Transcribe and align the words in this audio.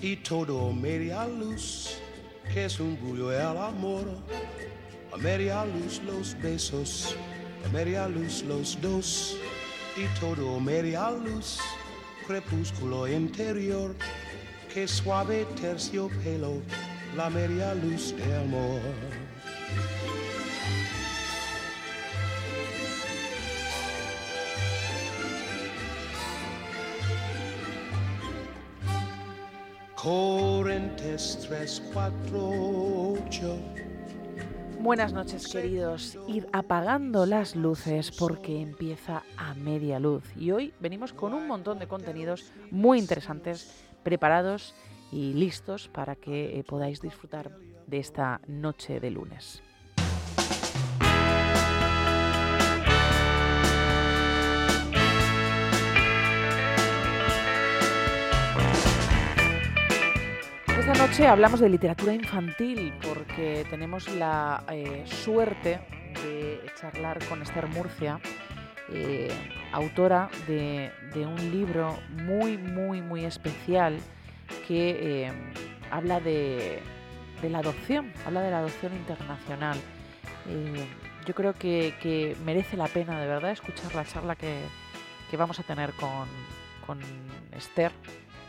Y 0.00 0.16
todo 0.16 0.72
media 0.72 1.26
luz, 1.26 2.00
que 2.52 2.66
es 2.66 2.78
un 2.78 2.96
bullo 3.00 3.32
el 3.32 3.56
amor. 3.56 4.06
A 5.12 5.16
media 5.16 5.64
luz 5.64 6.00
los 6.04 6.40
besos, 6.40 7.16
a 7.64 7.68
media 7.70 8.08
luz 8.08 8.42
los 8.44 8.80
dos, 8.80 9.36
y 9.96 10.06
todo 10.20 10.60
media 10.60 11.10
luz, 11.10 11.58
crepúsculo 12.26 13.08
interior, 13.08 13.94
que 14.72 14.86
suave 14.86 15.46
terciopelo, 15.60 16.62
la 17.16 17.30
media 17.30 17.74
luz 17.74 18.14
de 18.16 18.36
amor. 18.36 18.80
Corrientes 30.00 31.40
348. 31.48 33.58
Buenas 34.78 35.12
noches 35.12 35.48
queridos, 35.48 36.16
ir 36.28 36.46
apagando 36.52 37.26
las 37.26 37.56
luces 37.56 38.12
porque 38.12 38.62
empieza 38.62 39.24
a 39.36 39.54
media 39.54 39.98
luz 39.98 40.22
y 40.36 40.52
hoy 40.52 40.72
venimos 40.78 41.12
con 41.12 41.34
un 41.34 41.48
montón 41.48 41.80
de 41.80 41.88
contenidos 41.88 42.52
muy 42.70 43.00
interesantes 43.00 43.84
preparados 44.04 44.76
y 45.10 45.32
listos 45.32 45.88
para 45.88 46.14
que 46.14 46.60
eh, 46.60 46.62
podáis 46.62 47.00
disfrutar 47.00 47.50
de 47.88 47.98
esta 47.98 48.40
noche 48.46 49.00
de 49.00 49.10
lunes. 49.10 49.64
Esta 60.88 61.06
noche 61.06 61.26
hablamos 61.26 61.60
de 61.60 61.68
literatura 61.68 62.14
infantil 62.14 62.94
porque 63.06 63.66
tenemos 63.68 64.08
la 64.08 64.64
eh, 64.70 65.04
suerte 65.04 65.82
de 66.24 66.62
charlar 66.80 67.22
con 67.26 67.42
Esther 67.42 67.66
Murcia, 67.66 68.18
eh, 68.90 69.28
autora 69.70 70.30
de, 70.46 70.90
un 71.14 71.50
libro 71.50 71.98
muy, 72.12 72.56
muy, 72.56 73.02
muy 73.02 73.26
especial 73.26 73.98
que 74.66 75.26
eh, 75.26 75.32
habla 75.90 76.20
de, 76.20 76.80
de 77.42 77.50
la 77.50 77.58
adopción, 77.58 78.10
habla 78.24 78.40
de 78.40 78.50
la 78.50 78.60
adopción 78.60 78.94
internacional. 78.94 79.76
Yo 81.26 81.34
creo 81.34 81.52
que, 81.52 81.96
que 82.00 82.34
merece 82.46 82.78
la 82.78 82.88
pena 82.88 83.20
de 83.20 83.26
verdad 83.26 83.50
escuchar 83.50 83.94
la 83.94 84.06
charla 84.06 84.36
que, 84.36 84.58
que 85.30 85.36
vamos 85.36 85.60
a 85.60 85.64
tener 85.64 85.92
con, 85.92 86.26
con 86.86 86.98
Esther, 87.52 87.92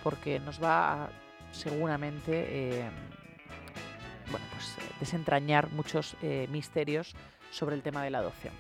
porque 0.02 0.40
nos 0.40 0.64
va 0.64 1.04
a 1.04 1.10
seguramente 1.52 2.46
eh, 2.50 2.90
bueno, 4.32 4.46
pues, 4.52 4.76
eh, 4.78 4.92
desentrañar 5.00 5.72
muchos 5.72 6.16
eh, 6.22 6.48
misterios 6.52 7.16
sobre 7.52 7.76
el 7.76 7.82
tema 7.82 8.04
de 8.04 8.10
la 8.12 8.20
adopción. 8.20 8.54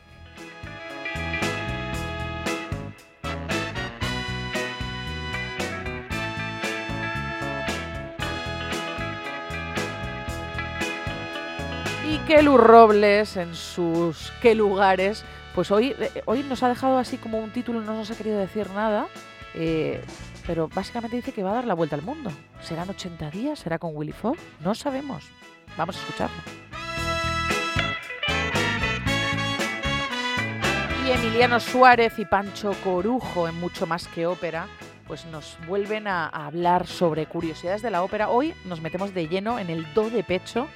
Y 12.08 12.18
Kelu 12.26 12.58
Robles 12.58 13.38
en 13.38 13.54
sus 13.54 14.34
qué 14.42 14.56
lugares, 14.56 15.24
pues 15.54 15.70
hoy, 15.70 15.96
hoy 16.26 16.42
nos 16.42 16.64
ha 16.64 16.70
dejado 16.70 16.98
así 16.98 17.18
como 17.18 17.38
un 17.38 17.52
título, 17.52 17.82
no 17.82 17.94
nos 17.94 18.10
ha 18.10 18.16
querido 18.16 18.40
decir 18.40 18.68
nada, 18.72 19.08
pero 20.50 20.68
básicamente 20.68 21.16
dice 21.16 21.32
que 21.32 21.44
va 21.44 21.52
a 21.52 21.54
dar 21.54 21.66
la 21.66 21.76
vuelta 21.76 21.96
al 21.96 22.02
mundo. 22.02 22.32
¿Serán 22.60 22.90
80 22.90 23.30
días? 23.30 23.60
¿Será 23.60 23.78
con 23.78 23.92
Willy 23.94 24.14
Fogg? 24.14 24.36
No 24.62 24.74
sabemos. 24.74 25.30
Vamos 25.78 25.96
a 25.96 26.00
escucharlo. 26.00 26.38
Y 31.06 31.12
Emiliano 31.12 31.60
Suárez 31.60 32.18
y 32.18 32.26
Pancho 32.26 32.72
Corujo 32.84 33.48
en 33.48 33.60
Mucho 33.60 33.86
Más 33.86 34.08
que 34.08 34.26
Ópera, 34.26 34.66
pues 35.06 35.24
nos 35.28 35.56
vuelven 35.68 36.08
a, 36.08 36.26
hablar 36.26 36.88
sobre 36.88 37.28
curiosidades 37.28 37.84
de 37.84 37.92
la 37.92 38.02
ópera. 38.02 38.30
Hoy 38.30 38.56
nos 38.66 38.82
metemos 38.82 39.14
de 39.14 39.28
lleno 39.28 39.60
en 39.60 39.70
el 39.70 39.94
do 39.94 40.10
de 40.10 40.24
pecho, 40.24 40.68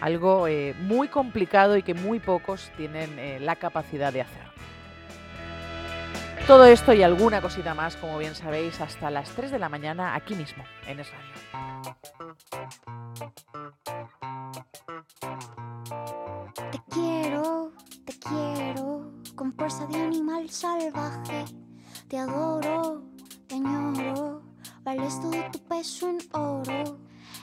algo 0.00 0.48
eh, 0.48 0.74
muy 0.80 1.06
complicado 1.06 1.76
y 1.76 1.84
que 1.84 1.94
muy 1.94 2.18
pocos 2.18 2.72
tienen 2.76 3.16
eh, 3.16 3.38
la 3.38 3.54
capacidad 3.54 4.12
de 4.12 4.22
hacer. 4.22 4.49
Todo 6.50 6.64
esto 6.64 6.92
y 6.92 7.04
alguna 7.04 7.40
cosita 7.40 7.74
más, 7.74 7.94
como 7.94 8.18
bien 8.18 8.34
sabéis, 8.34 8.80
hasta 8.80 9.08
las 9.08 9.30
3 9.36 9.52
de 9.52 9.60
la 9.60 9.68
mañana 9.68 10.16
aquí 10.16 10.34
mismo, 10.34 10.64
en 10.84 10.98
Es 10.98 11.06
Radio. 11.12 11.30
Te 16.72 16.82
quiero, 16.90 17.70
te 18.04 18.18
quiero, 18.18 19.12
con 19.36 19.52
fuerza 19.52 19.86
de 19.86 20.02
animal 20.02 20.50
salvaje. 20.50 21.44
Te 22.08 22.18
adoro, 22.18 23.04
te 23.46 23.54
añoro, 23.54 24.42
vales 24.82 25.20
todo 25.20 25.36
tu 25.52 25.60
peso 25.68 26.08
en 26.08 26.18
oro. 26.32 26.98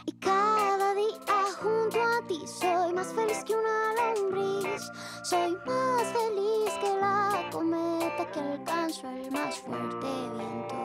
Y 0.07 0.13
cada 0.13 0.93
día 0.93 1.43
junto 1.61 2.01
a 2.01 2.25
ti 2.27 2.39
soy 2.47 2.93
más 2.93 3.07
feliz 3.07 3.43
que 3.43 3.53
una 3.53 3.93
lombriz. 3.93 4.89
Soy 5.21 5.51
más 5.65 6.07
feliz 6.13 6.71
que 6.79 6.97
la 6.97 7.49
cometa 7.51 8.31
que 8.31 8.39
alcanzo 8.39 9.09
el 9.09 9.29
más 9.31 9.57
fuerte 9.57 10.07
viento. 10.33 10.75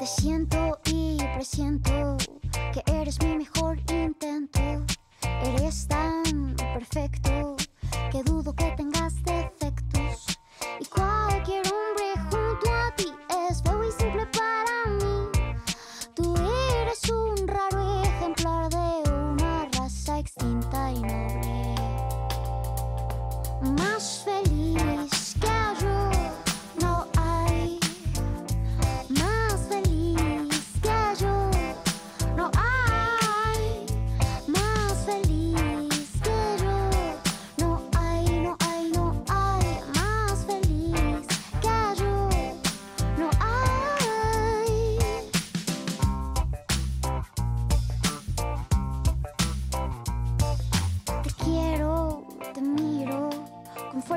Te 0.00 0.06
siento 0.06 0.80
y 0.86 1.18
presiento 1.36 2.16
que 2.72 2.82
eres 2.92 3.22
mi 3.22 3.36
mejor 3.36 3.78
intento. 3.88 4.60
Eres 5.54 5.86
tan 5.86 6.56
perfecto 6.56 7.56
que 8.10 8.24
dudo 8.24 8.52
que 8.56 8.72
tengas 8.76 9.14
defectos. 9.22 10.36
Y 10.80 10.84
cualquier 10.86 11.62
Más 24.00 24.22
feliz 24.24 24.49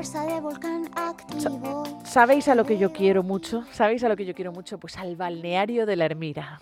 fuerza 0.04 0.34
de 0.34 0.40
volcán 0.40 0.90
activo. 0.96 1.84
¿Sabéis 2.04 2.48
a 2.48 2.54
lo 2.54 2.66
que 2.66 2.76
yo 2.76 2.92
quiero 2.92 3.22
mucho? 3.22 3.64
¿Sabéis 3.72 4.04
a 4.04 4.08
lo 4.10 4.16
que 4.16 4.26
yo 4.26 4.34
quiero 4.34 4.52
mucho? 4.52 4.76
Pues 4.76 4.98
al 4.98 5.16
balneario 5.16 5.86
de 5.86 5.96
la 5.96 6.04
Ermira. 6.04 6.60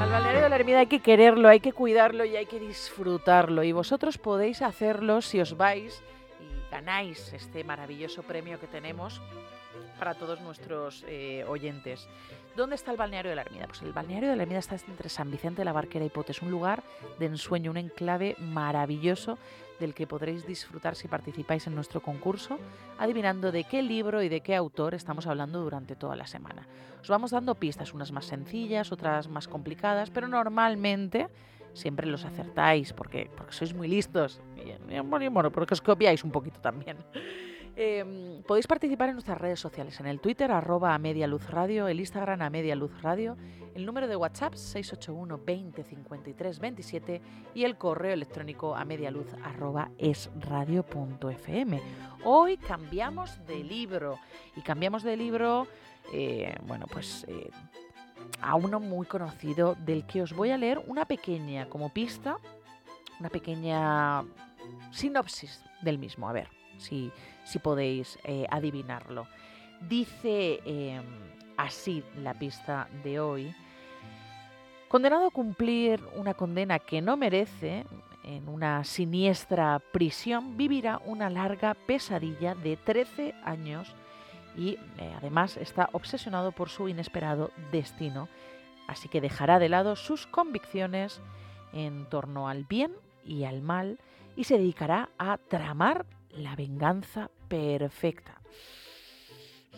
Al 0.00 0.08
balneario 0.08 0.40
de 0.40 0.48
la 0.48 0.54
Ermida 0.54 0.78
hay 0.78 0.86
que 0.86 1.00
quererlo, 1.00 1.48
hay 1.48 1.58
que 1.58 1.72
cuidarlo 1.72 2.24
y 2.24 2.36
hay 2.36 2.46
que 2.46 2.60
disfrutarlo. 2.60 3.64
Y 3.64 3.72
vosotros 3.72 4.16
podéis 4.16 4.62
hacerlo 4.62 5.20
si 5.20 5.40
os 5.40 5.56
vais 5.56 6.00
y 6.38 6.70
ganáis 6.70 7.32
este 7.32 7.64
maravilloso 7.64 8.22
premio 8.22 8.60
que 8.60 8.68
tenemos 8.68 9.20
para 9.98 10.14
todos 10.14 10.40
nuestros 10.42 11.04
eh, 11.08 11.44
oyentes. 11.48 12.08
¿Dónde 12.58 12.74
está 12.74 12.90
el 12.90 12.96
balneario 12.96 13.30
de 13.30 13.36
la 13.36 13.42
Ermida? 13.42 13.68
Pues 13.68 13.82
el 13.82 13.92
balneario 13.92 14.30
de 14.30 14.34
la 14.34 14.42
Ermida 14.42 14.58
está 14.58 14.74
entre 14.88 15.08
San 15.08 15.30
Vicente 15.30 15.60
de 15.60 15.64
la 15.64 15.72
Barquera 15.72 16.04
y 16.04 16.08
Potes, 16.08 16.42
un 16.42 16.50
lugar 16.50 16.82
de 17.20 17.26
ensueño, 17.26 17.70
un 17.70 17.76
enclave 17.76 18.34
maravilloso 18.40 19.38
del 19.78 19.94
que 19.94 20.08
podréis 20.08 20.44
disfrutar 20.44 20.96
si 20.96 21.06
participáis 21.06 21.68
en 21.68 21.76
nuestro 21.76 22.02
concurso, 22.02 22.58
adivinando 22.98 23.52
de 23.52 23.62
qué 23.62 23.80
libro 23.80 24.24
y 24.24 24.28
de 24.28 24.40
qué 24.40 24.56
autor 24.56 24.94
estamos 24.94 25.28
hablando 25.28 25.60
durante 25.60 25.94
toda 25.94 26.16
la 26.16 26.26
semana. 26.26 26.66
Os 27.00 27.08
vamos 27.08 27.30
dando 27.30 27.54
pistas, 27.54 27.94
unas 27.94 28.10
más 28.10 28.26
sencillas, 28.26 28.90
otras 28.90 29.28
más 29.28 29.46
complicadas, 29.46 30.10
pero 30.10 30.26
normalmente 30.26 31.28
siempre 31.74 32.08
los 32.08 32.24
acertáis 32.24 32.92
porque, 32.92 33.30
porque 33.36 33.52
sois 33.52 33.72
muy 33.72 33.86
listos 33.86 34.40
y, 34.56 34.98
bueno, 34.98 35.52
porque 35.52 35.74
os 35.74 35.80
copiáis 35.80 36.24
un 36.24 36.32
poquito 36.32 36.60
también. 36.60 36.96
Em, 37.80 38.42
podéis 38.42 38.66
participar 38.66 39.08
en 39.08 39.14
nuestras 39.14 39.38
redes 39.38 39.60
sociales, 39.60 40.00
en 40.00 40.06
el 40.06 40.18
Twitter 40.18 40.50
arroba 40.50 40.96
a 40.96 40.98
Media 40.98 41.28
Luz 41.28 41.48
Radio, 41.48 41.86
el 41.86 42.00
Instagram 42.00 42.42
a 42.42 42.50
Media 42.50 42.74
Luz 42.74 42.90
Radio, 43.02 43.36
el 43.72 43.86
número 43.86 44.08
de 44.08 44.16
WhatsApp 44.16 44.54
681 44.54 45.40
20 45.46 45.84
53 45.84 46.58
27 46.58 47.22
y 47.54 47.62
el 47.62 47.78
correo 47.78 48.14
electrónico 48.14 48.74
a 48.74 48.84
medialuz 48.84 49.32
arroba 49.44 49.92
esradio.fm. 49.96 51.80
Hoy 52.24 52.56
cambiamos 52.56 53.46
de 53.46 53.62
libro 53.62 54.18
y 54.56 54.62
cambiamos 54.62 55.04
de 55.04 55.16
libro, 55.16 55.68
eh, 56.12 56.56
bueno, 56.66 56.86
pues... 56.90 57.24
Eh, 57.28 57.48
a 58.42 58.56
uno 58.56 58.78
muy 58.78 59.06
conocido 59.06 59.74
del 59.86 60.04
que 60.04 60.20
os 60.20 60.32
voy 60.32 60.50
a 60.50 60.58
leer 60.58 60.82
una 60.86 61.06
pequeña 61.06 61.68
como 61.68 61.88
pista, 61.88 62.38
una 63.20 63.30
pequeña 63.30 64.24
sinopsis 64.90 65.62
del 65.80 65.98
mismo. 65.98 66.28
A 66.28 66.32
ver 66.32 66.48
si, 66.78 67.10
si 67.48 67.58
podéis 67.58 68.18
eh, 68.24 68.46
adivinarlo. 68.50 69.26
Dice 69.80 70.60
em, 70.66 71.04
así 71.56 72.04
la 72.22 72.34
pista 72.34 72.88
de 73.02 73.20
hoy. 73.20 73.54
Condenado 74.88 75.26
a 75.26 75.30
cumplir 75.30 76.00
una 76.14 76.34
condena 76.34 76.78
que 76.78 77.00
no 77.00 77.16
merece, 77.16 77.86
en 78.22 78.48
una 78.48 78.84
siniestra 78.84 79.80
prisión, 79.92 80.58
vivirá 80.58 81.00
una 81.06 81.30
larga 81.30 81.74
pesadilla 81.74 82.54
de 82.54 82.76
13 82.76 83.34
años 83.42 83.94
y 84.56 84.78
eh, 84.98 85.14
además 85.16 85.56
está 85.56 85.88
obsesionado 85.92 86.52
por 86.52 86.68
su 86.68 86.88
inesperado 86.88 87.50
destino, 87.72 88.28
así 88.86 89.08
que 89.08 89.22
dejará 89.22 89.58
de 89.58 89.70
lado 89.70 89.96
sus 89.96 90.26
convicciones 90.26 91.22
en 91.72 92.06
torno 92.06 92.48
al 92.48 92.64
bien 92.64 92.92
y 93.24 93.44
al 93.44 93.62
mal 93.62 93.98
y 94.36 94.44
se 94.44 94.58
dedicará 94.58 95.08
a 95.18 95.38
tramar 95.38 96.04
la 96.30 96.56
venganza 96.56 97.30
perfecta. 97.48 98.40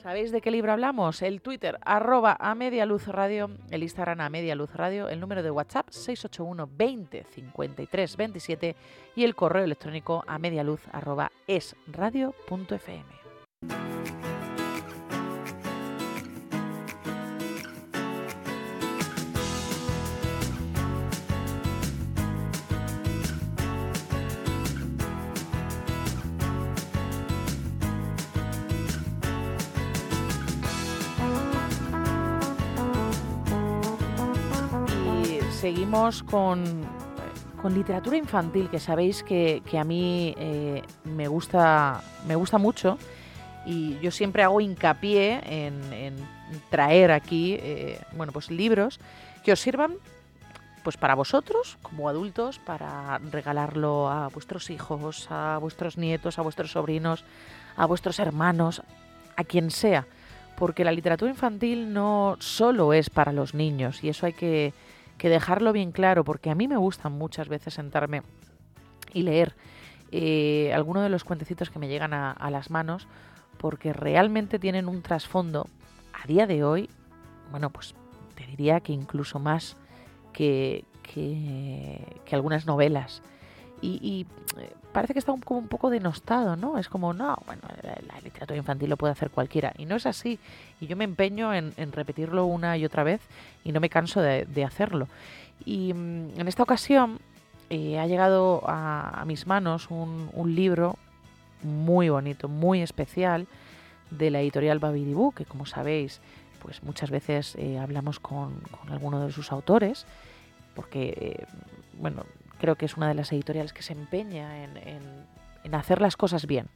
¿Sabéis 0.03 0.33
de 0.33 0.41
qué 0.41 0.51
libro 0.51 0.73
hablamos? 0.73 1.21
El 1.21 1.43
Twitter, 1.43 1.79
arroba 1.85 2.35
a 2.41 2.55
media 2.55 2.87
luz 2.87 3.07
radio, 3.07 3.51
el 3.71 3.83
Instagram 3.83 4.23
a 4.23 4.31
media 4.31 4.55
luz 4.55 4.75
radio, 4.75 5.11
el 5.11 5.21
número 5.21 5.43
de 5.43 5.51
WhatsApp 5.51 5.91
681 5.91 6.71
20 6.73 7.25
53 7.25 8.17
27 8.17 8.77
y 9.15 9.25
el 9.25 9.35
correo 9.35 9.65
electrónico 9.65 10.25
a 10.27 10.39
media 10.39 10.65
luz 10.65 10.81
arroba 10.93 11.31
esradio.fm. 11.47 13.05
seguimos 35.71 36.25
con, 36.25 36.65
literatura 37.73 38.17
infantil, 38.17 38.69
que 38.71 38.81
sabéis 38.81 39.23
que, 39.23 39.63
a 39.79 39.85
mí 39.85 40.35
eh, 40.37 40.83
me, 41.05 41.29
gusta, 41.29 42.03
me 42.27 42.35
gusta 42.35 42.59
mucho 42.59 42.99
y 43.65 43.97
yo 44.01 44.11
siempre 44.11 44.43
hago 44.43 44.61
hincapié 44.61 45.41
en, 45.45 46.17
traer 46.71 47.13
aquí 47.13 47.57
eh, 47.61 48.01
bueno, 48.17 48.33
pues 48.33 48.51
libros 48.51 48.99
que 49.45 49.53
os 49.53 49.61
sirvan 49.61 49.95
pues 50.83 50.97
para 50.97 51.15
vosotros 51.15 51.79
como 51.83 52.09
adultos, 52.09 52.59
para 52.59 53.19
regalarlo 53.31 54.09
a 54.09 54.27
vuestros 54.27 54.71
hijos, 54.71 55.29
a 55.31 55.59
vuestros 55.61 55.97
nietos, 55.97 56.41
a 56.41 56.43
vuestros 56.43 56.73
sobrinos, 56.73 57.25
a 57.77 57.87
vuestros 57.87 58.19
hermanos, 58.19 58.83
a 59.37 59.45
quien 59.45 59.71
sea, 59.71 60.05
porque 60.59 60.83
la 60.83 60.91
literatura 60.91 61.31
infantil 61.31 61.93
no 61.93 62.37
solo 62.41 62.93
es 62.93 63.09
para 63.09 63.33
los 63.33 63.55
niños 63.55 64.03
y 64.03 64.09
eso 64.09 64.27
hay 64.27 64.33
que 64.33 64.73
que 65.21 65.29
dejarlo 65.29 65.75
bien 65.75 65.93
claro, 65.93 66.25
porque 66.25 66.49
a 66.49 66.55
mí 66.55 66.67
me 66.67 66.79
gusta 66.79 67.11
muchas 67.11 67.47
veces 67.47 67.75
sentarme 67.75 68.23
y 69.13 69.21
leer 69.21 69.55
eh, 70.13 70.73
algunos 70.75 71.03
de 71.03 71.11
los 71.11 71.25
cuentecitos 71.25 71.69
que 71.69 71.79
me 71.79 71.89
llegan 71.89 72.15
a, 72.15 72.51
las 72.51 72.71
manos, 72.71 73.07
porque 73.59 73.93
realmente 73.93 74.59
tienen 74.59 74.89
un 74.89 75.03
trasfondo 75.03 75.67
a 76.15 76.27
día 76.27 76.47
de 76.47 76.65
hoy, 76.65 76.89
bueno, 77.51 77.69
pues 77.69 77.95
te 78.35 78.47
diría 78.47 78.81
que 78.81 78.95
incluso 78.95 79.39
más 79.39 79.77
que, 80.33 80.87
que, 81.03 82.03
que 82.25 82.35
algunas 82.35 82.65
novelas. 82.65 83.23
Y, 83.83 84.27
eh, 84.57 84.73
parece 84.93 85.13
que 85.13 85.19
está 85.19 85.33
un, 85.33 85.41
como 85.41 85.61
un 85.61 85.69
poco 85.69 85.91
denostado, 85.91 86.57
¿no? 86.57 86.79
Es 86.79 86.89
como, 86.89 87.13
no, 87.13 87.37
bueno, 87.47 87.63
la, 87.83 88.21
literatura 88.21 88.57
infantil 88.57 88.91
lo 88.91 88.97
puede 88.97 89.13
hacer 89.13 89.31
cualquiera. 89.31 89.73
Y 89.79 89.87
no 89.87 89.97
es 89.97 90.07
así. 90.07 90.39
Y 90.81 90.87
yo 90.87 90.97
me 90.97 91.05
empeño 91.05 91.55
en, 91.55 91.93
repetirlo 91.93 92.47
una 92.47 92.77
y 92.77 92.85
otra 92.85 93.03
vez 93.03 93.21
y 93.65 93.73
no 93.73 93.81
me 93.81 93.89
canso 93.89 94.21
de, 94.21 94.65
hacerlo. 94.65 95.09
Y 95.65 95.93
mm, 95.95 96.41
en 96.41 96.49
esta 96.49 96.63
ocasión 96.63 97.19
eh, 97.71 97.99
ha 97.99 98.07
llegado 98.07 98.63
a, 98.67 99.25
mis 99.27 99.47
manos 99.47 99.89
un, 99.91 100.31
libro 100.55 100.97
muy 101.63 102.09
bonito, 102.09 102.49
muy 102.49 102.83
especial 102.83 103.47
de 104.11 104.31
la 104.31 104.41
editorial 104.41 104.79
Babidibú, 104.79 105.33
que 105.33 105.45
como 105.45 105.67
sabéis, 105.67 106.21
pues 106.63 106.83
muchas 106.83 107.11
veces 107.11 107.55
eh, 107.57 107.79
hablamos 107.79 108.19
con, 108.19 108.61
con 108.61 108.91
alguno 108.91 109.25
de 109.25 109.33
sus 109.33 109.53
autores, 109.53 110.07
porque, 110.75 111.47
bueno, 111.99 112.25
creo 112.61 112.77
que 112.77 112.87
es 112.87 112.97
una 112.97 113.09
de 113.09 113.15
las 113.15 113.33
editoriales 113.33 113.73
que 113.73 113.83
se 113.83 113.95
empeña 113.95 114.65
en, 114.65 115.75
hacer 115.75 116.01
las 116.01 116.17
cosas 116.17 116.47
bien, 116.47 116.67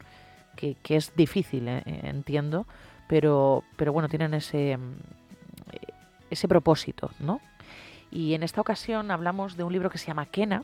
que, 0.57 0.77
es 0.89 1.15
difícil, 1.15 1.69
eh, 1.69 1.83
entiendo, 1.85 2.67
pero, 3.09 3.65
pero 3.77 3.93
bueno, 3.93 4.09
tienen 4.09 4.35
ese, 4.35 4.79
ese 6.31 6.49
propósito, 6.49 7.11
¿no? 7.21 7.41
Y 8.11 8.35
en 8.35 8.43
esta 8.43 8.61
ocasión 8.61 9.11
hablamos 9.11 9.57
de 9.57 9.65
un 9.65 9.73
libro 9.73 9.91
que 9.91 9.99
se 9.99 10.07
llama 10.07 10.27
Kena 10.27 10.63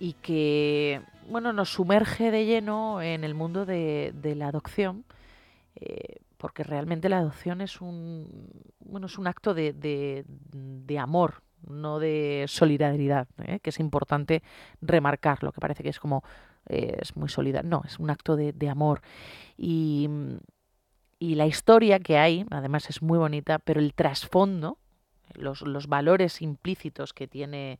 y 0.00 0.14
que 0.14 1.00
bueno, 1.28 1.52
nos 1.52 1.72
sumerge 1.72 2.30
de 2.30 2.44
lleno 2.44 3.00
en 3.00 3.22
el 3.22 3.34
mundo 3.34 3.64
de, 3.64 4.34
la 4.36 4.48
adopción, 4.48 5.04
eh, 5.76 6.18
porque 6.38 6.64
realmente 6.64 7.08
la 7.08 7.18
adopción 7.18 7.60
es 7.60 7.80
un, 7.80 8.50
bueno, 8.80 9.06
es 9.06 9.16
un 9.16 9.28
acto 9.28 9.54
de, 9.54 9.72
de 9.72 10.98
amor, 10.98 11.42
no 11.68 11.98
de 11.98 12.44
solidaridad, 12.48 13.28
¿eh? 13.44 13.60
que 13.60 13.70
es 13.70 13.80
importante 13.80 14.42
remarcarlo, 14.80 15.52
que 15.52 15.60
parece 15.60 15.82
que 15.82 15.88
es 15.88 16.00
como, 16.00 16.22
eh, 16.68 16.98
es 17.00 17.16
muy 17.16 17.28
solidario, 17.28 17.68
no, 17.68 17.82
es 17.84 17.98
un 17.98 18.10
acto 18.10 18.36
de, 18.36 18.68
amor. 18.68 19.02
Y, 19.56 20.08
y, 21.18 21.34
la 21.34 21.46
historia 21.46 22.00
que 22.00 22.18
hay, 22.18 22.46
además 22.50 22.90
es 22.90 23.02
muy 23.02 23.18
bonita, 23.18 23.58
pero 23.58 23.80
el 23.80 23.94
trasfondo, 23.94 24.78
los, 25.34 25.62
los 25.62 25.86
valores 25.86 26.42
implícitos 26.42 27.12
que 27.12 27.26
tiene 27.26 27.78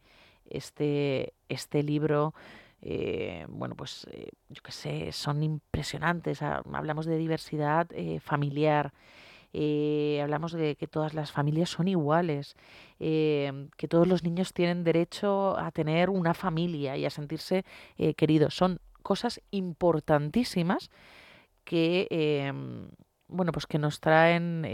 este, 0.48 1.34
este 1.48 1.82
libro, 1.82 2.34
eh, 2.80 3.46
bueno, 3.48 3.74
pues 3.76 4.06
yo 4.48 4.62
qué 4.62 4.72
sé, 4.72 5.12
son 5.12 5.42
impresionantes. 5.42 6.42
Hablamos 6.42 7.06
de 7.06 7.16
diversidad 7.16 7.88
familiar, 8.20 8.92
eh, 9.52 10.20
hablamos 10.22 10.52
de 10.52 10.76
que 10.76 10.86
todas 10.86 11.14
las 11.14 11.30
familias 11.32 11.70
son 11.70 11.88
iguales, 11.88 12.56
eh, 13.00 13.68
que 13.76 13.88
todos 13.88 14.06
los 14.06 14.22
niños 14.22 14.52
tienen 14.52 14.84
derecho 14.84 15.58
a 15.58 15.70
tener 15.72 16.10
una 16.10 16.34
familia 16.34 16.96
y 16.96 17.04
a 17.04 17.10
sentirse 17.10 17.64
eh, 17.98 18.14
queridos. 18.14 18.54
Son 18.54 18.80
cosas 19.02 19.40
importantísimas 19.50 20.90
que, 21.64 22.06
em, 22.10 22.88
bueno, 23.28 23.52
pues 23.52 23.66
que 23.66 23.78
nos 23.78 24.00
traen 24.00 24.64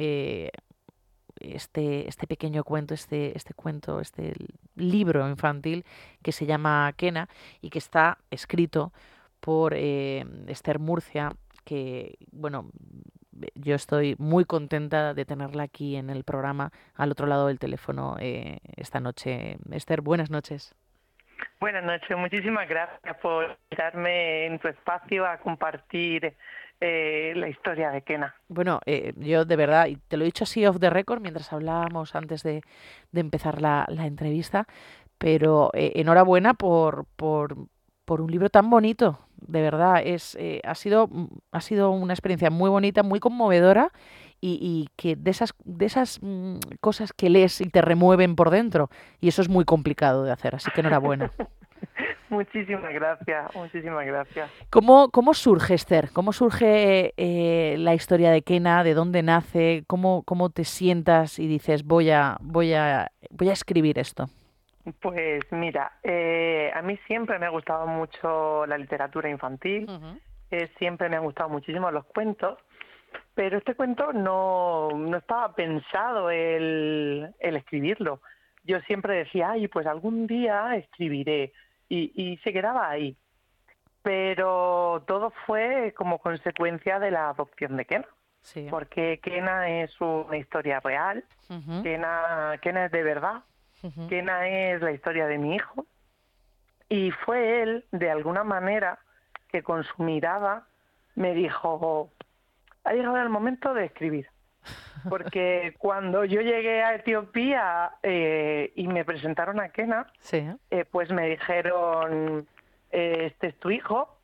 este, 1.40 2.08
este 2.08 2.26
pequeño 2.26 2.64
cuento, 2.64 2.94
este, 2.94 3.36
este 3.36 3.54
cuento, 3.54 4.00
este 4.00 4.34
libro 4.76 5.28
infantil 5.28 5.84
que 6.22 6.32
se 6.32 6.46
llama 6.46 6.92
Kena 6.96 7.28
y 7.60 7.70
que 7.70 7.78
está 7.78 8.18
escrito 8.30 8.92
por 9.40 9.74
Esther 9.74 10.78
Murcia, 10.78 11.32
que, 11.64 12.18
bueno, 12.32 12.70
yo 13.54 13.74
estoy 13.74 14.14
muy 14.18 14.44
contenta 14.44 15.14
de 15.14 15.24
tenerla 15.24 15.64
aquí 15.64 15.96
en 15.96 16.10
el 16.10 16.24
programa, 16.24 16.70
al 16.94 17.10
otro 17.10 17.26
lado 17.26 17.46
del 17.48 17.58
teléfono, 17.58 18.16
eh, 18.20 18.58
esta 18.76 19.00
noche. 19.00 19.58
Esther, 19.70 20.00
buenas 20.00 20.30
noches. 20.30 20.74
Buenas 21.60 21.84
noches, 21.84 22.16
muchísimas 22.16 22.68
gracias 22.68 23.16
por 23.18 23.56
invitarme 23.70 24.46
en 24.46 24.58
tu 24.58 24.68
espacio 24.68 25.26
a 25.26 25.38
compartir 25.38 26.34
eh, 26.80 27.32
la 27.34 27.48
historia 27.48 27.90
de 27.90 28.02
Kena. 28.02 28.34
Bueno, 28.48 28.80
eh, 28.86 29.12
yo 29.16 29.44
de 29.44 29.56
verdad, 29.56 29.86
y 29.86 29.96
te 29.96 30.16
lo 30.16 30.22
he 30.22 30.26
dicho 30.26 30.44
así 30.44 30.64
off 30.64 30.78
the 30.78 30.90
record 30.90 31.20
mientras 31.20 31.52
hablábamos 31.52 32.14
antes 32.14 32.44
de, 32.44 32.62
de 33.10 33.20
empezar 33.20 33.60
la, 33.60 33.84
la 33.88 34.06
entrevista, 34.06 34.66
pero 35.18 35.70
eh, 35.74 35.92
enhorabuena 35.96 36.54
por, 36.54 37.06
por, 37.16 37.56
por 38.08 38.22
un 38.22 38.30
libro 38.30 38.48
tan 38.48 38.70
bonito, 38.70 39.18
de 39.36 39.60
verdad, 39.60 40.00
es, 40.02 40.34
eh, 40.40 40.62
ha, 40.64 40.74
sido, 40.74 41.08
mm, 41.08 41.26
ha 41.52 41.60
sido 41.60 41.90
una 41.90 42.14
experiencia 42.14 42.48
muy 42.48 42.70
bonita, 42.70 43.02
muy 43.02 43.20
conmovedora 43.20 43.92
y, 44.40 44.58
y 44.62 44.88
que 44.96 45.14
de 45.14 45.30
esas, 45.30 45.52
de 45.66 45.84
esas 45.84 46.18
mm, 46.22 46.56
cosas 46.80 47.12
que 47.12 47.28
lees 47.28 47.60
y 47.60 47.68
te 47.68 47.82
remueven 47.82 48.34
por 48.34 48.48
dentro, 48.48 48.88
y 49.20 49.28
eso 49.28 49.42
es 49.42 49.50
muy 49.50 49.66
complicado 49.66 50.24
de 50.24 50.32
hacer, 50.32 50.54
así 50.54 50.70
que 50.70 50.80
enhorabuena. 50.80 51.30
Muchísimas 52.30 52.92
gracias, 52.94 53.54
muchísimas 53.54 54.06
gracias. 54.06 54.50
¿Cómo, 54.70 55.10
cómo 55.10 55.32
surge, 55.32 55.74
Esther? 55.74 56.10
¿Cómo 56.12 56.32
surge 56.32 57.14
eh, 57.16 57.76
la 57.78 57.94
historia 57.94 58.30
de 58.30 58.42
Kena? 58.42 58.84
¿De 58.84 58.92
dónde 58.92 59.22
nace? 59.22 59.84
¿Cómo, 59.86 60.22
¿Cómo 60.24 60.50
te 60.50 60.64
sientas 60.64 61.38
y 61.38 61.46
dices, 61.46 61.84
voy 61.84 62.10
a, 62.10 62.36
voy 62.40 62.74
a, 62.74 63.10
voy 63.30 63.48
a 63.48 63.52
escribir 63.52 63.98
esto? 63.98 64.28
Pues 65.00 65.40
mira, 65.50 65.98
eh, 66.02 66.70
a 66.74 66.82
mí 66.82 66.96
siempre 67.06 67.38
me 67.38 67.46
ha 67.46 67.50
gustado 67.50 67.86
mucho 67.86 68.66
la 68.66 68.78
literatura 68.78 69.28
infantil, 69.28 69.86
eh, 70.50 70.70
siempre 70.78 71.08
me 71.08 71.16
han 71.16 71.24
gustado 71.24 71.48
muchísimo 71.48 71.90
los 71.90 72.04
cuentos, 72.06 72.58
pero 73.34 73.58
este 73.58 73.74
cuento 73.74 74.12
no, 74.12 74.90
no 74.90 75.16
estaba 75.16 75.54
pensado 75.54 76.30
el, 76.30 77.34
el 77.38 77.56
escribirlo. 77.56 78.20
Yo 78.64 78.80
siempre 78.80 79.14
decía, 79.14 79.52
ay, 79.52 79.68
pues 79.68 79.86
algún 79.86 80.26
día 80.26 80.76
escribiré, 80.76 81.52
y, 81.88 82.12
y 82.14 82.36
se 82.38 82.52
quedaba 82.52 82.88
ahí. 82.88 83.16
Pero 84.02 85.04
todo 85.06 85.32
fue 85.46 85.92
como 85.96 86.18
consecuencia 86.18 86.98
de 86.98 87.10
la 87.10 87.30
adopción 87.30 87.76
de 87.76 87.84
Kena. 87.84 88.06
Sí. 88.40 88.68
Porque 88.70 89.18
Kena 89.20 89.82
es 89.82 90.00
una 90.00 90.36
historia 90.36 90.80
real, 90.80 91.24
Kena, 91.82 92.58
Kena 92.62 92.86
es 92.86 92.92
de 92.92 93.02
verdad, 93.02 93.42
Kena 94.08 94.48
es 94.48 94.80
la 94.82 94.92
historia 94.92 95.26
de 95.26 95.38
mi 95.38 95.54
hijo. 95.56 95.86
Y 96.88 97.10
fue 97.10 97.62
él, 97.62 97.84
de 97.92 98.10
alguna 98.10 98.44
manera, 98.44 98.98
que 99.48 99.62
con 99.62 99.84
su 99.84 100.02
mirada 100.02 100.66
me 101.14 101.34
dijo, 101.34 102.10
ha 102.84 102.92
llegado 102.92 103.16
el 103.18 103.28
momento 103.28 103.74
de 103.74 103.84
escribir. 103.86 104.28
Porque 105.08 105.74
cuando 105.78 106.24
yo 106.24 106.40
llegué 106.40 106.82
a 106.82 106.94
Etiopía 106.94 107.92
eh, 108.02 108.72
y 108.74 108.88
me 108.88 109.04
presentaron 109.04 109.60
a 109.60 109.68
Kena, 109.68 110.06
Sí. 110.20 110.48
eh, 110.70 110.84
pues 110.90 111.10
me 111.10 111.28
dijeron, 111.28 112.46
eh, 112.90 113.26
este 113.26 113.48
es 113.48 113.58
tu 113.60 113.70
hijo, 113.70 114.18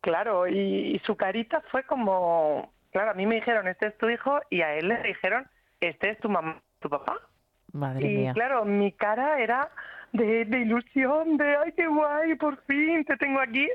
claro, 0.00 0.46
y, 0.46 0.94
y 0.94 0.98
su 1.00 1.16
carita 1.16 1.60
fue 1.70 1.82
como, 1.84 2.72
claro, 2.92 3.10
a 3.10 3.14
mí 3.14 3.26
me 3.26 3.36
dijeron, 3.36 3.66
este 3.68 3.86
es 3.86 3.98
tu 3.98 4.08
hijo, 4.10 4.40
y 4.50 4.62
a 4.62 4.74
él 4.74 4.88
le 4.88 5.02
dijeron, 5.02 5.48
este 5.80 6.10
es 6.10 6.18
tu 6.20 6.28
mamá, 6.28 6.60
tu 6.80 6.88
papá. 6.88 7.18
Madre 7.72 8.06
Y 8.10 8.16
mía. 8.18 8.32
claro, 8.34 8.64
mi 8.64 8.92
cara 8.92 9.40
era 9.40 9.70
de, 10.12 10.44
de 10.44 10.58
ilusión, 10.60 11.36
de, 11.36 11.56
ay, 11.56 11.72
qué 11.72 11.86
guay, 11.86 12.34
por 12.36 12.56
fin 12.64 13.04
te 13.04 13.16
tengo 13.16 13.40
aquí. 13.40 13.68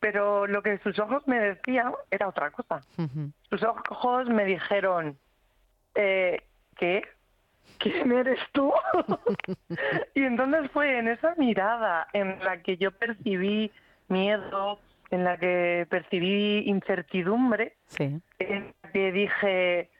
Pero 0.00 0.46
lo 0.46 0.62
que 0.62 0.78
sus 0.78 0.98
ojos 0.98 1.26
me 1.26 1.38
decían 1.40 1.92
era 2.10 2.28
otra 2.28 2.50
cosa. 2.50 2.80
Sus 3.48 3.62
ojos 3.62 4.28
me 4.28 4.44
dijeron, 4.44 5.16
eh, 5.94 6.42
¿qué? 6.76 7.02
¿Quién 7.78 8.12
eres 8.12 8.38
tú? 8.52 8.70
y 10.14 10.22
entonces 10.24 10.70
fue 10.72 10.98
en 10.98 11.08
esa 11.08 11.34
mirada 11.36 12.06
en 12.12 12.38
la 12.44 12.58
que 12.62 12.76
yo 12.76 12.90
percibí 12.92 13.72
miedo, 14.08 14.78
en 15.10 15.24
la 15.24 15.38
que 15.38 15.86
percibí 15.88 16.64
incertidumbre, 16.68 17.74
Sí. 17.86 18.20
en 18.38 18.74
la 18.82 18.90
que 18.92 19.10
dije, 19.12 19.90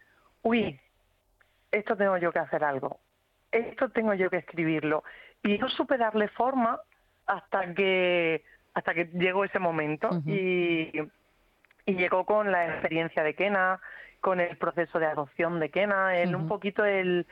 uy, 0.43 0.79
esto 1.73 1.97
tengo 1.97 2.19
yo 2.19 2.31
que 2.31 2.39
hacer 2.41 2.63
algo, 2.63 3.01
esto 3.55 3.89
tengo 3.91 4.15
yo 4.15 4.31
que 4.31 4.39
escribirlo. 4.39 5.05
Y 5.43 5.59
no 5.59 5.69
supe 5.69 5.97
darle 5.99 6.29
forma 6.29 6.81
hasta 7.27 7.75
que 7.75 8.43
hasta 8.75 8.93
que 8.93 9.05
llegó 9.13 9.45
ese 9.45 9.61
momento 9.61 10.21
y, 10.27 10.91
y 11.87 11.95
llegó 11.95 12.27
con 12.27 12.51
la 12.51 12.67
experiencia 12.67 13.23
de 13.23 13.35
Kena, 13.35 13.81
con 14.21 14.41
el 14.41 14.57
proceso 14.57 14.99
de 14.99 15.07
adopción 15.07 15.61
de 15.61 15.71
Kena, 15.71 16.19
el 16.19 16.35
un 16.35 16.43
Ujú. 16.43 16.49
poquito 16.49 16.85
el 16.85 17.27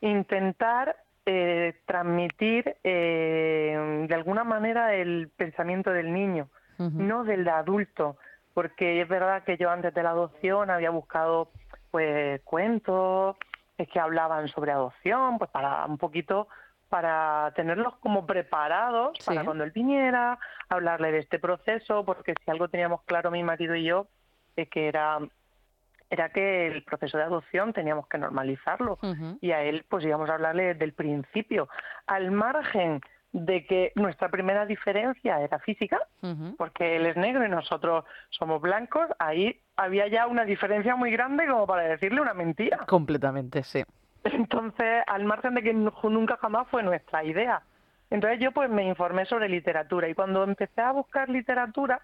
intentar 0.00 0.96
eh, 1.26 1.74
transmitir 1.84 2.76
eh, 2.82 4.06
de 4.08 4.14
alguna 4.14 4.44
manera 4.44 4.94
el 4.94 5.30
pensamiento 5.36 5.90
del 5.90 6.12
niño 6.12 6.48
no 6.78 7.24
del 7.24 7.48
adulto, 7.48 8.16
porque 8.54 9.00
es 9.00 9.08
verdad 9.08 9.44
que 9.44 9.56
yo 9.56 9.70
antes 9.70 9.94
de 9.94 10.02
la 10.02 10.10
adopción 10.10 10.70
había 10.70 10.90
buscado 10.90 11.50
pues 11.90 12.40
cuentos 12.42 13.36
eh, 13.78 13.86
que 13.86 14.00
hablaban 14.00 14.48
sobre 14.48 14.72
adopción, 14.72 15.38
pues 15.38 15.50
para 15.50 15.84
un 15.86 15.98
poquito 15.98 16.48
para 16.88 17.52
tenerlos 17.56 17.96
como 17.96 18.26
preparados 18.26 19.16
Sí. 19.18 19.26
para 19.26 19.44
cuando 19.44 19.64
él 19.64 19.72
viniera, 19.72 20.38
hablarle 20.68 21.10
de 21.10 21.18
este 21.18 21.38
proceso, 21.40 22.04
porque 22.04 22.34
si 22.44 22.50
algo 22.50 22.68
teníamos 22.68 23.02
claro 23.02 23.30
mi 23.32 23.42
marido 23.42 23.74
y 23.74 23.84
yo, 23.84 24.06
es 24.54 24.68
que 24.68 24.88
era 24.88 25.18
era 26.08 26.28
que 26.28 26.68
el 26.68 26.84
proceso 26.84 27.18
de 27.18 27.24
adopción 27.24 27.72
teníamos 27.72 28.06
que 28.06 28.16
normalizarlo. 28.16 28.96
Y 29.40 29.50
a 29.50 29.62
él 29.62 29.84
pues 29.88 30.04
íbamos 30.04 30.30
a 30.30 30.34
hablarle 30.34 30.66
desde 30.74 30.84
el 30.84 30.92
principio, 30.92 31.68
al 32.06 32.30
margen 32.30 33.00
de 33.38 33.66
que 33.66 33.92
nuestra 33.96 34.30
primera 34.30 34.64
diferencia 34.64 35.40
era 35.42 35.58
física, 35.58 36.00
porque 36.56 36.96
él 36.96 37.04
es 37.04 37.16
negro 37.16 37.44
y 37.44 37.50
nosotros 37.50 38.04
somos 38.30 38.62
blancos, 38.62 39.08
ahí 39.18 39.60
había 39.76 40.08
ya 40.08 40.26
una 40.26 40.44
diferencia 40.46 40.96
muy 40.96 41.10
grande 41.10 41.46
como 41.46 41.66
para 41.66 41.82
decirle 41.82 42.22
una 42.22 42.32
mentira. 42.32 42.78
Completamente, 42.86 43.62
sí. 43.62 43.84
Entonces, 44.24 45.02
al 45.06 45.24
margen 45.24 45.54
de 45.54 45.62
que 45.62 45.74
nu- 45.74 45.92
nunca 46.04 46.38
jamás 46.38 46.66
fue 46.68 46.82
nuestra 46.82 47.22
idea. 47.24 47.60
Entonces 48.08 48.40
yo 48.40 48.52
pues 48.52 48.70
me 48.70 48.84
informé 48.84 49.26
sobre 49.26 49.48
literatura 49.48 50.08
y 50.08 50.14
cuando 50.14 50.42
empecé 50.44 50.80
a 50.80 50.92
buscar 50.92 51.28
literatura, 51.28 52.00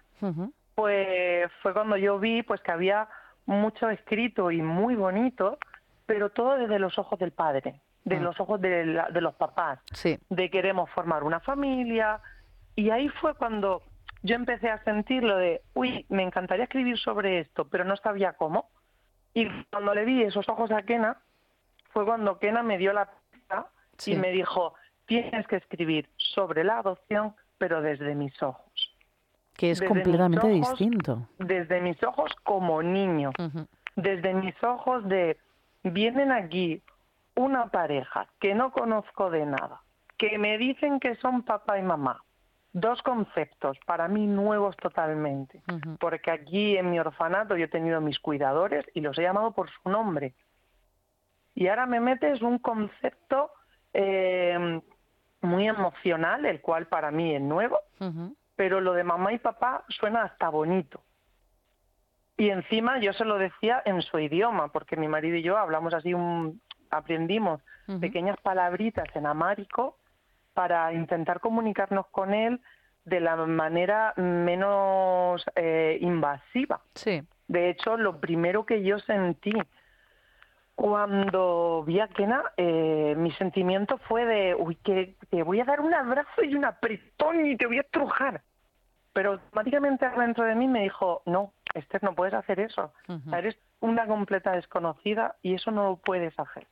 pues 0.75 1.49
fue 1.61 1.73
cuando 1.73 1.97
yo 1.97 2.19
vi 2.19 2.43
pues 2.43 2.61
que 2.61 2.71
había 2.71 3.07
mucho 3.45 3.89
escrito 3.89 4.51
y 4.51 4.61
muy 4.61 4.95
bonito, 4.95 5.57
pero 6.05 6.29
todo 6.29 6.57
desde 6.57 6.77
los 6.79 6.97
ojos 6.99 7.17
del 7.19 7.31
padre, 7.31 7.81
de 8.05 8.19
Mm. 8.19 8.23
los 8.23 8.39
ojos 8.39 8.59
de, 8.61 8.85
la- 8.85 9.09
de 9.09 9.21
los 9.21 9.35
papás 9.35 9.79
Sí. 9.93 10.17
de 10.29 10.49
queremos 10.49 10.89
formar 10.91 11.23
una 11.23 11.39
familia. 11.39 12.19
Y 12.75 12.89
ahí 12.89 13.07
fue 13.09 13.33
cuando 13.35 13.81
yo 14.23 14.35
empecé 14.35 14.69
a 14.69 14.83
sentir 14.83 15.23
lo 15.23 15.37
de, 15.37 15.61
uy, 15.73 16.05
me 16.09 16.23
encantaría 16.23 16.63
escribir 16.65 16.97
sobre 16.97 17.39
esto, 17.39 17.65
pero 17.69 17.83
no 17.85 17.95
sabía 17.97 18.33
cómo. 18.33 18.69
Y 19.33 19.47
cuando 19.71 19.93
le 19.93 20.05
vi 20.05 20.23
esos 20.23 20.47
ojos 20.49 20.71
a 20.71 20.81
Kena, 20.83 21.17
fue 21.91 22.05
cuando 22.05 22.39
Kena 22.39 22.63
me 22.63 22.77
dio 22.77 22.93
la 22.93 23.09
pista 23.31 23.67
Sí. 23.97 24.13
y 24.13 24.15
me 24.17 24.31
dijo, 24.31 24.73
tienes 25.05 25.45
que 25.47 25.57
escribir 25.57 26.09
sobre 26.17 26.63
la 26.63 26.79
adopción, 26.79 27.35
pero 27.57 27.81
desde 27.81 28.15
mis 28.15 28.41
ojos. 28.41 28.71
Que 29.55 29.71
es 29.71 29.79
Desde 29.79 29.93
completamente 29.93 30.39
ojos- 30.47 30.69
distinto. 30.69 31.27
Desde 31.37 31.79
mis 31.81 32.01
ojos 32.03 32.31
como 32.43 32.81
niño 32.81 33.31
desde 33.95 34.33
mis 34.33 34.55
ojos 34.63 35.07
de 35.07 35.37
vienen 35.83 36.31
aquí 36.31 36.81
una 37.35 37.67
pareja 37.67 38.27
que 38.39 38.53
no 38.53 38.71
conozco 38.71 39.29
de 39.29 39.45
nada, 39.45 39.81
que 40.17 40.37
me 40.37 40.57
dicen 40.57 40.99
que 40.99 41.15
son 41.15 41.43
papá 41.43 41.79
y 41.79 41.81
mamá. 41.81 42.23
Dos 42.71 43.03
conceptos 43.03 43.77
para 43.85 44.07
mí 44.07 44.25
nuevos 44.25 44.75
totalmente, 44.77 45.61
porque 45.99 46.31
aquí 46.31 46.75
en 46.75 46.89
mi 46.89 46.99
orfanato 46.99 47.55
yo 47.55 47.65
he 47.65 47.69
tenido 47.69 48.01
mis 48.01 48.19
cuidadores 48.19 48.83
y 48.95 49.01
los 49.01 49.17
he 49.19 49.21
llamado 49.21 49.51
por 49.51 49.69
su 49.69 49.89
nombre. 49.89 50.33
Y 51.53 51.67
ahora 51.67 51.85
me 51.85 51.99
metes 51.99 52.41
un 52.41 52.57
concepto 52.57 53.51
eh, 53.93 54.81
muy 55.41 55.67
emocional, 55.67 56.45
el 56.45 56.61
cual 56.61 56.87
para 56.87 57.11
mí 57.11 57.35
es 57.35 57.41
nuevo, 57.41 57.79
pero 58.55 58.81
lo 58.81 58.93
de 58.93 59.03
mamá 59.03 59.33
y 59.33 59.37
papá 59.37 59.83
suena 59.89 60.23
hasta 60.23 60.49
bonito. 60.49 61.03
Y 62.37 62.49
encima 62.49 62.99
yo 62.99 63.13
se 63.13 63.25
lo 63.25 63.37
decía 63.37 63.83
en 63.85 64.01
su 64.01 64.17
idioma, 64.17 64.71
porque 64.71 64.95
mi 64.95 65.07
marido 65.07 65.37
y 65.37 65.43
yo 65.43 65.57
hablamos 65.57 65.93
así, 65.93 66.13
un, 66.13 66.59
aprendimos 66.97 67.61
pequeñas 67.99 68.37
palabritas 68.41 69.07
en 69.15 69.25
amárico 69.25 69.97
para 70.53 70.93
intentar 70.93 71.39
comunicarnos 71.39 72.07
con 72.07 72.33
él 72.33 72.61
de 73.05 73.19
la 73.19 73.35
manera 73.35 74.13
menos 74.15 75.43
eh, 75.55 75.97
invasiva. 76.01 76.81
Sí. 76.93 77.21
De 77.47 77.69
hecho, 77.69 77.97
lo 77.97 78.19
primero 78.19 78.65
que 78.65 78.83
yo 78.83 78.99
sentí 78.99 79.51
cuando 80.75 81.83
vi 81.85 81.99
a 81.99 82.07
Kena, 82.07 82.43
eh, 82.57 83.13
mi 83.17 83.31
sentimiento 83.33 83.97
fue 83.99 84.25
de, 84.25 84.55
uy, 84.55 84.75
que 84.77 85.15
te 85.29 85.43
voy 85.43 85.59
a 85.59 85.65
dar 85.65 85.81
un 85.81 85.93
abrazo 85.93 86.43
y 86.43 86.55
un 86.55 86.65
apretón 86.65 87.45
y 87.45 87.55
te 87.57 87.67
voy 87.67 87.77
a 87.77 87.81
estrujar. 87.81 88.41
Pero 89.13 89.33
automáticamente 89.33 90.09
dentro 90.17 90.45
de 90.45 90.55
mí 90.55 90.67
me 90.67 90.81
dijo, 90.81 91.21
no, 91.25 91.53
Esther, 91.75 92.03
no 92.03 92.15
puedes 92.15 92.33
hacer 92.33 92.59
eso. 92.59 92.91
Eres 93.31 93.55
una 93.79 94.07
completa 94.07 94.53
desconocida 94.53 95.35
y 95.43 95.53
eso 95.53 95.69
no 95.69 95.83
lo 95.89 95.95
puedes 95.97 96.37
hacer. 96.39 96.65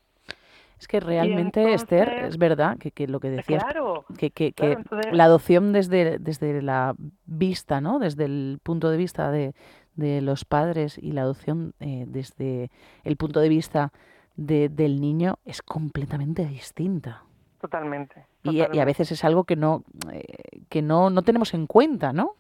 Es 0.82 0.88
que 0.88 1.00
realmente, 1.00 1.74
Esther, 1.74 2.10
es 2.26 2.38
verdad 2.38 2.78
que, 2.80 2.92
que 2.92 3.08
lo 3.08 3.20
que 3.20 3.30
decías, 3.30 3.64
Claro, 3.64 4.04
que, 4.18 4.32
que, 4.32 4.52
claro, 4.52 4.80
entonces- 4.80 5.14
la 5.14 5.24
adopción 5.26 5.72
desde, 5.74 6.18
desde 6.18 6.62
la 6.64 6.96
vista, 7.26 7.80
¿no? 7.82 8.00
Desde 8.00 8.26
el 8.26 8.60
punto 8.64 8.90
de 8.90 8.98
vista 8.98 9.30
de, 9.32 9.54
de 9.96 10.22
los 10.22 10.44
padres 10.44 10.98
y 10.98 11.12
la 11.12 11.22
adopción 11.22 11.74
eh, 11.80 12.06
desde 12.08 12.72
el 13.04 13.16
punto 13.16 13.40
de 13.40 13.50
vista 13.50 13.94
de- 14.36 14.70
del 14.70 15.00
niño 15.00 15.38
es 15.46 15.62
completamente 15.62 16.46
distinta. 16.46 17.24
totalmente. 17.62 18.26
Y, 18.44 18.58
y 18.58 18.80
a 18.80 18.86
veces 18.86 19.12
es 19.12 19.24
algo 19.24 19.44
que 19.44 19.56
no, 19.56 19.84
eh, 20.12 20.24
que 20.68 20.82
no, 20.82 21.12
no 21.12 21.22
tenemos 21.22 21.54
en 21.54 21.68
cuenta, 21.68 22.12
¿no? 22.12 22.34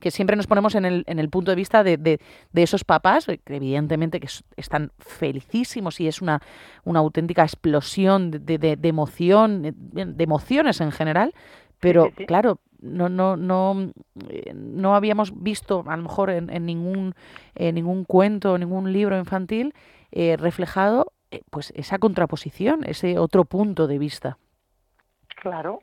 Que 0.00 0.10
siempre 0.10 0.34
nos 0.34 0.46
ponemos 0.46 0.74
en 0.74 0.84
el, 0.86 1.04
en 1.06 1.18
el 1.18 1.28
punto 1.28 1.50
de 1.52 1.56
vista 1.56 1.84
de, 1.84 1.96
de- 1.98 2.20
de 2.52 2.62
esos 2.62 2.84
papás, 2.84 3.28
eh, 3.28 3.38
que 3.44 3.56
evidentemente 3.56 4.18
que 4.18 4.28
están 4.56 4.92
felicísimos 4.98 6.00
y 6.00 6.08
es 6.08 6.22
una, 6.22 6.40
una 6.84 7.00
auténtica 7.00 7.42
explosión 7.42 8.30
de, 8.30 8.58
de- 8.58 8.88
emoción, 8.88 9.64
eh, 9.66 9.72
de 9.74 10.24
emociones 10.24 10.80
en 10.80 10.90
general, 10.90 11.34
pero 11.80 12.06
sí, 12.06 12.12
sí. 12.18 12.26
claro, 12.26 12.60
no, 12.80 13.08
no, 13.10 13.36
no, 13.36 13.92
eh, 14.30 14.52
no 14.54 14.94
habíamos 14.96 15.42
visto 15.42 15.84
a 15.86 15.96
lo 15.96 16.02
mejor 16.02 16.30
en, 16.30 16.48
en 16.50 16.64
ningún, 16.64 17.14
en 17.54 17.74
ningún 17.74 18.04
cuento, 18.04 18.56
ningún 18.56 18.92
libro 18.92 19.18
infantil 19.18 19.74
eh, 20.12 20.36
reflejado 20.38 21.12
eh, 21.30 21.42
pues 21.50 21.72
esa 21.76 21.98
contraposición, 21.98 22.84
ese 22.84 23.18
otro 23.18 23.44
punto 23.44 23.86
de 23.86 23.98
vista. 23.98 24.38
Claro, 25.42 25.80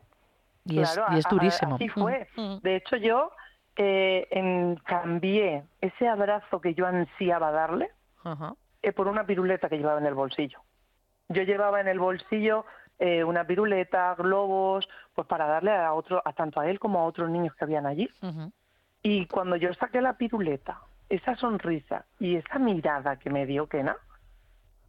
Y, 0.65 0.79
es, 0.79 0.99
y 1.13 1.17
es 1.19 1.25
a- 1.25 1.29
a- 1.29 1.31
durísimo. 1.31 1.75
así 1.75 1.87
Mm, 1.87 1.91
fue. 2.01 2.27
mm. 2.35 2.55
De 2.63 2.75
hecho, 2.77 2.95
yo 2.97 3.31
eh, 3.77 4.27
en- 4.31 4.75
cambié 4.85 5.63
ese 5.81 6.07
abrazo 6.07 6.59
que 6.61 6.73
yo 6.73 6.85
ansiaba 6.87 7.51
darle 7.51 7.89
Ajá. 8.23 8.53
eh, 8.81 8.91
por 8.91 9.07
una 9.07 9.25
piruleta 9.25 9.69
que 9.69 9.77
llevaba 9.77 9.99
en 9.99 10.05
el 10.07 10.13
bolsillo. 10.15 10.59
Yo 11.29 11.43
llevaba 11.43 11.79
en 11.81 11.87
el 11.87 11.99
bolsillo 11.99 12.65
eh, 12.99 13.23
una 13.23 13.45
piruleta, 13.45 14.15
globos, 14.15 14.87
pues 15.13 15.27
para 15.27 15.45
darle 15.45 15.71
a 15.71 15.93
otro, 15.93 16.21
a 16.25 16.33
tanto 16.33 16.59
a 16.59 16.67
él 16.67 16.79
como 16.79 16.99
a 16.99 17.03
otros 17.05 17.29
niños 17.29 17.53
que 17.55 17.63
habían 17.65 17.85
allí. 17.85 18.09
Y 19.03 19.27
cuando 19.27 19.55
yo 19.55 19.73
saqué 19.75 20.01
la 20.01 20.13
piruleta, 20.17 20.79
esa 21.09 21.35
sonrisa 21.35 22.05
y 22.19 22.35
esa 22.37 22.57
mirada 22.59 23.17
que 23.17 23.29
me 23.29 23.45
dio 23.45 23.67
Kena, 23.67 23.95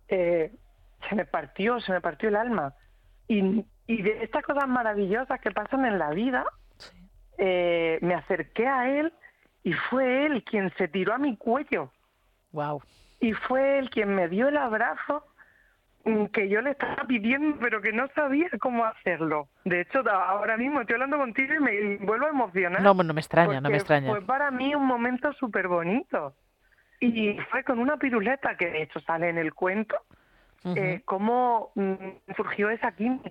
eh, 0.09 0.53
se 1.09 1.15
me 1.15 1.25
partió, 1.27 1.81
se 1.81 1.93
me 1.93 2.01
partió 2.01 2.29
el 2.29 2.37
alma. 2.37 2.75
Y, 3.29 3.65
y 3.87 4.03
de 4.03 4.23
estas 4.25 4.43
cosas 4.43 4.67
maravillosas 4.69 5.39
que 5.41 5.51
pasan 5.51 5.85
en 5.85 5.99
la 5.99 6.11
vida, 6.11 6.45
eh, 7.39 7.99
me 8.03 8.15
acerqué 8.15 8.67
a 8.67 8.91
él 8.91 9.13
y 9.63 9.73
fue 9.73 10.27
él 10.27 10.43
quien 10.45 10.73
se 10.77 10.89
tiró 10.89 11.15
a 11.15 11.19
mi 11.19 11.37
cuello. 11.37 11.91
Wow. 12.53 12.83
Y 13.21 13.33
fue 13.33 13.79
él 13.79 13.91
quien 13.91 14.15
me 14.15 14.29
dio 14.29 14.49
el 14.49 14.57
abrazo 14.57 15.25
mm, 16.05 16.27
que 16.27 16.49
yo 16.49 16.61
le 16.61 16.71
estaba 16.71 17.05
pidiendo, 17.07 17.57
pero 17.61 17.81
que 17.81 17.93
no 17.93 18.09
sabía 18.15 18.49
cómo 18.61 18.85
hacerlo. 18.85 19.49
De 19.65 19.83
hecho, 19.83 20.03
ahora 20.11 20.57
mismo 20.57 20.81
estoy 20.81 20.95
hablando 20.95 21.19
contigo 21.19 21.55
y 21.55 21.61
me 21.61 21.97
vuelvo 21.99 22.27
a 22.27 22.31
emocionar. 22.31 22.83
No, 22.83 22.95
no 22.95 23.15
me 23.15 23.21
extraña, 23.21 23.61
no 23.61 23.71
me 23.71 23.77
extraña. 23.77 24.11
Fue 24.11 24.23
para 24.23 24.51
mí 24.51 24.75
un 24.75 24.87
momento 24.87 25.33
súper 25.35 25.69
bonito. 25.69 26.35
Y 27.01 27.39
fue 27.51 27.63
con 27.63 27.79
una 27.79 27.97
piruleta 27.97 28.57
que 28.57 28.71
de 28.71 28.83
hecho 28.83 28.99
sale 29.01 29.29
en 29.29 29.39
el 29.39 29.55
cuento, 29.55 29.97
eh, 30.65 31.03
cómo 31.05 31.71
mm, 31.77 32.35
surgió 32.35 32.71
esa 32.71 32.91
química. 32.93 33.31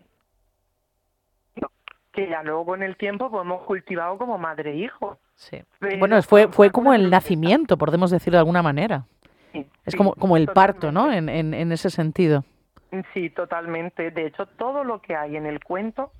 Que 2.17 2.27
ya 2.27 2.41
luego 2.41 2.65
con 2.65 2.81
el 2.81 2.97
tiempo 2.97 3.29
pues, 3.29 3.45
hemos 3.45 3.61
cultivado 3.63 4.17
como 4.17 4.39
madre 4.39 4.71
e 4.71 4.77
hijo. 4.77 5.19
Sí. 5.35 5.61
pero 5.77 5.99
Bueno, 5.99 6.19
fue, 6.23 6.47
fue 6.47 6.71
como 6.71 6.91
el 6.95 7.11
nacimiento, 7.11 7.77
podemos 7.77 8.09
decirlo 8.09 8.37
de 8.37 8.39
alguna 8.39 8.63
manera. 8.63 9.05
Sí, 9.51 9.67
Es 9.85 9.91
sí, 9.91 9.97
como, 9.97 10.13
como 10.15 10.35
el 10.35 10.47
parto, 10.47 10.91
¿no? 10.91 11.13
En, 11.13 11.29
en, 11.29 11.53
en 11.53 11.71
ese 11.71 11.91
sentido. 11.91 12.43
Sí, 13.13 13.29
totalmente. 13.29 14.09
De 14.09 14.25
hecho, 14.25 14.47
todo 14.47 14.83
lo 14.83 14.99
que 14.99 15.15
hay 15.15 15.35
en 15.37 15.45
el 15.45 15.63
cuento, 15.63 16.11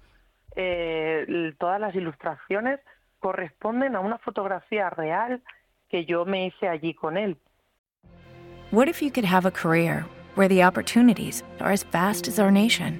eh, 0.55 1.53
todas 1.57 1.81
las 1.81 1.95
ilustraciones 1.95 2.79
corresponden 3.17 3.95
a 3.95 3.99
una 3.99 4.19
fotografía 4.19 4.91
real 4.91 5.41
que 5.89 6.05
yo 6.05 6.25
me 6.25 6.45
hice 6.45 6.67
allí 6.67 6.93
con 6.93 7.17
él. 7.17 7.37
What 8.71 8.87
if 8.87 9.01
you 9.01 9.09
could 9.11 9.25
have 9.25 9.47
a 9.47 9.51
career 9.51 10.05
where 10.35 10.47
the 10.47 10.63
opportunities 10.63 11.43
are 11.59 11.71
as 11.73 11.83
vast 11.91 12.27
as 12.27 12.37
our 12.37 12.51
nation, 12.51 12.99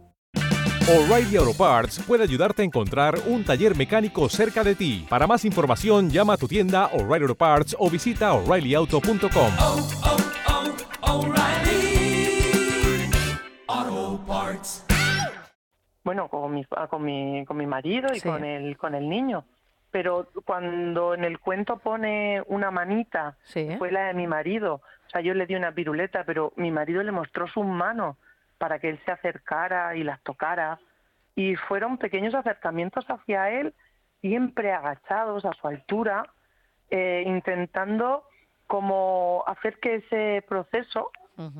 O'Reilly 0.89 1.37
Auto 1.37 1.53
Parts 1.53 1.99
puede 2.07 2.23
ayudarte 2.23 2.63
a 2.63 2.65
encontrar 2.65 3.15
un 3.27 3.43
taller 3.45 3.75
mecánico 3.77 4.27
cerca 4.29 4.63
de 4.63 4.75
ti. 4.75 5.05
Para 5.09 5.27
más 5.27 5.45
información, 5.45 6.09
llama 6.09 6.33
a 6.33 6.37
tu 6.37 6.47
tienda 6.47 6.87
O'Reilly 6.87 7.23
Auto 7.23 7.35
Parts 7.35 7.75
o 7.79 7.89
visita 7.89 8.33
oreillyauto.com. 8.33 9.51
Bueno, 16.03 16.27
con 16.29 16.53
mi, 16.53 16.65
ah, 16.75 16.87
con 16.87 17.03
mi, 17.03 17.45
con 17.45 17.57
mi 17.57 17.67
marido 17.67 18.09
y 18.13 18.19
Sí. 18.19 18.27
con, 18.27 18.43
el, 18.43 18.75
con 18.77 18.95
el 18.95 19.07
niño. 19.07 19.45
Pero 19.91 20.29
cuando 20.45 21.13
en 21.13 21.23
el 21.25 21.39
cuento 21.39 21.77
pone 21.77 22.41
una 22.47 22.71
manita, 22.71 23.37
Sí. 23.43 23.69
fue 23.77 23.91
la 23.91 24.07
de 24.07 24.13
mi 24.13 24.25
marido. 24.25 24.75
O 24.75 25.09
sea, 25.11 25.21
yo 25.21 25.33
le 25.33 25.45
di 25.45 25.55
una 25.55 25.73
piruleta, 25.73 26.23
pero 26.25 26.53
mi 26.55 26.71
marido 26.71 27.03
le 27.03 27.11
mostró 27.11 27.47
sus 27.47 27.65
manos 27.65 28.17
para 28.61 28.77
que 28.77 28.89
él 28.89 28.99
se 29.05 29.11
acercara 29.11 29.95
y 29.95 30.03
las 30.03 30.21
tocara. 30.21 30.79
Y 31.35 31.55
fueron 31.55 31.97
pequeños 31.97 32.35
acercamientos 32.35 33.03
hacia 33.09 33.49
él, 33.49 33.73
siempre 34.21 34.71
agachados 34.71 35.43
a 35.45 35.53
su 35.53 35.67
altura, 35.67 36.31
eh, 36.91 37.23
intentando 37.25 38.23
como 38.67 39.43
hacer 39.47 39.79
que 39.79 39.95
ese 39.95 40.45
proceso 40.47 41.09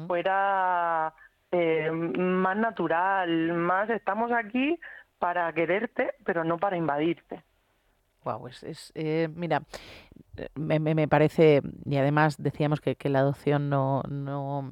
fuera 0.05 1.11
eh, 1.51 1.89
más 1.91 2.55
natural, 2.57 3.53
más 3.53 3.89
estamos 3.89 4.31
aquí 4.31 4.79
para 5.17 5.51
quererte, 5.53 6.13
pero 6.23 6.43
no 6.43 6.59
para 6.59 6.77
invadirte. 6.77 7.41
Guau, 8.23 8.47
es, 8.47 8.61
es, 8.61 8.91
eh, 8.93 9.27
mira, 9.33 9.63
eh, 10.37 10.47
me, 10.53 10.79
me- 10.79 10.93
me 10.93 11.07
parece, 11.07 11.61
y 11.85 11.97
además 11.97 12.35
decíamos 12.37 12.79
que, 12.79 12.95
que 12.95 13.09
la 13.09 13.19
adopción 13.19 13.69
no, 13.69 14.03
no, 14.07 14.69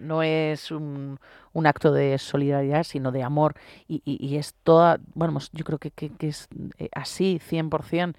no 0.00 0.22
es 0.22 0.70
un, 0.70 1.18
un 1.52 1.66
acto 1.66 1.92
de 1.92 2.16
solidaridad, 2.18 2.84
sino 2.84 3.12
de 3.12 3.22
amor, 3.22 3.54
y, 3.88 4.02
y- 4.04 4.24
y 4.24 4.36
es 4.36 4.54
toda, 4.64 4.98
bueno, 5.14 5.32
pues 5.34 5.50
yo 5.52 5.64
creo 5.64 5.78
que, 5.78 5.90
que- 5.90 6.10
que 6.10 6.28
es 6.28 6.48
eh, 6.78 6.88
así, 6.94 7.38
100%. 7.40 8.14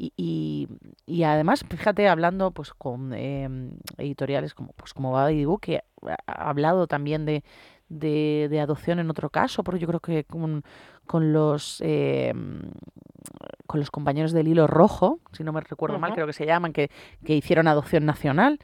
Y, 0.00 0.12
y, 0.16 0.68
y 1.06 1.24
además, 1.24 1.64
fíjate, 1.68 2.08
hablando 2.08 2.52
pues 2.52 2.72
con 2.72 3.12
eh, 3.14 3.48
editoriales 3.96 4.54
como, 4.54 4.72
pues, 4.74 4.94
como 4.94 5.10
Babadibu, 5.12 5.58
que 5.58 5.78
ha 5.78 6.16
ha 6.26 6.48
hablado 6.50 6.86
también 6.86 7.26
de, 7.26 7.42
de, 7.88 8.46
de 8.48 8.60
adopción 8.60 9.00
en 9.00 9.10
otro 9.10 9.28
caso, 9.30 9.64
porque 9.64 9.80
yo 9.80 9.88
creo 9.88 9.98
que 9.98 10.22
con, 10.22 10.62
con 11.06 11.32
los 11.32 11.82
eh, 11.84 12.32
con 13.66 13.80
los 13.80 13.90
compañeros 13.90 14.32
del 14.32 14.48
hilo 14.48 14.66
rojo, 14.66 15.18
si 15.32 15.44
no 15.44 15.52
me 15.52 15.60
recuerdo 15.60 15.98
mal, 15.98 16.10
creo 16.14 16.26
que 16.26 16.32
se 16.32 16.46
llaman, 16.46 16.72
que, 16.72 16.90
que 17.24 17.34
hicieron 17.34 17.68
adopción 17.68 18.06
nacional 18.06 18.58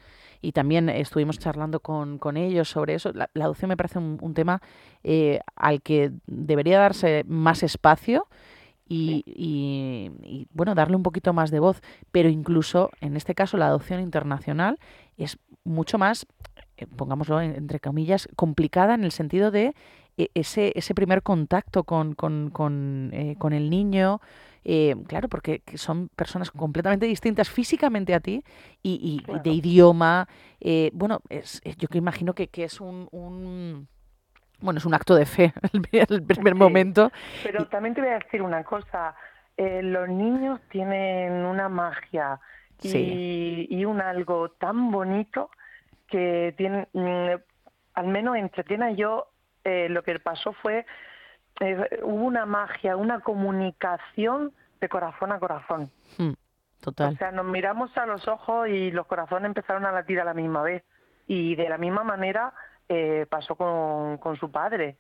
y 0.45 0.53
también 0.53 0.89
estuvimos 0.89 1.39
charlando 1.39 1.81
con, 1.81 2.19
con 2.19 2.37
ellos 2.37 2.69
sobre 2.69 2.95
eso. 2.95 3.13
La, 3.13 3.31
la 3.35 3.45
adopción 3.45 3.69
me 3.69 3.77
parece 3.77 3.99
un, 3.99 4.19
un 4.21 4.35
tema 4.35 4.61
eh, 5.03 5.41
al 5.57 5.81
que 5.83 6.13
debería 6.27 6.79
darse 6.79 7.25
más 7.27 7.63
espacio 7.63 8.27
y, 8.89 9.23
y- 9.27 10.11
y, 10.23 10.47
bueno, 10.53 10.75
darle 10.75 10.97
un 10.97 11.03
poquito 11.03 11.33
más 11.33 11.51
de 11.51 11.61
voz, 11.61 11.81
pero 12.13 12.29
incluso 12.29 12.91
en 13.01 13.17
este 13.17 13.35
caso 13.35 13.57
la 13.57 13.67
adopción 13.69 14.01
internacional 14.01 14.79
es 15.17 15.39
mucho 15.65 15.97
más, 15.99 16.27
eh, 16.77 16.87
pongámoslo 16.87 17.41
en- 17.41 17.55
entre 17.55 17.81
comillas, 17.81 18.29
complicada 18.37 18.95
en 18.95 19.05
el 19.05 19.13
sentido 19.13 19.51
de 19.51 19.75
eh, 20.19 20.29
ese, 20.35 20.73
ese 20.77 20.95
primer 20.95 21.23
contacto 21.23 21.85
con, 21.85 22.15
con, 22.15 22.51
con, 22.51 23.11
eh, 23.13 23.37
con 23.39 23.53
el 23.53 23.71
niño, 23.71 24.21
eh, 24.65 24.95
claro, 25.07 25.29
porque 25.29 25.61
que 25.61 25.77
son 25.79 26.09
personas 26.17 26.51
completamente 26.51 27.07
distintas 27.07 27.51
físicamente 27.51 28.15
a 28.15 28.21
ti 28.21 28.43
y, 28.83 28.95
y- 28.95 29.17
y 29.21 29.23
Claro. 29.23 29.43
de 29.43 29.51
idioma. 29.51 30.29
eh, 30.61 30.91
bueno, 30.95 31.21
es, 31.29 31.61
es- 31.65 31.77
yo 31.77 31.89
que 31.89 31.99
imagino 31.99 32.35
que, 32.35 32.49
que 32.49 32.65
es 32.65 32.81
un, 32.81 33.09
un- 33.13 33.87
bueno, 34.61 34.79
es 34.79 34.85
un 34.87 34.95
acto 34.95 35.15
de 35.15 35.27
fe 35.27 35.53
el, 35.73 36.23
primer- 36.23 36.55
Sí. 36.55 36.59
momento. 36.59 37.11
Pero 37.43 37.67
también 37.67 37.95
te 37.95 38.01
voy 38.01 38.11
a 38.11 38.19
decir 38.19 38.41
una 38.41 38.65
cosa, 38.65 39.15
eh, 39.57 39.83
los 39.83 40.09
niños 40.09 40.61
tienen 40.71 41.33
una 41.45 41.69
magia 41.69 42.41
y, 42.83 42.89
Sí. 42.89 43.67
y 43.71 43.85
un 43.85 44.01
algo 44.01 44.49
tan 44.51 44.91
bonito 44.91 45.51
que 46.09 46.55
tienen, 46.57 46.89
mm, 46.93 47.41
al 47.95 48.07
menos 48.09 48.37
entre 48.37 48.65
Tiena 48.65 48.91
y 48.93 48.97
yo, 48.97 49.29
eh, 49.65 49.89
lo 49.89 50.03
que 50.03 50.19
pasó 50.19 50.53
fue, 50.53 50.85
eh, 51.61 52.01
hubo 52.03 52.25
una 52.25 52.47
magia, 52.47 52.97
una 52.97 53.21
comunicación 53.21 54.53
de 54.81 54.89
corazón 54.89 55.33
a 55.33 55.39
corazón. 55.39 55.91
Mm, 56.19 56.33
total. 56.81 57.15
O 57.15 57.17
sea, 57.17 57.33
nos 57.33 57.47
miramos 57.47 57.97
a 57.97 58.07
los 58.07 58.27
ojos 58.29 58.69
y 58.69 58.91
los 58.91 59.07
corazones 59.07 59.47
empezaron 59.47 59.87
a 59.87 59.93
latir 59.93 60.21
a 60.21 60.25
la 60.25 60.35
misma 60.35 60.63
vez. 60.63 60.85
Y 61.27 61.55
de 61.57 61.69
la 61.69 61.79
misma 61.79 62.05
manera 62.05 62.53
eh, 62.89 63.27
pasó 63.31 63.55
con, 63.55 64.19
con 64.19 64.37
su 64.37 64.51
padre. 64.51 64.97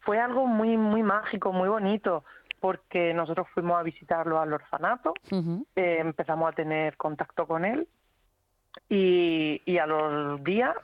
Fue 0.00 0.18
algo 0.18 0.46
muy, 0.46 0.76
muy 0.76 1.02
mágico, 1.02 1.52
muy 1.52 1.68
bonito, 1.68 2.24
porque 2.60 3.14
nosotros 3.14 3.48
fuimos 3.54 3.78
a 3.78 3.82
visitarlo 3.82 4.40
al 4.40 4.52
orfanato, 4.52 5.14
eh, 5.30 5.98
empezamos 5.98 6.48
a 6.48 6.52
tener 6.52 6.96
contacto 6.96 7.46
con 7.46 7.64
él 7.64 7.88
y, 8.88 9.62
y 9.64 9.78
a 9.78 9.86
los 9.86 10.42
días 10.44 10.74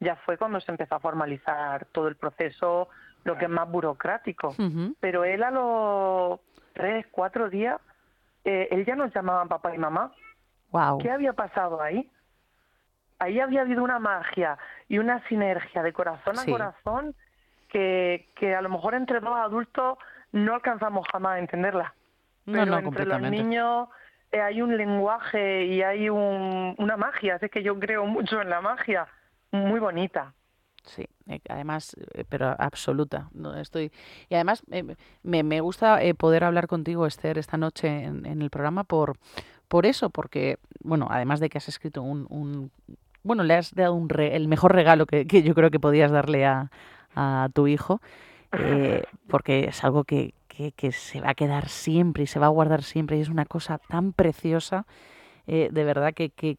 ya 0.00 0.16
fue 0.16 0.36
cuando 0.36 0.60
se 0.60 0.72
empezó 0.72 0.96
a 0.96 1.00
formalizar 1.00 1.86
todo 1.86 2.08
el 2.08 2.16
proceso, 2.16 2.88
lo 3.24 3.36
que 3.38 3.44
es 3.44 3.50
más 3.50 3.70
burocrático. 3.70 4.54
Pero 5.00 5.24
él 5.24 5.42
a 5.42 5.50
los 5.50 6.40
tres, 6.72 7.06
cuatro 7.10 7.48
días, 7.50 7.80
eh, 8.44 8.68
él 8.70 8.84
ya 8.84 8.96
nos 8.96 9.14
llamaba 9.14 9.44
papá 9.46 9.74
y 9.74 9.78
mamá. 9.78 10.12
Wow. 10.70 10.98
¿Qué 10.98 11.10
había 11.10 11.32
pasado 11.32 11.82
ahí? 11.82 12.10
Ahí 13.18 13.38
había 13.40 13.60
habido 13.60 13.84
una 13.84 13.98
magia 13.98 14.58
y 14.88 14.98
una 14.98 15.26
sinergia 15.28 15.82
de 15.82 15.92
corazón 15.92 16.38
a 16.38 16.42
Sí. 16.42 16.50
corazón 16.50 17.14
que, 17.68 18.28
que 18.34 18.54
a 18.54 18.62
lo 18.62 18.68
mejor 18.68 18.94
entre 18.94 19.20
dos 19.20 19.36
adultos 19.36 19.98
no 20.32 20.54
alcanzamos 20.54 21.06
jamás 21.12 21.34
a 21.36 21.38
entenderla. 21.38 21.94
No, 22.46 22.52
Pero 22.54 22.66
no, 22.72 22.78
entre 22.78 23.06
los 23.06 23.20
niños 23.30 23.88
eh, 24.32 24.40
hay 24.40 24.60
un 24.62 24.76
lenguaje 24.76 25.64
y 25.66 25.82
hay 25.82 26.10
un, 26.10 26.74
una 26.78 26.96
magia. 26.96 27.38
Es 27.40 27.50
que 27.50 27.62
yo 27.62 27.78
creo 27.78 28.04
mucho 28.06 28.40
en 28.40 28.50
la 28.50 28.60
magia, 28.60 29.06
muy 29.52 29.78
bonita. 29.78 30.32
Sí, 30.84 31.04
eh, 31.28 31.40
además, 31.48 31.94
eh, 32.14 32.24
pero 32.28 32.54
absoluta. 32.58 33.28
No 33.32 33.54
estoy 33.56 33.92
y 34.28 34.34
además 34.34 34.62
eh, 34.70 34.82
me, 35.22 35.42
me 35.44 35.60
gusta 35.60 36.00
poder 36.18 36.44
hablar 36.44 36.66
contigo, 36.66 37.06
Esther, 37.06 37.38
esta 37.38 37.56
noche 37.56 37.88
en, 38.04 38.26
en 38.26 38.42
el 38.42 38.50
programa 38.50 38.84
por 38.84 39.16
por 39.68 39.86
eso, 39.86 40.10
porque 40.10 40.58
bueno, 40.84 41.08
además 41.10 41.40
de 41.40 41.50
que 41.50 41.58
has 41.58 41.68
escrito 41.68 42.02
un, 42.02 42.26
un 42.30 42.70
bueno, 43.24 43.44
le 43.44 43.54
has 43.54 43.74
dado 43.74 43.94
un 43.94 44.08
re- 44.08 44.36
el 44.36 44.48
mejor 44.48 44.74
regalo 44.74 45.06
que, 45.06 45.26
que 45.26 45.42
yo 45.42 45.54
creo 45.54 45.70
que 45.70 45.80
podías 45.80 46.12
darle 46.12 46.46
a, 46.46 46.70
a 47.16 47.48
tu 47.54 47.66
hijo, 47.68 48.00
eh, 48.52 49.02
porque 49.28 49.66
es 49.66 49.84
algo 49.84 50.04
que, 50.04 50.34
que, 50.48 50.72
que 50.72 50.92
se 50.92 51.20
va 51.20 51.30
a 51.30 51.34
quedar 51.34 51.68
siempre 51.68 52.24
y 52.24 52.26
se 52.28 52.38
va 52.40 52.46
a 52.46 52.50
guardar 52.50 52.82
siempre 52.84 53.18
y 53.18 53.22
es 53.22 53.28
una 53.30 53.46
cosa 53.46 53.78
tan 53.78 54.12
preciosa, 54.12 54.86
eh, 55.46 55.68
de 55.72 55.84
verdad 55.84 56.14
que, 56.14 56.30
que, 56.30 56.56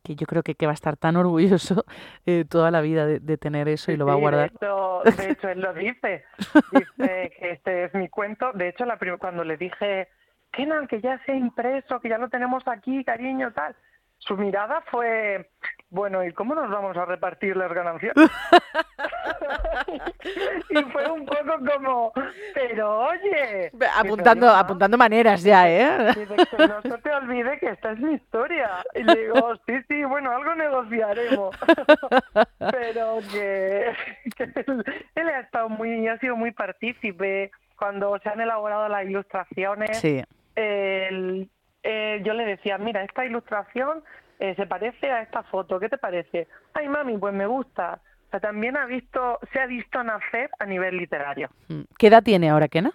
que, 0.00 0.16
yo 0.16 0.26
creo 0.26 0.42
que, 0.42 0.54
que 0.54 0.66
va 0.66 0.72
a 0.72 0.74
estar 0.74 0.96
tan 0.96 1.16
orgulloso 1.16 1.84
eh, 2.26 2.44
toda 2.48 2.70
la 2.70 2.80
vida 2.80 3.06
de, 3.06 3.20
de 3.20 3.36
tener 3.38 3.68
eso 3.68 3.92
y 3.92 3.96
lo 3.96 4.06
va 4.06 4.12
a 4.12 4.16
guardar. 4.16 4.50
De 4.50 4.56
hecho, 4.56 5.02
de 5.04 5.30
hecho, 5.30 5.48
él 5.48 5.60
lo 5.60 5.72
dice. 5.74 6.24
Dice 6.72 7.32
que 7.38 7.50
este 7.50 7.84
es 7.84 7.94
mi 7.94 8.08
cuento. 8.08 8.52
De 8.52 8.68
hecho, 8.68 8.84
la 8.84 8.98
cuando 9.18 9.44
le 9.44 9.56
dije, 9.56 10.08
Kenan, 10.52 10.86
que 10.86 11.00
ya 11.00 11.18
se 11.24 11.32
ha 11.32 11.36
impreso, 11.36 12.00
que 12.00 12.08
ya 12.08 12.18
lo 12.18 12.28
tenemos 12.28 12.66
aquí, 12.66 13.04
cariño, 13.04 13.52
tal. 13.52 13.74
Su 14.18 14.36
mirada 14.36 14.82
fue, 14.90 15.50
bueno, 15.88 16.22
¿y 16.24 16.32
cómo 16.32 16.54
nos 16.54 16.70
vamos 16.70 16.96
a 16.96 17.06
repartir 17.06 17.56
las 17.56 17.72
ganancias? 17.72 18.14
y 20.70 20.82
fue 20.92 21.10
un 21.10 21.24
poco 21.26 21.52
como, 21.74 22.12
pero 22.54 23.00
oye. 23.06 23.70
Apuntando, 23.96 24.46
Dice, 24.46 24.46
"Mamá, 24.46 24.58
apuntando 24.60 24.98
maneras 24.98 25.42
ya, 25.42 25.68
¿eh? 25.70 26.06
Dice 26.16 26.36
que 26.56 26.66
no 26.68 26.82
se 26.82 26.98
te 26.98 27.10
olvide 27.12 27.58
que 27.58 27.68
esta 27.70 27.92
es 27.92 27.98
mi 28.00 28.14
historia. 28.14 28.70
Y 28.94 29.02
le 29.02 29.14
digo, 29.16 29.54
sí, 29.66 29.74
sí, 29.88 30.04
bueno, 30.04 30.30
algo 30.30 30.54
negociaremos. 30.54 31.56
Pero 32.70 33.18
que, 33.32 33.92
que 34.36 34.44
él, 34.44 34.84
él 35.14 35.28
ha 35.28 35.40
estado 35.40 35.68
muy, 35.68 36.06
ha 36.08 36.18
sido 36.18 36.36
muy 36.36 36.52
partícipe 36.52 37.50
cuando 37.78 38.18
se 38.18 38.28
han 38.28 38.40
elaborado 38.40 38.88
las 38.88 39.04
ilustraciones. 39.06 39.98
Sí, 39.98 40.22
él- 40.56 41.48
eh, 41.82 42.20
yo 42.24 42.34
le 42.34 42.44
decía, 42.44 42.76
mira, 42.76 43.02
esta 43.02 43.24
ilustración 43.24 44.02
eh, 44.38 44.54
se 44.54 44.66
parece 44.66 45.10
a 45.10 45.22
esta 45.22 45.42
foto, 45.44 45.80
¿qué 45.80 45.88
te 45.88 45.96
parece? 45.96 46.46
Ay, 46.74 46.88
mami, 46.88 47.16
pues 47.16 47.32
me 47.32 47.46
gusta. 47.46 48.00
También 48.38 48.76
ha 48.76 48.86
visto, 48.86 49.38
se 49.52 49.58
ha 49.60 49.66
visto 49.66 50.02
nacer 50.04 50.50
a 50.58 50.66
nivel 50.66 50.96
literario. 50.96 51.48
Mm. 51.68 51.80
¿Qué 51.98 52.06
edad 52.06 52.22
tiene 52.22 52.50
ahora 52.50 52.68
Kena? 52.68 52.92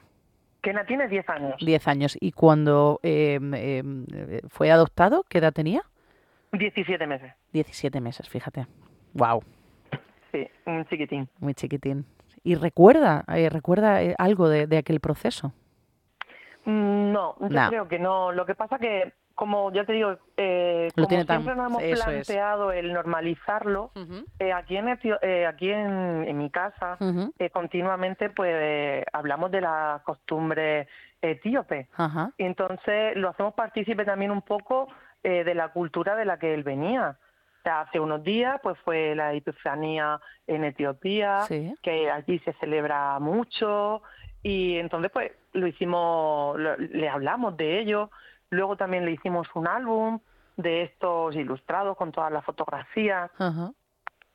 Kena 0.62 0.86
tiene 0.86 1.08
10 1.08 1.30
años. 1.30 1.56
10 1.60 1.88
años. 1.88 2.17
¿Y 2.21 2.32
cuando 2.32 3.00
eh, 3.04 3.84
fue 4.50 4.71
adoptado, 4.71 5.24
qué 5.28 5.39
edad 5.39 5.52
tenía? 5.54 5.82
17 6.54 7.06
meses. 7.06 7.34
17 7.52 8.00
meses, 8.02 8.30
fíjate. 8.30 8.65
Wow, 9.13 9.43
Sí, 10.32 10.48
un 10.65 10.86
chiquitín. 10.86 11.28
muy 11.39 11.54
chiquitín. 11.54 12.06
¿Y 12.43 12.56
recuerda, 12.56 13.24
eh, 13.34 13.50
recuerda 13.50 14.02
eh, 14.04 14.15
algo 14.17 14.48
de, 14.50 14.67
de 14.67 14.78
aquel 14.78 15.00
proceso? 15.00 15.54
Mm, 16.65 17.12
No, 17.12 17.36
yo 17.39 17.50
No. 17.50 17.69
creo 17.69 17.88
que 17.88 18.00
no. 18.00 18.32
Lo 18.32 18.45
que 18.45 18.56
pasa 18.56 18.78
que, 18.80 19.13
como 19.36 19.71
ya 19.74 19.84
te 19.86 19.93
digo, 19.93 20.17
eh, 20.38 20.89
como 20.95 21.08
tiene 21.08 21.26
tan- 21.26 21.41
siempre 21.43 21.56
nos 21.62 21.69
hemos 21.69 21.84
eso 21.84 22.10
es. 22.10 22.26
planteado 22.26 22.71
el 22.71 22.93
normalizarlo, 22.93 23.91
eh, 24.39 24.54
aquí 24.54 24.78
en 24.78 24.88
Etio- 24.88 25.19
eh, 25.21 25.45
aquí 25.45 25.69
en, 25.71 26.24
en 26.28 26.38
mi 26.38 26.50
casa 26.50 26.98
eh, 27.38 27.50
continuamente 27.50 28.30
pues 28.30 28.52
eh, 28.54 29.06
hablamos 29.13 29.52
de 29.52 29.62
las 29.62 30.02
costumbres 30.04 30.88
etíopes. 31.21 31.88
Ajá. 31.98 32.32
Y 32.38 32.45
entonces 32.45 33.15
lo 33.17 33.30
hacemos 33.30 33.54
partícipe 33.54 34.06
también 34.06 34.32
un 34.32 34.41
poco 34.41 34.88
eh, 35.24 35.43
de 35.43 35.56
la 35.56 35.69
cultura 35.69 36.15
de 36.15 36.26
la 36.26 36.38
que 36.39 36.54
él 36.54 36.63
venía. 36.63 37.17
O 37.60 37.62
sea, 37.63 37.82
hace 37.82 38.00
unos 38.00 38.24
días 38.24 38.60
pues 38.62 38.78
fue 38.86 39.15
la 39.15 39.34
Epifanía 39.34 40.19
en 40.48 40.63
Etiopía, 40.63 41.41
Sí. 41.48 41.74
que 41.82 42.10
allí 42.12 42.38
se 42.39 42.54
celebra 42.54 43.17
mucho 43.19 44.04
y 44.43 44.78
entonces 44.78 45.12
pues 45.12 45.32
lo 45.54 45.65
hicimos, 45.67 46.60
lo- 46.60 46.78
le 46.78 47.10
hablamos 47.10 47.58
de 47.58 47.80
ello. 47.80 48.12
Luego 48.49 48.75
también 48.77 49.05
le 49.05 49.12
hicimos 49.12 49.47
un 49.55 49.67
álbum 49.67 50.19
de 50.58 50.84
estos 50.84 51.36
ilustrados 51.36 51.97
con 51.97 52.12
todas 52.12 52.31
las 52.31 52.45
fotografías. 52.45 53.31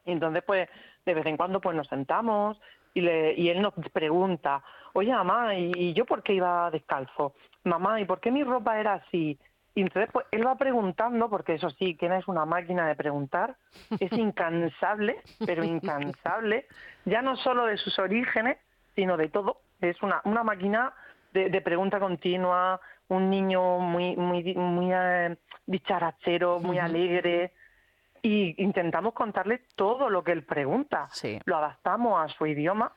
Y 0.05 0.12
entonces, 0.12 0.42
pues, 0.46 0.68
de 1.07 1.14
vez 1.14 1.27
en 1.27 1.37
cuando, 1.37 1.61
pues 1.61 1.77
nos 1.77 1.88
sentamos 1.88 2.61
y, 2.94 3.01
le, 3.01 3.35
y 3.35 3.49
él 3.49 3.62
nos 3.62 3.75
pregunta, 3.92 4.62
oye, 4.92 5.12
mamá, 5.12 5.55
¿y, 5.55 5.73
y 5.75 5.92
yo 5.94 6.05
por 6.05 6.23
qué 6.23 6.35
iba 6.35 6.70
descalzo? 6.70 7.35
Mamá, 7.64 8.01
¿y 8.01 8.05
por 8.05 8.20
qué 8.20 8.31
mi 8.31 8.42
ropa 8.42 8.79
era 8.79 8.94
así? 8.94 9.38
Y 9.75 9.83
entonces, 9.83 10.11
pues, 10.12 10.27
él 10.33 10.46
va 10.46 10.57
preguntando, 10.57 11.31
porque 11.31 11.55
eso 11.55 11.70
sí, 11.70 11.96
que 11.96 12.07
es 12.07 12.27
una 12.27 12.44
máquina 12.44 12.88
de 12.88 12.96
preguntar, 12.96 13.57
es 14.01 14.12
incansable, 14.12 15.20
pero 15.46 15.64
incansable, 15.64 16.66
ya 17.05 17.23
no 17.23 17.37
solo 17.37 17.66
de 17.66 17.77
sus 17.77 17.99
orígenes, 17.99 18.59
sino 18.94 19.16
de 19.16 19.29
todo. 19.29 19.61
Es 19.81 20.03
una, 20.03 20.20
una 20.25 20.42
máquina 20.42 20.92
de, 21.33 21.49
de 21.49 21.61
pregunta 21.61 22.01
continua, 22.01 22.81
un 23.11 23.29
niño 23.29 23.79
muy, 23.79 24.16
muy, 24.16 24.55
muy 24.55 24.90
eh, 24.92 25.37
dicharachero, 25.66 26.61
muy 26.61 26.79
alegre, 26.79 27.53
y 28.23 28.62
intentamos 28.62 29.14
contarle 29.14 29.62
todo 29.75 30.09
lo 30.09 30.23
que 30.23 30.33
él 30.33 30.44
pregunta. 30.44 31.09
Sí, 31.11 31.38
Lo 31.44 31.57
adaptamos 31.57 32.23
a 32.23 32.33
su 32.33 32.46
idioma, 32.46 32.92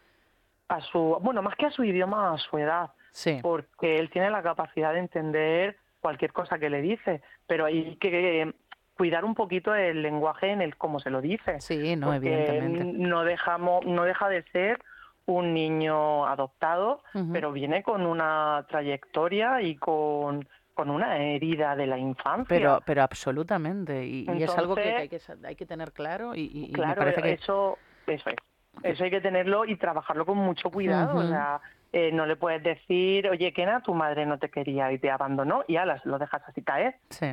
a 0.67 0.81
su, 0.81 1.17
bueno, 1.21 1.41
más 1.41 1.55
que 1.55 1.65
a 1.65 1.71
su 1.71 1.83
idioma, 1.83 2.33
a 2.33 2.37
su 2.37 2.57
edad, 2.57 2.91
sí. 3.11 3.39
porque 3.41 3.99
él 3.99 4.09
tiene 4.09 4.29
la 4.29 4.43
capacidad 4.43 4.93
de 4.93 4.99
entender 4.99 5.77
cualquier 5.99 6.31
cosa 6.31 6.59
que 6.59 6.69
le 6.69 6.81
dice, 6.81 7.21
pero 7.47 7.65
hay 7.65 7.95
que 7.95 8.53
cuidar 8.95 9.25
un 9.25 9.33
poquito 9.33 9.73
el 9.73 10.01
lenguaje 10.03 10.51
en 10.51 10.61
el 10.61 10.77
cómo 10.77 10.99
se 10.99 11.09
lo 11.09 11.21
dice. 11.21 11.59
Sí, 11.59 11.95
no, 11.95 12.13
evidentemente. 12.13 12.83
no 12.83 13.23
dejamos, 13.23 13.85
no 13.85 14.03
deja 14.03 14.29
de 14.29 14.43
ser 14.51 14.79
un 15.25 15.53
niño 15.53 16.25
adoptado, 16.27 17.01
pero 17.31 17.51
viene 17.51 17.81
con 17.83 18.05
una 18.05 18.65
trayectoria 18.69 19.61
y 19.61 19.75
con, 19.75 20.47
con 20.73 20.89
una 20.89 21.17
herida 21.17 21.75
de 21.75 21.87
la 21.87 21.97
infancia. 21.97 22.45
Pero, 22.47 22.79
pero 22.85 23.03
absolutamente. 23.03 24.05
Y, 24.05 24.25
y 24.29 24.43
es 24.43 24.57
algo 24.57 24.75
que, 24.75 24.81
hay, 24.93 25.09
que, 25.09 25.19
hay 25.45 25.55
que 25.55 25.65
tener 25.65 25.93
claro 25.93 26.35
y, 26.35 26.41
y- 26.53 26.67
me 26.67 26.73
Claro, 26.73 26.99
parece 26.99 27.21
que... 27.21 27.31
eso, 27.33 27.77
eso 28.07 28.29
es. 28.29 28.35
Eso 28.81 29.03
hay 29.03 29.11
que 29.11 29.21
tenerlo 29.21 29.65
y 29.65 29.75
trabajarlo 29.77 30.25
con 30.25 30.37
mucho 30.39 30.69
cuidado. 30.71 31.15
O 31.17 31.23
sea, 31.29 31.61
eh, 31.93 32.11
no 32.11 32.25
le 32.25 32.35
puedes 32.35 32.61
decir, 32.63 33.29
oye, 33.29 33.53
Kena, 33.53 33.81
tu 33.81 33.93
madre 33.93 34.25
no 34.25 34.39
te 34.39 34.49
quería 34.49 34.91
y 34.91 34.97
te 34.97 35.11
abandonó 35.11 35.63
y 35.67 35.77
alas, 35.77 36.03
lo 36.05 36.17
dejas 36.17 36.41
así 36.47 36.63
caer. 36.63 36.95
Sí, 37.11 37.27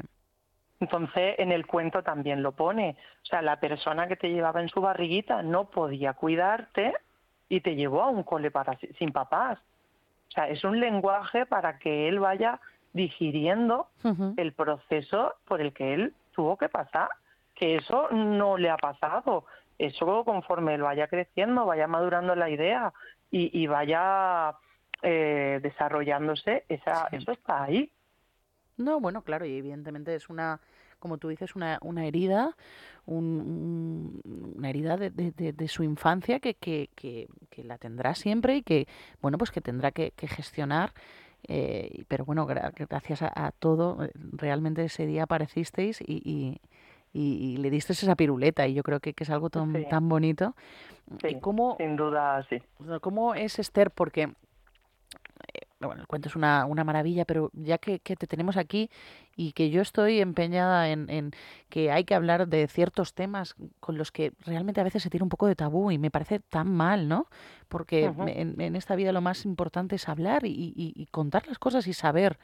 Entonces, 0.81 1.35
en 1.38 1.50
el 1.53 1.66
cuento 1.66 2.03
también 2.03 2.42
lo 2.42 2.53
pone. 2.53 2.96
O 3.22 3.26
sea, 3.26 3.42
la 3.42 3.59
persona 3.59 4.07
que 4.07 4.16
te 4.16 4.29
llevaba 4.29 4.61
en 4.61 4.68
su 4.68 4.81
barriguita 4.81 5.42
no 5.42 5.70
podía 5.70 6.12
cuidarte 6.12 6.94
y 7.51 7.61
te 7.61 7.75
llevó 7.75 8.03
a 8.03 8.09
un 8.09 8.23
cole 8.23 8.51
para 8.51 8.79
sin 8.99 9.13
papás. 9.13 9.59
O 10.29 10.33
sea, 10.33 10.49
es 10.49 10.65
un 10.65 10.81
lenguaje 10.81 11.45
para 11.45 11.79
que 11.79 12.09
él 12.09 12.21
vaya 12.21 12.61
digiriendo 12.95 13.89
el 14.37 14.53
proceso 14.53 15.35
por 15.45 15.61
el 15.61 15.73
que 15.75 15.93
él 15.93 16.15
tuvo 16.33 16.57
que 16.57 16.69
pasar, 16.69 17.09
que 17.55 17.77
eso 17.77 18.09
no 18.11 18.57
le 18.57 18.71
ha 18.71 18.77
pasado. 18.79 19.45
Eso 19.79 20.25
conforme 20.25 20.75
él 20.75 20.83
vaya 20.83 21.09
creciendo, 21.09 21.67
vaya 21.67 21.87
madurando 21.87 22.35
la 22.35 22.49
idea 22.49 22.93
y, 23.31 23.51
y 23.61 23.67
vaya 23.67 24.55
eh, 25.03 25.59
desarrollándose, 25.63 26.65
esa, 26.69 27.09
Sí. 27.11 27.17
eso 27.17 27.33
está 27.33 27.65
ahí. 27.65 27.91
No, 28.77 29.01
bueno, 29.01 29.23
claro, 29.23 29.45
y 29.45 29.57
evidentemente 29.57 30.15
es 30.15 30.29
una, 30.31 30.61
como 31.01 31.19
tú 31.19 31.29
dices, 31.29 31.57
una, 31.57 31.79
una 31.83 32.07
herida, 32.07 32.57
un- 33.07 34.21
un- 34.25 34.55
una 34.57 34.71
herida 34.71 34.97
de, 34.97 35.11
de- 35.11 35.33
de- 35.33 35.53
de 35.53 35.69
su 35.69 35.83
infancia 35.83 36.39
que, 36.39 36.55
que, 36.55 36.91
que, 36.95 37.27
que 37.51 37.65
la 37.65 37.79
tendrá 37.79 38.15
siempre 38.15 38.57
y 38.57 38.63
que, 38.63 38.87
bueno, 39.21 39.37
pues 39.39 39.51
que 39.51 39.61
tendrá 39.61 39.91
que, 39.91 40.13
que 40.13 40.29
gestionar 40.29 40.93
Eh, 41.49 42.05
pero 42.07 42.27
bueno, 42.27 42.45
gracias 42.45 43.23
a, 43.23 43.51
todo, 43.59 44.05
eh, 44.05 44.11
realmente 44.33 44.85
ese 44.85 45.07
día 45.07 45.23
aparecisteis 45.23 46.03
y, 46.07 46.61
y, 47.15 47.57
le 47.57 47.71
diste 47.71 47.95
esa 47.95 48.15
piruleta 48.15 48.67
y 48.69 48.75
yo 48.75 48.83
creo 48.83 49.01
que, 49.01 49.15
es 49.19 49.31
algo 49.31 49.49
tan, 49.49 49.73
tan 49.89 50.07
bonito. 50.07 50.55
Sí, 51.23 51.39
¿Cómo, 51.41 51.77
sin 51.79 51.97
duda, 51.97 52.47
sí. 52.51 52.63
¿Cómo 53.01 53.35
es 53.35 53.59
Esther? 53.59 53.91
Porque 53.91 54.35
bueno, 55.87 56.03
el 56.03 56.07
cuento 56.07 56.29
es 56.29 56.37
una, 56.37 56.66
una 56.66 56.85
maravilla, 56.85 57.25
pero 57.25 57.51
ya 57.55 57.79
que, 57.79 57.99
te 57.99 58.27
tenemos 58.27 58.57
aquí 58.57 58.90
y 59.35 59.53
que 59.53 59.71
yo 59.71 59.81
estoy 59.81 60.21
empeñada 60.21 60.90
en, 60.90 61.09
en, 61.09 61.31
que 61.71 61.90
hay 61.90 62.05
que 62.05 62.14
hablar 62.14 62.49
de 62.49 62.69
ciertos 62.69 63.14
temas 63.14 63.57
con 63.81 63.97
los 63.97 64.12
que 64.12 64.33
realmente 64.45 64.81
a 64.81 64.85
veces 64.85 65.03
se 65.03 65.09
tiene 65.09 65.25
un 65.25 65.31
poco 65.31 65.47
de 65.47 65.57
tabú 65.57 65.90
y 65.90 65.97
me 65.97 66.11
parece 66.11 66.40
tan 66.40 66.71
mal, 66.71 67.09
¿no? 67.09 67.29
Porque 67.69 68.05
en, 68.05 68.77
esta 68.77 68.95
vida 68.95 69.12
lo 69.12 69.23
más 69.23 69.45
importante 69.47 69.97
es 69.97 70.09
hablar 70.09 70.45
y, 70.45 70.75
y, 70.77 71.07
contar 71.07 71.47
las 71.47 71.59
cosas 71.59 71.87
y 71.87 71.95
saber. 71.95 72.38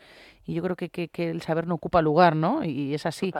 Y 0.44 0.54
yo 0.54 0.62
creo 0.62 0.76
que, 0.76 0.88
que, 0.88 1.08
que, 1.08 1.30
el 1.30 1.42
saber 1.42 1.66
no 1.66 1.74
ocupa 1.74 2.00
lugar, 2.00 2.36
¿no? 2.36 2.64
Y 2.64 2.94
es 2.94 3.04
así. 3.06 3.32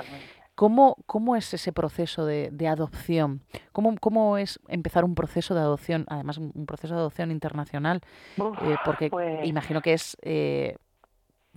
¿Cómo, 0.56 0.96
¿Cómo 1.04 1.36
es 1.36 1.52
ese 1.52 1.70
proceso 1.70 2.24
de, 2.24 2.48
de 2.50 2.66
adopción? 2.66 3.42
¿Cómo, 3.72 3.94
¿Cómo, 4.00 4.38
es 4.38 4.58
empezar 4.68 5.04
un 5.04 5.14
proceso 5.14 5.54
de 5.54 5.60
adopción, 5.60 6.06
además 6.08 6.38
un, 6.38 6.64
proceso 6.64 6.94
de 6.94 7.00
adopción 7.00 7.30
internacional? 7.30 8.00
Eh, 8.38 8.76
porque 8.82 9.10
pues 9.10 9.46
imagino 9.46 9.82
que 9.82 9.92
es 9.92 10.16
eh, 10.22 10.76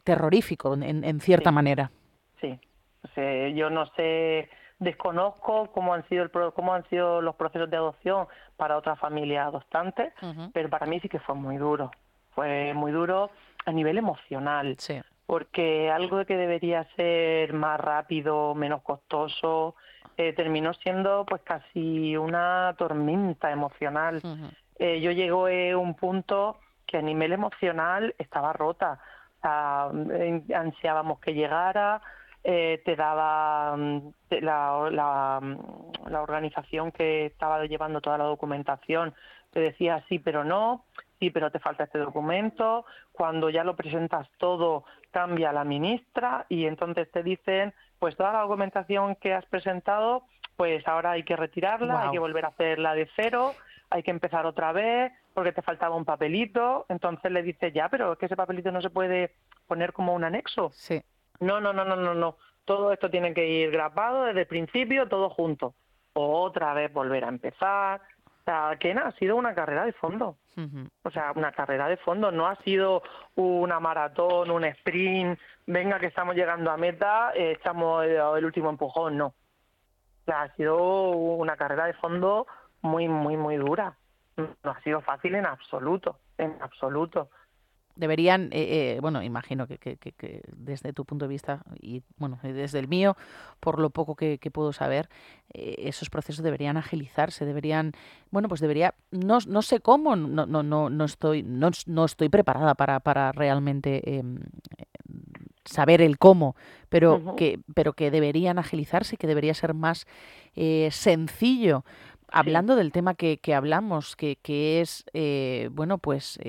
terrorífico 0.03 0.73
en, 0.73 1.05
en 1.05 1.19
cierta 1.21 1.49
manera. 1.49 1.91
Sí, 2.41 2.59
yo 3.55 3.69
no 3.69 3.85
sé, 3.95 4.49
desconozco 4.79 5.71
cómo 5.71 5.93
han 5.93 6.05
sido 6.09 6.23
el 6.23 6.31
cómo 6.53 6.73
han 6.73 6.87
sido 6.89 7.21
los 7.21 7.35
procesos 7.35 7.69
de 7.69 7.77
adopción 7.77 8.27
para 8.57 8.77
otras 8.77 8.99
familias 8.99 9.47
adoptantes, 9.47 10.11
pero 10.51 10.69
para 10.69 10.85
mí 10.85 10.99
sí 10.99 11.07
que 11.07 11.19
fue 11.19 11.35
muy 11.35 11.55
duro. 11.55 11.89
Fue 12.31 12.73
muy 12.73 12.91
duro 12.91 13.31
a 13.65 13.71
nivel 13.71 13.97
emocional. 13.97 14.75
Sí 14.77 14.99
porque 15.29 15.91
algo 15.91 16.25
que 16.25 16.35
debería 16.35 16.87
ser 16.95 17.53
más 17.53 17.79
rápido, 17.79 18.55
menos 18.55 18.81
costoso, 18.81 19.75
eh, 20.17 20.33
terminó 20.33 20.73
siendo 20.73 21.23
pues 21.23 21.43
casi 21.43 22.17
una 22.17 22.73
tormenta 22.79 23.51
emocional. 23.51 24.23
eh, 24.79 24.99
yo 25.01 25.11
llegué 25.11 25.69
a 25.69 25.77
un 25.77 25.93
punto 25.93 26.57
que 26.87 26.97
a 26.97 27.03
nivel 27.03 27.31
emocional 27.31 28.15
estaba 28.17 28.53
rota. 28.53 28.99
ansiábamos 29.43 31.19
que 31.19 31.35
llegara, 31.35 32.01
eh, 32.43 32.81
te 32.83 32.95
daba 32.95 33.77
mm, 33.77 34.13
la, 34.41 34.89
la, 34.89 35.39
mm, 35.43 36.09
la 36.09 36.23
organización 36.23 36.91
que 36.91 37.27
estaba 37.27 37.63
llevando 37.65 38.01
toda 38.01 38.17
la 38.17 38.23
documentación, 38.23 39.13
te 39.51 39.59
decía 39.59 40.03
sí 40.09 40.17
pero 40.17 40.43
no, 40.43 40.85
sí 41.19 41.29
pero 41.29 41.51
te 41.51 41.59
falta 41.59 41.83
este 41.83 41.99
documento, 41.99 42.85
cuando 43.11 43.49
ya 43.49 43.63
lo 43.63 43.75
presentas 43.75 44.27
todo 44.37 44.85
cambia 45.11 45.51
la 45.51 45.63
ministra 45.63 46.45
y 46.49 46.65
entonces 46.65 47.11
te 47.11 47.23
dicen, 47.23 47.73
pues 47.99 48.15
toda 48.15 48.33
la 48.33 48.41
documentación 48.41 49.15
que 49.15 49.33
has 49.33 49.45
presentado, 49.45 50.23
pues 50.55 50.87
ahora 50.87 51.11
hay 51.11 51.23
que 51.23 51.35
retirarla, 51.35 52.03
hay 52.03 52.11
que 52.11 52.19
volver 52.19 52.45
a 52.45 52.49
hacerla 52.49 52.93
de 52.93 53.09
cero, 53.15 53.53
hay 53.89 54.03
que 54.03 54.11
empezar 54.11 54.45
otra 54.45 54.71
vez 54.71 55.11
porque 55.33 55.51
te 55.51 55.61
faltaba 55.61 55.95
un 55.95 56.05
papelito, 56.05 56.85
entonces 56.89 57.31
le 57.31 57.43
dices, 57.43 57.73
ya, 57.73 57.89
pero 57.89 58.13
es 58.13 58.19
que 58.19 58.25
ese 58.25 58.35
papelito 58.35 58.71
no 58.71 58.81
se 58.81 58.89
puede 58.89 59.35
poner 59.67 59.93
como 59.93 60.13
un 60.13 60.23
anexo. 60.23 60.69
Sí. 60.73 61.01
No, 61.39 61.61
no, 61.61 61.71
no, 61.71 61.85
no, 61.85 61.95
no, 61.95 62.13
no. 62.13 62.37
Todo 62.65 62.91
esto 62.91 63.09
tiene 63.09 63.33
que 63.33 63.47
ir 63.47 63.71
grabado 63.71 64.25
desde 64.25 64.41
el 64.41 64.47
principio, 64.47 65.07
todo 65.07 65.29
junto. 65.29 65.73
Otra 66.13 66.73
vez 66.73 66.91
volver 66.91 67.23
a 67.23 67.29
empezar, 67.29 68.01
sea, 68.43 68.75
Kena 68.79 69.07
ha 69.07 69.11
sido 69.13 69.35
una 69.35 69.53
carrera 69.53 69.85
de 69.85 69.93
fondo. 69.93 70.37
O 71.03 71.11
sea, 71.11 71.31
una 71.35 71.53
carrera 71.53 71.87
de 71.87 71.95
fondo. 71.97 72.31
No 72.31 72.47
ha 72.47 72.55
sido 72.57 73.01
una 73.35 73.79
maratón, 73.79 74.51
un 74.51 74.65
sprint, 74.65 75.39
venga 75.65 75.99
que 75.99 76.07
estamos 76.07 76.35
llegando 76.35 76.69
a 76.69 76.77
meta, 76.77 77.31
eh, 77.33 77.51
echamos 77.51 78.03
el, 78.03 78.43
último 78.43 78.69
empujón, 78.69 79.17
no. 79.17 79.27
O 79.27 80.25
sea, 80.25 80.41
ha 80.41 80.55
sido 80.55 80.77
una 81.11 81.55
carrera 81.55 81.85
de 81.85 81.93
fondo 81.93 82.45
muy, 82.81 83.07
muy, 83.07 83.37
muy 83.37 83.55
dura. 83.55 83.95
No 84.35 84.71
ha 84.71 84.81
sido 84.81 85.01
fácil 85.01 85.35
en 85.35 85.45
absoluto, 85.45 86.17
en 86.37 86.57
absoluto 86.61 87.29
deberían, 87.99 88.45
eh, 88.51 88.95
eh, 88.95 88.99
bueno, 89.01 89.21
imagino 89.21 89.67
que, 89.67 89.77
que, 89.77 89.97
que, 89.97 90.41
desde 90.55 90.93
tu 90.93 91.03
punto 91.03 91.25
de 91.25 91.29
vista 91.29 91.61
y 91.81 92.01
bueno, 92.17 92.39
desde 92.41 92.79
el 92.79 92.87
mío, 92.87 93.17
por 93.59 93.77
lo 93.77 93.89
poco 93.89 94.15
que, 94.15 94.39
puedo 94.51 94.71
saber, 94.71 95.09
eh, 95.53 95.75
esos 95.79 96.09
procesos 96.09 96.43
deberían 96.43 96.77
agilizarse, 96.77 97.45
deberían, 97.45 97.91
bueno, 98.31 98.47
pues 98.47 98.61
debería, 98.61 98.95
no, 99.11 99.39
no 99.45 99.61
sé 99.61 99.81
cómo, 99.81 100.15
no, 100.15 100.45
no, 100.45 100.63
no, 100.63 100.89
no 100.89 101.05
estoy, 101.05 101.43
no, 101.43 101.71
no 101.87 102.05
estoy 102.05 102.29
preparada 102.29 102.73
para, 102.73 103.01
para 103.01 103.33
realmente 103.33 104.17
em, 104.17 104.39
saber 105.65 106.01
el 106.01 106.17
cómo, 106.17 106.55
pero 106.87 107.35
que, 107.35 107.59
pero 107.75 107.93
que 107.93 108.11
deberían 108.11 108.59
agilizarse, 108.59 109.17
que 109.17 109.27
debería 109.27 109.53
ser 109.53 109.73
más 109.73 110.07
sencillo. 110.89 111.83
Hablando 112.31 112.75
del 112.75 112.91
tema 112.91 113.15
que, 113.15 113.39
que 113.39 113.55
hablamos, 113.55 114.15
que, 114.15 114.37
que 114.37 114.81
es, 114.81 115.03
bueno, 115.71 115.97
pues 115.97 116.39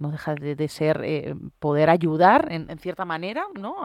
no 0.00 0.10
deja 0.10 0.34
de, 0.34 0.68
ser 0.68 1.02
eh, 1.04 1.34
poder 1.58 1.90
ayudar 1.90 2.48
en, 2.50 2.66
cierta 2.78 3.04
manera, 3.04 3.44
¿no? 3.54 3.76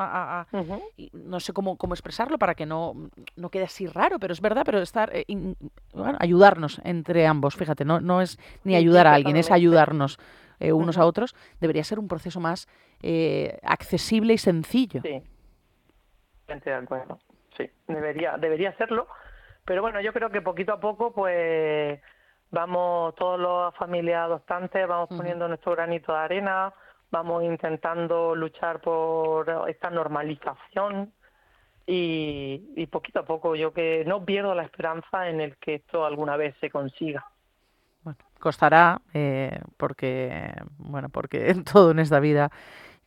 no 1.13 1.39
sé 1.41 1.51
cómo, 1.51 1.78
cómo, 1.78 1.93
expresarlo 1.93 2.39
para 2.39 2.56
que 2.56 2.65
no, 2.65 2.93
no 3.36 3.49
quede 3.49 3.65
así 3.65 3.86
raro, 3.86 4.17
pero 4.17 4.32
es 4.32 4.39
verdad, 4.39 4.63
pero 4.65 4.80
estar, 4.80 5.12
eh, 5.13 5.25
bueno, 5.93 6.17
ayudarnos 6.21 6.82
entre 6.86 7.28
ambos, 7.28 7.56
fíjate, 7.56 7.84
no, 7.84 7.99
no 7.99 8.21
es 8.21 8.39
ni 8.63 8.75
ayudar 8.75 9.08
a 9.08 9.13
alguien, 9.13 9.36
es 9.36 9.51
ayudarnos 9.51 10.17
eh, 10.62 10.71
unos 10.71 10.97
a 10.97 11.06
otros, 11.06 11.36
debería 11.60 11.84
ser 11.84 11.99
un 11.99 12.08
proceso 12.08 12.39
más 12.39 12.67
accesible 13.62 14.34
y 14.34 14.38
sencillo. 14.38 15.01
Sí, 15.01 15.21
de 16.47 16.73
acuerdo, 16.73 17.19
sí, 17.58 17.69
debería, 17.88 18.38
debería 18.38 18.75
serlo, 18.78 19.08
pero 19.65 19.82
bueno, 19.82 19.99
yo 19.99 20.13
creo 20.13 20.30
que 20.30 20.41
poquito 20.41 20.71
a 20.71 20.80
poco, 20.80 21.13
pues 21.13 21.99
vamos, 22.52 23.16
todas 23.16 23.40
las 23.40 23.76
familias 23.76 24.24
adoptantes, 24.26 24.88
vamos 24.88 25.10
poniendo 25.10 25.48
nuestro 25.48 25.74
granito 25.74 26.12
de 26.14 26.20
arena, 26.20 26.74
vamos 27.12 27.44
intentando 27.44 28.36
luchar 28.36 28.82
por 28.82 29.68
esta 29.68 29.90
normalización 29.90 31.14
y, 31.86 32.74
y 32.76 32.88
poquito 32.88 33.20
a 33.20 33.26
poco 33.26 33.56
yo 33.56 33.74
que 33.74 34.04
no 34.06 34.26
pierdo 34.26 34.56
la 34.56 34.64
esperanza 34.64 35.30
en 35.30 35.42
el 35.42 35.58
que 35.58 35.76
esto 35.76 36.06
alguna 36.06 36.36
vez 36.38 36.56
se 36.60 36.70
consiga. 36.70 37.26
Bueno, 38.06 38.20
costará 38.40 39.02
eh, 39.14 39.60
porque, 39.78 40.54
bueno, 40.78 41.10
porque 41.10 41.56
todo 41.72 41.92
en 41.92 42.00
esta 42.00 42.20
vida 42.20 42.52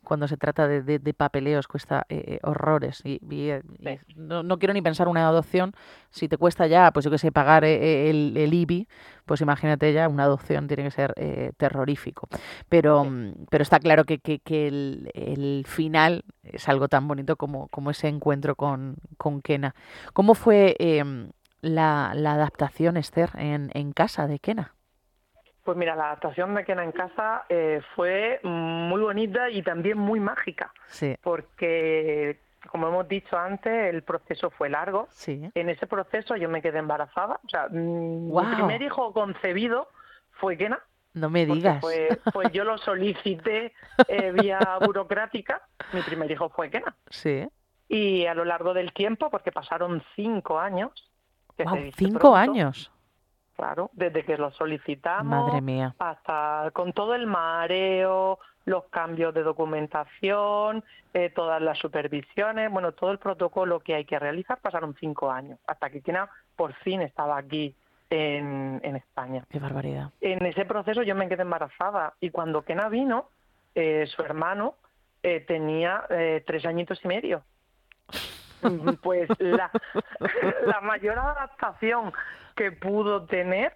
cuando 0.05 0.27
se 0.27 0.37
trata 0.37 0.67
de, 0.67 1.15
papeleos 1.15 1.69
cuesta 1.69 2.07
eh, 2.09 2.25
eh, 2.27 2.39
horrores. 2.43 3.03
Y, 3.05 3.21
eh, 3.31 3.63
no, 4.17 4.59
quiero 4.59 4.73
ni 4.73 4.83
pensar 4.83 5.09
una 5.09 5.29
adopción. 5.29 5.75
Si 6.11 6.29
te 6.29 6.39
cuesta 6.39 6.67
ya, 6.67 6.91
pues 6.93 7.05
yo 7.05 7.11
que 7.11 7.19
sé, 7.19 7.31
pagar 7.31 7.65
el, 7.65 8.37
el, 8.37 8.55
IBI, 8.55 8.89
pues 9.27 9.41
imagínate 9.41 9.93
ya, 9.93 10.09
una 10.09 10.25
adopción 10.25 10.67
tiene 10.67 10.85
que 10.85 10.91
ser 10.91 11.15
terrorífico. 11.57 12.29
Pero, 12.69 13.05
mm, 13.05 13.47
pero 13.51 13.63
está 13.63 13.79
claro 13.81 14.05
que, 14.05 14.21
el, 14.47 15.65
final 15.67 16.25
es 16.43 16.69
algo 16.69 16.89
tan 16.89 17.07
bonito 17.07 17.37
como, 17.37 17.69
como 17.69 17.91
ese 17.91 18.09
encuentro 18.09 18.57
con, 18.57 18.97
con 19.19 19.43
Kena. 19.43 19.75
¿Cómo 20.15 20.35
fue 20.35 20.77
em, 20.79 21.31
la, 21.61 22.13
la, 22.15 22.35
adaptación, 22.35 22.97
Esther, 22.97 23.31
en, 23.35 23.71
en 23.75 23.93
casa 23.93 24.27
de 24.27 24.39
Kena? 24.39 24.78
Pues 25.69 25.77
mira, 25.77 25.95
la 25.95 26.07
adaptación 26.07 26.55
de 26.55 26.65
Kena 26.65 26.83
en 26.83 26.93
casa 26.93 27.45
eh, 27.51 27.83
fue 27.95 28.41
muy 28.43 29.03
bonita 29.03 29.51
y 29.51 29.61
también 29.61 29.99
muy 29.99 30.19
mágica. 30.19 30.73
Sí. 30.87 31.15
Porque, 31.21 32.41
como 32.71 32.89
hemos 32.89 33.07
dicho 33.07 33.37
antes, 33.37 33.93
el 33.93 34.03
proceso 34.03 34.49
fue 34.49 34.71
largo. 34.71 35.09
Sí. 35.11 35.51
En 35.55 35.69
ese 35.69 35.87
proceso 35.87 36.37
yo 36.37 36.49
me 36.49 36.63
quedé 36.63 36.79
embarazada. 36.79 37.39
O 37.45 37.49
sea, 37.51 37.69
mm, 37.69 38.35
mi 38.35 38.55
primer 38.55 38.81
hijo 38.81 39.13
concebido 39.13 39.91
fue 40.41 40.57
Kena. 40.57 40.81
No 41.13 41.29
me 41.29 41.45
digas. 41.45 41.83
Pues, 41.83 42.51
yo 42.51 42.65
lo 42.65 42.79
solicité 42.79 43.75
eh, 44.09 44.33
vía 44.33 44.61
burocrática. 44.87 45.61
Mi 45.93 46.01
primer 46.01 46.31
hijo 46.31 46.49
fue 46.49 46.71
Kena. 46.71 46.97
Sí. 47.11 47.47
Y 47.91 48.25
a 48.25 48.33
lo 48.33 48.47
largo 48.47 48.73
del 48.73 48.95
tiempo, 48.95 49.29
porque 49.29 49.53
pasaron 49.53 50.03
cinco 50.17 50.59
años. 50.59 51.13
cinco 51.95 52.35
años 52.35 52.91
Claro, 53.59 53.91
desde 53.93 54.25
que 54.25 54.39
lo 54.39 54.53
solicitamos 54.53 55.47
Madre 55.47 55.61
mía. 55.61 55.93
hasta 55.99 56.71
con 56.73 56.93
todo 56.93 57.17
el 57.17 57.27
mareo, 57.27 58.39
los 58.67 58.85
cambios 58.85 59.35
de 59.35 59.43
documentación, 59.43 60.85
eh, 61.13 61.31
todas 61.35 61.61
las 61.61 61.77
supervisiones, 61.77 62.71
bueno, 62.71 62.93
todo 62.93 63.11
el 63.11 63.19
protocolo 63.19 63.81
que 63.81 63.97
hay 63.97 64.05
que 64.05 64.17
realizar 64.17 64.59
pasaron 64.61 64.95
cinco 65.01 65.33
años, 65.33 65.59
hasta 65.67 65.91
que 65.91 66.03
Kena 66.03 66.31
por 66.55 66.73
fin 66.85 67.03
estaba 67.03 67.37
aquí 67.37 67.75
en, 68.11 68.81
en 68.85 68.95
España. 68.95 69.43
Qué 69.51 69.59
barbaridad. 69.59 70.13
En 70.21 70.47
ese 70.47 70.65
proceso 70.65 71.03
yo 71.03 71.17
me 71.17 71.29
quedé 71.29 71.43
embarazada 71.43 72.15
y 72.21 72.31
cuando 72.31 72.63
Kena 72.63 72.89
vino, 72.89 73.29
eh, 73.75 74.07
su 74.07 74.23
hermano 74.23 74.77
eh, 75.25 75.41
tenía 75.41 76.05
tres 76.47 76.65
añitos 76.65 77.05
y 77.05 77.09
medio. 77.09 77.43
pues 79.03 79.29
la, 79.41 79.69
la 80.65 80.81
mayor 80.81 81.19
adaptación 81.19 82.13
que 82.59 82.73
pudo 82.73 83.25
tener 83.25 83.73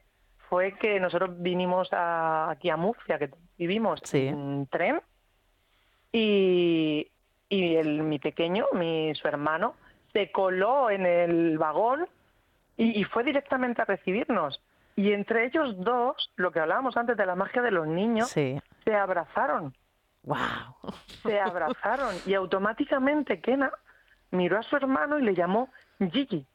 fue 0.48 0.72
que 0.72 0.98
nosotros 0.98 1.30
vinimos 1.40 1.88
aquí 1.92 2.68
a 2.68 2.76
Murcia, 2.76 3.16
que 3.18 3.30
vivimos 3.56 4.00
en 4.12 4.66
tren, 4.66 5.00
y, 6.12 7.10
y 7.48 7.74
el, 7.76 8.02
mi 8.02 8.18
pequeño, 8.18 8.66
mi, 8.72 9.14
su 9.14 9.28
hermano, 9.28 9.74
se 10.12 10.30
coló 10.30 10.90
en 10.90 11.06
el 11.06 11.58
vagón 11.58 12.06
y, 12.76 13.00
y 13.00 13.04
fue 13.04 13.24
directamente 13.24 13.82
a 13.82 13.84
recibirnos. 13.86 14.60
Y 14.96 15.12
entre 15.12 15.46
ellos 15.46 15.74
dos, 15.78 16.30
lo 16.36 16.50
que 16.52 16.60
hablábamos 16.60 16.96
antes 16.98 17.16
de 17.16 17.24
la 17.24 17.34
magia 17.34 17.62
de 17.62 17.70
los 17.70 17.86
niños, 17.86 18.28
Sí. 18.28 18.60
se 18.84 18.94
abrazaron, 18.94 19.74
¡Wow! 20.24 20.38
se 21.22 21.40
abrazaron 21.40 22.14
y 22.26 22.34
automáticamente 22.34 23.40
Kena 23.40 23.72
miró 24.32 24.58
a 24.58 24.62
su 24.62 24.76
hermano 24.76 25.18
y 25.18 25.22
le 25.22 25.34
llamó 25.34 25.70
Gigi. 26.12 26.46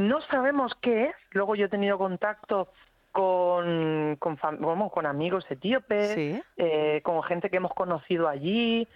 No 0.00 0.20
sabemos 0.22 0.74
qué 0.80 1.04
es. 1.04 1.16
Luego 1.32 1.54
yo 1.54 1.66
he 1.66 1.68
tenido 1.68 1.98
contacto 1.98 2.72
con, 3.12 4.16
con, 4.18 5.06
amigos 5.06 5.44
etíopes, 5.50 6.12
Sí. 6.14 6.42
eh, 6.56 7.00
con 7.02 7.22
gente 7.22 7.50
que 7.50 7.58
hemos 7.58 7.74
conocido 7.74 8.28
allí, 8.28 8.88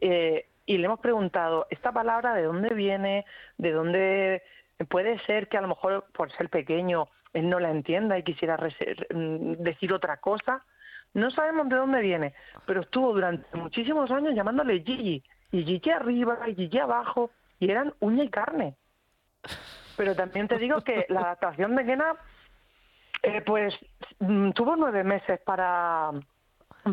eh, 0.00 0.46
y 0.64 0.78
le 0.78 0.86
hemos 0.86 1.00
preguntado, 1.00 1.66
¿esta 1.70 1.90
palabra 1.90 2.34
de 2.34 2.44
dónde 2.44 2.74
viene? 2.74 3.24
¿De 3.58 3.72
dónde 3.72 4.42
puede 4.88 5.18
ser 5.20 5.48
que 5.48 5.58
a 5.58 5.62
lo 5.62 5.68
mejor 5.68 6.06
por 6.12 6.30
ser 6.32 6.48
pequeño 6.48 7.08
él 7.32 7.48
no 7.48 7.58
la 7.58 7.70
entienda 7.70 8.18
y 8.18 8.22
quisiera 8.22 8.56
mm, 8.56 9.54
decir 9.54 9.92
otra 9.92 10.18
cosa? 10.18 10.64
No 11.14 11.30
sabemos 11.30 11.68
de 11.68 11.76
dónde 11.76 12.00
viene, 12.00 12.34
pero 12.66 12.82
estuvo 12.82 13.12
durante 13.12 13.56
muchísimos 13.56 14.10
años 14.10 14.34
llamándole 14.34 14.82
Gigi, 14.82 15.22
y 15.50 15.64
Gigi 15.64 15.90
arriba, 15.90 16.38
y 16.46 16.54
Gigi 16.54 16.78
abajo, 16.78 17.30
y 17.58 17.70
eran 17.70 17.92
uña 18.00 18.24
y 18.24 18.28
carne. 18.28 18.76
Pero 19.96 20.14
también 20.14 20.48
te 20.48 20.58
digo 20.58 20.80
que 20.82 21.06
la 21.08 21.20
adaptación 21.20 21.76
de 21.76 21.84
Kena, 21.84 22.14
eh, 23.22 23.42
pues 23.44 23.74
mm, 24.20 24.50
tuvo 24.50 24.76
nueve 24.76 25.04
meses 25.04 25.40
para, 25.40 26.10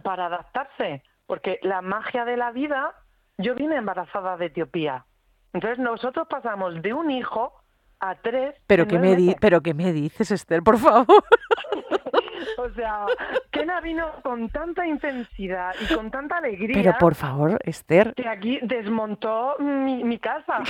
para 0.03 0.25
adaptarse, 0.27 1.03
porque 1.25 1.59
la 1.61 1.81
magia 1.81 2.25
de 2.25 2.37
la 2.37 2.51
vida, 2.51 2.93
yo 3.37 3.55
vine 3.55 3.77
embarazada 3.77 4.37
de 4.37 4.47
Etiopía. 4.47 5.05
Entonces 5.53 5.79
nosotros 5.79 6.27
pasamos 6.29 6.81
de 6.81 6.93
un 6.93 7.09
hijo 7.11 7.53
a 7.99 8.15
tres. 8.15 8.55
¿Pero 8.67 8.87
qué, 8.87 8.99
me 8.99 9.15
di-. 9.15 9.35
¿Pero 9.39 9.61
qué 9.61 9.73
me 9.73 9.91
dices, 9.93 10.31
Esther, 10.31 10.61
por 10.61 10.77
favor? 10.77 11.05
O 12.57 12.69
sea, 12.71 13.05
Kena 13.51 13.81
vino 13.81 14.11
con 14.23 14.49
tanta 14.49 14.85
intensidad 14.87 15.73
y 15.81 15.93
con 15.93 16.09
tanta 16.11 16.37
alegría 16.37 16.75
Pero 16.81 16.97
por 16.99 17.15
favor, 17.15 17.59
Esther. 17.63 18.13
que 18.15 18.27
aquí 18.27 18.59
desmontó 18.61 19.55
mi, 19.59 20.03
mi 20.03 20.17
casa. 20.19 20.63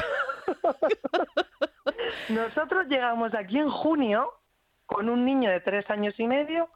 Nosotros 2.29 2.87
llegamos 2.87 3.33
aquí 3.33 3.57
en 3.59 3.69
junio 3.69 4.31
con 4.85 5.09
un 5.09 5.25
niño 5.25 5.49
de 5.49 5.59
tres 5.61 5.89
años 5.89 6.13
y 6.19 6.27
medio, 6.27 6.69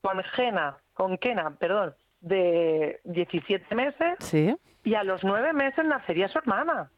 con 0.00 0.22
Gena, 0.22 0.78
con 0.94 1.18
Kena, 1.18 1.50
perdón, 1.58 1.94
de 2.20 3.00
17 3.04 3.74
meses, 3.74 4.16
Sí. 4.20 4.56
y 4.84 4.94
a 4.94 5.04
los 5.04 5.22
nueve 5.24 5.52
meses 5.52 5.84
nacería 5.84 6.28
su 6.28 6.38
hermana. 6.38 6.90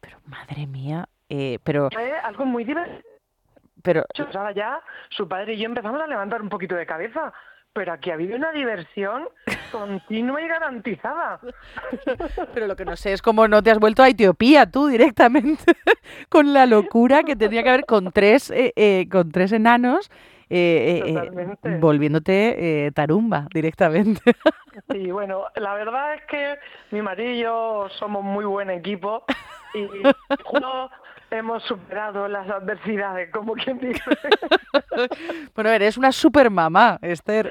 Pero 0.00 0.18
madre 0.26 0.66
mía. 0.66 1.08
eh, 1.28 1.58
pero, 1.64 1.90
Fue 1.92 2.12
algo 2.20 2.44
muy 2.46 2.64
divertido. 2.64 3.02
Pero, 3.82 4.04
Ahora 4.34 4.52
ya 4.52 4.80
su 5.10 5.28
padre 5.28 5.54
y 5.54 5.58
yo 5.58 5.66
empezamos 5.66 6.00
a 6.00 6.06
levantar 6.06 6.42
un 6.42 6.48
poquito 6.48 6.74
de 6.74 6.86
cabeza. 6.86 7.32
Pero 7.74 7.92
aquí 7.92 8.10
ha 8.10 8.14
habido 8.14 8.34
una 8.34 8.50
diversión 8.50 9.28
continua 9.72 10.40
y 10.42 10.48
garantizada. 10.48 11.38
pero 12.54 12.66
lo 12.66 12.76
que 12.76 12.84
no 12.84 12.96
sé 12.96 13.12
es 13.12 13.22
cómo 13.22 13.46
no 13.46 13.62
te 13.62 13.70
has 13.70 13.78
vuelto 13.78 14.02
a 14.02 14.08
Etiopía 14.08 14.70
tú 14.70 14.88
directamente 14.88 15.64
con 16.28 16.52
la 16.52 16.66
locura 16.66 17.22
que 17.22 17.36
tenía 17.36 17.62
que 17.62 17.68
haber 17.68 17.86
con 17.86 18.10
tres, 18.10 18.50
eh, 18.50 18.72
eh, 18.74 19.06
con 19.10 19.30
tres 19.30 19.52
enanos. 19.52 20.10
Eh, 20.50 21.02
eh, 21.06 21.56
eh, 21.64 21.78
volviéndote 21.80 22.86
eh, 22.86 22.92
tarumba 22.92 23.46
directamente. 23.52 24.20
Sí, 24.92 25.10
bueno, 25.10 25.46
la 25.56 25.74
verdad 25.74 26.14
es 26.14 26.22
que 26.26 26.54
mi 26.92 27.02
marido 27.02 27.32
y 27.32 27.40
yo 27.40 27.88
somos 27.98 28.22
muy 28.22 28.44
buen 28.44 28.70
equipo 28.70 29.24
y 29.74 29.86
juntos 30.44 30.92
hemos 31.30 31.62
superado 31.64 32.28
las 32.28 32.48
adversidades, 32.48 33.30
como 33.32 33.54
quien 33.54 33.78
dice. 33.78 34.02
bueno, 35.54 35.70
eres 35.70 35.98
una 35.98 36.12
super 36.12 36.48
mamá, 36.48 36.98
Esther. 37.02 37.50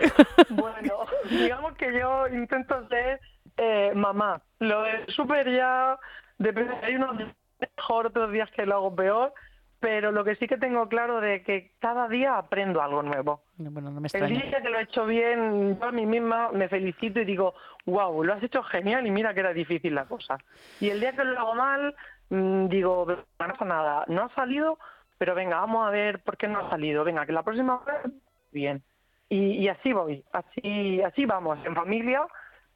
Bueno, 0.49 1.05
digamos 1.29 1.73
que 1.73 1.99
yo 1.99 2.27
intento 2.29 2.87
ser 2.87 3.19
eh, 3.57 3.91
mamá. 3.93 4.41
Lo 4.59 4.83
de 4.83 5.05
super 5.07 5.51
ya 5.51 5.99
depende, 6.37 6.73
hay 6.81 6.95
unos 6.95 7.17
días 7.17 7.35
mejor, 7.59 8.07
otros 8.07 8.31
días 8.31 8.49
que 8.51 8.65
lo 8.65 8.75
hago 8.75 8.95
peor, 8.95 9.33
pero 9.79 10.11
lo 10.11 10.23
que 10.23 10.35
sí 10.35 10.47
que 10.47 10.57
tengo 10.57 10.87
claro 10.89 11.21
de 11.21 11.43
que 11.43 11.71
cada 11.79 12.07
día 12.07 12.37
aprendo 12.37 12.81
algo 12.81 13.03
nuevo. 13.03 13.41
bueno, 13.57 13.91
no 13.91 14.01
me 14.01 14.07
El 14.11 14.27
día 14.29 14.61
que 14.61 14.69
lo 14.69 14.79
he 14.79 14.83
hecho 14.83 15.05
bien, 15.05 15.77
yo 15.79 15.85
a 15.85 15.91
mí 15.91 16.05
misma 16.05 16.51
me 16.51 16.67
felicito 16.67 17.19
y 17.19 17.25
digo, 17.25 17.53
wow, 17.85 18.23
lo 18.23 18.33
has 18.33 18.43
hecho 18.43 18.63
genial 18.63 19.05
y 19.05 19.11
mira 19.11 19.33
que 19.33 19.41
era 19.41 19.53
difícil 19.53 19.93
la 19.93 20.05
cosa. 20.05 20.37
Y 20.79 20.89
el 20.89 20.99
día 20.99 21.13
que 21.13 21.23
lo 21.23 21.39
hago 21.39 21.55
mal, 21.55 21.95
mm, 22.29 22.67
digo, 22.67 23.05
no 23.07 23.25
pasa 23.37 23.65
nada, 23.65 24.05
no 24.07 24.23
ha 24.23 24.29
salido, 24.33 24.79
pero 25.17 25.35
venga, 25.35 25.59
vamos 25.59 25.87
a 25.87 25.91
ver 25.91 26.23
por 26.23 26.37
qué 26.37 26.47
no 26.47 26.59
ha 26.59 26.69
salido. 26.69 27.03
Venga, 27.03 27.25
que 27.25 27.33
la 27.33 27.43
próxima 27.43 27.79
vez, 27.85 28.13
bien. 28.51 28.81
Y, 29.29 29.63
y 29.63 29.67
así 29.67 29.93
voy, 29.93 30.23
así, 30.31 31.01
así 31.01 31.25
vamos, 31.25 31.59
en 31.65 31.75
familia, 31.75 32.25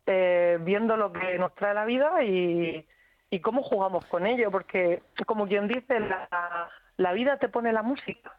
eh, 0.05 0.59
viendo 0.61 0.97
lo 0.97 1.11
que 1.13 1.39
nos 1.39 1.55
trae 1.55 1.73
la 1.73 1.85
vida 1.85 2.21
y, 2.23 2.85
y 3.29 3.39
cómo 3.39 3.63
jugamos 3.63 4.05
con 4.05 4.27
ello, 4.27 4.51
porque 4.51 5.01
como 5.25 5.47
quien 5.47 5.67
dice, 5.67 5.99
la, 5.99 6.69
la 6.97 7.13
vida 7.13 7.37
te 7.37 7.49
pone 7.49 7.71
la 7.73 7.83
música 7.83 8.31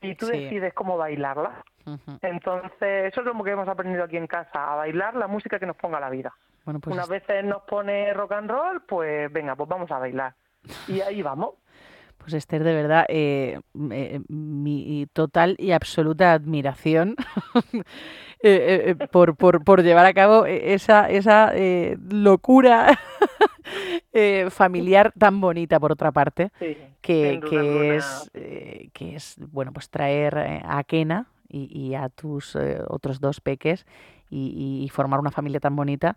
y 0.00 0.14
tú 0.14 0.26
Sí. 0.26 0.32
decides 0.32 0.74
cómo 0.74 0.96
bailarla. 0.96 1.64
Entonces, 2.22 3.06
eso 3.12 3.20
es 3.20 3.26
lo 3.26 3.42
que 3.42 3.50
hemos 3.50 3.68
aprendido 3.68 4.04
aquí 4.04 4.16
en 4.16 4.26
casa, 4.26 4.72
a 4.72 4.76
bailar 4.76 5.14
la 5.14 5.26
música 5.26 5.58
que 5.58 5.66
nos 5.66 5.76
ponga 5.76 5.98
la 6.00 6.10
vida. 6.10 6.32
Bueno, 6.64 6.80
pues 6.80 6.94
Unas 6.94 7.08
veces 7.08 7.44
nos 7.44 7.62
pone 7.62 8.12
rock 8.12 8.32
and 8.32 8.50
roll, 8.50 8.82
pues 8.82 9.32
venga, 9.32 9.56
pues 9.56 9.68
vamos 9.68 9.90
a 9.90 9.98
bailar. 9.98 10.34
Y 10.86 11.00
ahí 11.00 11.22
vamos. 11.22 11.54
Pues 12.18 12.34
Esther, 12.34 12.64
de 12.64 12.74
verdad, 12.74 13.06
eh, 13.08 13.60
eh, 13.92 14.20
mi 14.28 15.06
total 15.12 15.54
y 15.56 15.70
absoluta 15.70 16.32
admiración 16.32 17.14
eh, 18.42 18.94
eh, 18.98 19.06
por, 19.10 19.36
por, 19.36 19.64
por 19.64 19.82
llevar 19.84 20.04
a 20.04 20.12
cabo 20.12 20.44
eh, 20.44 20.74
esa, 20.74 21.08
esa 21.08 21.52
eh, 21.54 21.96
locura 22.10 22.98
eh, 24.18 24.50
familiar 24.50 25.12
tan 25.18 25.40
bonita, 25.40 25.78
por 25.80 25.92
otra 25.92 26.12
parte, 26.12 26.50
Sí, 26.58 26.76
que, 27.00 27.96
es, 27.96 28.30
eh, 28.34 28.90
que 28.92 29.16
es, 29.16 29.36
bueno, 29.52 29.72
pues 29.72 29.88
traer 29.88 30.36
eh, 30.38 30.62
a 30.64 30.82
Kena 30.84 31.26
y, 31.48 31.68
y 31.72 31.94
a 31.94 32.08
tus 32.08 32.56
eh, 32.56 32.80
otros 32.88 33.20
dos 33.20 33.40
peques 33.40 33.86
y, 34.30 34.82
y 34.84 34.88
formar 34.90 35.20
una 35.20 35.30
familia 35.30 35.60
tan 35.60 35.74
bonita 35.76 36.16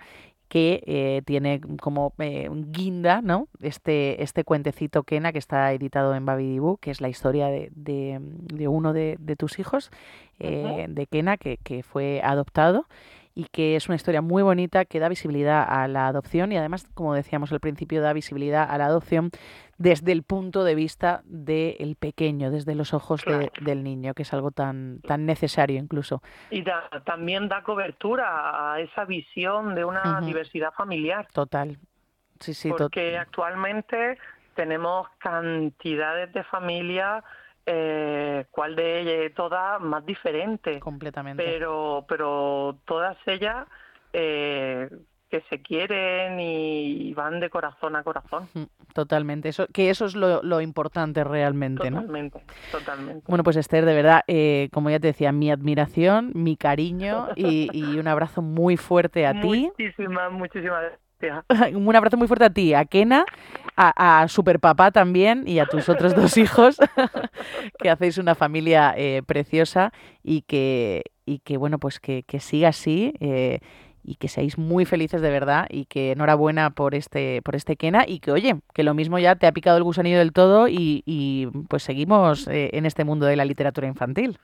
que 0.50 0.84
eh, 0.86 1.22
tiene 1.26 1.62
como 1.80 2.12
eh, 2.20 2.50
guinda, 2.52 3.22
¿no? 3.22 3.48
Este, 3.62 4.22
este 4.22 4.44
cuentecito 4.44 5.04
Kena 5.04 5.32
que 5.32 5.40
está 5.40 5.72
editado 5.72 6.14
en 6.14 6.26
Babidibu, 6.26 6.76
que 6.78 6.92
es 6.92 7.00
la 7.00 7.08
historia 7.08 7.48
de, 7.48 7.72
de, 7.74 8.20
de 8.22 8.68
uno 8.68 8.92
de, 8.92 9.16
de 9.18 9.38
tus 9.38 9.60
hijos, 9.60 9.92
eh, 10.40 10.88
de 10.90 11.08
Kena, 11.08 11.38
que, 11.38 11.56
que 11.64 11.84
fue 11.84 12.20
adoptado 12.22 12.86
y 13.34 13.46
que 13.46 13.76
es 13.76 13.88
una 13.88 13.96
historia 13.96 14.22
muy 14.22 14.44
bonita 14.44 14.86
que 14.86 15.00
da 15.00 15.08
visibilidad 15.10 15.66
a 15.68 15.88
la 15.88 16.08
adopción 16.08 16.52
y 16.52 16.58
además, 16.58 16.86
como 16.94 17.14
decíamos 17.14 17.52
al 17.52 17.60
principio, 17.60 18.02
da 18.02 18.14
visibilidad 18.14 18.70
a 18.70 18.78
la 18.78 18.86
adopción 18.86 19.32
desde 19.78 20.12
el 20.12 20.24
punto 20.24 20.64
de 20.64 20.76
vista 20.76 21.22
del 21.26 21.96
pequeño, 21.96 22.52
desde 22.52 22.76
los 22.76 22.94
ojos 22.94 23.24
de- 23.26 23.52
del 23.62 23.84
niño, 23.84 24.14
que 24.14 24.24
es 24.24 24.34
algo 24.34 24.52
tan, 24.52 25.00
tan 25.02 25.26
necesario 25.26 25.80
incluso. 25.80 26.22
Y 26.50 26.62
da- 26.62 26.90
también 27.06 27.48
da 27.48 27.64
cobertura 27.64 28.74
a 28.74 28.80
esa 28.80 29.06
visión 29.06 29.76
de 29.76 29.86
una 29.86 30.20
diversidad 30.28 30.72
familiar. 30.74 31.28
Total. 31.34 31.78
Sí, 32.40 32.54
sí, 32.54 32.70
porque 32.70 33.18
actualmente 33.18 34.18
tenemos 34.56 35.08
cantidades 35.20 36.34
de 36.34 36.44
familias, 36.44 37.24
eh, 37.66 38.46
cuál 38.52 38.76
de 38.76 39.02
ellas, 39.02 39.34
todas 39.36 39.80
más 39.82 40.06
diferentes, 40.06 40.80
completamente. 40.80 41.44
pero, 41.44 42.06
pero 42.08 42.78
todas 42.86 43.18
ellas 43.28 43.68
eh, 44.14 44.90
que 45.30 45.42
se 45.50 45.62
quieren 45.62 46.40
y 46.40 47.14
van 47.14 47.40
de 47.40 47.50
corazón 47.50 47.96
a 47.96 48.04
corazón. 48.04 48.50
Totalmente. 48.94 49.48
Eso, 49.50 49.66
que 49.74 49.90
eso 49.90 50.06
es 50.06 50.16
lo, 50.16 50.44
lo 50.44 50.60
importante 50.60 51.24
realmente, 51.24 51.90
¿no? 51.90 52.02
Totalmente, 52.02 52.44
totalmente. 52.72 53.26
Bueno, 53.28 53.44
pues 53.44 53.56
Esther, 53.56 53.86
de 53.86 53.96
verdad, 53.96 54.22
eh, 54.28 54.68
como 54.74 54.90
ya 54.90 55.00
te 55.00 55.08
decía, 55.08 55.32
mi 55.32 55.50
admiración, 55.50 56.32
mi 56.36 56.58
cariño 56.58 57.30
y, 57.38 57.70
y 57.72 57.98
un 57.98 58.08
abrazo 58.10 58.42
muy 58.42 58.76
fuerte 58.76 59.26
a 59.26 59.40
ti. 59.40 59.72
Muchísimas, 59.78 60.32
muchísimas 60.34 60.82
gracias. 60.82 61.46
Un 61.76 61.96
abrazo 61.96 62.18
muy 62.18 62.28
fuerte 62.28 62.46
a 62.46 62.50
ti, 62.50 62.74
a 62.74 62.84
Kena, 62.86 63.26
a, 63.76 64.22
a 64.22 64.28
Superpapá 64.28 64.92
también 64.92 65.48
y 65.48 65.60
a 65.60 65.66
tus 65.66 65.90
otros 65.90 66.16
dos 66.16 66.38
hijos, 66.38 66.78
que 67.80 67.90
hacéis 67.90 68.18
una 68.18 68.36
familia 68.36 68.94
eh, 68.98 69.22
preciosa 69.26 69.92
y 70.24 70.42
que, 70.42 71.04
y 71.26 71.40
que, 71.40 71.58
bueno, 71.58 71.80
pues 71.80 72.00
que, 72.00 72.24
que 72.24 72.40
siga 72.40 72.70
así 72.70 73.14
eh, 73.20 73.60
y 74.04 74.16
que 74.16 74.28
seáis 74.28 74.58
muy 74.58 74.86
felices 74.86 75.22
de 75.22 75.30
verdad 75.30 75.68
y 75.70 75.86
que 75.86 76.12
enhorabuena 76.12 76.72
por 76.72 76.96
este, 76.96 77.42
por 77.44 77.56
este 77.56 77.76
Kena 77.76 78.06
y 78.08 78.20
que, 78.20 78.32
oye, 78.32 78.56
que 78.74 78.84
lo 78.84 78.94
mismo 78.94 79.20
ya 79.20 79.36
te 79.36 79.48
ha 79.48 79.52
picado 79.52 79.78
el 79.78 79.84
gusanillo 79.84 80.20
del 80.20 80.34
todo 80.34 80.68
y, 80.68 81.04
y, 81.06 81.48
pues 81.68 81.84
seguimos 81.84 82.48
eh, 82.48 82.70
en 82.74 82.86
este 82.86 83.04
mundo 83.04 83.26
de 83.26 83.36
la 83.36 83.46
literatura 83.46 83.88
infantil. 83.88 84.40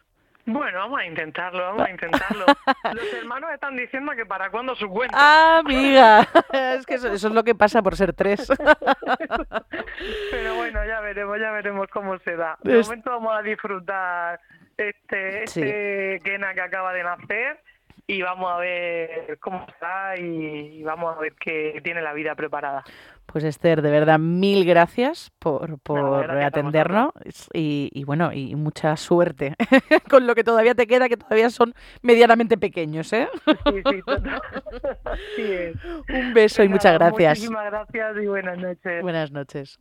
Bueno, 0.49 0.79
vamos 0.79 0.99
a 1.01 1.05
intentarlo, 1.05 1.61
vamos 1.61 1.85
a 1.87 1.91
intentarlo. 1.91 2.45
Los 2.93 3.13
hermanos 3.13 3.51
están 3.53 3.75
diciendo 3.75 4.13
que 4.15 4.25
para 4.25 4.49
cuándo 4.49 4.75
su 4.75 4.87
cuenta. 4.87 5.17
Ah, 5.19 5.57
amiga, 5.59 6.21
es 6.53 6.85
que 6.85 6.93
eso, 6.95 7.11
eso 7.11 7.27
es 7.27 7.33
lo 7.33 7.43
que 7.43 7.53
pasa 7.53 7.81
por 7.81 7.97
ser 7.97 8.13
tres. 8.13 8.47
Pero 10.31 10.55
bueno, 10.55 10.85
ya 10.85 11.01
veremos, 11.01 11.37
ya 11.39 11.51
veremos 11.51 11.87
cómo 11.89 12.17
se 12.19 12.35
da. 12.37 12.57
De 12.63 12.81
momento 12.81 13.11
vamos 13.11 13.37
a 13.37 13.41
disfrutar 13.41 14.39
este, 14.77 15.47
Sí. 15.47 15.61
este 15.61 16.21
Kena 16.23 16.53
que 16.53 16.61
acaba 16.61 16.93
de 16.93 17.03
nacer 17.03 17.59
y 18.07 18.21
vamos 18.21 18.49
a 18.49 18.57
ver 18.57 19.37
cómo 19.41 19.65
está 19.67 20.17
y 20.17 20.81
vamos 20.83 21.15
a 21.15 21.19
ver 21.19 21.33
qué 21.33 21.81
tiene 21.83 22.01
la 22.01 22.13
vida 22.13 22.35
preparada. 22.35 22.83
Pues 23.25 23.43
Esther, 23.43 23.81
de 23.81 23.91
verdad, 23.91 24.17
mil 24.17 24.63
gracias 24.63 25.31
por, 25.37 25.77
por 25.79 26.31
atendernos 26.31 27.11
y, 27.51 27.89
y 27.93 28.05
bueno, 28.05 28.31
y 28.31 28.55
mucha 28.55 28.95
suerte 28.95 29.55
con 30.09 30.25
lo 30.25 30.33
que 30.33 30.45
todavía 30.45 30.73
te 30.73 30.87
queda, 30.87 31.09
que 31.09 31.17
todavía 31.17 31.49
son 31.49 31.73
medianamente 32.01 32.57
pequeños, 32.57 33.11
¿eh? 33.11 33.27
Sí, 33.45 33.81
sí, 33.91 34.01
total. 34.05 34.41
Así 35.03 35.51
es. 35.51 35.75
Un 36.07 36.33
beso 36.33 36.63
y 36.63 36.69
muchas 36.69 36.93
gracias. 36.93 37.39
Muchísimas 37.39 37.65
gracias 37.65 38.23
y 38.23 38.27
buenas 38.27 38.57
noches. 38.57 39.01
Buenas 39.01 39.31
noches. 39.33 39.79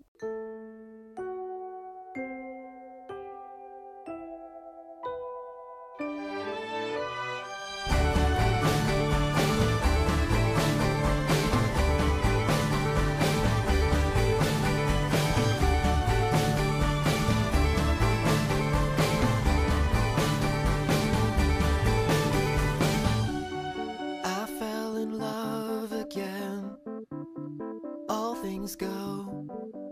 Things 28.66 28.74
go, 28.74 29.46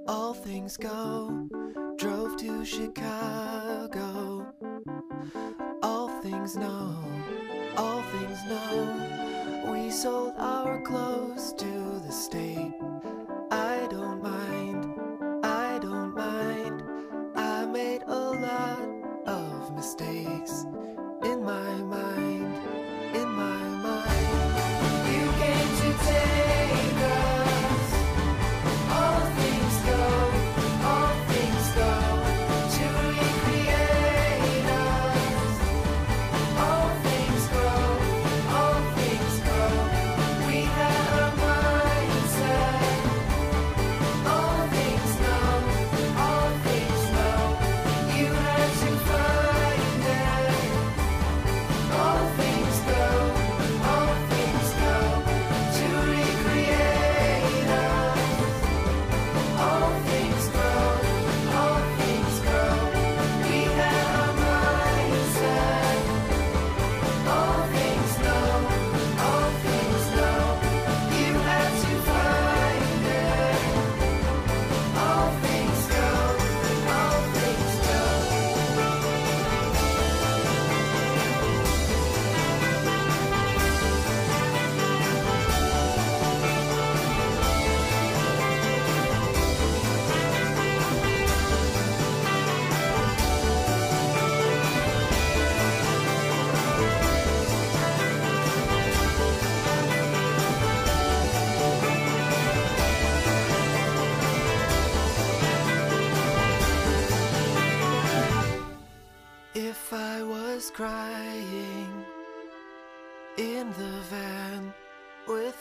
all 0.08 0.34
things 0.34 0.76
go. 0.76 1.48
Drove 1.96 2.36
to 2.38 2.64
Chicago. 2.64 4.52
All 5.80 6.08
things 6.22 6.56
know, 6.56 6.96
all 7.76 8.02
things 8.02 8.38
know. 8.48 9.70
We 9.70 9.92
sold 9.92 10.34
our 10.38 10.80
clothes 10.80 11.52
to 11.52 12.02
the 12.04 12.10
state. 12.10 12.74
I 13.52 13.86
don't 13.90 14.20
mind, 14.20 14.92
I 15.44 15.78
don't 15.78 16.12
mind. 16.12 16.82
I 17.36 17.66
made 17.66 18.02
a 18.08 18.30
lot 18.32 18.80
of 19.24 19.72
mistakes 19.72 20.66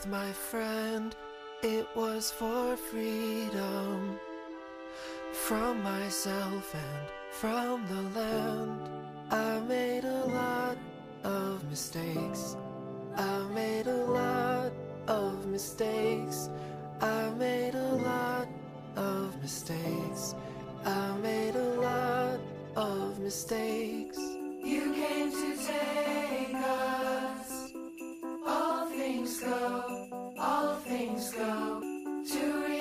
with 0.04 0.12
my 0.12 0.32
friend, 0.32 1.16
it 1.62 1.88
was 1.96 2.32
for 2.32 2.76
freedom 2.76 4.20
from 5.32 5.82
myself 5.84 6.74
and 6.74 7.08
from 7.32 7.86
the 7.88 8.20
land. 8.20 8.90
I 9.32 9.60
made 9.62 10.04
a 10.04 10.26
lot 10.26 10.78
of 11.24 11.64
mistakes. 11.70 12.56
I 13.16 13.44
made 13.54 13.88
a 13.88 14.06
lot 14.06 14.72
of 15.08 15.46
mistakes. 15.48 16.50
I 17.02 17.30
made 17.38 17.76
a 17.76 17.96
lot 17.96 18.48
of 18.96 19.42
mistakes. 19.42 20.36
I 20.86 21.18
made 21.18 21.56
a 21.56 21.74
lot 21.82 22.40
of 22.76 23.20
mistakes. 23.20 24.18
You 24.18 24.94
came 24.94 25.32
to 25.32 25.58
take 25.58 26.56
us. 26.56 27.33
All 28.46 28.86
things 28.88 29.40
go, 29.40 30.34
all 30.38 30.76
things 30.76 31.32
go 31.32 31.82
to 31.82 32.73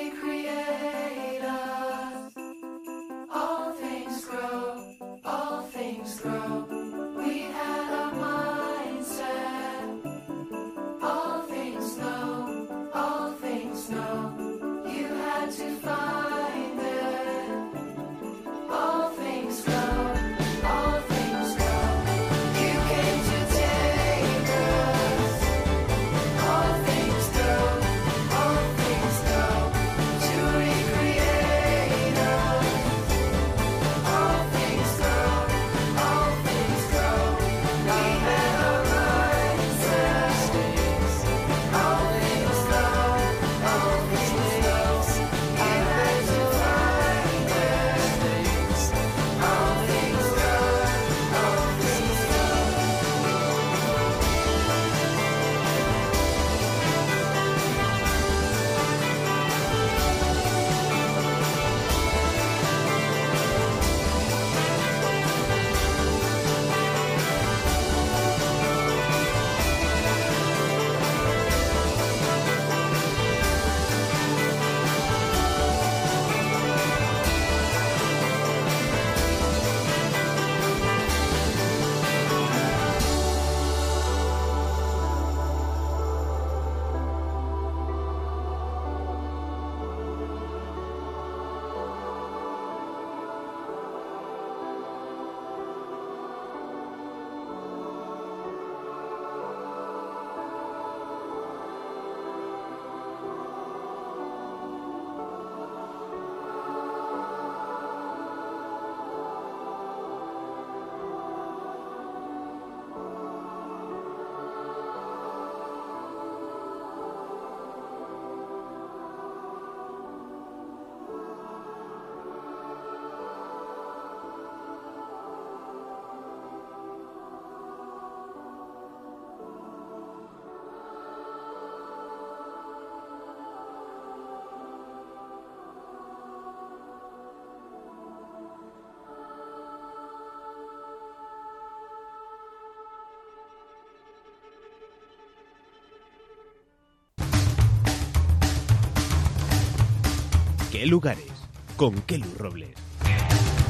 ¿Qué 150.82 150.88
lugares? 150.88 151.30
Con 151.76 151.94
Kelu 152.02 152.26
Robles. 152.36 152.74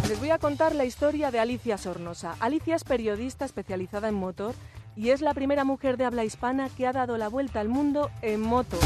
Les 0.08 0.18
voy 0.18 0.30
a 0.30 0.38
contar 0.38 0.74
la 0.74 0.86
historia 0.86 1.30
de 1.30 1.40
Alicia 1.40 1.76
Sornosa. 1.76 2.36
Alicia 2.40 2.74
es 2.74 2.84
periodista 2.84 3.44
especializada 3.44 4.08
en 4.08 4.14
motor 4.14 4.54
y 4.96 5.10
es 5.10 5.20
la 5.20 5.34
primera 5.34 5.62
mujer 5.64 5.98
de 5.98 6.06
habla 6.06 6.24
hispana 6.24 6.70
que 6.70 6.86
ha 6.86 6.92
dado 6.94 7.18
la 7.18 7.28
vuelta 7.28 7.60
al 7.60 7.68
mundo 7.68 8.10
en 8.22 8.40
moto. 8.40 8.78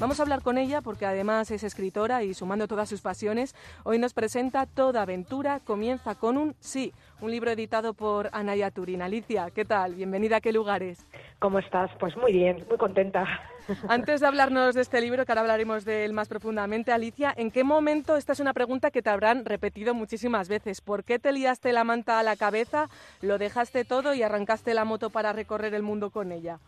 Vamos 0.00 0.18
a 0.18 0.22
hablar 0.22 0.40
con 0.40 0.56
ella 0.56 0.80
porque 0.80 1.04
además 1.04 1.50
es 1.50 1.62
escritora 1.62 2.22
y 2.22 2.32
sumando 2.32 2.66
todas 2.66 2.88
sus 2.88 3.02
pasiones, 3.02 3.54
hoy 3.84 3.98
nos 3.98 4.14
presenta 4.14 4.64
Toda 4.64 5.02
aventura 5.02 5.60
comienza 5.60 6.14
con 6.14 6.38
un 6.38 6.54
sí, 6.58 6.94
un 7.20 7.30
libro 7.30 7.50
editado 7.50 7.92
por 7.92 8.30
Anaya 8.32 8.70
Turín. 8.70 9.02
Alicia, 9.02 9.50
¿qué 9.54 9.66
tal? 9.66 9.96
Bienvenida 9.96 10.36
a 10.36 10.40
qué 10.40 10.54
lugares. 10.54 11.06
¿Cómo 11.38 11.58
estás? 11.58 11.90
Pues 12.00 12.16
muy 12.16 12.32
bien, 12.32 12.64
muy 12.66 12.78
contenta. 12.78 13.26
Antes 13.90 14.22
de 14.22 14.26
hablarnos 14.26 14.74
de 14.74 14.80
este 14.80 15.02
libro, 15.02 15.26
que 15.26 15.32
ahora 15.32 15.42
hablaremos 15.42 15.84
de 15.84 16.06
él 16.06 16.14
más 16.14 16.28
profundamente, 16.28 16.92
Alicia, 16.92 17.34
¿en 17.36 17.50
qué 17.50 17.62
momento, 17.62 18.16
esta 18.16 18.32
es 18.32 18.40
una 18.40 18.54
pregunta 18.54 18.90
que 18.90 19.02
te 19.02 19.10
habrán 19.10 19.44
repetido 19.44 19.92
muchísimas 19.92 20.48
veces, 20.48 20.80
¿por 20.80 21.04
qué 21.04 21.18
te 21.18 21.30
liaste 21.30 21.74
la 21.74 21.84
manta 21.84 22.18
a 22.18 22.22
la 22.22 22.36
cabeza, 22.36 22.88
lo 23.20 23.36
dejaste 23.36 23.84
todo 23.84 24.14
y 24.14 24.22
arrancaste 24.22 24.72
la 24.72 24.86
moto 24.86 25.10
para 25.10 25.34
recorrer 25.34 25.74
el 25.74 25.82
mundo 25.82 26.08
con 26.08 26.32
ella? 26.32 26.58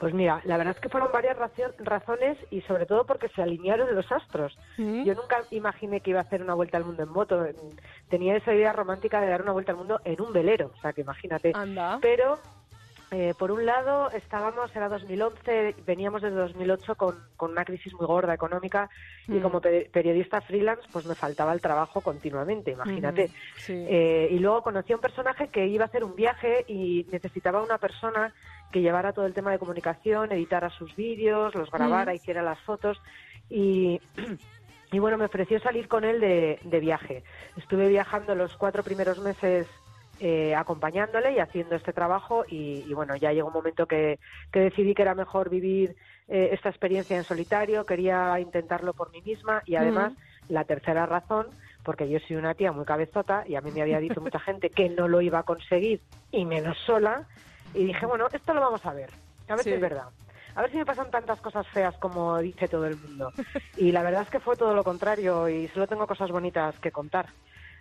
Pues 0.00 0.14
mira, 0.14 0.40
la 0.44 0.56
verdad 0.56 0.74
es 0.74 0.80
que 0.80 0.88
fueron 0.88 1.12
varias 1.12 1.36
razones 1.78 2.38
y 2.50 2.62
sobre 2.62 2.86
todo 2.86 3.04
porque 3.04 3.28
se 3.28 3.42
alinearon 3.42 3.94
los 3.94 4.10
astros. 4.10 4.58
Mm. 4.78 5.04
Yo 5.04 5.14
nunca 5.14 5.42
imaginé 5.50 6.00
que 6.00 6.10
iba 6.10 6.20
a 6.20 6.22
hacer 6.22 6.42
una 6.42 6.54
vuelta 6.54 6.78
al 6.78 6.86
mundo 6.86 7.02
en 7.02 7.10
moto. 7.10 7.44
Tenía 8.08 8.34
esa 8.34 8.54
idea 8.54 8.72
romántica 8.72 9.20
de 9.20 9.28
dar 9.28 9.42
una 9.42 9.52
vuelta 9.52 9.72
al 9.72 9.78
mundo 9.78 10.00
en 10.04 10.20
un 10.22 10.32
velero, 10.32 10.72
o 10.74 10.80
sea 10.80 10.94
que 10.94 11.02
imagínate. 11.02 11.52
Pero 12.00 12.38
eh, 13.12 13.34
por 13.36 13.50
un 13.50 13.66
lado, 13.66 14.08
estábamos, 14.12 14.74
era 14.76 14.88
2011, 14.88 15.74
veníamos 15.84 16.22
desde 16.22 16.36
2008 16.36 16.94
con, 16.94 17.16
con 17.36 17.50
una 17.50 17.64
crisis 17.64 17.92
muy 17.94 18.06
gorda 18.06 18.34
económica 18.34 18.88
y 19.26 19.32
mm. 19.32 19.42
como 19.42 19.60
periodista 19.60 20.40
freelance, 20.40 20.86
pues 20.92 21.06
me 21.06 21.16
faltaba 21.16 21.52
el 21.52 21.60
trabajo 21.60 22.00
continuamente, 22.02 22.70
imagínate. 22.70 23.32
Eh, 23.68 24.28
y 24.30 24.38
luego 24.38 24.62
conocí 24.62 24.92
a 24.92 24.96
un 24.96 25.02
personaje 25.02 25.48
que 25.48 25.66
iba 25.66 25.84
a 25.84 25.88
hacer 25.88 26.04
un 26.04 26.14
viaje 26.14 26.64
y 26.68 27.04
necesitaba 27.10 27.62
una 27.62 27.78
persona 27.78 28.32
que 28.70 28.80
llevara 28.80 29.12
todo 29.12 29.26
el 29.26 29.34
tema 29.34 29.50
de 29.50 29.58
comunicación, 29.58 30.30
editara 30.30 30.70
sus 30.70 30.94
vídeos, 30.94 31.52
los 31.56 31.68
grabara, 31.68 32.12
mm. 32.12 32.16
hiciera 32.16 32.42
las 32.42 32.60
fotos 32.60 33.00
y... 33.48 34.00
Y 34.92 34.98
bueno, 34.98 35.16
me 35.18 35.26
ofreció 35.26 35.60
salir 35.60 35.86
con 35.86 36.02
él 36.02 36.18
de, 36.18 36.58
de 36.64 36.80
viaje. 36.80 37.22
Estuve 37.56 37.86
viajando 37.86 38.34
los 38.34 38.56
cuatro 38.56 38.82
primeros 38.82 39.20
meses 39.20 39.68
eh, 40.22 40.54
acompañándole 40.54 41.32
y 41.32 41.38
haciendo 41.38 41.76
este 41.76 41.94
trabajo 41.94 42.44
y, 42.46 42.92
bueno, 42.92 43.16
ya 43.16 43.32
llegó 43.32 43.48
un 43.48 43.54
momento 43.54 43.86
que, 43.86 44.18
decidí 44.52 44.94
que 44.94 45.00
era 45.00 45.14
mejor 45.14 45.48
vivir 45.48 45.96
eh, 46.28 46.50
esta 46.52 46.68
experiencia 46.68 47.16
en 47.16 47.24
solitario, 47.24 47.86
quería 47.86 48.38
intentarlo 48.38 48.92
por 48.92 49.10
mí 49.12 49.22
misma 49.22 49.62
y 49.64 49.76
además 49.76 50.12
la 50.48 50.64
tercera 50.64 51.06
razón, 51.06 51.46
porque 51.84 52.06
yo 52.06 52.18
soy 52.20 52.36
una 52.36 52.52
tía 52.52 52.70
muy 52.70 52.84
cabezota 52.84 53.44
y 53.46 53.54
a 53.54 53.62
mí 53.62 53.70
me 53.70 53.80
había 53.80 53.98
dicho 53.98 54.20
mucha 54.20 54.38
gente 54.40 54.68
que 54.68 54.90
no 54.90 55.08
lo 55.08 55.22
iba 55.22 55.38
a 55.38 55.44
conseguir 55.44 56.02
y 56.30 56.44
menos 56.44 56.76
sola 56.84 57.26
y 57.72 57.86
dije, 57.86 58.04
bueno, 58.04 58.28
esto 58.30 58.52
lo 58.52 58.60
vamos 58.60 58.84
a 58.84 58.92
ver, 58.92 59.10
a 59.48 59.56
ver 59.56 59.64
si 59.64 59.70
es 59.70 59.80
verdad. 59.80 60.08
A 60.54 60.60
ver 60.60 60.70
si 60.70 60.76
me 60.76 60.84
pasan 60.84 61.10
tantas 61.10 61.40
cosas 61.40 61.66
feas 61.68 61.96
como 61.96 62.36
dice 62.40 62.68
todo 62.68 62.84
el 62.86 62.96
mundo. 62.96 63.32
Y 63.76 63.92
la 63.92 64.02
verdad 64.02 64.22
es 64.22 64.28
que 64.30 64.40
fue 64.40 64.56
todo 64.56 64.74
lo 64.74 64.84
contrario 64.84 65.48
y 65.48 65.68
solo 65.68 65.86
tengo 65.86 66.06
cosas 66.06 66.30
bonitas 66.30 66.78
que 66.80 66.90
contar. 66.90 67.30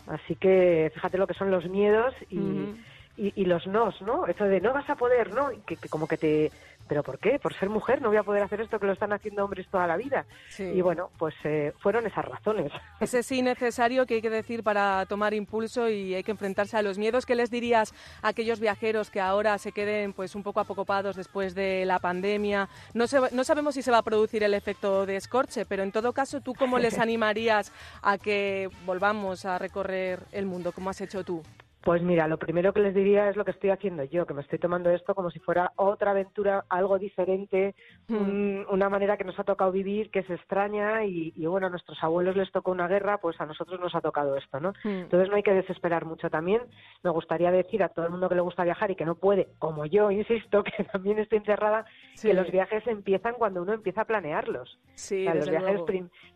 Así 0.10 0.36
que 0.36 0.92
fíjate 0.94 1.20
lo 1.20 1.28
que 1.28 1.36
son 1.36 1.52
los 1.52 1.70
miedos 1.70 2.16
y, 2.30 2.76
y, 3.16 3.46
los 3.46 3.68
nos, 3.68 4.02
¿no? 4.02 4.26
Eso 4.26 4.46
de 4.46 4.60
no 4.60 4.74
vas 4.74 4.90
a 4.90 4.96
poder, 4.96 5.32
¿no? 5.32 5.50
que, 5.68 5.78
como 5.88 6.08
que 6.08 6.18
te, 6.18 6.52
¿pero 6.90 7.04
por 7.04 7.20
qué? 7.20 7.40
Por 7.40 7.54
ser 7.54 7.70
mujer 7.70 8.02
no 8.02 8.10
voy 8.10 8.18
a 8.18 8.24
poder 8.24 8.42
hacer 8.42 8.60
esto 8.62 8.80
que 8.80 8.88
lo 8.88 8.94
están 8.94 9.14
haciendo 9.14 9.46
hombres 9.46 9.68
toda 9.70 9.86
la 9.86 9.96
vida. 9.96 10.26
Y 10.58 10.82
bueno, 10.82 11.12
pues 11.20 11.36
eh, 11.44 11.72
fueron 11.80 12.08
esas 12.08 12.26
razones. 12.26 12.72
Ese 13.00 13.22
sí 13.22 13.44
necesario 13.44 14.08
que 14.08 14.16
hay 14.16 14.22
que 14.22 14.32
decir 14.32 14.64
para 14.64 15.06
tomar 15.06 15.36
impulso 15.36 15.88
y 15.88 16.16
hay 16.16 16.24
que 16.24 16.32
enfrentarse 16.32 16.76
a 16.76 16.82
los 16.82 16.98
miedos. 16.98 17.28
¿Qué 17.28 17.36
les 17.36 17.52
dirías 17.52 17.94
a 18.24 18.30
aquellos 18.30 18.60
viajeros 18.60 19.12
que 19.12 19.22
ahora 19.22 19.58
se 19.60 19.72
queden 19.72 20.14
pues 20.14 20.34
un 20.34 20.42
poco 20.42 20.60
acocopados 20.60 21.16
después 21.16 21.54
de 21.54 21.86
la 21.86 22.00
pandemia? 22.00 22.68
No, 22.96 23.06
no 23.32 23.44
sabemos 23.44 23.76
si 23.76 23.84
se 23.84 23.92
va 23.92 24.00
a 24.00 24.04
producir 24.04 24.44
el 24.44 24.56
efecto 24.56 25.06
de 25.06 25.16
escorche, 25.16 25.66
pero 25.66 25.84
en 25.84 25.92
todo 25.92 26.12
caso, 26.12 26.42
¿tú 26.42 26.56
cómo 26.56 26.80
les 26.80 26.98
animarías 27.00 27.72
a 28.02 28.18
que 28.18 28.68
volvamos 28.88 29.46
a 29.46 29.60
recorrer 29.60 30.22
el 30.32 30.48
mundo 30.48 30.72
como 30.72 30.90
has 30.90 31.00
hecho 31.02 31.24
tú? 31.24 31.44
Pues 31.82 32.02
mira, 32.02 32.28
lo 32.28 32.38
primero 32.38 32.74
que 32.74 32.82
les 32.82 32.94
diría 32.94 33.30
es 33.30 33.38
lo 33.38 33.46
que 33.46 33.52
estoy 33.52 33.70
haciendo 33.70 34.04
yo, 34.04 34.26
que 34.26 34.34
me 34.34 34.42
estoy 34.42 34.60
tomando 34.60 34.90
esto 34.90 35.16
como 35.16 35.32
si 35.32 35.40
fuera 35.40 35.72
otra 35.78 36.12
aventura, 36.12 36.66
algo 36.68 37.00
diferente, 37.00 37.74
hmm. 38.10 38.64
una 38.70 38.90
manera 38.90 39.16
que 39.16 39.24
nos 39.24 39.40
ha 39.40 39.46
tocado 39.46 39.72
vivir, 39.72 40.12
que 40.12 40.20
es 40.20 40.30
extraña 40.30 41.06
y, 41.06 41.32
bueno, 41.46 41.68
a 41.68 41.70
nuestros 41.70 41.98
abuelos 42.04 42.36
les 42.36 42.52
tocó 42.52 42.72
una 42.72 42.90
guerra, 42.90 43.20
pues 43.20 43.40
a 43.40 43.46
nosotros 43.46 43.80
nos 43.80 43.96
ha 43.96 44.02
tocado 44.02 44.36
esto, 44.36 44.60
¿no? 44.60 44.74
Hmm. 44.84 45.04
Entonces 45.04 45.30
no 45.30 45.38
hay 45.38 45.44
que 45.44 45.54
desesperar 45.54 46.04
mucho 46.04 46.30
también. 46.30 46.62
Me 47.02 47.12
gustaría 47.12 47.50
decir 47.50 47.82
a 47.82 47.90
todo 47.90 48.06
el 48.06 48.12
mundo 48.12 48.28
que 48.28 48.36
le 48.36 48.42
gusta 48.42 48.66
viajar 48.66 48.92
y 48.92 48.96
que 48.96 49.06
no 49.06 49.16
puede, 49.16 49.48
como 49.58 49.86
yo, 49.86 50.12
insisto, 50.12 50.64
que 50.64 50.84
también 50.84 51.18
estoy 51.20 51.38
encerrada, 51.38 51.86
que 52.22 52.34
los 52.34 52.52
viajes 52.52 52.86
empiezan 52.88 53.36
cuando 53.36 53.62
uno 53.62 53.72
empieza 53.72 54.02
a 54.02 54.06
planearlos. 54.06 54.78
Sí, 54.96 55.24
los 55.24 55.50
viajes 55.50 55.80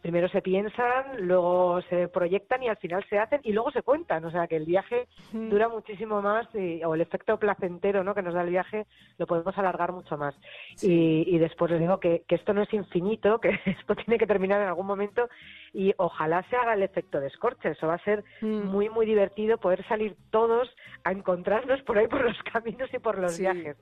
primero 0.02 0.30
se 0.30 0.42
piensan, 0.42 1.28
luego 1.28 1.82
se 1.90 2.08
proyectan 2.08 2.64
y 2.64 2.70
al 2.70 2.78
final 2.78 3.06
se 3.10 3.20
hacen 3.20 3.42
y 3.44 3.52
luego 3.52 3.72
se 3.72 3.82
cuentan, 3.82 4.24
o 4.24 4.32
sea 4.32 4.48
que 4.48 4.56
el 4.56 4.66
viaje 4.66 5.08
dura 5.34 5.68
muchísimo 5.68 6.22
más 6.22 6.48
y, 6.54 6.84
o 6.84 6.94
el 6.94 7.02
efecto 7.02 7.38
placentero 7.38 8.04
¿no? 8.04 8.14
que 8.14 8.22
nos 8.22 8.34
da 8.34 8.42
el 8.42 8.50
viaje 8.50 8.86
lo 9.18 9.28
podemos 9.28 9.58
alargar 9.58 9.92
mucho 9.92 10.18
más. 10.18 10.36
Y, 10.82 11.38
después 11.38 11.72
les 11.72 11.80
digo 11.80 12.00
que, 12.00 12.24
esto 12.28 12.54
no 12.54 12.62
es 12.62 12.74
infinito, 12.74 13.40
que 13.42 13.60
esto 13.66 13.96
tiene 13.96 14.18
que 14.18 14.28
terminar 14.28 14.62
en 14.62 14.68
algún 14.68 14.86
momento 14.86 15.30
y 15.74 15.94
ojalá 15.98 16.44
se 16.50 16.56
haga 16.56 16.74
el 16.74 16.84
efecto 16.84 17.20
de 17.20 17.28
escorche. 17.28 17.72
Eso 17.72 17.88
va 17.88 17.96
a 17.96 18.04
ser 18.04 18.24
mm. 18.42 18.68
muy, 18.68 18.90
muy 18.90 19.06
divertido 19.06 19.58
poder 19.58 19.86
salir 19.88 20.16
todos 20.30 20.70
a 21.04 21.12
encontrarnos 21.12 21.82
por 21.84 21.98
ahí 21.98 22.08
por 22.08 22.24
los 22.24 22.38
caminos 22.52 22.90
y 22.94 23.00
por 23.00 23.18
los 23.18 23.40
viajes. 23.40 23.78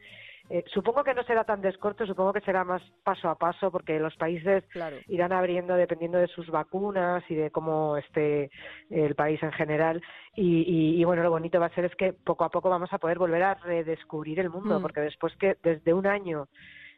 Eh, 0.52 0.66
supongo 0.74 1.02
que 1.06 1.14
no 1.14 1.24
será 1.24 1.46
tan 1.46 1.62
descorto, 1.62 2.06
supongo 2.06 2.34
que 2.34 2.42
será 2.42 2.66
más 2.66 2.82
paso 3.06 3.30
a 3.30 3.36
paso, 3.36 3.72
porque 3.72 3.98
los 4.00 4.18
países 4.18 4.66
irán 5.08 5.32
abriendo 5.32 5.76
dependiendo 5.76 6.18
de 6.18 6.28
sus 6.28 6.50
vacunas 6.50 7.24
y 7.30 7.36
de 7.36 7.52
cómo 7.52 7.96
esté 7.96 8.52
el 8.90 9.16
país 9.16 9.42
en 9.44 9.54
general. 9.54 10.02
Y, 10.36 11.02
bueno, 11.06 11.24
lo 11.24 11.30
bonito 11.30 11.58
va 11.60 11.68
a 11.68 11.76
ser 11.76 11.86
es 11.86 11.96
que 11.96 12.12
poco 12.12 12.44
a 12.44 12.50
poco 12.50 12.70
vamos 12.70 12.92
a 12.92 12.98
poder 12.98 13.18
volver 13.18 13.44
a 13.44 13.54
redescubrir 13.54 14.42
el 14.42 14.50
mundo, 14.50 14.78
mm. 14.78 14.82
porque 14.82 15.00
después 15.00 15.34
que 15.38 15.56
desde 15.64 15.94
un 15.94 16.06
año 16.06 16.50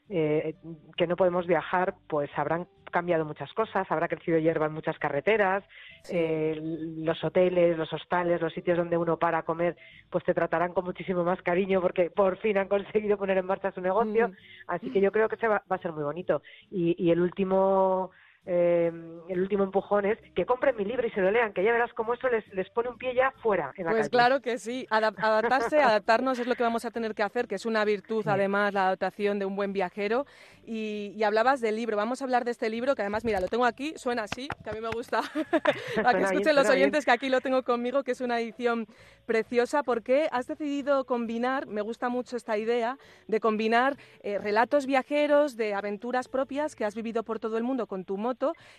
eh, 0.09 0.55
que 0.97 1.07
no 1.07 1.15
podemos 1.15 1.47
viajar, 1.47 1.95
pues 2.07 2.29
habrán 2.35 2.67
cambiado 2.91 3.25
muchas 3.25 3.51
cosas, 3.53 3.89
habrá 3.89 4.07
crecido 4.07 4.37
hierba 4.37 4.67
en 4.67 4.73
muchas 4.73 4.97
carreteras, 4.99 5.63
eh, 6.09 6.57
los 6.97 7.21
hoteles, 7.23 7.77
los 7.77 7.91
hostales, 7.91 8.39
los 8.39 8.53
sitios 8.53 8.77
donde 8.77 8.97
uno 8.97 9.17
para 9.17 9.39
a 9.39 9.43
comer, 9.43 9.75
pues 10.09 10.23
te 10.23 10.33
tratarán 10.33 10.73
con 10.73 10.85
muchísimo 10.85 11.23
más 11.23 11.41
cariño 11.41 11.81
porque 11.81 12.11
por 12.11 12.37
fin 12.37 12.57
han 12.57 12.67
conseguido 12.67 13.17
poner 13.17 13.37
en 13.37 13.47
marcha 13.47 13.71
su 13.71 13.81
negocio, 13.81 14.29
mm. 14.29 14.33
así 14.67 14.91
que 14.91 15.01
yo 15.01 15.11
creo 15.11 15.27
que 15.27 15.37
se 15.37 15.47
va, 15.47 15.63
va, 15.69 15.75
a 15.75 15.81
ser 15.81 15.91
muy 15.91 16.03
bonito. 16.03 16.41
Y, 16.69 16.95
y 17.03 17.09
el 17.11 17.19
último 17.19 18.11
eh, 18.45 18.91
el 19.29 19.41
último 19.41 19.63
empujón 19.63 20.05
es 20.05 20.17
que 20.35 20.45
compren 20.45 20.75
mi 20.75 20.83
libro 20.83 21.07
y 21.07 21.11
se 21.11 21.21
lo 21.21 21.31
lean, 21.31 21.53
que 21.53 21.63
ya 21.63 21.71
verás 21.71 21.93
cómo 21.93 22.13
eso 22.13 22.27
les, 22.27 22.45
les 22.53 22.69
pone 22.71 22.89
un 22.89 22.97
pie 22.97 23.15
ya 23.15 23.31
fuera. 23.41 23.71
pues 23.75 24.09
claro 24.09 24.41
que 24.41 24.57
sí, 24.57 24.85
adaptarse, 24.89 25.79
adaptarnos 25.79 26.39
es 26.39 26.47
lo 26.47 26.55
que 26.55 26.63
vamos 26.63 26.83
a 26.83 26.91
tener 26.91 27.15
que 27.15 27.23
hacer, 27.23 27.47
que 27.47 27.55
es 27.55 27.65
una 27.65 27.85
virtud 27.85 28.27
además 28.27 28.73
la 28.73 28.87
adaptación 28.87 29.39
de 29.39 29.45
un 29.45 29.55
buen 29.55 29.71
viajero. 29.71 30.25
Y, 30.65 31.21
hablabas 31.23 31.59
del 31.61 31.75
libro, 31.75 31.97
vamos 31.97 32.21
a 32.21 32.25
hablar 32.25 32.45
de 32.45 32.51
este 32.51 32.69
libro 32.69 32.95
que 32.95 33.01
además, 33.01 33.25
mira, 33.25 33.39
lo 33.39 33.47
tengo 33.47 33.65
aquí, 33.65 33.93
suena 33.97 34.23
así, 34.23 34.47
que 34.63 34.69
a 34.69 34.73
mí 34.73 34.79
me 34.79 34.89
gusta, 34.89 35.21
para 36.03 36.17
que 36.17 36.25
escuchen 36.25 36.55
los 36.55 36.69
oyentes 36.69 37.05
que 37.05 37.11
aquí 37.11 37.29
lo 37.29 37.41
tengo 37.41 37.63
conmigo, 37.63 38.03
que 38.03 38.11
es 38.11 38.21
una 38.21 38.39
edición 38.39 38.87
preciosa, 39.25 39.83
porque 39.83 40.27
has 40.31 40.47
decidido 40.47 41.05
combinar, 41.05 41.67
me 41.67 41.81
gusta 41.81 42.09
mucho 42.09 42.37
esta 42.37 42.57
idea, 42.57 42.97
de 43.27 43.39
combinar 43.39 43.97
eh, 44.21 44.37
relatos 44.37 44.85
viajeros, 44.85 45.57
de 45.57 45.73
aventuras 45.73 46.27
propias 46.27 46.75
que 46.75 46.85
has 46.85 46.95
vivido 46.95 47.23
por 47.23 47.39
todo 47.39 47.57
el 47.57 47.63
mundo 47.63 47.87
con 47.87 48.05
tu 48.05 48.17
moto 48.17 48.32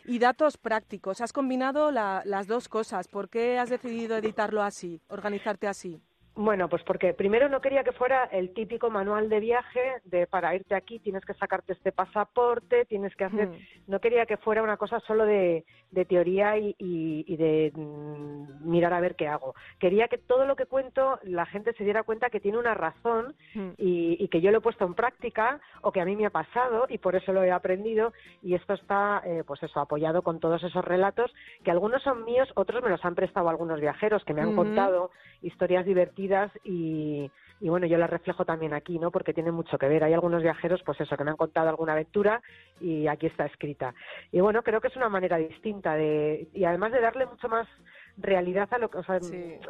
y 0.04 0.18
datos 0.18 0.56
prácticos. 0.56 1.20
Has 1.20 1.32
combinado 1.32 1.90
las 1.90 2.46
dos 2.46 2.68
cosas. 2.68 3.08
¿Por 3.08 3.28
qué 3.28 3.58
has 3.58 3.70
decidido 3.70 4.16
editarlo 4.16 4.62
así, 4.62 5.00
organizarte 5.08 5.66
así? 5.66 6.00
Bueno, 6.36 6.68
pues 6.68 6.82
porque 6.82 7.14
primero 7.14 7.48
no 7.48 7.60
quería 7.60 7.84
que 7.84 7.92
fuera 7.92 8.24
el 8.24 8.52
típico 8.54 8.90
manual 8.90 9.28
de 9.28 9.38
viaje 9.38 10.00
de 10.04 10.26
para 10.26 10.52
irte 10.54 10.74
aquí 10.74 10.98
tienes 10.98 11.24
que 11.24 11.34
sacarte 11.34 11.74
este 11.74 11.92
pasaporte, 11.92 12.86
tienes 12.86 13.14
que 13.14 13.24
hacer. 13.24 13.48
Hmm. 13.48 13.58
No 13.86 14.00
quería 14.00 14.26
que 14.26 14.36
fuera 14.38 14.62
una 14.62 14.76
cosa 14.76 14.98
solo 15.00 15.26
de, 15.26 15.64
teoría 16.08 16.58
y, 16.58 17.36
de 17.36 17.70
mm, 17.72 18.68
mirar 18.68 18.92
a 18.94 19.00
ver 19.00 19.14
qué 19.14 19.28
hago. 19.28 19.54
Quería 19.78 20.08
que 20.08 20.18
todo 20.18 20.44
lo 20.44 20.56
que 20.56 20.66
cuento 20.66 21.20
la 21.22 21.46
gente 21.46 21.72
se 21.74 21.84
diera 21.84 22.02
cuenta 22.02 22.30
que 22.30 22.40
tiene 22.40 22.58
una 22.58 22.74
razón 22.74 23.36
hmm. 23.54 23.70
y, 23.78 24.26
que 24.28 24.40
yo 24.40 24.50
lo 24.50 24.58
he 24.58 24.62
puesto 24.62 24.84
en 24.84 24.94
práctica 24.94 25.60
o 25.82 25.92
que 25.92 26.00
a 26.00 26.04
mí 26.04 26.16
me 26.16 26.26
ha 26.26 26.30
pasado 26.30 26.86
y 26.88 26.98
por 26.98 27.14
eso 27.14 27.32
lo 27.32 27.44
he 27.44 27.52
aprendido. 27.52 28.12
Y 28.42 28.54
esto 28.54 28.74
está, 28.74 29.22
eh, 29.24 29.44
pues 29.46 29.62
eso, 29.62 29.78
apoyado 29.78 30.22
con 30.22 30.40
todos 30.40 30.64
esos 30.64 30.84
relatos 30.84 31.32
que 31.62 31.70
algunos 31.70 32.02
son 32.02 32.24
míos, 32.24 32.50
otros 32.56 32.82
me 32.82 32.90
los 32.90 33.04
han 33.04 33.14
prestado 33.14 33.48
algunos 33.48 33.80
viajeros 33.80 34.24
que 34.24 34.34
me 34.34 34.42
han 34.42 34.56
contado 34.56 35.12
historias 35.40 35.86
divertidas 35.86 36.23
y, 36.64 37.30
y 37.60 37.68
bueno, 37.68 37.86
yo 37.86 37.96
las 37.96 38.10
reflejo 38.10 38.44
también 38.44 38.74
aquí, 38.74 38.98
¿no? 38.98 39.10
Porque 39.10 39.32
tiene 39.32 39.50
mucho 39.50 39.78
que 39.78 39.88
ver. 39.88 40.04
Hay 40.04 40.12
algunos 40.12 40.42
viajeros, 40.42 40.82
pues 40.84 41.00
eso, 41.00 41.16
que 41.16 41.24
me 41.24 41.30
han 41.30 41.36
contado 41.36 41.68
alguna 41.68 41.92
aventura 41.92 42.42
y 42.80 43.06
aquí 43.06 43.26
está 43.26 43.46
escrita. 43.46 43.94
Y 44.32 44.40
bueno, 44.40 44.62
creo 44.62 44.80
que 44.80 44.88
es 44.88 44.96
una 44.96 45.08
manera 45.08 45.36
distinta 45.36 45.94
de, 45.94 46.48
y 46.52 46.64
además 46.64 46.92
de 46.92 47.00
darle 47.00 47.26
mucho 47.26 47.48
más 47.48 47.66
realidad 48.16 48.68
a 48.72 48.78
lo 48.78 48.88
que, 48.90 48.98
o 48.98 49.04
sea, 49.04 49.18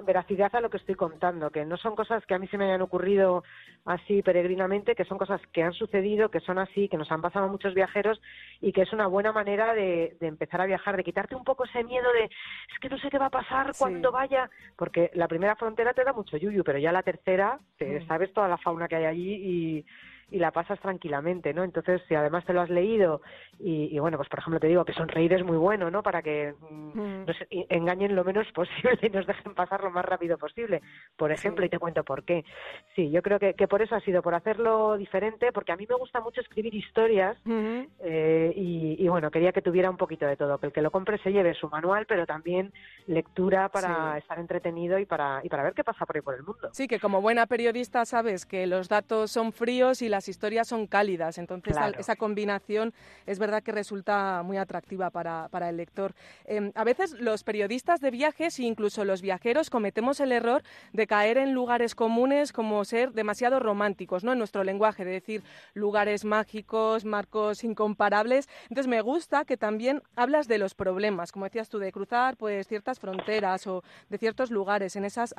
veracidad 0.04 0.54
a 0.54 0.60
lo 0.60 0.70
que 0.70 0.76
estoy 0.76 0.94
contando, 0.94 1.50
que 1.50 1.64
no 1.64 1.76
son 1.76 1.96
cosas 1.96 2.24
que 2.26 2.34
a 2.34 2.38
mí 2.38 2.46
se 2.48 2.58
me 2.58 2.64
hayan 2.64 2.82
ocurrido 2.82 3.42
así 3.84 4.22
peregrinamente, 4.22 4.94
que 4.94 5.04
son 5.04 5.18
cosas 5.18 5.40
que 5.52 5.62
han 5.62 5.72
sucedido, 5.72 6.30
que 6.30 6.40
son 6.40 6.58
así, 6.58 6.88
que 6.88 6.96
nos 6.96 7.10
han 7.10 7.22
pasado 7.22 7.46
a 7.46 7.48
muchos 7.48 7.74
viajeros 7.74 8.20
y 8.60 8.72
que 8.72 8.82
es 8.82 8.92
una 8.92 9.06
buena 9.06 9.32
manera 9.32 9.74
de, 9.74 10.16
empezar 10.20 10.60
a 10.60 10.66
viajar, 10.66 10.96
de 10.96 11.04
quitarte 11.04 11.34
un 11.34 11.44
poco 11.44 11.64
ese 11.64 11.84
miedo 11.84 12.12
de 12.12 12.24
es 12.24 12.78
que 12.80 12.88
no 12.88 12.98
sé 12.98 13.10
qué 13.10 13.18
va 13.18 13.26
a 13.26 13.30
pasar 13.30 13.72
cuando 13.78 14.12
vaya, 14.12 14.50
porque 14.76 15.10
la 15.14 15.28
primera 15.28 15.56
frontera 15.56 15.94
te 15.94 16.04
da 16.04 16.12
mucho 16.12 16.36
yuyu, 16.36 16.64
pero 16.64 16.78
ya 16.78 16.92
la 16.92 17.02
tercera, 17.02 17.58
te 17.78 18.00
mm. 18.00 18.06
sabes 18.06 18.32
toda 18.32 18.48
la 18.48 18.58
fauna 18.58 18.88
que 18.88 18.96
hay 18.96 19.04
allí 19.04 19.34
y 19.34 19.86
y 20.30 20.38
la 20.38 20.50
pasas 20.50 20.80
tranquilamente, 20.80 21.52
¿no? 21.54 21.64
Entonces, 21.64 22.02
si 22.08 22.14
además 22.14 22.44
te 22.44 22.52
lo 22.52 22.60
has 22.60 22.70
leído 22.70 23.20
y, 23.58 23.98
bueno, 23.98 24.16
pues 24.16 24.28
por 24.28 24.40
ejemplo 24.40 24.60
te 24.60 24.66
digo 24.66 24.84
que 24.84 24.92
sonreír 24.92 25.32
es 25.32 25.44
muy 25.44 25.56
bueno, 25.56 25.90
¿no? 25.90 26.02
Para 26.02 26.22
que 26.22 26.54
mm, 26.58 27.00
mm. 27.00 27.26
nos 27.26 27.36
engañen 27.50 28.14
lo 28.14 28.24
menos 28.24 28.46
posible 28.54 28.98
y 29.02 29.10
nos 29.10 29.26
dejen 29.26 29.54
pasar 29.54 29.82
lo 29.82 29.90
más 29.90 30.04
rápido 30.04 30.38
posible, 30.38 30.82
por 31.16 31.32
ejemplo, 31.32 31.64
y 31.64 31.68
te 31.68 31.78
cuento 31.78 32.04
por 32.04 32.24
qué. 32.24 32.44
Sí, 32.94 33.10
yo 33.10 33.22
creo 33.22 33.38
que, 33.38 33.54
que, 33.54 33.68
por 33.68 33.82
eso 33.82 33.94
ha 33.94 34.00
sido, 34.00 34.22
por 34.22 34.34
hacerlo 34.34 34.96
diferente, 34.96 35.52
porque 35.52 35.72
a 35.72 35.76
mí 35.76 35.86
me 35.88 35.96
gusta 35.96 36.20
mucho 36.20 36.40
escribir 36.40 36.74
historias 36.74 37.36
eh, 38.00 38.52
y, 38.56 39.08
bueno, 39.08 39.30
quería 39.30 39.52
que 39.52 39.62
tuviera 39.62 39.90
un 39.90 39.96
poquito 39.96 40.26
de 40.26 40.36
todo, 40.36 40.58
que 40.58 40.66
el 40.66 40.72
que 40.72 40.82
lo 40.82 40.90
compre 40.90 41.18
se 41.18 41.32
lleve 41.32 41.54
su 41.54 41.68
manual, 41.68 42.06
pero 42.06 42.26
también 42.26 42.72
lectura 43.06 43.68
para 43.68 44.18
estar 44.18 44.38
entretenido 44.38 44.98
y 44.98 45.06
para, 45.06 45.40
y 45.42 45.48
para 45.48 45.62
ver 45.62 45.74
qué 45.74 45.84
pasa 45.84 46.06
por 46.06 46.16
ahí 46.16 46.22
por 46.22 46.34
el 46.34 46.42
mundo. 46.42 46.70
Sí, 46.72 46.88
que 46.88 46.98
como 46.98 47.20
buena 47.20 47.46
periodista 47.46 48.04
sabes 48.04 48.46
que 48.46 48.66
los 48.66 48.88
datos 48.88 49.30
son 49.30 49.52
fríos 49.52 50.02
y 50.02 50.08
las 50.14 50.28
historias 50.28 50.68
son 50.68 50.86
cálidas, 50.86 51.38
entonces 51.38 51.76
esa 51.98 52.14
combinación 52.14 52.94
es 53.26 53.40
verdad 53.40 53.64
que 53.64 53.72
resulta 53.72 54.44
muy 54.44 54.58
atractiva 54.58 55.10
para, 55.10 55.48
para 55.48 55.68
el 55.70 55.76
lector. 55.76 56.14
Em, 56.44 56.70
a 56.76 56.84
veces 56.84 57.14
los 57.18 57.42
periodistas 57.42 58.00
de 58.00 58.12
viajes 58.12 58.60
e 58.60 58.62
incluso 58.62 59.04
los 59.04 59.22
viajeros 59.22 59.70
cometemos 59.70 60.20
el 60.20 60.30
error 60.30 60.62
de 60.92 61.08
caer 61.08 61.36
en 61.38 61.52
lugares 61.52 61.96
comunes 61.96 62.52
como 62.52 62.84
ser 62.84 63.10
demasiado 63.10 63.58
románticos, 63.58 64.22
¿no? 64.22 64.30
En 64.30 64.38
nuestro 64.38 64.62
lenguaje, 64.62 65.04
de 65.04 65.10
decir 65.10 65.42
lugares 65.74 66.24
mágicos, 66.24 67.04
marcos 67.04 67.64
incomparables. 67.64 68.48
Entonces 68.68 68.86
me 68.86 69.00
gusta 69.00 69.44
que 69.44 69.56
también 69.56 70.00
hablas 70.14 70.46
de 70.46 70.58
los 70.58 70.76
problemas, 70.76 71.32
como 71.32 71.46
decías 71.46 71.68
tú, 71.68 71.80
de 71.80 71.90
cruzar 71.90 72.36
pues 72.36 72.68
ciertas 72.68 73.00
fronteras 73.00 73.66
o 73.66 73.82
de 74.10 74.18
ciertos 74.18 74.52
lugares 74.52 74.94
en 74.94 75.04
esas 75.04 75.34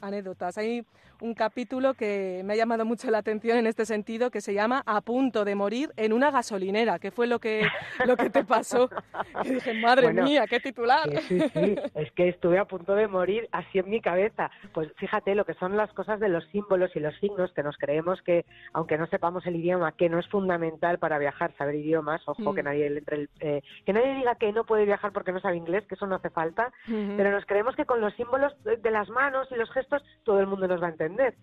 anécdotas. 0.00 0.56
Hay 0.56 0.86
un 1.20 1.34
capítulo 1.34 1.92
que 1.92 2.40
me 2.46 2.54
ha 2.54 2.56
llamado 2.56 2.86
mucho 2.86 3.10
la 3.10 3.18
atención 3.18 3.58
en 3.58 3.66
este 3.66 3.84
sentido 3.84 3.97
que 4.04 4.40
se 4.40 4.54
llama 4.54 4.82
A 4.86 5.00
punto 5.00 5.44
de 5.44 5.54
morir 5.54 5.90
en 5.96 6.12
una 6.12 6.30
gasolinera, 6.30 6.98
que 6.98 7.10
fue 7.10 7.26
lo 7.26 7.38
que, 7.38 7.66
lo 8.06 8.16
que 8.16 8.30
te 8.30 8.44
pasó. 8.44 8.88
Y 9.44 9.50
dije, 9.50 9.74
madre 9.74 10.12
mía, 10.12 10.46
qué 10.48 10.58
titular. 10.58 11.08
Sí, 11.22 11.40
sí, 11.40 11.76
es 11.94 12.10
que 12.12 12.28
estuve 12.28 12.58
a 12.58 12.64
punto 12.64 12.94
de 12.94 13.06
morir 13.06 13.48
así 13.52 13.78
en 13.78 13.88
mi 13.88 14.00
cabeza. 14.00 14.50
Pues 14.72 14.90
fíjate 14.96 15.34
lo 15.34 15.44
que 15.44 15.54
son 15.54 15.76
las 15.76 15.92
cosas 15.92 16.18
de 16.18 16.28
los 16.28 16.44
símbolos 16.46 16.90
y 16.94 17.00
los 17.00 17.14
signos 17.18 17.52
que 17.52 17.62
nos 17.62 17.76
creemos 17.76 18.20
que, 18.22 18.44
aunque 18.72 18.98
no 18.98 19.06
sepamos 19.06 19.46
el 19.46 19.56
idioma, 19.56 19.92
que 19.92 20.08
no 20.08 20.18
es 20.18 20.26
fundamental 20.28 20.98
para 20.98 21.18
viajar, 21.18 21.54
saber 21.56 21.76
idiomas, 21.76 22.20
ojo, 22.26 22.54
que 22.54 22.62
mm. 22.62 22.64
nadie 22.64 22.86
entre 22.86 23.16
el, 23.16 23.30
eh, 23.40 23.62
que 23.84 23.92
nadie 23.92 24.14
diga 24.14 24.34
que 24.36 24.52
no 24.52 24.64
puede 24.64 24.84
viajar 24.84 25.12
porque 25.12 25.32
no 25.32 25.40
sabe 25.40 25.56
inglés, 25.56 25.84
que 25.86 25.94
eso 25.94 26.06
no 26.06 26.16
hace 26.16 26.30
falta, 26.30 26.72
pero 26.86 27.30
nos 27.30 27.44
creemos 27.46 27.76
que 27.76 27.84
con 27.84 28.00
los 28.00 28.14
símbolos 28.14 28.52
de 28.64 28.90
las 28.90 29.08
manos 29.08 29.48
y 29.50 29.54
los 29.54 29.70
gestos 29.70 30.02
todo 30.24 30.40
el 30.40 30.46
mundo 30.46 30.66
nos 30.66 30.82
va 30.82 30.86
a 30.86 30.90
entender. 30.90 31.34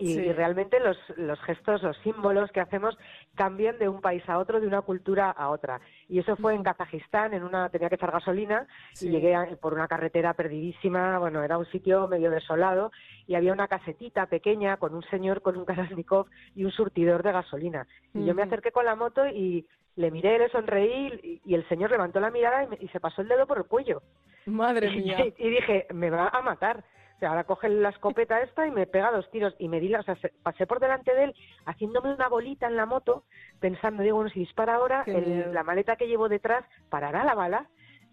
Y, 0.00 0.32
realmente 0.32 0.80
los, 0.80 0.96
los 1.16 1.40
gestos, 1.42 1.82
los 1.82 1.96
símbolos 1.98 2.50
que 2.52 2.60
hacemos 2.60 2.96
cambian 3.34 3.78
de 3.78 3.88
un 3.88 4.00
país 4.00 4.26
a 4.28 4.38
otro, 4.38 4.60
de 4.60 4.66
una 4.66 4.82
cultura 4.82 5.30
a 5.30 5.50
otra. 5.50 5.80
Y 6.08 6.18
eso 6.18 6.36
fue 6.36 6.54
en 6.54 6.62
Kazajistán, 6.62 7.34
en 7.34 7.42
una 7.42 7.68
tenía 7.68 7.88
que 7.88 7.94
echar 7.96 8.10
gasolina 8.10 8.66
y 9.00 9.10
llegué 9.10 9.34
por 9.60 9.74
una 9.74 9.88
carretera 9.88 10.34
perdidísima, 10.34 11.18
bueno, 11.18 11.42
era 11.42 11.58
un 11.58 11.66
sitio 11.66 12.08
medio 12.08 12.30
desolado 12.30 12.92
y 13.26 13.34
había 13.34 13.52
una 13.52 13.68
casetita 13.68 14.26
pequeña 14.26 14.76
con 14.76 14.94
un 14.94 15.02
señor 15.04 15.42
con 15.42 15.56
un 15.56 15.64
Kalashnikov 15.64 16.26
y 16.54 16.64
un 16.64 16.70
surtidor 16.72 17.22
de 17.22 17.32
gasolina. 17.32 17.86
Y 18.14 18.24
yo 18.24 18.34
me 18.34 18.42
acerqué 18.42 18.72
con 18.72 18.84
la 18.84 18.96
moto 18.96 19.26
y 19.26 19.66
le 19.96 20.10
miré, 20.10 20.38
le 20.38 20.48
sonreí 20.48 21.40
y, 21.44 21.54
el 21.54 21.68
señor 21.68 21.90
levantó 21.90 22.20
la 22.20 22.30
mirada 22.30 22.68
y, 22.80 22.88
se 22.88 23.00
pasó 23.00 23.22
el 23.22 23.28
dedo 23.28 23.46
por 23.46 23.58
el 23.58 23.64
cuello. 23.64 24.02
Madre 24.46 24.90
mía. 24.96 25.26
y 25.36 25.50
dije, 25.50 25.86
me 25.92 26.10
va 26.10 26.28
a 26.28 26.42
matar 26.42 26.82
ahora 27.26 27.44
coge 27.44 27.68
la 27.68 27.90
escopeta 27.90 28.40
esta 28.40 28.66
y 28.66 28.70
me 28.70 28.86
pega 28.86 29.10
dos 29.10 29.30
tiros 29.30 29.54
y 29.58 29.68
me 29.68 29.80
di, 29.80 29.94
o 29.94 30.02
sea, 30.02 30.16
pasé 30.42 30.66
por 30.66 30.80
delante 30.80 31.14
de 31.14 31.24
él 31.24 31.34
haciéndome 31.66 32.14
una 32.14 32.28
bolita 32.28 32.66
en 32.66 32.76
la 32.76 32.86
moto, 32.86 33.24
pensando, 33.60 34.02
digo, 34.02 34.16
bueno, 34.16 34.30
si 34.30 34.40
dispara 34.40 34.74
ahora, 34.74 35.04
la 35.06 35.62
maleta 35.62 35.96
que 35.96 36.08
llevo 36.08 36.28
detrás 36.28 36.64
parará 36.88 37.24
la 37.24 37.34
bala. 37.34 37.66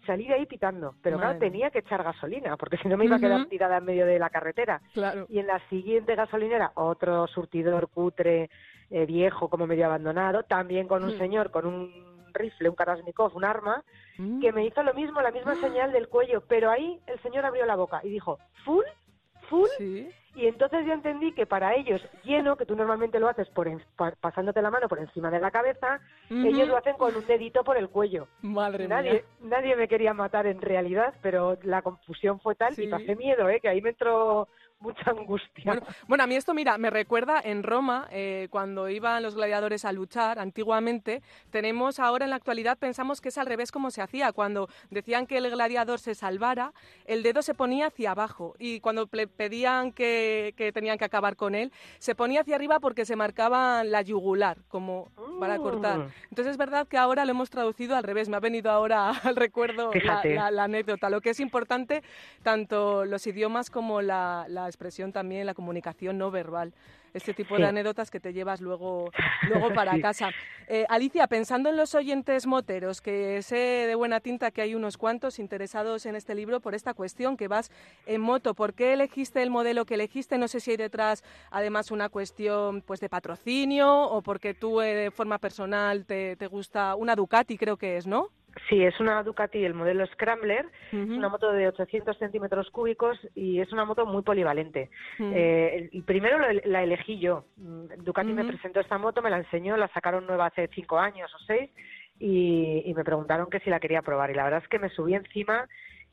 Salí 0.06 0.28
de 0.28 0.34
ahí 0.34 0.46
pitando, 0.46 0.94
pero 1.02 1.18
claro, 1.18 1.38
tenía 1.38 1.70
que 1.70 1.80
echar 1.80 2.04
gasolina, 2.04 2.56
porque 2.56 2.76
si 2.78 2.88
no 2.88 2.96
me 2.96 3.04
iba 3.04 3.16
a 3.16 3.20
quedar 3.20 3.46
tirada 3.46 3.78
en 3.78 3.84
medio 3.84 4.06
de 4.06 4.18
la 4.18 4.30
carretera. 4.30 4.80
Claro. 4.94 5.26
Y 5.28 5.40
en 5.40 5.48
la 5.48 5.60
siguiente 5.68 6.14
gasolinera, 6.14 6.70
otro 6.76 7.26
surtidor 7.26 7.88
cutre, 7.88 8.48
eh, 8.90 9.04
viejo, 9.04 9.50
como 9.50 9.66
medio 9.66 9.86
abandonado, 9.86 10.44
también 10.44 10.88
con 10.88 11.04
un 11.04 11.10
hmm. 11.10 11.18
señor 11.18 11.50
con 11.50 11.66
un 11.66 12.17
rifle, 12.32 12.68
un 12.68 12.74
Karasnikov, 12.74 13.36
un 13.36 13.44
arma, 13.44 13.82
mm. 14.18 14.40
que 14.40 14.52
me 14.52 14.64
hizo 14.64 14.82
lo 14.82 14.94
mismo, 14.94 15.20
la 15.20 15.30
misma 15.30 15.54
señal 15.60 15.92
del 15.92 16.08
cuello, 16.08 16.42
pero 16.48 16.70
ahí 16.70 17.00
el 17.06 17.20
señor 17.20 17.44
abrió 17.44 17.66
la 17.66 17.76
boca 17.76 18.00
y 18.02 18.10
dijo, 18.10 18.38
full, 18.64 18.84
full, 19.48 19.68
y 20.38 20.46
entonces 20.46 20.86
yo 20.86 20.92
entendí 20.92 21.32
que 21.32 21.46
para 21.46 21.74
ellos 21.74 22.00
lleno, 22.22 22.56
que 22.56 22.64
tú 22.64 22.76
normalmente 22.76 23.18
lo 23.18 23.28
haces 23.28 23.48
por 23.48 23.68
pasándote 24.20 24.62
la 24.62 24.70
mano 24.70 24.88
por 24.88 25.00
encima 25.00 25.32
de 25.32 25.40
la 25.40 25.50
cabeza, 25.50 26.00
ellos 26.30 26.68
lo 26.68 26.76
hacen 26.76 26.96
con 26.96 27.12
un 27.16 27.26
dedito 27.26 27.64
por 27.64 27.76
el 27.76 27.88
cuello. 27.88 28.28
Madre 28.42 28.86
nadie, 28.86 29.12
mía. 29.12 29.22
Nadie 29.40 29.74
me 29.74 29.88
quería 29.88 30.14
matar 30.14 30.46
en 30.46 30.60
realidad, 30.60 31.14
pero 31.22 31.58
la 31.62 31.82
confusión 31.82 32.38
fue 32.38 32.54
tal 32.54 32.78
y 32.78 32.86
pasé 32.86 33.16
miedo, 33.16 33.48
¿eh? 33.48 33.58
que 33.60 33.68
ahí 33.68 33.82
me 33.82 33.90
entró 33.90 34.46
mucha 34.80 35.10
angustia. 35.10 35.82
Bueno, 36.06 36.24
a 36.24 36.26
mí 36.26 36.36
esto, 36.36 36.54
mira, 36.54 36.78
me 36.78 36.90
recuerda 36.90 37.40
en 37.42 37.62
Roma, 37.62 38.06
eh, 38.10 38.48
cuando 38.50 38.88
iban 38.88 39.22
los 39.22 39.34
gladiadores 39.34 39.84
a 39.84 39.92
luchar 39.92 40.38
antiguamente, 40.38 41.22
tenemos 41.50 41.98
ahora 41.98 42.24
en 42.24 42.30
la 42.30 42.36
actualidad, 42.36 42.78
pensamos 42.78 43.20
que 43.20 43.30
es 43.30 43.38
al 43.38 43.46
revés 43.46 43.72
como 43.72 43.90
se 43.90 44.02
hacía. 44.02 44.32
Cuando 44.32 44.68
decían 44.90 45.26
que 45.26 45.38
el 45.38 45.50
gladiador 45.50 45.98
se 45.98 46.14
salvara, 46.14 46.72
el 47.06 47.22
dedo 47.22 47.42
se 47.42 47.54
ponía 47.54 47.86
hacia 47.86 48.12
abajo 48.12 48.54
y 48.58 48.80
cuando 48.80 49.06
pedían 49.06 49.92
que, 49.92 50.54
tenían 50.74 50.98
que 50.98 51.04
acabar 51.04 51.36
con 51.36 51.54
él, 51.54 51.72
se 51.98 52.14
ponía 52.14 52.42
hacia 52.42 52.54
arriba 52.54 52.78
porque 52.80 53.04
se 53.04 53.16
marcaba 53.16 53.84
la 53.84 54.02
yugular, 54.02 54.58
como 54.68 55.10
para 55.40 55.58
cortar. 55.58 55.98
Mm. 55.98 56.10
Entonces 56.30 56.52
es 56.52 56.56
verdad 56.56 56.86
que 56.86 56.98
ahora 56.98 57.24
lo 57.24 57.32
hemos 57.32 57.50
traducido 57.50 57.96
al 57.96 58.04
revés, 58.04 58.28
me 58.28 58.36
ha 58.36 58.40
venido 58.40 58.70
ahora 58.70 59.10
al 59.24 59.36
recuerdo 59.36 59.90
la, 59.92 60.64
anécdota. 60.64 61.10
Lo 61.10 61.20
que 61.20 61.30
es 61.30 61.40
importante, 61.40 62.02
tanto 62.42 63.04
los 63.04 63.26
idiomas 63.26 63.70
como 63.70 64.02
la 64.02 64.46
expresión 64.68 65.12
también, 65.12 65.46
la 65.46 65.54
comunicación 65.54 66.18
no 66.18 66.30
verbal. 66.30 66.74
Este 67.14 67.32
tipo 67.32 67.56
de 67.56 67.64
anécdotas 67.64 68.10
que 68.10 68.20
te 68.20 68.32
llevas 68.32 68.60
luego, 68.60 69.10
luego 69.48 69.72
para 69.72 69.98
casa. 70.00 70.30
Eh, 70.68 70.84
Alicia, 70.88 71.26
pensando 71.26 71.70
en 71.70 71.76
los 71.76 71.94
oyentes 71.94 72.46
moteros, 72.46 73.00
que 73.00 73.42
sé 73.42 73.56
de 73.56 73.94
buena 73.94 74.20
tinta 74.20 74.50
que 74.50 74.60
hay 74.60 74.74
unos 74.74 74.98
cuantos 74.98 75.38
interesados 75.38 76.04
en 76.06 76.16
este 76.16 76.34
libro 76.34 76.60
por 76.60 76.74
esta 76.74 76.94
cuestión, 76.94 77.36
que 77.36 77.48
vas 77.48 77.70
en 78.06 78.20
moto, 78.20 78.54
¿por 78.54 78.74
qué 78.74 78.92
elegiste 78.92 79.42
el 79.42 79.50
modelo 79.50 79.86
que 79.86 79.94
elegiste? 79.94 80.36
No 80.38 80.48
sé 80.48 80.60
si 80.60 80.72
hay 80.72 80.76
detrás 80.76 81.24
además 81.50 81.90
una 81.90 82.08
cuestión 82.08 82.82
pues 82.82 83.00
de 83.00 83.08
patrocinio 83.08 84.02
o 84.02 84.22
porque 84.22 84.54
tú 84.54 84.80
eh, 84.80 84.94
de 84.94 85.10
forma 85.10 85.38
personal 85.38 86.04
te, 86.04 86.36
te 86.36 86.46
gusta 86.46 86.94
una 86.94 87.16
Ducati, 87.16 87.56
creo 87.56 87.76
que 87.76 87.96
es, 87.96 88.06
¿no? 88.06 88.30
Sí, 88.68 88.82
es 88.82 88.98
una 88.98 89.22
Ducati, 89.22 89.64
el 89.64 89.74
modelo 89.74 90.04
Scrambler, 90.06 90.66
una 90.92 91.28
moto 91.28 91.52
de 91.52 91.68
800 91.68 92.16
centímetros 92.18 92.70
cúbicos 92.70 93.18
y 93.34 93.60
es 93.60 93.72
una 93.72 93.84
moto 93.84 94.06
muy 94.06 94.22
polivalente. 94.22 94.90
eh, 95.18 95.90
el 95.92 96.02
primero 96.02 96.38
la 96.64 96.82
elegí 96.82 97.18
yo. 97.18 97.44
Mm, 97.56 98.02
Ducati 98.04 98.32
me 98.32 98.44
presentó 98.44 98.80
esta 98.80 98.98
moto, 98.98 99.22
me 99.22 99.30
la 99.30 99.38
enseñó, 99.38 99.76
la 99.76 99.88
sacaron 99.88 100.26
nueva 100.26 100.46
hace 100.46 100.68
cinco 100.74 100.98
años 100.98 101.32
o 101.34 101.38
seis 101.46 101.70
y, 102.18 102.82
y 102.84 102.94
me 102.94 103.04
preguntaron 103.04 103.48
que 103.48 103.60
si 103.60 103.70
la 103.70 103.80
quería 103.80 104.02
probar 104.02 104.30
y 104.30 104.34
la 104.34 104.44
verdad 104.44 104.62
es 104.62 104.68
que 104.68 104.78
me 104.78 104.88
subí 104.90 105.14
encima 105.14 105.68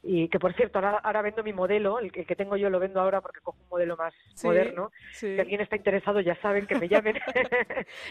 y 0.08 0.30
que 0.30 0.39
por 0.39 0.53
cierto 0.53 0.80
ahora, 0.80 1.22
vendo 1.24 1.43
mi 1.43 1.51
modelo 1.51 1.99
el, 1.99 2.12
que 2.12 2.36
tengo 2.36 2.56
yo 2.58 2.70
lo 2.70 2.80
vendo 2.80 3.01
ahora 3.01 3.22
porque 3.22 3.39
cojo 3.41 3.58
un 3.60 3.70
modelo 3.70 3.97
más 3.97 4.14
moderno. 4.43 4.91
si 5.12 5.39
alguien 5.39 5.62
está 5.62 5.76
interesado 5.76 6.20
ya 6.20 6.39
saben 6.41 6.68
que 6.68 6.76
me 6.76 6.88
llamen. 6.88 7.16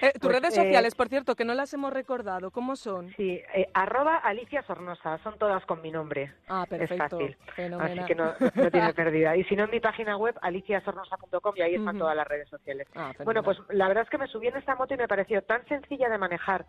Eh, 0.00 0.12
tus 0.12 0.20
pues, 0.22 0.40
redes 0.40 0.54
sociales 0.54 0.92
eh, 0.92 0.96
por 0.96 1.08
cierto 1.08 1.34
que 1.36 1.44
no 1.44 1.54
las 1.54 1.72
hemos 1.72 1.92
recordado 1.92 2.50
cómo 2.50 2.74
son 2.74 3.12
sí 3.16 3.40
eh, 3.54 3.68
arroba 3.74 4.16
Alicia 4.16 4.62
Sornosa 4.62 5.18
son 5.18 5.38
todas 5.38 5.64
con 5.66 5.80
mi 5.82 5.90
nombre. 5.90 6.32
Ah 6.48 6.66
perfecto 6.68 6.94
es 6.94 7.10
fácil. 7.10 7.36
Así 7.80 8.04
que 8.06 8.14
no, 8.14 8.34
no, 8.54 8.70
tiene 8.70 8.92
pérdida. 8.94 9.36
Y 9.36 9.44
si 9.44 9.56
no 9.56 9.64
en 9.64 9.70
mi 9.70 9.80
página 9.80 10.16
web 10.16 10.36
aliciasornosa.com 10.42 11.54
y 11.56 11.62
ahí 11.62 11.74
están 11.74 11.98
todas 11.98 12.16
las 12.16 12.26
redes 12.26 12.48
sociales. 12.48 12.88
Ah, 12.94 13.12
bueno 13.24 13.42
pues 13.42 13.58
la 13.70 13.88
verdad 13.88 14.04
es 14.04 14.10
que 14.10 14.18
me 14.18 14.26
subí 14.26 14.48
en 14.48 14.56
esta 14.56 14.74
moto 14.74 14.94
y 14.94 14.96
me 14.96 15.08
pareció 15.08 15.42
tan 15.42 15.64
sencilla 15.66 16.08
de 16.08 16.18
manejar 16.18 16.66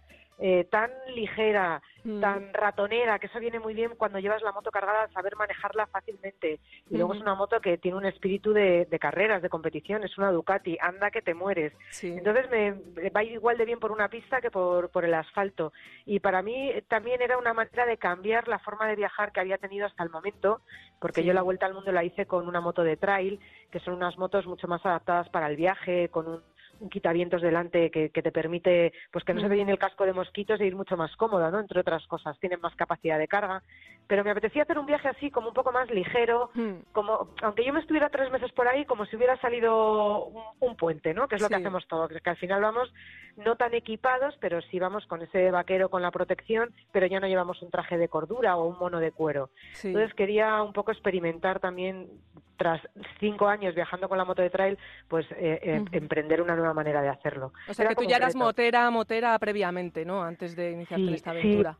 tan 0.69 0.91
ligera 1.15 1.81
mm. 2.05 2.21
tan 2.21 2.53
ratonera, 2.53 3.19
que 3.19 3.27
eso 3.27 3.39
viene 3.39 3.59
muy 3.59 3.73
bien 3.73 3.95
cuando 3.97 4.19
llevas 4.19 4.41
la 4.41 4.51
moto 4.51 4.71
cargada, 4.71 5.09
saber 5.09 5.35
manejarla 5.35 5.87
fácilmente. 5.87 6.59
Y 6.89 6.97
luego 6.97 7.13
es 7.13 7.21
una 7.21 7.35
moto 7.35 7.59
que 7.59 7.77
tiene 7.77 7.97
un 7.97 8.05
espíritu 8.05 8.53
de, 8.53 8.87
carreras, 8.99 9.41
de 9.41 9.49
competición, 9.49 10.03
es 10.03 10.17
una 10.17 10.31
Ducati, 10.31 10.77
anda 10.79 11.11
que 11.11 11.21
te 11.21 11.33
mueres. 11.33 11.73
Entonces 12.01 12.49
me, 12.49 12.71
va 13.09 13.23
igual 13.23 13.57
de 13.57 13.65
bien 13.65 13.79
por 13.79 13.91
una 13.91 14.07
pista 14.07 14.39
que 14.39 14.51
por, 14.51 14.89
por 14.89 15.03
el 15.03 15.13
asfalto. 15.13 15.73
Y 16.05 16.19
para 16.19 16.41
mí 16.41 16.71
también 16.87 17.21
era 17.21 17.37
una 17.37 17.53
manera 17.53 17.85
de 17.85 17.97
cambiar 17.97 18.47
la 18.47 18.59
forma 18.59 18.87
de 18.87 18.95
viajar 18.95 19.31
que 19.31 19.39
había 19.39 19.57
tenido 19.57 19.85
hasta 19.85 20.03
el 20.03 20.09
momento, 20.09 20.61
porque 20.99 21.23
yo 21.23 21.33
la 21.33 21.41
vuelta 21.41 21.65
al 21.65 21.73
mundo 21.73 21.91
la 21.91 22.03
hice 22.03 22.25
con 22.25 22.47
una 22.47 22.61
moto 22.61 22.83
de 22.83 22.97
trail, 22.97 23.39
que 23.71 23.79
son 23.79 23.95
unas 23.95 24.17
motos 24.17 24.45
mucho 24.45 24.67
más 24.67 24.85
adaptadas 24.85 25.29
para 25.29 25.47
el 25.47 25.55
viaje, 25.55 26.09
con 26.09 26.27
un 26.27 26.41
un 26.85 26.89
quitavientos 26.89 27.41
delante 27.41 27.89
que, 27.89 28.09
te 28.09 28.31
permite 28.31 28.93
pues 29.11 29.25
que 29.25 29.33
no 29.33 29.41
se 29.41 29.47
ve 29.47 29.55
bien 29.55 29.69
el 29.69 29.79
casco 29.79 30.05
de 30.05 30.13
mosquitos 30.13 30.59
e 30.59 30.65
ir 30.65 30.75
mucho 30.75 30.95
más 30.95 31.15
cómoda, 31.15 31.51
¿no? 31.51 31.59
Entre 31.59 31.79
otras 31.79 32.05
cosas, 32.07 32.39
tienen 32.39 32.61
más 32.61 32.75
capacidad 32.75 33.17
de 33.17 33.27
carga. 33.27 33.61
Pero 34.07 34.23
me 34.23 34.31
apetecía 34.31 34.63
hacer 34.63 34.77
un 34.77 34.85
viaje 34.85 35.07
así, 35.07 35.31
como 35.31 35.49
un 35.49 35.53
poco 35.53 35.71
más 35.71 35.89
ligero, 35.89 36.51
como 36.91 37.29
aunque 37.41 37.65
yo 37.65 37.73
me 37.73 37.79
estuviera 37.79 38.09
tres 38.09 38.31
meses 38.31 38.51
por 38.51 38.67
ahí, 38.67 38.85
como 38.85 39.05
si 39.05 39.15
hubiera 39.15 39.35
salido 39.41 40.27
un, 40.59 40.75
puente, 40.75 41.13
¿no? 41.13 41.27
Que 41.27 41.35
es 41.35 41.41
lo 41.41 41.47
que 41.47 41.55
hacemos 41.55 41.87
todos, 41.87 42.11
que 42.11 42.29
al 42.29 42.37
final 42.37 42.61
vamos 42.61 42.93
no 43.37 43.55
tan 43.55 43.73
equipados, 43.73 44.35
pero 44.39 44.61
sí 44.61 44.77
vamos 44.77 45.05
con 45.07 45.21
ese 45.21 45.51
vaquero 45.51 45.89
con 45.89 46.01
la 46.01 46.11
protección, 46.11 46.73
pero 46.91 47.07
ya 47.07 47.19
no 47.19 47.27
llevamos 47.27 47.61
un 47.61 47.71
traje 47.71 47.97
de 47.97 48.09
cordura 48.09 48.57
o 48.57 48.67
un 48.67 48.77
mono 48.77 48.99
de 48.99 49.11
cuero. 49.11 49.49
Entonces 49.83 50.13
quería 50.13 50.61
un 50.61 50.73
poco 50.73 50.91
experimentar 50.91 51.59
también 51.59 52.09
tras 52.57 52.81
cinco 53.19 53.47
años 53.47 53.75
viajando 53.75 54.07
con 54.07 54.17
la 54.17 54.25
moto 54.25 54.41
de 54.41 54.49
trail, 54.49 54.77
pues 55.07 55.25
eh, 55.31 55.59
eh, 55.61 55.85
emprender 55.91 56.41
una 56.41 56.55
nueva 56.55 56.73
manera 56.75 57.01
de 57.01 57.09
hacerlo. 57.09 57.51
O 57.67 57.73
sea, 57.73 57.87
que 57.87 57.95
tú 57.95 58.03
ya 58.03 58.17
eras 58.17 58.35
motera, 58.35 58.89
motera 58.91 59.37
previamente, 59.39 60.05
¿no? 60.05 60.21
Antes 60.21 60.55
de 60.55 60.71
iniciarte 60.71 61.13
esta 61.13 61.31
aventura. 61.31 61.77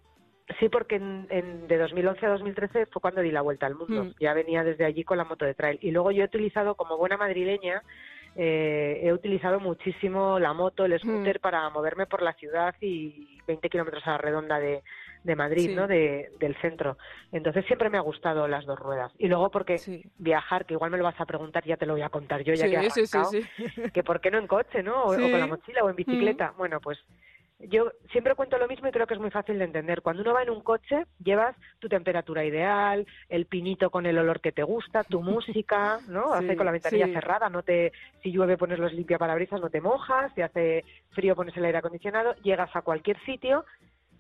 Sí. 0.60 0.70
porque 0.70 0.96
en, 0.96 1.68
de 1.68 1.78
2011 1.78 2.26
a 2.26 2.30
2013 2.30 2.86
fue 2.88 3.02
cuando 3.02 3.22
di 3.22 3.32
la 3.32 3.42
vuelta 3.42 3.66
al 3.66 3.76
mundo. 3.76 4.06
Mm. 4.06 4.14
Ya 4.20 4.34
venía 4.34 4.64
desde 4.64 4.86
allí 4.86 5.04
con 5.04 5.18
la 5.18 5.26
moto 5.26 5.46
de 5.46 5.54
trail. 5.54 5.78
Y 5.82 5.92
luego 5.92 6.12
yo 6.12 6.24
he 6.24 6.26
utilizado, 6.26 6.76
como 6.76 6.98
buena 6.98 7.18
madrileña, 7.18 7.84
eh, 8.36 9.02
he 9.04 9.14
utilizado 9.14 9.60
muchísimo 9.60 10.40
la 10.40 10.54
moto, 10.54 10.86
el 10.86 10.94
mm. 10.94 11.00
scooter 11.00 11.40
para 11.40 11.70
moverme 11.70 12.06
por 12.08 12.22
la 12.22 12.34
ciudad 12.34 12.76
y 12.82 13.40
20 13.48 13.70
kilómetros 13.70 14.06
a 14.08 14.12
la 14.12 14.18
redonda 14.18 14.60
de, 14.60 14.84
de 15.26 15.36
Madrid, 15.36 15.76
¿no? 15.76 15.88
De, 15.88 16.30
del 16.40 16.56
centro. 16.62 16.98
Entonces 17.32 17.66
siempre 17.66 17.90
me 17.90 17.98
ha 17.98 18.02
gustado 18.02 18.48
las 18.48 18.66
dos 18.66 18.80
ruedas. 18.80 19.12
Y 19.18 19.28
luego 19.28 19.50
porque 19.50 19.82
viajar, 20.20 20.66
que 20.66 20.76
igual 20.76 20.92
me 20.92 20.98
lo 20.98 21.04
vas 21.04 21.20
a 21.20 21.26
preguntar, 21.26 21.66
ya 21.66 21.78
te 21.78 21.88
lo 21.88 21.94
voy 21.94 22.04
a 22.04 22.10
contar 22.10 22.44
yo, 22.44 22.54
ya 22.54 22.68
que 22.68 22.74
he 22.74 22.78
arrancado, 22.78 23.32
que 23.94 24.04
por 24.04 24.22
qué 24.22 24.30
no 24.30 24.38
en 24.38 24.48
coche, 24.48 24.84
¿no? 24.84 25.06
O, 25.06 25.16
con 25.16 25.40
la 25.40 25.48
mochila 25.48 25.84
o 25.84 25.90
en 25.90 25.96
bicicleta. 25.96 26.54
Bueno, 26.58 26.80
pues 26.80 27.00
yo 27.60 27.92
siempre 28.12 28.36
cuento 28.36 28.58
lo 28.60 28.68
mismo 28.68 28.88
y 28.88 28.92
creo 28.92 29.08
que 29.08 29.16
es 29.16 29.20
muy 29.20 29.32
fácil 29.32 29.58
de 29.58 29.66
entender. 29.66 30.04
Cuando 30.04 30.22
uno 30.22 30.34
va 30.34 30.44
en 30.44 30.52
un 30.52 30.62
coche, 30.62 31.06
llevas 31.24 31.56
tu 31.80 31.90
temperatura 31.90 32.46
ideal, 32.46 33.08
el 33.28 33.48
pinito 33.48 33.90
con 33.90 34.06
el 34.06 34.18
olor 34.20 34.42
que 34.42 34.52
te 34.52 34.62
gusta, 34.62 35.04
tu 35.04 35.22
música, 35.22 36.00
¿no? 36.08 36.34
hace 36.34 36.56
con 36.56 36.68
la 36.68 36.72
ventanilla 36.72 37.08
cerrada, 37.08 37.50
no 37.50 37.64
te, 37.64 37.94
si 38.22 38.32
llueve 38.32 38.58
pones 38.58 38.78
los 38.78 38.94
limpia 38.94 39.18
parabrisas, 39.18 39.60
no 39.60 39.72
te 39.72 39.82
mojas, 39.82 40.32
si 40.36 40.44
hace 40.44 40.84
frío 41.12 41.36
pones 41.36 41.58
el 41.58 41.66
aire 41.66 41.80
acondicionado, 41.80 42.36
llegas 42.44 42.70
a 42.76 42.84
cualquier 42.84 43.20
sitio 43.26 43.66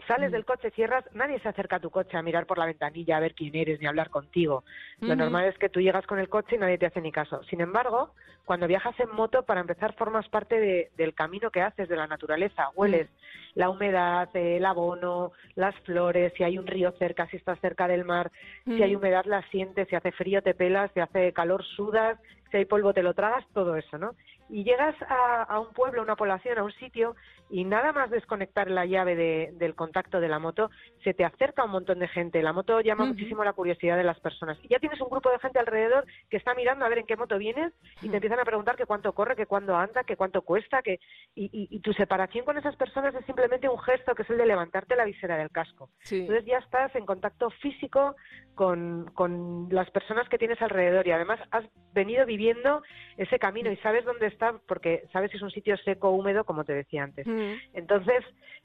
Sales 0.07 0.29
mm. 0.29 0.33
del 0.33 0.45
coche, 0.45 0.71
cierras, 0.71 1.03
nadie 1.13 1.39
se 1.39 1.49
acerca 1.49 1.77
a 1.77 1.79
tu 1.79 1.89
coche 1.89 2.17
a 2.17 2.21
mirar 2.21 2.45
por 2.45 2.57
la 2.57 2.65
ventanilla 2.65 3.17
a 3.17 3.19
ver 3.19 3.33
quién 3.33 3.55
eres 3.55 3.79
ni 3.79 3.85
a 3.85 3.89
hablar 3.89 4.09
contigo. 4.09 4.63
Lo 4.99 5.15
normal 5.15 5.45
es 5.45 5.57
que 5.57 5.69
tú 5.69 5.79
llegas 5.79 6.05
con 6.05 6.19
el 6.19 6.29
coche 6.29 6.55
y 6.55 6.59
nadie 6.59 6.77
te 6.77 6.85
hace 6.85 7.01
ni 7.01 7.11
caso. 7.11 7.43
Sin 7.43 7.61
embargo, 7.61 8.11
cuando 8.45 8.67
viajas 8.67 8.99
en 8.99 9.09
moto, 9.11 9.43
para 9.43 9.61
empezar, 9.61 9.93
formas 9.95 10.27
parte 10.29 10.91
del 10.95 11.13
camino 11.15 11.49
que 11.49 11.61
haces, 11.61 11.89
de 11.89 11.95
la 11.95 12.07
naturaleza. 12.07 12.69
Hueles 12.75 13.09
mm. 13.09 13.59
la 13.59 13.69
humedad, 13.69 14.29
el 14.35 14.65
abono, 14.65 15.31
las 15.55 15.75
flores, 15.81 16.33
si 16.37 16.43
hay 16.43 16.57
un 16.57 16.67
río 16.67 16.91
cerca, 16.99 17.27
si 17.27 17.37
estás 17.37 17.59
cerca 17.59 17.87
del 17.87 18.05
mar, 18.05 18.31
si 18.65 18.83
hay 18.83 18.93
mm. 18.93 18.97
humedad 18.97 19.25
la 19.25 19.41
sientes, 19.49 19.87
si 19.87 19.95
hace 19.95 20.11
frío 20.11 20.41
te 20.41 20.53
pelas, 20.53 20.91
si 20.93 20.99
hace 20.99 21.33
calor 21.33 21.63
sudas, 21.63 22.19
si 22.51 22.57
hay 22.57 22.65
polvo 22.65 22.93
te 22.93 23.03
lo 23.03 23.13
tragas, 23.13 23.45
todo 23.53 23.75
eso, 23.75 23.97
¿no? 23.97 24.11
Y 24.49 24.63
llegas 24.63 24.95
a, 25.07 25.59
un 25.59 25.73
pueblo, 25.73 26.01
a 26.01 26.03
una 26.03 26.15
población, 26.15 26.57
a 26.57 26.63
un 26.63 26.71
sitio 26.73 27.15
y 27.49 27.63
nada 27.63 27.91
más 27.93 28.09
desconectar 28.09 28.69
la 28.69 28.85
llave 28.85 29.15
del 29.51 29.75
contacto 29.75 30.19
de 30.19 30.27
la 30.27 30.39
moto, 30.39 30.69
se 31.03 31.13
te 31.13 31.23
acerca 31.23 31.63
un 31.63 31.71
montón 31.71 31.99
de 31.99 32.07
gente. 32.07 32.41
La 32.41 32.53
moto 32.53 32.81
llama 32.81 33.05
muchísimo 33.05 33.43
la 33.43 33.53
curiosidad 33.53 33.97
de 33.97 34.03
las 34.03 34.19
personas. 34.19 34.57
Y 34.63 34.69
ya 34.69 34.79
tienes 34.79 34.99
un 35.01 35.09
grupo 35.09 35.29
de 35.29 35.39
gente 35.39 35.59
alrededor 35.59 36.05
que 36.29 36.37
está 36.37 36.53
mirando 36.53 36.85
a 36.85 36.89
ver 36.89 36.99
en 36.99 37.05
qué 37.05 37.15
moto 37.15 37.37
vienes 37.37 37.73
y 38.01 38.09
te 38.09 38.15
empiezan 38.15 38.39
a 38.39 38.45
preguntar 38.45 38.75
que 38.75 38.85
cuánto 38.85 39.13
corre, 39.13 39.35
que 39.35 39.45
cuándo 39.45 39.75
anda, 39.75 40.03
que 40.03 40.17
cuánto 40.17 40.41
cuesta, 40.41 40.81
que 40.81 40.99
y, 41.35 41.79
tu 41.79 41.93
separación 41.93 42.45
con 42.45 42.57
esas 42.57 42.75
personas 42.75 43.13
es 43.13 43.25
simplemente 43.25 43.69
un 43.69 43.79
gesto 43.79 44.15
que 44.15 44.23
es 44.23 44.29
el 44.29 44.37
de 44.37 44.45
levantarte 44.45 44.95
la 44.95 45.05
visera 45.05 45.37
del 45.37 45.51
casco. 45.51 45.89
Entonces 46.09 46.45
ya 46.45 46.57
estás 46.57 46.95
en 46.95 47.05
contacto 47.05 47.49
físico 47.61 48.15
con, 48.55 49.11
con 49.13 49.67
las 49.69 49.89
personas 49.91 50.27
que 50.29 50.37
tienes 50.37 50.61
alrededor 50.61 51.05
y 51.07 51.11
además 51.11 51.39
has 51.51 51.65
venido 51.93 52.25
viviendo 52.25 52.81
ese 53.17 53.37
camino 53.37 53.71
y 53.71 53.77
sabes 53.77 54.05
dónde 54.05 54.27
porque 54.67 55.07
sabes 55.11 55.31
si 55.31 55.37
es 55.37 55.43
un 55.43 55.51
sitio 55.51 55.77
seco 55.77 56.09
o 56.09 56.11
húmedo, 56.11 56.43
como 56.43 56.63
te 56.63 56.73
decía 56.73 57.03
antes. 57.03 57.25
Mm. 57.27 57.53
Entonces, 57.73 58.23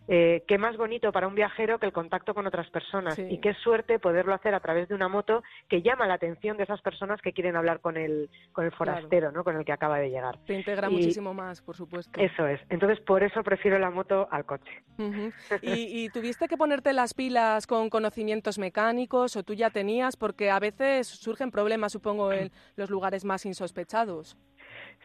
eh, 0.09 0.43
qué 0.49 0.59
más 0.59 0.77
bonito 0.77 1.13
para 1.13 1.29
un 1.29 1.35
viajero 1.35 1.79
que 1.79 1.87
el 1.87 1.93
contacto 1.93 2.35
con 2.35 2.47
otras 2.47 2.69
personas 2.71 3.19
y 3.19 3.39
qué 3.39 3.55
suerte 3.55 3.99
poderlo 3.99 4.35
hacer 4.35 4.55
a 4.55 4.61
través 4.61 4.89
de 4.89 4.95
una 4.95 5.09
moto 5.09 5.43
que 5.69 5.83
llama 5.83 6.07
la 6.07 6.15
atención 6.15 6.57
de 6.57 6.65
esas 6.65 6.81
personas 6.81 7.21
que 7.23 7.33
quieren 7.33 7.55
hablar 7.55 7.81
con 7.81 7.97
el, 7.97 8.29
con 8.53 8.65
el 8.65 8.73
forastero, 8.73 9.31
¿no? 9.31 9.45
con 9.45 9.57
el 9.57 9.65
que 9.65 9.73
acaba 9.73 9.99
de 9.99 10.11
llegar. 10.11 10.39
Te 10.47 10.55
integra 10.55 10.91
muchísimo 10.91 11.33
más, 11.35 11.63
por 11.63 11.77
supuesto. 11.77 12.21
Eso 12.21 12.47
es. 12.47 12.61
Entonces, 12.71 12.99
por 13.01 13.23
eso 13.23 13.43
prefiero 13.43 13.79
la 13.79 13.91
moto 13.91 14.27
al 14.31 14.45
coche. 14.45 14.83
¿Y, 15.63 16.09
tuviste 16.11 16.49
que 16.49 16.57
ponerte 16.57 16.93
las 16.93 17.15
pilas 17.15 17.67
con 17.67 17.89
conocimientos 17.89 18.59
mecánicos 18.59 19.37
o 19.37 19.43
tú 19.43 19.55
ya 19.55 19.71
tenías? 19.71 20.17
Porque 20.17 20.51
a 20.51 20.59
veces 20.59 21.07
surgen 21.07 21.51
problemas, 21.51 21.93
supongo, 21.93 22.33
en 22.33 22.51
los 22.77 22.91
lugares 22.91 23.25
más 23.25 23.47
insospechados. 23.47 24.37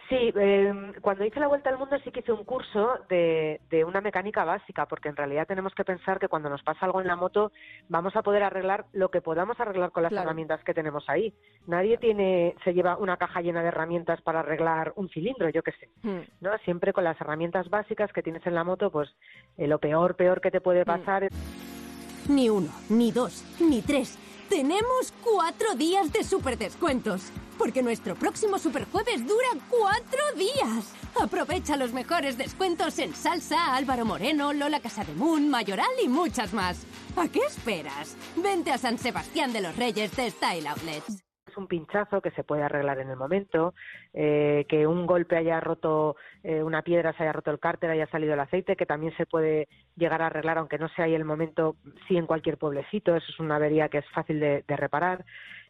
Sí, 0.10 0.32
eh, 0.36 0.94
cuando 1.02 1.26
hice 1.26 1.40
la 1.40 1.48
vuelta 1.48 1.72
al 1.72 1.80
mundo 1.80 1.98
sí 2.04 2.12
que 2.12 2.20
hice 2.20 2.32
un 2.32 2.44
curso 2.44 3.00
de, 3.10 3.60
de, 3.72 3.84
una 3.84 4.02
mecánica 4.02 4.44
básica, 4.44 4.86
porque 4.86 5.10
en 5.10 5.16
realidad 5.16 5.48
tenemos 5.48 5.74
que 5.74 5.84
pensar 5.84 6.20
que 6.20 6.28
cuando 6.28 6.48
nos 6.48 6.62
pasa 6.62 6.86
algo 6.86 7.02
en 7.02 7.08
la 7.08 7.16
moto 7.16 7.52
vamos 7.90 8.16
a 8.16 8.22
poder 8.22 8.44
arreglar 8.44 8.86
lo 8.94 9.10
que 9.10 9.22
podamos 9.22 9.60
arreglar 9.60 9.92
con 9.92 10.04
las 10.04 10.12
herramientas 10.12 10.64
que 10.64 10.76
tenemos 10.76 11.10
ahí. 11.10 11.34
Nadie 11.66 11.98
tiene, 11.98 12.56
se 12.64 12.74
lleva 12.74 12.98
una 12.98 13.18
caja 13.18 13.42
llena 13.42 13.64
de 13.64 13.70
herramientas 13.70 14.22
para 14.22 14.42
arreglar 14.42 14.94
un 14.96 15.10
cilindro, 15.10 15.50
yo 15.50 15.64
qué 15.64 15.72
sé. 15.72 15.90
Hmm. 16.04 16.22
¿no? 16.40 16.56
Siempre 16.60 16.94
con 16.94 17.04
las 17.04 17.20
herramientas 17.20 17.70
básicas 17.70 18.14
que 18.14 18.22
tienes 18.22 18.46
en 18.46 18.54
la 18.54 18.64
moto, 18.64 18.92
pues 18.92 19.10
eh, 19.58 19.66
lo 19.66 19.80
peor, 19.80 20.16
peor 20.16 20.40
que 20.40 20.52
te 20.52 20.62
puede 20.62 20.84
hmm. 20.84 20.86
pasar 20.86 21.24
es... 21.24 22.30
Ni 22.30 22.50
uno, 22.50 22.70
ni 22.90 23.12
dos, 23.12 23.44
ni 23.60 23.82
tres 23.82 24.20
tenemos 24.50 25.14
cuatro 25.24 25.76
días 25.76 26.12
de 26.12 26.24
super 26.24 26.58
descuentos, 26.58 27.24
porque 27.58 27.84
nuestro 27.84 28.16
próximo 28.16 28.60
superjueves 28.60 29.26
dura 29.26 29.48
cuatro 29.70 30.20
días. 30.36 30.86
Aprovecha 31.20 31.78
los 31.78 31.94
mejores 31.94 32.38
descuentos 32.38 33.00
en 33.00 33.16
Salsa, 33.16 33.76
Álvaro 33.76 34.06
Moreno, 34.06 34.54
Lola 34.54 34.80
Casademun, 34.80 35.50
Mayoral 35.50 35.92
y 36.04 36.08
muchas 36.08 36.54
más. 36.54 36.78
¿A 37.16 37.28
qué 37.28 37.40
esperas? 37.40 38.16
Vente 38.36 38.72
a 38.72 38.78
San 38.78 38.98
Sebastián 38.98 39.54
de 39.54 39.62
los 39.62 39.76
Reyes 39.76 40.16
de 40.16 40.30
Style 40.30 40.68
Outlets 40.68 41.25
un 41.58 41.68
pinchazo 41.68 42.22
que 42.22 42.32
se 42.32 42.44
puede 42.44 42.64
arreglar 42.64 43.00
en 43.00 43.10
el 43.10 43.18
momento, 43.18 43.74
eh, 44.14 44.66
que 44.68 44.88
un 44.88 45.06
golpe 45.06 45.38
haya 45.38 45.60
roto 45.60 46.16
eh, 46.44 46.62
una 46.62 46.82
piedra, 46.82 47.14
se 47.14 47.24
haya 47.24 47.34
roto 47.34 47.52
el 47.52 47.60
cárter, 47.60 47.90
haya 47.90 48.08
salido 48.08 48.34
el 48.34 48.40
aceite, 48.40 48.76
que 48.76 48.86
también 48.86 49.16
se 49.18 49.26
puede 49.26 49.68
llegar 49.96 50.22
a 50.22 50.28
arreglar, 50.28 50.58
aunque 50.58 50.78
no 50.78 50.90
sea 50.90 51.06
ahí 51.06 51.16
el 51.16 51.26
momento, 51.26 51.76
sí 52.08 52.18
en 52.18 52.28
cualquier 52.28 52.58
pueblecito, 52.58 53.16
eso 53.16 53.26
es 53.32 53.40
una 53.40 53.56
avería 53.56 53.90
que 53.90 54.00
es 54.00 54.10
fácil 54.12 54.40
de, 54.40 54.64
reparar. 54.68 55.26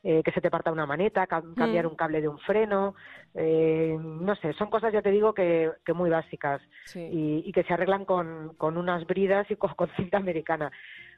Eh, 0.08 0.22
que 0.22 0.32
se 0.34 0.42
te 0.42 0.52
parta 0.52 0.72
una 0.72 0.86
maneta, 0.86 1.26
cambiar 1.26 1.86
mm. 1.86 1.90
un 1.90 1.96
cable 1.96 2.22
de 2.22 2.28
un 2.28 2.38
freno, 2.38 2.94
no 3.34 4.36
sé, 4.36 4.54
son 4.54 4.70
cosas, 4.70 4.94
ya 4.94 5.02
te 5.02 5.10
digo, 5.10 5.34
que, 5.34 5.72
que 5.84 5.94
muy 5.94 6.12
básicas 6.12 6.62
y, 6.94 7.52
que 7.52 7.64
se 7.64 7.74
arreglan 7.74 8.06
con, 8.06 8.54
con 8.56 8.78
unas 8.78 9.08
bridas 9.08 9.50
y 9.50 9.56
con 9.56 9.90
cinta 9.96 10.18
americana 10.18 10.72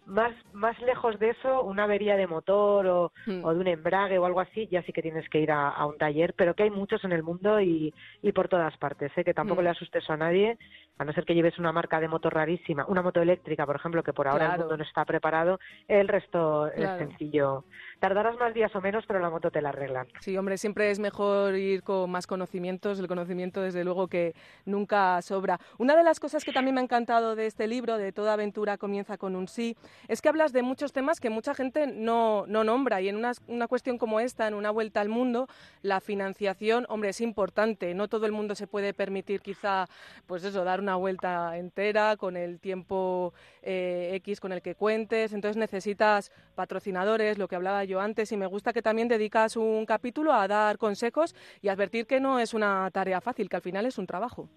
más, 0.07 0.33
más 0.53 0.79
lejos 0.81 1.19
de 1.19 1.31
eso, 1.31 1.63
una 1.63 1.83
avería 1.83 2.15
de 2.15 2.27
motor 2.27 2.87
o, 2.87 3.11
hmm. 3.25 3.43
o, 3.43 3.53
de 3.53 3.59
un 3.59 3.67
embrague 3.67 4.17
o 4.17 4.25
algo 4.25 4.39
así, 4.39 4.67
ya 4.71 4.81
sí 4.83 4.93
que 4.93 5.01
tienes 5.01 5.27
que 5.29 5.39
ir 5.39 5.51
a, 5.51 5.85
un 5.85 5.97
taller, 5.97 6.33
pero 6.35 6.55
que 6.55 6.63
hay 6.63 6.69
muchos 6.69 7.03
en 7.03 7.11
el 7.11 7.23
mundo 7.23 7.59
y, 7.59 7.93
y 8.21 8.31
por 8.31 8.47
todas 8.47 8.75
partes, 8.77 9.11
¿eh? 9.17 9.23
que 9.23 9.33
tampoco 9.33 9.61
hmm. 9.61 9.65
le 9.65 9.69
asustes 9.71 10.09
a 10.09 10.17
nadie, 10.17 10.57
a 10.97 11.05
no 11.05 11.13
ser 11.13 11.25
que 11.25 11.35
lleves 11.35 11.59
una 11.59 11.71
marca 11.71 11.99
de 11.99 12.07
moto 12.07 12.29
rarísima, 12.29 12.85
una 12.87 13.01
moto 13.01 13.21
eléctrica, 13.21 13.65
por 13.65 13.75
ejemplo, 13.75 14.01
que 14.01 14.13
por 14.13 14.27
ahora 14.27 14.53
el 14.53 14.59
mundo 14.59 14.77
no 14.77 14.83
está 14.83 15.03
preparado, 15.05 15.59
el 15.87 16.07
resto 16.07 16.67
es 16.67 16.89
sencillo 16.97 17.65
tardarás 17.99 18.37
más 18.37 18.53
días 18.53 18.75
o 18.75 18.81
menos, 18.81 19.05
pero 19.07 19.19
la 19.19 19.29
moto 19.29 19.51
te 19.51 19.61
la 19.61 19.69
arreglan. 19.69 20.07
Sí, 20.19 20.37
hombre, 20.37 20.57
siempre 20.57 20.91
es 20.91 20.99
mejor 20.99 21.55
ir 21.55 21.83
con 21.83 22.09
más 22.09 22.27
conocimientos. 22.27 22.99
El 22.99 23.07
conocimiento, 23.07 23.61
desde 23.61 23.83
luego, 23.83 24.07
que 24.07 24.35
nunca 24.65 25.21
sobra. 25.21 25.59
Una 25.77 25.95
de 25.95 26.03
las 26.03 26.19
cosas 26.19 26.43
que 26.43 26.51
también 26.51 26.75
me 26.75 26.81
ha 26.81 26.83
encantado 26.83 27.35
de 27.35 27.47
este 27.47 27.67
libro, 27.67 27.97
de 27.97 28.11
Toda 28.11 28.33
aventura 28.33 28.77
comienza 28.77 29.17
con 29.17 29.35
un 29.35 29.47
sí, 29.47 29.75
es 30.07 30.21
que 30.21 30.29
hablas 30.29 30.53
de 30.53 30.61
muchos 30.61 30.93
temas 30.93 31.19
que 31.19 31.29
mucha 31.29 31.53
gente 31.53 31.87
no, 31.87 32.45
no 32.47 32.63
nombra. 32.63 33.01
Y 33.01 33.09
en 33.09 33.15
una, 33.15 33.31
una 33.47 33.67
cuestión 33.67 33.97
como 33.97 34.19
esta, 34.19 34.47
en 34.47 34.53
una 34.53 34.71
vuelta 34.71 35.01
al 35.01 35.09
mundo, 35.09 35.47
la 35.81 35.99
financiación, 35.99 36.85
hombre, 36.89 37.09
es 37.09 37.21
importante. 37.21 37.93
No 37.93 38.07
todo 38.07 38.25
el 38.25 38.31
mundo 38.31 38.55
se 38.55 38.67
puede 38.67 38.93
permitir, 38.93 39.41
quizá, 39.41 39.87
pues 40.25 40.43
eso, 40.43 40.63
dar 40.63 40.79
una 40.79 40.95
vuelta 40.95 41.57
entera 41.57 42.17
con 42.17 42.37
el 42.37 42.59
tiempo 42.59 43.33
eh, 43.61 44.11
X 44.15 44.39
con 44.39 44.51
el 44.51 44.61
que 44.61 44.75
cuentes. 44.75 45.33
Entonces 45.33 45.57
necesitas 45.57 46.31
patrocinadores, 46.55 47.37
lo 47.37 47.47
que 47.47 47.55
hablaba 47.55 47.83
yo 47.87 47.99
antes, 47.99 48.31
y 48.31 48.37
me 48.37 48.45
gusta 48.45 48.73
que 48.73 48.81
también 48.81 49.07
dedicas 49.07 49.57
un 49.57 49.85
capítulo 49.85 50.33
a 50.33 50.47
dar 50.47 50.77
consejos 50.77 51.35
y 51.61 51.69
advertir 51.69 52.05
que 52.05 52.19
no 52.19 52.39
es 52.39 52.53
una 52.53 52.89
tarea 52.91 53.21
fácil, 53.21 53.49
que 53.49 53.55
al 53.55 53.61
final 53.61 53.85
es 53.85 53.97
un 53.97 54.05
trabajo. 54.05 54.49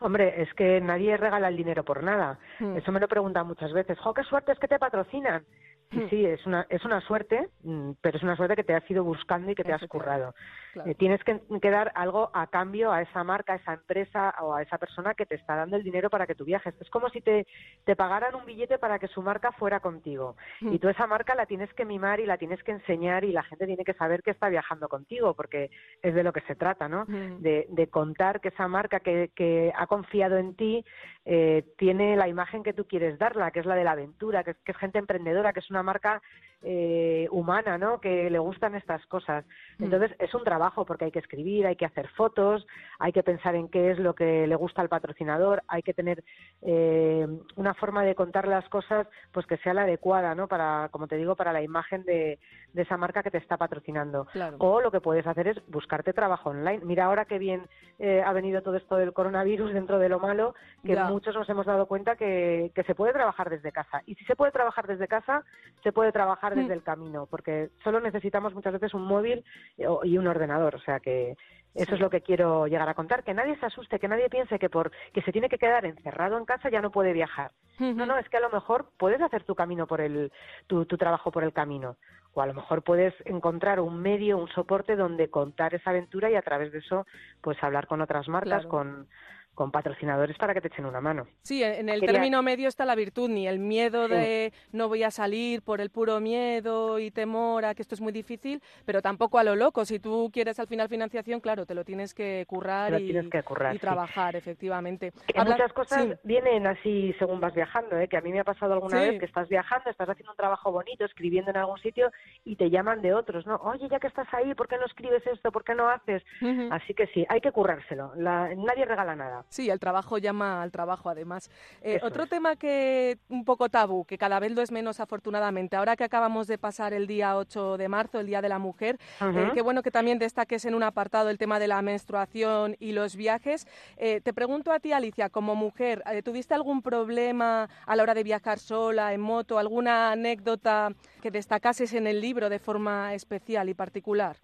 Hombre, 0.00 0.42
es 0.42 0.52
que 0.54 0.80
nadie 0.80 1.16
regala 1.16 1.48
el 1.48 1.56
dinero 1.56 1.84
por 1.84 2.02
nada. 2.02 2.38
Mm. 2.60 2.76
Eso 2.76 2.92
me 2.92 3.00
lo 3.00 3.08
preguntan 3.08 3.46
muchas 3.46 3.72
veces. 3.72 3.98
¡Jo, 3.98 4.12
qué 4.12 4.22
suerte 4.24 4.52
es 4.52 4.58
que 4.58 4.68
te 4.68 4.78
patrocinan! 4.78 5.44
Y 5.92 5.98
Mm. 5.98 6.10
sí, 6.10 6.26
es 6.26 6.44
una, 6.46 6.66
es 6.68 6.84
una 6.84 7.00
suerte, 7.00 7.48
mm, 7.62 7.92
pero 8.00 8.16
es 8.16 8.22
una 8.24 8.34
suerte 8.36 8.56
que 8.56 8.64
te 8.64 8.74
has 8.74 8.90
ido 8.90 9.04
buscando 9.04 9.50
y 9.50 9.54
que 9.54 9.62
te 9.64 9.72
has 9.72 9.86
currado. 9.86 10.34
Claro. 10.72 10.90
Eh, 10.90 10.94
tienes 10.96 11.22
que, 11.22 11.40
que 11.62 11.70
dar 11.70 11.92
algo 11.94 12.30
a 12.34 12.48
cambio 12.48 12.90
a 12.92 13.02
esa 13.02 13.22
marca, 13.24 13.52
a 13.52 13.56
esa 13.56 13.74
empresa 13.74 14.34
o 14.42 14.52
a 14.52 14.62
esa 14.62 14.78
persona 14.78 15.14
que 15.14 15.26
te 15.26 15.36
está 15.36 15.54
dando 15.54 15.76
el 15.76 15.84
dinero 15.84 16.10
para 16.10 16.26
que 16.26 16.34
tú 16.34 16.44
viajes. 16.44 16.74
Es 16.80 16.90
como 16.90 17.08
si 17.10 17.20
te, 17.20 17.46
te 17.84 17.94
pagaran 17.96 18.34
un 18.34 18.44
billete 18.44 18.78
para 18.78 18.98
que 18.98 19.06
su 19.08 19.22
marca 19.22 19.52
fuera 19.52 19.78
contigo. 19.80 20.36
Mm. 20.60 20.72
Y 20.74 20.78
tú 20.80 20.88
esa 20.88 21.06
marca 21.06 21.34
la 21.36 21.46
tienes 21.46 21.72
que 21.74 21.84
mimar 21.84 22.18
y 22.20 22.26
la 22.26 22.36
tienes 22.36 22.62
que 22.64 22.72
enseñar 22.72 23.24
y 23.24 23.32
la 23.32 23.44
gente 23.44 23.64
tiene 23.66 23.84
que 23.84 23.94
saber 23.94 24.22
que 24.22 24.32
está 24.32 24.48
viajando 24.48 24.88
contigo, 24.88 25.34
porque 25.34 25.70
es 26.02 26.14
de 26.14 26.24
lo 26.24 26.32
que 26.32 26.40
se 26.42 26.56
trata, 26.56 26.88
¿no? 26.88 27.04
Mm. 27.06 27.40
De, 27.42 27.66
de 27.70 27.86
contar 27.88 28.40
que 28.40 28.48
esa 28.48 28.66
marca 28.66 29.00
que, 29.00 29.30
que 29.36 29.72
ha 29.74 29.86
confiado 29.86 30.36
en 30.36 30.56
ti 30.56 30.84
eh, 31.24 31.64
tiene 31.78 32.16
la 32.16 32.28
imagen 32.28 32.62
que 32.62 32.72
tú 32.72 32.86
quieres 32.86 33.18
darla, 33.18 33.50
que 33.50 33.60
es 33.60 33.66
la 33.66 33.74
de 33.76 33.84
la 33.84 33.92
aventura, 33.92 34.42
que, 34.44 34.50
es- 34.50 34.58
que 34.64 34.72
es 34.72 34.78
gente 34.78 34.98
emprendedora, 34.98 35.52
que 35.52 35.60
es 35.60 35.70
una 35.70 35.75
marca 35.82 36.20
eh, 36.68 37.28
humana, 37.30 37.78
¿no? 37.78 38.00
Que 38.00 38.28
le 38.28 38.40
gustan 38.40 38.74
estas 38.74 39.06
cosas. 39.06 39.44
Mm. 39.78 39.84
Entonces 39.84 40.16
es 40.18 40.34
un 40.34 40.42
trabajo 40.42 40.84
porque 40.84 41.04
hay 41.04 41.12
que 41.12 41.20
escribir, 41.20 41.64
hay 41.64 41.76
que 41.76 41.84
hacer 41.86 42.08
fotos, 42.08 42.66
hay 42.98 43.12
que 43.12 43.22
pensar 43.22 43.54
en 43.54 43.68
qué 43.68 43.92
es 43.92 44.00
lo 44.00 44.14
que 44.16 44.48
le 44.48 44.56
gusta 44.56 44.82
al 44.82 44.88
patrocinador, 44.88 45.62
hay 45.68 45.82
que 45.82 45.94
tener 45.94 46.24
eh, 46.62 47.24
una 47.54 47.74
forma 47.74 48.02
de 48.02 48.16
contar 48.16 48.48
las 48.48 48.68
cosas, 48.68 49.06
pues 49.30 49.46
que 49.46 49.58
sea 49.58 49.74
la 49.74 49.82
adecuada, 49.82 50.34
¿no? 50.34 50.48
Para, 50.48 50.88
como 50.90 51.06
te 51.06 51.16
digo, 51.16 51.36
para 51.36 51.52
la 51.52 51.62
imagen 51.62 52.02
de, 52.02 52.40
de 52.72 52.82
esa 52.82 52.96
marca 52.96 53.22
que 53.22 53.30
te 53.30 53.38
está 53.38 53.56
patrocinando. 53.56 54.24
Claro. 54.32 54.56
O 54.58 54.80
lo 54.80 54.90
que 54.90 55.00
puedes 55.00 55.26
hacer 55.26 55.46
es 55.46 55.58
buscarte 55.68 56.12
trabajo 56.12 56.50
online. 56.50 56.80
Mira 56.84 57.04
ahora 57.04 57.26
qué 57.26 57.38
bien 57.38 57.62
eh, 58.00 58.22
ha 58.26 58.32
venido 58.32 58.60
todo 58.62 58.74
esto 58.74 58.96
del 58.96 59.12
coronavirus 59.12 59.72
dentro 59.72 60.00
de 60.00 60.08
lo 60.08 60.18
malo, 60.18 60.56
que 60.84 60.94
Ya. 60.94 61.04
muchos 61.04 61.32
nos 61.36 61.48
hemos 61.48 61.64
dado 61.66 61.86
cuenta 61.86 62.16
que, 62.16 62.72
que 62.74 62.82
se 62.82 62.96
puede 62.96 63.12
trabajar 63.12 63.50
desde 63.50 63.70
casa. 63.70 64.02
Y 64.04 64.16
si 64.16 64.24
se 64.24 64.34
puede 64.34 64.50
trabajar 64.50 64.88
desde 64.88 65.06
casa, 65.06 65.44
se 65.84 65.92
puede 65.92 66.10
trabajar. 66.10 66.55
Desde 66.56 66.74
el 66.74 66.82
camino, 66.82 67.26
porque 67.26 67.70
solo 67.84 68.00
necesitamos 68.00 68.54
muchas 68.54 68.72
veces 68.72 68.94
un 68.94 69.04
móvil 69.06 69.44
eh, 69.78 69.86
y 70.04 70.18
un 70.18 70.26
ordenador. 70.26 70.74
O 70.74 70.80
sea 70.80 71.00
que 71.00 71.36
eso 71.74 71.94
es 71.94 72.00
lo 72.00 72.10
que 72.10 72.22
quiero 72.22 72.66
llegar 72.66 72.88
a 72.88 72.94
contar, 72.94 73.22
que 73.22 73.34
nadie 73.34 73.56
se 73.58 73.66
asuste, 73.66 73.98
que 73.98 74.08
nadie 74.08 74.30
piense 74.30 74.58
que 74.58 74.70
por 74.70 74.90
que 75.12 75.22
se 75.22 75.32
tiene 75.32 75.48
que 75.48 75.58
quedar 75.58 75.84
encerrado 75.84 76.38
en 76.38 76.44
casa 76.46 76.70
ya 76.70 76.80
no 76.80 76.90
puede 76.90 77.12
viajar. 77.12 77.52
No, 77.78 78.06
no, 78.06 78.16
es 78.16 78.28
que 78.30 78.38
a 78.38 78.40
lo 78.40 78.50
mejor 78.50 78.90
puedes 78.96 79.20
hacer 79.20 79.44
tu 79.44 79.54
camino 79.54 79.86
por 79.86 80.00
el 80.00 80.32
tu, 80.66 80.86
tu 80.86 80.96
trabajo 80.96 81.30
por 81.30 81.44
el 81.44 81.52
camino 81.52 81.96
o 82.32 82.42
a 82.42 82.46
lo 82.46 82.54
mejor 82.54 82.82
puedes 82.82 83.14
encontrar 83.24 83.80
un 83.80 84.00
medio, 84.00 84.36
un 84.36 84.48
soporte 84.48 84.94
donde 84.94 85.30
contar 85.30 85.74
esa 85.74 85.90
aventura 85.90 86.30
y 86.30 86.34
a 86.36 86.42
través 86.42 86.70
de 86.70 86.78
eso 86.78 87.06
pues 87.40 87.62
hablar 87.62 87.86
con 87.86 88.00
otras 88.02 88.28
marcas, 88.28 88.62
Claro. 88.64 88.68
con 88.68 89.08
con 89.56 89.70
patrocinadores 89.72 90.36
para 90.36 90.54
que 90.54 90.60
te 90.60 90.68
echen 90.68 90.84
una 90.84 91.00
mano. 91.00 91.26
Sí, 91.42 91.64
en 91.64 91.88
el 91.88 91.98
Quería- 92.00 92.12
término 92.12 92.42
medio 92.42 92.68
está 92.68 92.84
la 92.84 92.94
virtud, 92.94 93.28
ni 93.30 93.48
el 93.48 93.58
miedo 93.58 94.06
Sí. 94.06 94.12
de 94.14 94.52
no 94.70 94.86
voy 94.88 95.02
a 95.02 95.10
salir 95.10 95.62
por 95.62 95.80
el 95.80 95.88
puro 95.90 96.20
miedo 96.20 96.98
y 96.98 97.10
temor 97.10 97.64
a 97.64 97.74
que 97.74 97.80
esto 97.82 97.94
es 97.94 98.00
muy 98.02 98.12
difícil, 98.12 98.62
pero 98.84 99.00
tampoco 99.02 99.38
a 99.38 99.44
lo 99.44 99.56
loco. 99.56 99.84
Si 99.86 99.98
tú 99.98 100.30
quieres 100.32 100.60
al 100.60 100.66
final 100.68 100.88
financiación, 100.90 101.40
claro, 101.40 101.64
te 101.64 101.74
lo 101.74 101.84
tienes 101.84 102.12
que 102.14 102.44
currar, 102.46 102.92
lo 102.92 102.98
y, 102.98 103.06
tienes 103.06 103.30
que 103.30 103.42
currar, 103.42 103.74
y 103.74 103.78
sí. 103.78 103.80
trabajar, 103.80 104.36
efectivamente. 104.36 105.12
Habla- 105.34 105.54
muchas 105.56 105.72
cosas 105.72 106.04
sí. 106.04 106.12
vienen 106.22 106.66
así 106.66 107.14
según 107.18 107.40
vas 107.40 107.54
viajando, 107.54 107.98
¿eh? 107.98 108.08
que 108.08 108.18
a 108.18 108.20
mí 108.20 108.30
me 108.30 108.40
ha 108.40 108.44
pasado 108.44 108.74
alguna 108.74 109.00
vez 109.00 109.18
que 109.18 109.24
estás 109.26 109.48
viajando, 109.48 109.88
estás 109.90 110.08
haciendo 110.10 110.32
un 110.32 110.36
trabajo 110.36 110.70
bonito, 110.70 111.06
escribiendo 111.06 111.50
en 111.50 111.56
algún 111.56 111.78
sitio 111.78 112.12
y 112.44 112.56
te 112.56 112.68
llaman 112.68 113.00
de 113.00 113.14
otros, 113.14 113.46
¿no? 113.46 113.56
Oye, 113.56 113.88
ya 113.88 113.98
que 113.98 114.08
estás 114.08 114.28
ahí, 114.34 114.54
¿por 114.54 114.68
qué 114.68 114.76
no 114.76 114.84
escribes 114.84 115.26
esto? 115.26 115.50
¿Por 115.50 115.64
qué 115.64 115.74
no 115.74 115.88
haces? 115.88 116.22
Así 116.70 116.92
que 116.92 117.06
sí, 117.08 117.24
hay 117.30 117.40
que 117.40 117.52
currárselo. 117.52 118.12
La- 118.16 118.54
nadie 118.54 118.84
regala 118.84 119.16
nada. 119.16 119.45
Sí, 119.48 119.70
el 119.70 119.78
trabajo 119.78 120.18
llama 120.18 120.62
al 120.62 120.72
trabajo, 120.72 121.08
además. 121.08 121.50
Eh, 121.82 122.00
otro 122.02 122.24
es. 122.24 122.30
tema 122.30 122.56
que 122.56 123.18
un 123.28 123.44
poco 123.44 123.68
tabú, 123.68 124.04
que 124.04 124.18
cada 124.18 124.40
vez 124.40 124.52
lo 124.52 124.62
es 124.62 124.72
menos 124.72 125.00
afortunadamente, 125.00 125.76
ahora 125.76 125.96
que 125.96 126.04
acabamos 126.04 126.46
de 126.46 126.58
pasar 126.58 126.92
el 126.92 127.06
día 127.06 127.36
8 127.36 127.76
de 127.76 127.88
marzo, 127.88 128.20
el 128.20 128.26
Día 128.26 128.42
de 128.42 128.48
la 128.48 128.58
Mujer, 128.58 128.98
eh, 129.20 129.50
qué 129.54 129.62
bueno 129.62 129.82
que 129.82 129.90
también 129.90 130.18
destaques 130.18 130.64
en 130.64 130.74
un 130.74 130.82
apartado 130.82 131.30
el 131.30 131.38
tema 131.38 131.58
de 131.58 131.68
la 131.68 131.80
menstruación 131.82 132.76
y 132.78 132.92
los 132.92 133.16
viajes. 133.16 133.66
Eh, 133.96 134.20
te 134.20 134.32
pregunto 134.32 134.72
a 134.72 134.80
ti, 134.80 134.92
Alicia, 134.92 135.30
como 135.30 135.54
mujer, 135.54 136.02
¿tuviste 136.24 136.54
algún 136.54 136.82
problema 136.82 137.68
a 137.86 137.96
la 137.96 138.02
hora 138.02 138.14
de 138.14 138.22
viajar 138.22 138.58
sola, 138.58 139.12
en 139.12 139.20
moto, 139.20 139.58
alguna 139.58 140.12
anécdota 140.12 140.92
que 141.22 141.30
destacases 141.30 141.92
en 141.94 142.06
el 142.06 142.20
libro 142.20 142.48
de 142.48 142.58
forma 142.58 143.14
especial 143.14 143.68
y 143.68 143.74
particular? 143.74 144.36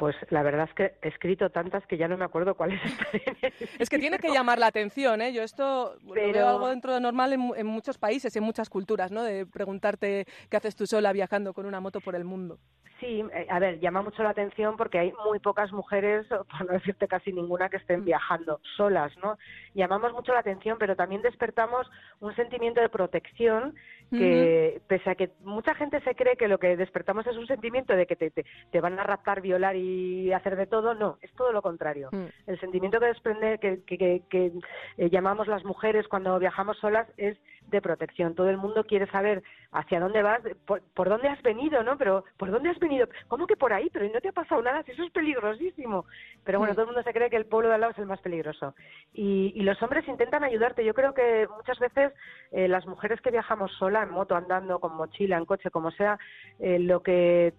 Pues 0.00 0.16
la 0.30 0.42
verdad 0.42 0.66
es 0.66 0.74
que 0.74 0.94
he 1.02 1.08
escrito 1.08 1.50
tantas 1.50 1.86
que 1.86 1.98
ya 1.98 2.08
no 2.08 2.16
me 2.16 2.24
acuerdo 2.24 2.54
cuáles 2.54 2.80
están 2.82 3.06
Es 3.78 3.90
que 3.90 3.98
tiene 3.98 4.18
que 4.18 4.30
llamar 4.32 4.58
la 4.58 4.68
atención, 4.68 5.20
¿eh? 5.20 5.30
Yo 5.30 5.42
esto 5.42 5.94
lo 6.02 6.14
Pero- 6.14 6.32
veo 6.32 6.48
algo 6.48 6.68
dentro 6.68 6.94
de 6.94 7.00
normal 7.02 7.34
en, 7.34 7.52
en 7.54 7.66
muchos 7.66 7.98
países, 7.98 8.34
en 8.34 8.42
muchas 8.42 8.70
culturas, 8.70 9.12
¿no? 9.12 9.22
De 9.22 9.44
preguntarte 9.44 10.24
qué 10.48 10.56
haces 10.56 10.74
tú 10.74 10.86
sola 10.86 11.12
viajando 11.12 11.52
con 11.52 11.66
una 11.66 11.80
moto 11.80 12.00
por 12.00 12.14
el 12.16 12.24
mundo. 12.24 12.58
Sí, 13.00 13.24
eh, 13.32 13.46
a 13.48 13.58
ver, 13.58 13.80
llama 13.80 14.02
mucho 14.02 14.22
la 14.22 14.28
atención 14.30 14.76
porque 14.76 14.98
hay 14.98 15.12
muy 15.24 15.38
pocas 15.38 15.72
mujeres, 15.72 16.26
por 16.50 16.66
no 16.66 16.72
decirte 16.74 17.08
casi 17.08 17.32
ninguna, 17.32 17.68
que 17.68 17.78
Mm. 17.78 17.80
estén 17.80 18.04
viajando 18.04 18.60
solas, 18.76 19.16
¿no? 19.22 19.38
Llamamos 19.74 20.12
mucho 20.12 20.32
la 20.34 20.40
atención, 20.40 20.76
pero 20.78 20.94
también 20.96 21.22
despertamos 21.22 21.90
un 22.20 22.34
sentimiento 22.36 22.80
de 22.80 22.88
protección 22.90 23.74
que, 24.10 24.82
pese 24.88 25.08
a 25.08 25.14
que 25.14 25.30
mucha 25.44 25.72
gente 25.76 26.00
se 26.00 26.16
cree 26.16 26.36
que 26.36 26.48
lo 26.48 26.58
que 26.58 26.76
despertamos 26.76 27.26
es 27.28 27.36
un 27.36 27.46
sentimiento 27.46 27.94
de 27.94 28.06
que 28.06 28.16
te, 28.16 28.30
te, 28.32 28.44
te 28.72 28.80
van 28.80 28.98
a 28.98 29.04
raptar, 29.04 29.40
violar 29.40 29.76
y 29.76 30.32
hacer 30.32 30.56
de 30.56 30.66
todo, 30.66 30.94
no, 30.94 31.16
es 31.22 31.32
todo 31.34 31.52
lo 31.52 31.62
contrario. 31.62 32.08
Mm. 32.10 32.26
El 32.48 32.60
sentimiento 32.60 32.98
que 32.98 33.06
desprende, 33.06 33.58
que, 33.58 33.82
que, 33.84 33.96
que- 33.98 34.22
que, 34.28 34.52
eh, 34.98 35.10
llamamos 35.10 35.46
las 35.46 35.64
mujeres 35.64 36.08
cuando 36.08 36.38
viajamos 36.40 36.76
solas 36.78 37.06
es 37.16 37.38
de 37.70 37.80
protección. 37.80 38.34
Todo 38.34 38.50
el 38.50 38.56
mundo 38.56 38.84
quiere 38.84 39.06
saber 39.08 39.42
hacia 39.72 40.00
dónde 40.00 40.22
vas, 40.22 40.40
por, 40.66 40.82
por 40.94 41.08
dónde 41.08 41.28
has 41.28 41.40
venido, 41.42 41.82
¿no? 41.82 41.96
Pero, 41.96 42.24
¿por 42.36 42.50
dónde 42.50 42.70
has 42.70 42.78
venido? 42.78 43.08
¿Cómo 43.28 43.46
que 43.46 43.56
por 43.56 43.72
ahí? 43.72 43.88
Pero 43.92 44.08
no 44.12 44.20
te 44.20 44.28
ha 44.28 44.32
pasado 44.32 44.60
nada, 44.62 44.82
si 44.82 44.92
eso 44.92 45.02
es 45.04 45.10
peligrosísimo. 45.12 46.04
Pero 46.44 46.58
bueno, 46.58 46.74
todo 46.74 46.82
el 46.82 46.88
mundo 46.88 47.02
se 47.02 47.12
cree 47.12 47.30
que 47.30 47.36
el 47.36 47.46
pueblo 47.46 47.68
de 47.68 47.74
al 47.76 47.80
lado 47.82 47.92
es 47.92 47.98
el 47.98 48.06
más 48.06 48.20
peligroso. 48.20 48.74
Y, 49.14 49.52
y 49.54 49.62
los 49.62 49.80
hombres 49.82 50.06
intentan 50.08 50.44
ayudarte. 50.44 50.84
Yo 50.84 50.94
creo 50.94 51.14
que 51.14 51.48
muchas 51.56 51.78
veces 51.78 52.12
eh, 52.52 52.68
las 52.68 52.86
mujeres 52.86 53.20
que 53.20 53.30
viajamos 53.30 53.72
sola, 53.72 54.02
en 54.02 54.10
moto, 54.10 54.34
andando, 54.34 54.78
con 54.80 54.96
mochila, 54.96 55.36
en 55.36 55.44
coche, 55.46 55.70
como 55.70 55.90
sea, 55.92 56.18
eh, 56.58 56.78
lo 56.78 57.02
que 57.02 57.54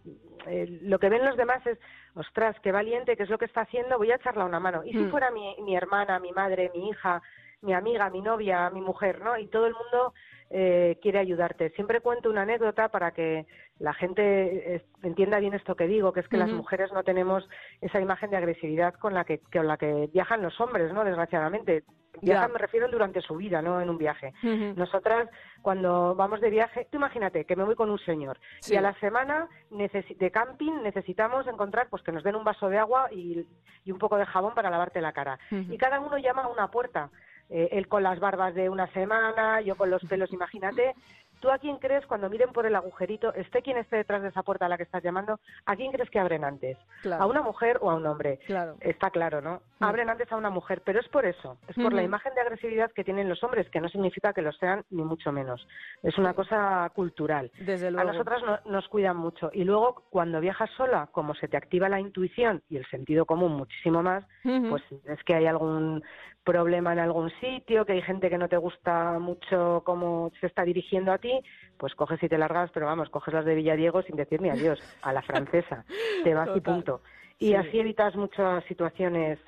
eh, 0.48 0.80
lo 0.82 0.98
que 0.98 1.10
ven 1.10 1.24
los 1.24 1.38
demás 1.38 1.66
es, 1.68 1.78
ostras, 2.16 2.56
qué 2.62 2.72
valiente, 2.72 3.16
qué 3.16 3.24
es 3.24 3.30
lo 3.30 3.38
que 3.38 3.46
está 3.46 3.62
haciendo, 3.62 3.98
voy 3.98 4.12
a 4.12 4.16
echarle 4.16 4.44
una 4.44 4.60
mano. 4.60 4.84
Y 4.84 4.92
si 4.92 4.98
Mm. 4.98 5.12
fuera 5.12 5.30
mi, 5.30 5.56
mi 5.62 5.76
hermana, 5.76 6.20
mi 6.20 6.32
madre, 6.32 6.72
mi 6.74 6.90
hija, 6.90 7.22
mi 7.62 7.74
amiga, 7.74 8.10
mi 8.10 8.22
novia, 8.22 8.70
mi 8.70 8.82
mujer, 8.82 9.22
¿no? 9.22 9.38
Y 9.38 9.48
todo 9.48 9.68
el 9.68 9.74
mundo 9.74 10.14
eh, 10.50 10.98
quiere 11.02 11.20
ayudarte. 11.20 11.70
Siempre 11.72 12.02
cuento 12.02 12.30
una 12.30 12.42
anécdota 12.42 12.90
para 12.90 13.12
que 13.12 13.46
la 13.80 13.94
gente 13.94 14.76
eh, 14.76 14.86
entienda 15.04 15.40
bien 15.40 15.54
esto 15.54 15.76
que 15.76 15.88
digo, 15.88 16.12
que 16.12 16.20
es 16.22 16.28
que 16.28 16.38
las 16.38 16.50
mujeres 16.50 16.92
no 16.92 17.04
tenemos 17.04 17.48
esa 17.80 18.00
imagen 18.00 18.30
de 18.32 18.38
agresividad 18.38 18.94
con 18.96 19.14
la 19.14 19.24
que, 19.24 19.40
con 19.40 19.68
la 19.68 19.78
que 19.78 20.10
viajan 20.14 20.42
los 20.42 20.60
hombres, 20.60 20.92
¿no? 20.94 21.04
Desgraciadamente. 21.04 21.84
Viajan, 22.22 22.52
me 22.52 22.60
refiero 22.60 22.90
durante 22.90 23.22
su 23.22 23.38
vida, 23.38 23.62
no 23.62 23.80
en 23.80 23.90
un 23.90 23.98
viaje. 23.98 24.34
Nosotras, 24.76 25.30
cuando 25.62 26.14
vamos 26.14 26.42
de 26.42 26.50
viaje, 26.50 26.86
tú 26.92 26.98
imagínate 26.98 27.46
que 27.46 27.56
me 27.56 27.64
voy 27.64 27.76
con 27.76 27.90
un 27.90 28.00
señor 28.00 28.38
Sí. 28.60 28.74
y 28.74 28.78
a 28.78 28.82
la 28.82 28.94
semana 28.96 29.48
de 29.70 30.32
camping 30.32 30.82
necesitamos 30.84 31.48
encontrar 31.48 31.88
pues 31.90 32.04
que 32.04 32.12
nos 32.12 32.24
den 32.24 32.36
un 32.36 32.44
vaso 32.44 32.68
de 32.68 32.78
agua 32.78 33.08
y, 33.14 33.46
y 33.86 33.92
un 33.94 33.98
poco 33.98 34.18
de 34.18 34.26
jabón 34.26 34.54
para 34.54 34.70
lavarte 34.70 35.00
la 35.00 35.14
cara. 35.14 35.40
Y 35.52 35.78
cada 35.78 36.02
uno 36.02 36.18
llama 36.18 36.44
a 36.44 36.48
una 36.50 36.70
puerta. 36.70 37.10
Eh, 37.54 37.68
él 37.74 37.90
con 37.90 38.02
las 38.02 38.20
barbas 38.20 38.56
de 38.56 38.70
una 38.70 38.88
semana, 38.94 39.60
yo 39.60 39.76
con 39.76 39.90
los 39.92 40.02
pelos, 40.06 40.32
imagínate. 40.32 40.96
¿Tú 41.42 41.50
a 41.50 41.58
quién 41.58 41.78
crees 41.78 42.06
cuando 42.06 42.30
miren 42.30 42.54
por 42.54 42.68
el 42.68 42.76
agujerito, 42.76 43.34
esté 43.34 43.64
quien 43.64 43.78
esté 43.78 43.96
detrás 43.98 44.22
de 44.22 44.30
esa 44.30 44.44
puerta 44.44 44.68
a 44.68 44.70
la 44.70 44.78
que 44.78 44.84
estás 44.84 45.02
llamando, 45.02 45.40
a 45.66 45.76
quién 45.76 45.92
crees 45.92 46.10
que 46.12 46.20
abren 46.20 46.44
antes? 46.44 46.78
¿A 47.20 47.26
una 47.26 47.42
mujer 47.42 47.80
o 47.82 47.90
a 47.90 47.96
un 47.96 48.06
hombre? 48.06 48.38
Claro. 48.46 48.76
Está 48.80 49.10
claro, 49.10 49.42
¿no? 49.42 49.62
Mm. 49.80 49.84
Abren 49.84 50.10
antes 50.12 50.32
a 50.32 50.36
una 50.38 50.52
mujer, 50.52 50.84
pero 50.86 51.00
es 51.00 51.08
por 51.10 51.26
eso, 51.26 51.58
es 51.68 51.76
por 51.76 51.94
la 51.94 52.04
imagen 52.04 52.36
de 52.36 52.42
agresividad 52.42 52.92
que 52.92 53.04
tienen 53.04 53.28
los 53.28 53.44
hombres, 53.44 53.68
que 53.72 53.82
no 53.82 53.90
significa 53.90 54.34
que 54.34 54.44
lo 54.44 54.52
sean 54.52 54.84
ni 54.92 55.02
mucho 55.02 55.32
menos. 55.32 55.68
Es 56.04 56.16
una 56.20 56.36
cosa 56.36 56.90
cultural. 56.94 57.52
Desde 57.60 57.88
A 57.88 57.92
luego. 57.92 58.12
nosotras 58.12 58.44
no- 58.44 58.60
nos 58.72 58.88
cuidan 58.88 59.18
mucho. 59.18 59.50
Y 59.52 59.64
luego, 59.64 60.04
cuando 60.12 60.40
viajas 60.42 60.70
sola, 60.78 61.10
como 61.12 61.34
se 61.34 61.48
te 61.48 61.58
activa 61.58 61.90
la 61.90 62.00
intuición 62.00 62.62
y 62.70 62.78
el 62.78 62.86
sentido 62.86 63.26
común 63.26 63.54
muchísimo 63.54 64.04
más, 64.04 64.24
Ujú. 64.46 64.70
pues 64.70 64.84
si 64.90 65.00
ves 65.08 65.24
que 65.24 65.34
hay 65.34 65.48
algún 65.48 66.04
problema 66.44 66.92
en 66.92 66.98
algún 67.00 67.30
sitio, 67.40 67.86
que 67.86 67.94
hay 67.94 68.02
gente 68.02 68.28
que 68.28 68.38
no 68.40 68.50
te 68.50 68.58
gusta 68.58 69.20
mucho 69.20 69.84
cómo 69.86 70.32
se 70.40 70.48
está 70.48 70.64
dirigiendo 70.64 71.12
a 71.12 71.20
ti, 71.20 71.31
pues 71.78 71.96
coges 71.96 72.22
y 72.24 72.30
te 72.30 72.38
largas, 72.38 72.70
pero 72.74 72.86
vamos, 72.86 73.10
coges 73.10 73.34
las 73.34 73.46
de 73.46 73.56
Villadiego 73.56 74.02
sin 74.04 74.16
decir 74.16 74.42
ni 74.42 74.50
adiós, 74.50 74.80
a 75.02 75.14
la 75.14 75.22
francesa. 75.22 75.86
Te 76.24 76.34
vas 76.34 76.50
y 76.56 76.62
punto. 76.62 77.02
Y 77.40 77.50
Sí. 77.50 77.56
así 77.56 77.80
evitas 77.80 78.16
muchas 78.16 78.64
situaciones 78.66 79.40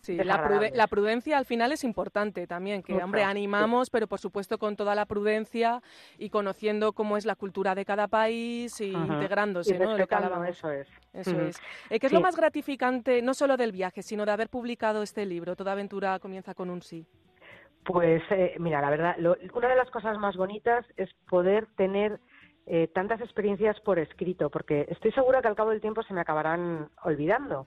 Sí, 0.00 0.16
la, 0.16 0.22
prude- 0.24 0.24
desagradables. 0.34 0.76
la 0.76 0.86
prudencia 0.88 1.38
al 1.38 1.44
final 1.44 1.70
es 1.70 1.84
importante 1.84 2.46
también, 2.48 2.82
que 2.82 2.92
Mucho, 2.94 3.04
hombre, 3.04 3.20
sí. 3.20 3.26
animamos, 3.28 3.88
pero 3.88 4.08
por 4.08 4.18
supuesto 4.18 4.58
con 4.58 4.74
toda 4.74 4.96
la 4.96 5.06
prudencia 5.06 5.80
y 6.18 6.28
conociendo 6.30 6.92
cómo 6.92 7.16
es 7.16 7.24
la 7.24 7.36
cultura 7.36 7.76
de 7.76 7.84
cada 7.84 8.08
país 8.08 8.80
y 8.80 8.94
Ujú. 8.96 9.12
integrándose, 9.12 9.76
Y 9.76 9.78
¿no? 9.78 9.96
Lo 9.96 10.06
que 10.06 10.50
eso 10.50 10.70
es. 10.72 10.88
Eso 11.12 11.38
es. 11.40 11.60
Eh, 11.88 12.00
¿Qué 12.00 12.06
es 12.06 12.12
lo 12.12 12.20
más 12.20 12.34
gratificante, 12.36 13.22
no 13.22 13.32
solo 13.34 13.56
del 13.56 13.70
viaje, 13.70 14.02
sino 14.02 14.24
de 14.26 14.32
haber 14.32 14.48
publicado 14.48 15.02
este 15.04 15.24
libro? 15.24 15.54
Toda 15.54 15.70
aventura 15.72 16.18
comienza 16.18 16.52
con 16.54 16.70
un 16.70 16.82
sí. 16.82 17.06
Pues 17.84 18.22
eh, 18.30 18.54
mira, 18.58 18.80
la 18.80 18.90
verdad, 18.90 19.16
lo- 19.18 19.36
una 19.54 19.68
de 19.68 19.76
las 19.76 19.90
cosas 19.90 20.16
más 20.18 20.36
bonitas 20.36 20.84
es 20.96 21.12
poder 21.28 21.66
tener 21.76 22.20
eh, 22.66 22.86
tantas 22.94 23.20
experiencias 23.20 23.80
por 23.80 23.98
escrito, 23.98 24.48
porque 24.48 24.86
estoy 24.88 25.10
segura 25.12 25.42
que 25.42 25.48
al 25.48 25.56
cabo 25.56 25.70
del 25.70 25.80
tiempo 25.80 26.02
se 26.04 26.14
me 26.14 26.20
acabarán 26.20 26.88
olvidando. 27.02 27.66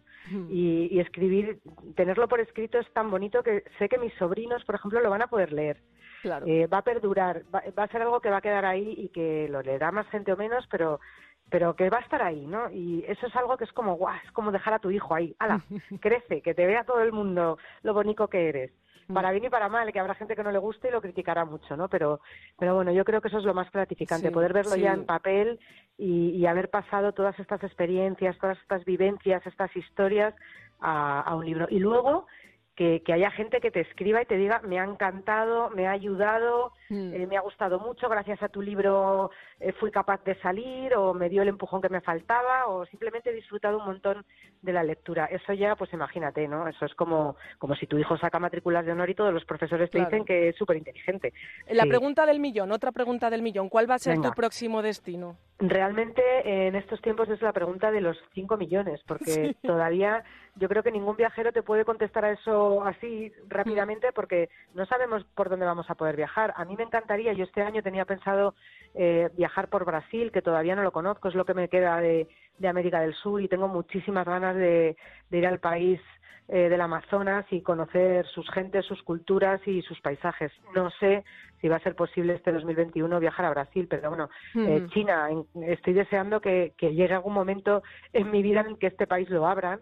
Y, 0.49 0.87
y 0.89 0.99
escribir, 1.01 1.59
tenerlo 1.95 2.29
por 2.29 2.39
escrito 2.39 2.79
es 2.79 2.89
tan 2.93 3.11
bonito 3.11 3.43
que 3.43 3.63
sé 3.77 3.89
que 3.89 3.97
mis 3.97 4.13
sobrinos, 4.13 4.63
por 4.63 4.75
ejemplo, 4.75 5.01
lo 5.01 5.09
van 5.09 5.21
a 5.21 5.27
poder 5.27 5.51
leer. 5.51 5.81
Claro. 6.21 6.45
Eh, 6.47 6.65
va 6.67 6.77
a 6.77 6.83
perdurar, 6.83 7.43
va, 7.53 7.61
va 7.77 7.83
a 7.83 7.87
ser 7.89 8.01
algo 8.03 8.21
que 8.21 8.29
va 8.29 8.37
a 8.37 8.41
quedar 8.41 8.63
ahí 8.65 8.95
y 8.97 9.09
que 9.09 9.47
lo 9.49 9.61
leerá 9.61 9.91
más 9.91 10.07
gente 10.07 10.31
o 10.31 10.37
menos, 10.37 10.65
pero 10.71 10.99
pero 11.47 11.75
que 11.75 11.91
va 11.91 11.97
a 11.99 12.01
estar 12.01 12.23
ahí, 12.23 12.47
¿no? 12.47 12.71
Y 12.71 13.03
eso 13.07 13.27
es 13.27 13.35
algo 13.35 13.55
que 13.55 13.65
es 13.65 13.71
como, 13.73 13.93
guau, 13.97 14.15
es 14.25 14.31
como 14.31 14.51
dejar 14.51 14.73
a 14.73 14.79
tu 14.79 14.89
hijo 14.89 15.13
ahí, 15.13 15.35
ala, 15.37 15.61
crece, 16.01 16.41
que 16.41 16.55
te 16.55 16.65
vea 16.65 16.85
todo 16.85 17.01
el 17.01 17.11
mundo 17.11 17.59
lo 17.83 17.93
bonito 17.93 18.27
que 18.29 18.49
eres. 18.49 18.71
Para 19.13 19.31
bien 19.31 19.45
y 19.45 19.49
para 19.49 19.69
mal, 19.69 19.91
que 19.91 19.99
habrá 19.99 20.15
gente 20.15 20.35
que 20.35 20.43
no 20.43 20.51
le 20.51 20.57
guste 20.57 20.87
y 20.87 20.91
lo 20.91 21.01
criticará 21.01 21.45
mucho, 21.45 21.77
¿no? 21.77 21.87
Pero, 21.89 22.21
pero 22.57 22.75
bueno, 22.75 22.91
yo 22.91 23.05
creo 23.05 23.21
que 23.21 23.27
eso 23.27 23.37
es 23.37 23.43
lo 23.43 23.53
más 23.53 23.71
gratificante, 23.71 24.27
Sí, 24.27 24.33
poder 24.33 24.51
verlo 24.51 24.75
ya 24.75 24.93
en 24.93 25.05
papel 25.05 25.59
y, 25.97 26.29
y 26.29 26.45
haber 26.47 26.69
pasado 26.69 27.13
todas 27.13 27.37
estas 27.39 27.63
experiencias, 27.63 28.37
todas 28.39 28.57
estas 28.59 28.83
vivencias, 28.83 29.45
estas 29.45 29.75
historias 29.75 30.33
a, 30.79 31.21
a 31.21 31.35
un 31.35 31.45
libro. 31.45 31.67
Y 31.69 31.79
luego 31.79 32.25
que, 32.75 33.03
que 33.05 33.13
haya 33.13 33.31
gente 33.31 33.61
que 33.61 33.71
te 33.71 33.81
escriba 33.81 34.21
y 34.21 34.25
te 34.25 34.37
diga, 34.37 34.61
me 34.63 34.79
ha 34.79 34.83
encantado, 34.83 35.69
me 35.69 35.87
ha 35.87 35.91
ayudado, 35.91 36.73
Mm. 36.89 37.13
eh, 37.13 37.27
me 37.27 37.37
ha 37.37 37.41
gustado 37.41 37.79
mucho, 37.79 38.07
gracias 38.09 38.41
a 38.43 38.49
tu 38.49 38.61
libro 38.61 39.31
eh, 39.59 39.71
fui 39.73 39.89
capaz 39.91 40.23
de 40.23 40.35
salir 40.41 40.93
o 40.95 41.13
me 41.13 41.29
dio 41.29 41.41
el 41.41 41.47
empujón 41.47 41.81
que 41.81 41.89
me 41.89 42.01
faltaba 42.01 42.67
o 42.67 42.85
simplemente 42.85 43.29
he 43.29 43.33
disfrutado 43.33 43.77
un 43.79 43.85
montón 43.85 44.25
de 44.61 44.73
la 44.73 44.83
lectura. 44.83 45.25
Eso 45.25 45.53
ya, 45.53 45.75
pues 45.75 45.91
imagínate, 45.93 46.47
¿no? 46.47 46.67
Eso 46.67 46.85
es 46.85 46.93
como, 46.95 47.35
como 47.59 47.75
si 47.75 47.87
tu 47.87 47.97
hijo 47.97 48.17
saca 48.17 48.39
matrículas 48.39 48.85
de 48.85 48.91
honor 48.91 49.09
y 49.09 49.15
todos 49.15 49.33
los 49.33 49.45
profesores 49.45 49.89
te 49.89 49.97
Claro. 49.97 50.09
dicen 50.11 50.25
que 50.25 50.49
es 50.49 50.55
súper 50.55 50.77
inteligente. 50.77 51.33
La 51.69 51.85
pregunta 51.85 52.25
del 52.25 52.39
millón, 52.39 52.71
otra 52.71 52.91
pregunta 52.91 53.29
del 53.29 53.41
millón. 53.41 53.69
¿Cuál 53.69 53.89
va 53.89 53.95
a 53.95 53.99
ser 53.99 54.13
Venga. 54.15 54.29
tu 54.29 54.35
próximo 54.35 54.81
destino? 54.81 55.37
Realmente 55.57 56.21
eh, 56.43 56.67
en 56.67 56.75
estos 56.75 57.01
tiempos 57.01 57.29
es 57.29 57.41
la 57.41 57.53
pregunta 57.53 57.89
de 57.89 58.01
los 58.01 58.17
5 58.33 58.57
millones, 58.57 59.01
porque 59.07 59.55
todavía 59.63 60.23
yo 60.55 60.67
creo 60.67 60.83
que 60.83 60.91
ningún 60.91 61.15
viajero 61.15 61.51
te 61.53 61.63
puede 61.63 61.85
contestar 61.85 62.25
a 62.25 62.31
eso 62.31 62.83
así 62.83 63.31
rápidamente 63.47 64.11
porque 64.13 64.49
no 64.73 64.85
sabemos 64.85 65.23
por 65.33 65.49
dónde 65.49 65.65
vamos 65.65 65.89
a 65.89 65.95
poder 65.95 66.15
viajar. 66.17 66.53
A 66.57 66.65
mí 66.65 66.74
me 66.75 66.83
encantaría, 66.83 67.33
yo 67.33 67.43
este 67.43 67.61
año 67.61 67.81
tenía 67.81 68.05
pensado 68.05 68.55
eh, 68.93 69.29
viajar 69.37 69.67
por 69.69 69.85
Brasil, 69.85 70.31
que 70.31 70.41
todavía 70.41 70.75
no 70.75 70.83
lo 70.83 70.91
conozco, 70.91 71.27
es 71.27 71.35
lo 71.35 71.45
que 71.45 71.53
me 71.53 71.69
queda 71.69 71.99
de, 71.99 72.27
de 72.57 72.67
América 72.67 72.99
del 73.01 73.13
Sur 73.15 73.41
y 73.41 73.47
tengo 73.47 73.67
muchísimas 73.67 74.25
ganas 74.25 74.55
de, 74.55 74.95
de 75.29 75.37
ir 75.37 75.47
al 75.47 75.59
país 75.59 75.99
eh, 76.47 76.69
del 76.69 76.79
Amazonas 76.81 77.45
y 77.49 77.61
conocer 77.61 78.25
sus 78.27 78.47
gentes, 78.51 78.85
sus 78.85 79.01
culturas 79.03 79.59
y 79.67 79.81
sus 79.81 79.99
paisajes. 80.01 80.51
No 80.75 80.91
sé 80.91 81.23
si 81.59 81.67
va 81.67 81.77
a 81.77 81.79
ser 81.79 81.95
posible 81.95 82.35
este 82.35 82.51
2021 82.51 83.19
viajar 83.19 83.45
a 83.45 83.49
Brasil, 83.49 83.87
pero 83.89 84.09
bueno, 84.09 84.29
eh. 84.67 84.85
China, 84.89 85.27
en- 85.31 85.63
estoy 85.63 85.93
deseando 85.93 86.39
que, 86.41 86.73
que 86.77 86.93
llegue 86.93 87.15
algún 87.15 87.33
momento 87.33 87.81
en 88.13 88.29
mi 88.29 88.43
vida 88.43 88.61
en 88.61 88.77
que 88.77 88.87
este 88.87 89.07
país 89.07 89.27
lo 89.29 89.47
abran 89.47 89.79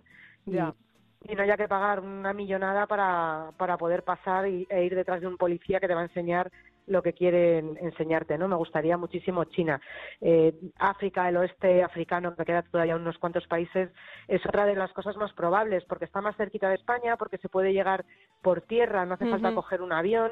y 1.25 1.35
no 1.35 1.41
haya 1.43 1.55
que 1.57 1.67
pagar 1.67 1.99
una 2.01 2.33
millonada 2.33 2.85
para, 2.87 3.51
para 3.57 3.77
poder 3.77 4.03
pasar 4.03 4.47
y, 4.47 4.65
e 4.69 4.83
ir 4.85 4.95
detrás 4.95 5.21
de 5.21 5.27
un 5.27 5.37
policía 5.37 5.79
que 5.79 5.87
te 5.87 5.93
va 5.95 6.01
a 6.01 6.05
enseñar 6.05 6.49
lo 6.87 7.01
que 7.01 7.13
quieren 7.13 7.77
enseñarte, 7.81 8.37
¿no? 8.37 8.47
Me 8.47 8.55
gustaría 8.55 8.97
muchísimo 8.97 9.45
China. 9.45 9.81
Eh, 10.21 10.53
África, 10.77 11.27
el 11.29 11.37
oeste 11.37 11.83
africano, 11.83 12.35
que 12.35 12.45
queda 12.45 12.63
todavía 12.63 12.95
unos 12.95 13.17
cuantos 13.17 13.47
países, 13.47 13.89
es 14.27 14.45
otra 14.45 14.65
de 14.65 14.75
las 14.75 14.91
cosas 14.93 15.15
más 15.17 15.33
probables, 15.33 15.83
porque 15.85 16.05
está 16.05 16.21
más 16.21 16.35
cerquita 16.37 16.69
de 16.69 16.75
España, 16.75 17.17
porque 17.17 17.37
se 17.37 17.49
puede 17.49 17.73
llegar 17.73 18.05
por 18.41 18.61
tierra, 18.61 19.05
no 19.05 19.15
hace 19.15 19.29
falta 19.29 19.53
coger 19.53 19.81
un 19.81 19.93
avión. 19.93 20.31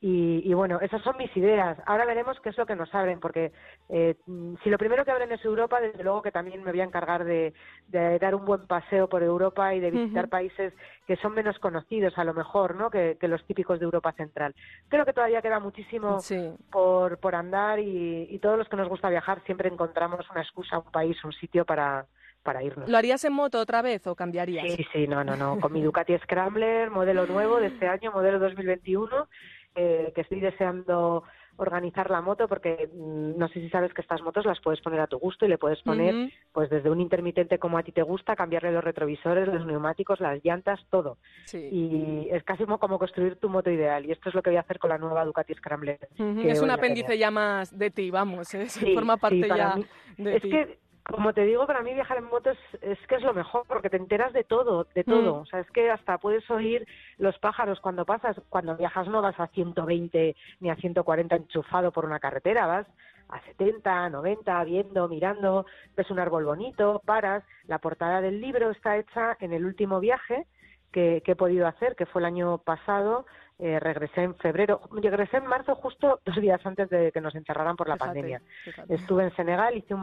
Y, 0.00 0.42
y 0.44 0.52
bueno, 0.52 0.78
esas 0.82 1.02
son 1.02 1.16
mis 1.16 1.34
ideas. 1.36 1.78
Ahora 1.86 2.04
veremos 2.04 2.38
qué 2.40 2.50
es 2.50 2.58
lo 2.58 2.66
que 2.66 2.76
nos 2.76 2.94
abren, 2.94 3.18
porque 3.18 3.50
eh, 3.88 4.14
mm, 4.26 4.56
si 4.62 4.68
lo 4.68 4.76
primero 4.76 5.04
que 5.04 5.10
abren 5.10 5.32
es 5.32 5.42
Europa, 5.44 5.80
desde 5.80 6.04
luego 6.04 6.20
que 6.20 6.30
también 6.30 6.62
me 6.62 6.70
voy 6.70 6.80
a 6.82 6.84
encargar 6.84 7.24
de, 7.24 7.54
de 7.88 8.18
dar 8.18 8.34
un 8.34 8.44
buen 8.44 8.66
paseo 8.66 9.08
por 9.08 9.22
Europa 9.22 9.74
y 9.74 9.80
de 9.80 9.90
visitar 9.90 10.28
países 10.28 10.74
que 11.06 11.16
son 11.16 11.32
menos 11.34 11.58
conocidos, 11.60 12.16
a 12.18 12.24
lo 12.24 12.34
mejor, 12.34 12.74
¿no? 12.76 12.90
Que, 12.90 13.16
que 13.18 13.26
los 13.26 13.42
típicos 13.46 13.78
de 13.78 13.86
Europa 13.86 14.12
Central. 14.12 14.54
Creo 14.88 15.06
que 15.06 15.14
todavía 15.14 15.40
queda 15.40 15.60
muchísimo 15.60 16.20
Sí. 16.20 16.52
por, 16.70 17.18
por 17.18 17.34
andar 17.34 17.78
y, 17.78 18.26
y 18.30 18.38
todos 18.38 18.58
los 18.58 18.68
que 18.68 18.76
nos 18.76 18.88
gusta 18.88 19.08
viajar 19.08 19.42
siempre 19.46 19.68
encontramos 19.70 20.28
una 20.30 20.42
excusa, 20.42 20.78
un 20.78 20.90
país, 20.92 21.16
un 21.24 21.32
sitio 21.32 21.64
para, 21.64 22.04
para 22.42 22.62
irnos. 22.62 22.88
¿Lo 22.88 22.98
harías 22.98 23.24
en 23.24 23.32
moto 23.32 23.58
otra 23.58 23.80
vez 23.82 24.06
o 24.06 24.14
cambiarías? 24.14 24.66
Sí, 24.74 24.86
sí, 24.92 25.08
no, 25.08 25.24
no, 25.24 25.36
no. 25.36 25.58
Con 25.58 25.72
mi 25.72 25.82
Ducati 25.82 26.16
Scrambler, 26.18 26.90
modelo 26.90 27.26
nuevo 27.26 27.58
de 27.60 27.68
este 27.68 27.88
año, 27.88 28.12
modelo 28.12 28.38
2021, 28.38 29.28
eh, 29.76 30.12
que 30.14 30.22
estoy 30.22 30.40
deseando 30.40 31.22
organizar 31.58 32.10
la 32.10 32.20
moto 32.20 32.48
porque 32.48 32.90
mm, 32.92 33.38
no 33.38 33.48
sé 33.48 33.54
si 33.60 33.70
sabes 33.70 33.94
que 33.94 34.02
estas 34.02 34.20
motos 34.20 34.44
las 34.44 34.60
puedes 34.60 34.80
poner 34.82 35.00
a 35.00 35.06
tu 35.06 35.18
gusto 35.18 35.46
y 35.46 35.48
le 35.48 35.56
puedes 35.56 35.80
poner 35.82 36.14
pues 36.52 36.68
desde 36.68 36.90
un 36.90 37.00
intermitente 37.00 37.58
como 37.58 37.78
a 37.78 37.82
ti 37.82 37.92
te 37.92 38.02
gusta, 38.02 38.36
cambiarle 38.36 38.72
los 38.72 38.84
retrovisores, 38.84 39.48
los 39.48 39.64
neumáticos, 39.64 40.20
las 40.20 40.44
llantas, 40.44 40.80
todo. 40.90 41.16
Sí. 41.46 41.68
Y 41.72 42.28
es 42.30 42.42
casi 42.44 42.64
como, 42.64 42.78
como 42.78 42.98
construir 42.98 43.36
tu 43.36 43.48
moto 43.48 43.70
ideal 43.70 44.04
y 44.04 44.12
esto 44.12 44.28
es 44.28 44.34
lo 44.34 44.42
que 44.42 44.50
voy 44.50 44.58
a 44.58 44.60
hacer 44.60 44.78
con 44.78 44.90
la 44.90 44.98
nueva 44.98 45.24
Ducati 45.24 45.54
Scrambler. 45.54 45.98
Es 46.44 46.60
un 46.60 46.70
apéndice 46.70 47.16
ya 47.16 47.30
más 47.30 47.76
de 47.76 47.90
ti, 47.90 48.10
vamos, 48.10 48.52
¿eh? 48.54 48.66
Sí, 48.68 48.92
forma 48.94 49.16
parte 49.16 49.42
sí, 49.42 49.48
ya 49.48 49.76
mí- 49.76 49.86
de 50.18 50.36
es 50.36 50.42
ti. 50.42 50.50
que, 50.50 50.78
como 51.10 51.32
te 51.32 51.44
digo, 51.44 51.66
para 51.66 51.82
mí 51.82 51.94
viajar 51.94 52.18
en 52.18 52.24
moto 52.24 52.50
es, 52.50 52.58
es 52.82 52.98
que 53.06 53.16
es 53.16 53.22
lo 53.22 53.32
mejor, 53.32 53.64
porque 53.68 53.90
te 53.90 53.96
enteras 53.96 54.32
de 54.32 54.44
todo, 54.44 54.86
de 54.94 55.04
todo. 55.04 55.36
Mm. 55.36 55.38
O 55.40 55.46
sea, 55.46 55.60
es 55.60 55.70
que 55.70 55.90
hasta 55.90 56.18
puedes 56.18 56.48
oír 56.50 56.86
los 57.18 57.38
pájaros 57.38 57.80
cuando 57.80 58.04
pasas. 58.04 58.36
Cuando 58.48 58.76
viajas 58.76 59.06
no 59.08 59.22
vas 59.22 59.38
a 59.38 59.46
120 59.48 60.36
ni 60.60 60.70
a 60.70 60.76
140 60.76 61.36
enchufado 61.36 61.92
por 61.92 62.04
una 62.04 62.18
carretera, 62.18 62.66
vas 62.66 62.86
a 63.28 63.40
70, 63.42 64.10
90, 64.10 64.64
viendo, 64.64 65.08
mirando, 65.08 65.66
ves 65.96 66.10
un 66.10 66.18
árbol 66.18 66.44
bonito, 66.44 67.00
paras. 67.04 67.44
La 67.66 67.78
portada 67.78 68.20
del 68.20 68.40
libro 68.40 68.70
está 68.70 68.96
hecha 68.96 69.36
en 69.40 69.52
el 69.52 69.64
último 69.64 70.00
viaje 70.00 70.46
que, 70.92 71.22
que 71.24 71.32
he 71.32 71.36
podido 71.36 71.66
hacer, 71.66 71.94
que 71.94 72.06
fue 72.06 72.20
el 72.22 72.26
año 72.26 72.58
pasado. 72.58 73.26
Eh, 73.58 73.80
regresé 73.80 74.22
en 74.22 74.34
febrero, 74.34 74.82
regresé 74.90 75.38
en 75.38 75.46
marzo 75.46 75.74
justo 75.76 76.20
dos 76.26 76.36
días 76.36 76.60
antes 76.66 76.90
de 76.90 77.10
que 77.10 77.22
nos 77.22 77.34
encerraran 77.34 77.74
por 77.74 77.88
la 77.88 77.94
Fíjate, 77.94 78.08
pandemia. 78.08 78.42
fíjate. 78.64 78.94
Estuve 78.94 79.24
en 79.24 79.34
Senegal, 79.34 79.74
hice 79.74 79.94
un 79.94 80.02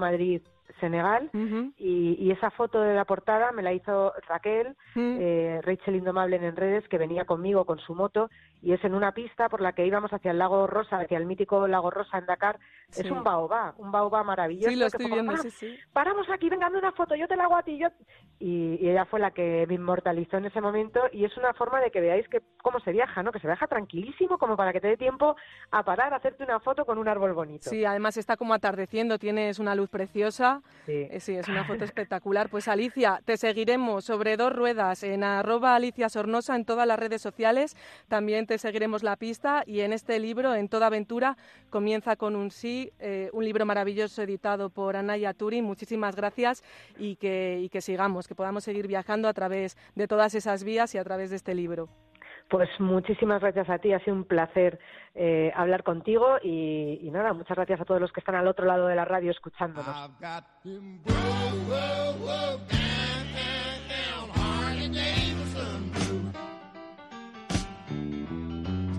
Ujú. 1.33 1.71
y, 1.77 2.15
y 2.19 2.31
esa 2.31 2.49
foto 2.51 2.81
de 2.81 2.93
la 2.95 3.05
portada 3.05 3.51
me 3.51 3.61
la 3.61 3.73
hizo 3.73 4.13
Raquel, 4.27 4.75
eh, 4.95 5.59
Rachel 5.63 5.95
Indomable 5.95 6.35
en 6.37 6.55
redes, 6.55 6.87
que 6.89 6.97
venía 6.97 7.25
conmigo 7.25 7.65
con 7.65 7.79
su 7.79 7.95
moto 7.95 8.29
y 8.61 8.73
es 8.73 8.83
en 8.83 8.93
una 8.95 9.11
pista 9.13 9.49
por 9.49 9.61
la 9.61 9.73
que 9.73 9.85
íbamos 9.85 10.11
hacia 10.13 10.31
el 10.31 10.37
lago 10.39 10.67
Rosa, 10.67 10.97
hacia 10.99 11.17
el 11.17 11.25
mítico 11.25 11.67
lago 11.67 11.91
Rosa 11.91 12.17
en 12.17 12.25
Dakar. 12.25 12.59
Sí. 12.89 13.01
Es 13.01 13.11
un 13.11 13.23
baobá, 13.23 13.73
un 13.77 13.91
baobá 13.91 14.23
maravilloso. 14.23 14.69
Sí, 14.69 14.75
lo 14.75 14.83
que 14.85 14.97
estoy 14.97 15.11
viendo, 15.11 15.31
"Ah, 15.33 15.37
sí, 15.37 15.49
sí. 15.51 15.79
Paramos 15.91 16.29
aquí, 16.29 16.49
venga, 16.49 16.67
una 16.69 16.91
foto, 16.91 17.15
yo 17.15 17.27
te 17.27 17.35
la 17.35 17.43
hago 17.45 17.55
a 17.57 17.63
ti. 17.63 17.77
Yo... 17.77 17.87
Y, 18.39 18.77
y 18.81 18.89
ella 18.89 19.05
fue 19.05 19.19
la 19.19 19.31
que 19.31 19.65
me 19.67 19.75
inmortalizó 19.75 20.37
en 20.37 20.45
ese 20.45 20.59
momento 20.61 21.01
y 21.11 21.23
es 21.25 21.35
una 21.37 21.53
forma 21.53 21.79
de 21.81 21.91
que 21.91 22.01
veáis 22.01 22.27
que 22.29 22.41
cómo 22.61 22.79
se 22.79 22.91
viaja, 22.91 23.21
¿no? 23.23 23.31
Que 23.31 23.39
se 23.39 23.43
se 23.43 23.47
viaja 23.47 23.67
tranquilísimo 23.67 24.37
como 24.37 24.55
para 24.55 24.71
que 24.71 24.79
te 24.79 24.87
dé 24.87 24.95
tiempo 24.95 25.35
a 25.69 25.83
parar, 25.83 26.13
a 26.13 26.17
hacerte 26.17 26.45
una 26.45 26.61
foto 26.61 26.85
con 26.85 26.97
un 26.97 27.09
árbol 27.09 27.33
bonito. 27.33 27.69
Sí, 27.69 27.83
además 27.83 28.15
está 28.15 28.37
como 28.37 28.53
atardeciendo, 28.53 29.19
tienes 29.19 29.59
una 29.59 29.75
luz 29.75 29.89
preciosa. 29.89 30.52
Sí, 30.85 31.07
eh, 31.09 31.19
sí 31.19 31.35
es 31.35 31.47
una 31.47 31.63
foto 31.63 31.83
espectacular. 31.85 32.49
Pues 32.49 32.67
Alicia, 32.67 33.21
te 33.25 33.37
seguiremos 33.37 34.05
sobre 34.05 34.37
dos 34.37 34.53
ruedas 34.53 35.03
en 35.03 35.23
arroba 35.23 35.75
Alicia 35.75 36.09
Sornosa 36.09 36.55
en 36.55 36.65
todas 36.65 36.87
las 36.87 36.99
redes 36.99 37.21
sociales. 37.21 37.75
También 38.07 38.45
te 38.45 38.57
seguiremos 38.57 39.03
la 39.03 39.15
pista 39.15 39.63
y 39.65 39.81
en 39.81 39.93
este 39.93 40.19
libro, 40.19 40.53
En 40.55 40.67
toda 40.67 40.87
aventura, 40.87 41.37
comienza 41.69 42.15
con 42.15 42.35
un 42.35 42.51
sí, 42.51 42.91
eh, 42.99 43.29
un 43.33 43.45
libro 43.45 43.65
maravilloso 43.65 44.21
editado 44.21 44.69
por 44.69 44.95
Anaya 44.95 45.33
Turing. 45.33 45.63
Muchísimas 45.63 46.15
gracias 46.15 46.63
y 46.97 47.15
que, 47.15 47.59
y 47.61 47.69
que 47.69 47.81
sigamos, 47.81 48.27
que 48.27 48.35
podamos 48.35 48.63
seguir 48.63 48.87
viajando 48.87 49.27
a 49.27 49.33
través 49.33 49.77
de 49.95 50.07
todas 50.07 50.35
esas 50.35 50.63
vías 50.63 50.93
y 50.95 50.97
a 50.97 51.03
través 51.03 51.29
de 51.29 51.37
este 51.37 51.55
libro. 51.55 51.89
Pues 52.49 52.69
muchísimas 52.79 53.41
gracias 53.41 53.69
a 53.69 53.79
ti, 53.79 53.93
ha 53.93 53.99
sido 53.99 54.15
un 54.15 54.25
placer 54.25 54.79
eh, 55.15 55.51
hablar 55.55 55.83
contigo 55.83 56.37
y, 56.41 56.99
y, 57.01 57.11
nada, 57.11 57.33
muchas 57.33 57.55
gracias 57.55 57.81
a 57.81 57.85
todos 57.85 58.01
los 58.01 58.11
que 58.11 58.19
están 58.19 58.35
al 58.35 58.47
otro 58.47 58.65
lado 58.65 58.87
de 58.87 58.95
la 58.95 59.05
radio 59.05 59.31
escuchándonos. 59.31 60.11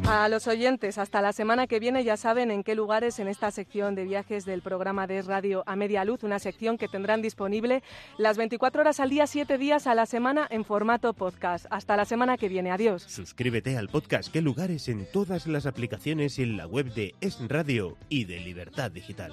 A 0.07 0.28
los 0.28 0.46
oyentes, 0.46 0.98
hasta 0.98 1.22
la 1.22 1.32
semana 1.32 1.66
que 1.66 1.80
viene 1.80 2.05
ya 2.05 2.18
saben 2.18 2.50
en 2.50 2.62
qué 2.62 2.74
lugares 2.74 3.18
en 3.20 3.28
esta 3.28 3.50
sección 3.50 3.94
de 3.94 4.05
viajes 4.05 4.44
del 4.44 4.61
programa 4.61 5.07
de 5.07 5.22
Radio 5.22 5.62
a 5.66 5.76
Media 5.76 6.05
Luz, 6.05 6.22
una 6.24 6.38
sección 6.38 6.76
que 6.76 6.88
tendrán 6.88 7.22
disponible 7.22 7.82
las 8.18 8.36
24 8.36 8.82
horas 8.82 9.00
al 9.00 9.09
día, 9.09 9.26
7 9.26 9.57
días 9.57 9.86
a 9.86 9.94
la 9.94 10.05
semana 10.05 10.46
en 10.50 10.64
formato 10.66 11.14
podcast. 11.14 11.64
Hasta 11.70 11.96
la 11.96 12.05
semana 12.05 12.36
que 12.36 12.50
viene, 12.50 12.70
adiós. 12.70 13.02
Suscríbete 13.02 13.78
al 13.78 13.88
podcast 13.88 14.30
Qué 14.30 14.42
lugares 14.42 14.88
en 14.88 15.07
todas 15.11 15.46
las 15.46 15.64
aplicaciones 15.64 16.38
y 16.38 16.42
en 16.42 16.59
la 16.59 16.66
web 16.66 16.92
de 16.92 17.14
Es 17.22 17.38
Radio 17.48 17.96
y 18.11 18.26
de 18.26 18.40
Libertad 18.40 18.90
Digital. 18.90 19.32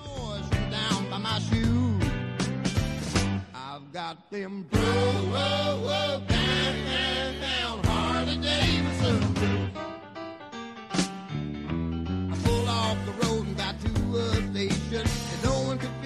Station, 14.70 15.08
and 15.08 15.44
no 15.44 15.60
one 15.62 15.78
could 15.78 16.01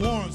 You 0.00 0.29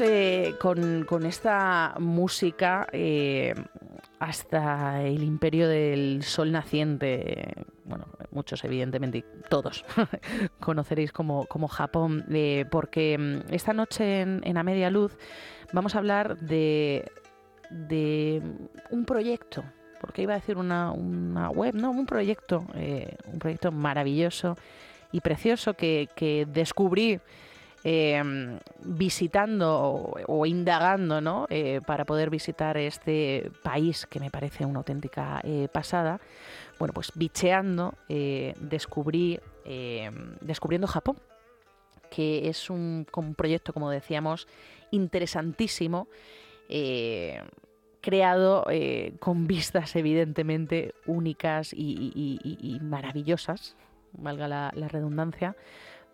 eh, 0.00 0.56
con, 0.58 1.24
esta 1.24 1.94
música 2.00 2.88
eh, 2.90 3.54
hasta 4.18 5.04
el 5.04 5.22
imperio 5.22 5.68
del 5.68 6.24
sol 6.24 6.50
naciente. 6.50 7.54
Bueno, 7.84 8.06
muchos 8.32 8.64
evidentemente, 8.64 9.24
todos 9.48 9.84
conoceréis 10.60 11.12
como, 11.12 11.46
como 11.46 11.68
Japón, 11.68 12.24
eh, 12.28 12.64
porque 12.72 13.16
mm, 13.18 13.54
esta 13.54 13.72
noche 13.72 14.22
en, 14.22 14.40
en 14.42 14.58
A 14.58 14.64
Media 14.64 14.90
Luz 14.90 15.16
vamos 15.72 15.94
a 15.94 15.98
hablar 15.98 16.38
de, 16.38 17.08
de 17.70 18.42
un 18.90 19.04
proyecto, 19.04 19.62
porque 20.00 20.22
iba 20.22 20.32
a 20.32 20.40
decir 20.40 20.56
una, 20.56 20.90
una 20.90 21.50
web, 21.50 21.76
no, 21.76 21.92
un 21.92 22.06
proyecto, 22.06 22.66
un 23.32 23.38
proyecto 23.38 23.70
maravilloso 23.70 24.56
y 25.12 25.20
precioso 25.20 25.74
que, 25.74 26.08
que 26.16 26.46
descubrí 26.46 27.20
eh, 27.84 28.58
visitando 28.80 30.12
o, 30.26 30.46
indagando 30.46 31.20
¿no? 31.20 31.46
Eh, 31.50 31.80
para 31.86 32.04
poder 32.04 32.30
visitar 32.30 32.76
este 32.76 33.50
país 33.62 34.06
que 34.06 34.20
me 34.20 34.30
parece 34.30 34.66
una 34.66 34.78
auténtica 34.78 35.40
eh, 35.44 35.68
pasada. 35.72 36.20
Bueno, 36.78 36.92
pues 36.94 37.12
bicheando 37.14 37.94
eh, 38.08 38.54
descubrí, 38.60 39.40
eh, 39.64 40.10
descubriendo 40.40 40.86
Japón, 40.86 41.16
que 42.10 42.48
es 42.48 42.70
un, 42.70 43.06
proyecto, 43.36 43.72
como 43.72 43.90
decíamos, 43.90 44.48
interesantísimo. 44.90 46.08
creado 48.00 48.64
con 49.18 49.46
vistas 49.46 49.96
evidentemente 49.96 50.94
únicas 51.06 51.72
y, 51.74 52.78
maravillosas, 52.80 53.76
valga 54.12 54.48
la 54.48 54.88
redundancia, 54.88 55.56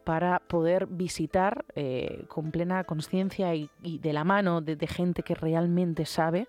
para 0.05 0.39
poder 0.41 0.87
visitar 0.87 1.65
eh, 1.75 2.25
con 2.29 2.51
plena 2.51 2.85
conciencia 2.85 3.55
y, 3.55 3.71
de 3.83 4.13
la 4.13 4.25
mano 4.25 4.61
de, 4.61 4.87
gente 4.87 5.23
que 5.23 5.35
realmente 5.35 6.05
sabe 6.05 6.47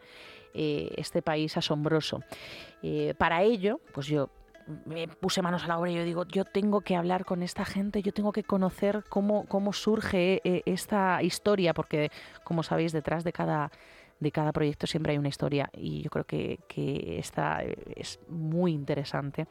eh, 0.54 0.94
este 0.98 1.22
país 1.22 1.56
asombroso. 1.58 2.22
Eh, 2.84 3.14
para 3.18 3.44
ello, 3.44 3.80
pues 3.94 4.08
yo 4.08 4.30
me 4.86 5.08
puse 5.08 5.42
manos 5.42 5.64
a 5.64 5.68
la 5.68 5.80
obra 5.80 5.92
y 5.92 5.96
yo 5.96 6.04
digo, 6.04 6.26
yo 6.26 6.44
tengo 6.44 6.82
que 6.82 6.96
hablar 6.96 7.24
con 7.24 7.44
esta 7.44 7.66
gente, 7.66 8.02
yo 8.02 8.12
tengo 8.12 8.32
que 8.32 8.44
conocer 8.44 9.04
cómo, 9.10 9.46
cómo 9.46 9.74
surge 9.74 10.42
esta 10.66 11.22
historia, 11.22 11.74
porque 11.74 12.10
como 12.44 12.64
sabéis, 12.64 12.92
detrás 12.92 13.24
de 13.24 13.32
cada 13.32 13.72
de 14.20 14.32
cada 14.32 14.54
proyecto 14.54 14.88
siempre 14.88 15.12
hay 15.12 15.18
una 15.18 15.28
historia 15.28 15.70
y 15.74 16.02
yo 16.02 16.10
creo 16.10 16.24
que, 16.24 16.60
que 16.68 17.20
esta 17.20 17.62
es 17.96 18.20
muy 18.30 18.72
interesante. 18.72 19.48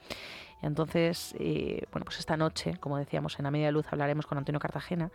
Entonces, 0.65 1.35
eh, 1.39 1.85
bueno, 1.93 2.05
pues 2.05 2.19
esta 2.19 2.37
noche, 2.37 2.77
como 2.81 2.99
decíamos, 2.99 3.39
en 3.39 3.45
la 3.45 3.51
media 3.51 3.71
luz 3.71 3.87
hablaremos 3.91 4.27
con 4.27 4.39
Antonio 4.39 4.59
Cartagena, 4.59 5.11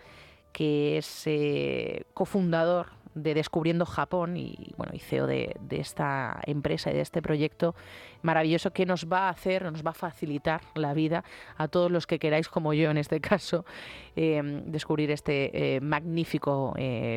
que 0.52 0.98
es 0.98 1.24
eh, 1.26 2.06
cofundador 2.14 2.88
de 3.16 3.34
Descubriendo 3.34 3.86
Japón 3.86 4.38
y 4.38 4.74
bueno 4.78 4.94
y 4.96 5.00
CEO 5.00 5.26
de, 5.26 5.58
esta 5.72 6.40
empresa 6.46 6.92
y 6.92 6.94
de 6.94 7.02
este 7.02 7.22
proyecto 7.22 7.76
maravilloso 8.22 8.72
que 8.72 8.86
nos 8.86 9.08
va 9.12 9.28
a 9.28 9.30
hacer, 9.30 9.64
nos 9.64 9.84
va 9.86 9.92
a 9.92 9.96
facilitar 9.96 10.62
la 10.76 10.94
vida 10.94 11.24
a 11.58 11.68
todos 11.68 11.92
los 11.92 12.06
que 12.06 12.20
queráis, 12.20 12.48
como 12.48 12.74
yo 12.74 12.92
en 12.92 12.98
este 12.98 13.20
caso, 13.20 13.66
eh, 14.16 14.42
descubrir 14.66 15.12
este 15.12 15.80
magnífico 15.82 16.76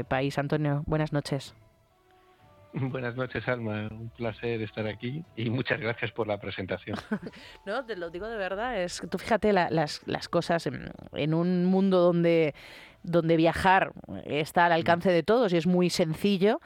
país. 0.09 0.39
Antonio, 0.39 0.83
buenas 0.87 1.13
noches. 1.13 1.55
Buenas 2.91 3.17
noches, 3.17 3.47
Alma. 3.49 3.89
Un 3.91 4.09
placer 4.11 4.63
estar 4.63 4.87
aquí 4.87 5.25
y 5.37 5.51
muchas 5.51 5.79
gracias 5.81 6.11
por 6.13 6.27
la 6.27 6.39
presentación. 6.39 6.97
no, 7.67 7.85
te 7.85 7.97
lo 7.97 8.11
digo 8.11 8.29
de 8.29 8.37
verdad. 8.37 8.81
Es 8.83 9.01
que 9.01 9.07
tú 9.07 9.19
fíjate 9.19 9.53
las, 9.53 10.01
las, 10.07 10.29
cosas 10.29 10.67
en, 10.67 11.35
un 11.35 11.67
mundo 11.67 12.01
donde, 12.01 12.55
donde 13.03 13.37
viajar 13.37 13.93
está 14.25 14.67
al 14.67 14.73
alcance 14.73 15.11
de 15.11 15.23
todos 15.23 15.53
y 15.53 15.59
es 15.59 15.67
muy 15.67 15.91
sencillo. 15.91 16.61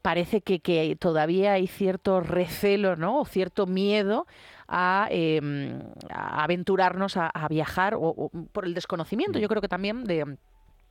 Parece 0.00 0.42
que, 0.42 0.60
que 0.60 0.94
todavía 0.94 1.54
hay 1.54 1.66
cierto 1.66 2.20
recelo, 2.20 2.94
¿no? 2.94 3.20
O 3.20 3.24
cierto 3.24 3.66
miedo 3.66 4.26
a, 4.68 5.08
em, 5.10 5.82
aventurarnos 6.08 7.16
a, 7.16 7.48
viajar 7.50 7.94
o, 7.96 8.30
por 8.52 8.64
el 8.64 8.74
desconocimiento. 8.74 9.38
Mm. 9.38 9.42
Yo 9.42 9.48
creo 9.48 9.60
que 9.60 9.68
también 9.68 10.04
de 10.04 10.36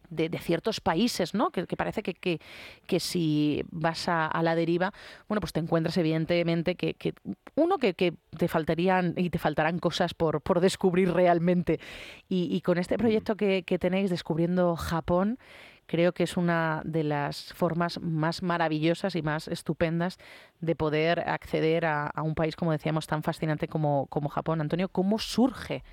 de, 0.10 0.30
ciertos 0.40 0.82
países, 0.82 1.34
¿no? 1.34 1.52
Que, 1.52 1.66
parece 1.76 2.04
que, 2.04 2.40
que, 2.86 3.00
si 3.00 3.64
vas 3.72 4.08
a, 4.08 4.42
la 4.42 4.56
deriva, 4.56 4.94
bueno, 5.28 5.42
pues 5.42 5.54
te 5.54 5.60
encuentras 5.60 5.98
evidentemente 5.98 6.76
que, 6.76 7.14
uno, 7.56 7.78
que, 7.78 7.94
te 7.94 8.48
faltarían 8.48 9.14
y 9.18 9.30
te 9.30 9.40
faltarán 9.40 9.80
cosas 9.80 10.14
por, 10.14 10.42
por 10.42 10.60
descubrir 10.60 11.12
realmente. 11.12 11.80
Y, 12.30 12.62
con 12.62 12.78
este 12.78 12.98
proyecto 12.98 13.36
que, 13.36 13.64
tenéis, 13.80 14.10
Descubriendo 14.10 14.76
Japón, 14.76 15.38
creo 15.86 16.14
que 16.14 16.24
es 16.24 16.38
una 16.38 16.82
de 16.86 17.04
las 17.04 17.54
formas 17.54 18.00
más 18.02 18.44
maravillosas 18.44 19.16
y 19.16 19.22
más 19.22 19.48
estupendas 19.48 20.18
de 20.60 20.76
poder 20.76 21.22
acceder 21.22 21.86
a, 21.86 22.08
a 22.08 22.24
un 22.24 22.36
país, 22.36 22.56
como 22.56 22.72
decíamos, 22.72 23.08
tan 23.08 23.24
fascinante 23.24 23.68
como, 23.68 24.08
como 24.08 24.30
Japón. 24.30 24.62
Antonio, 24.62 24.90
¿cómo 24.90 25.20
surge 25.20 25.84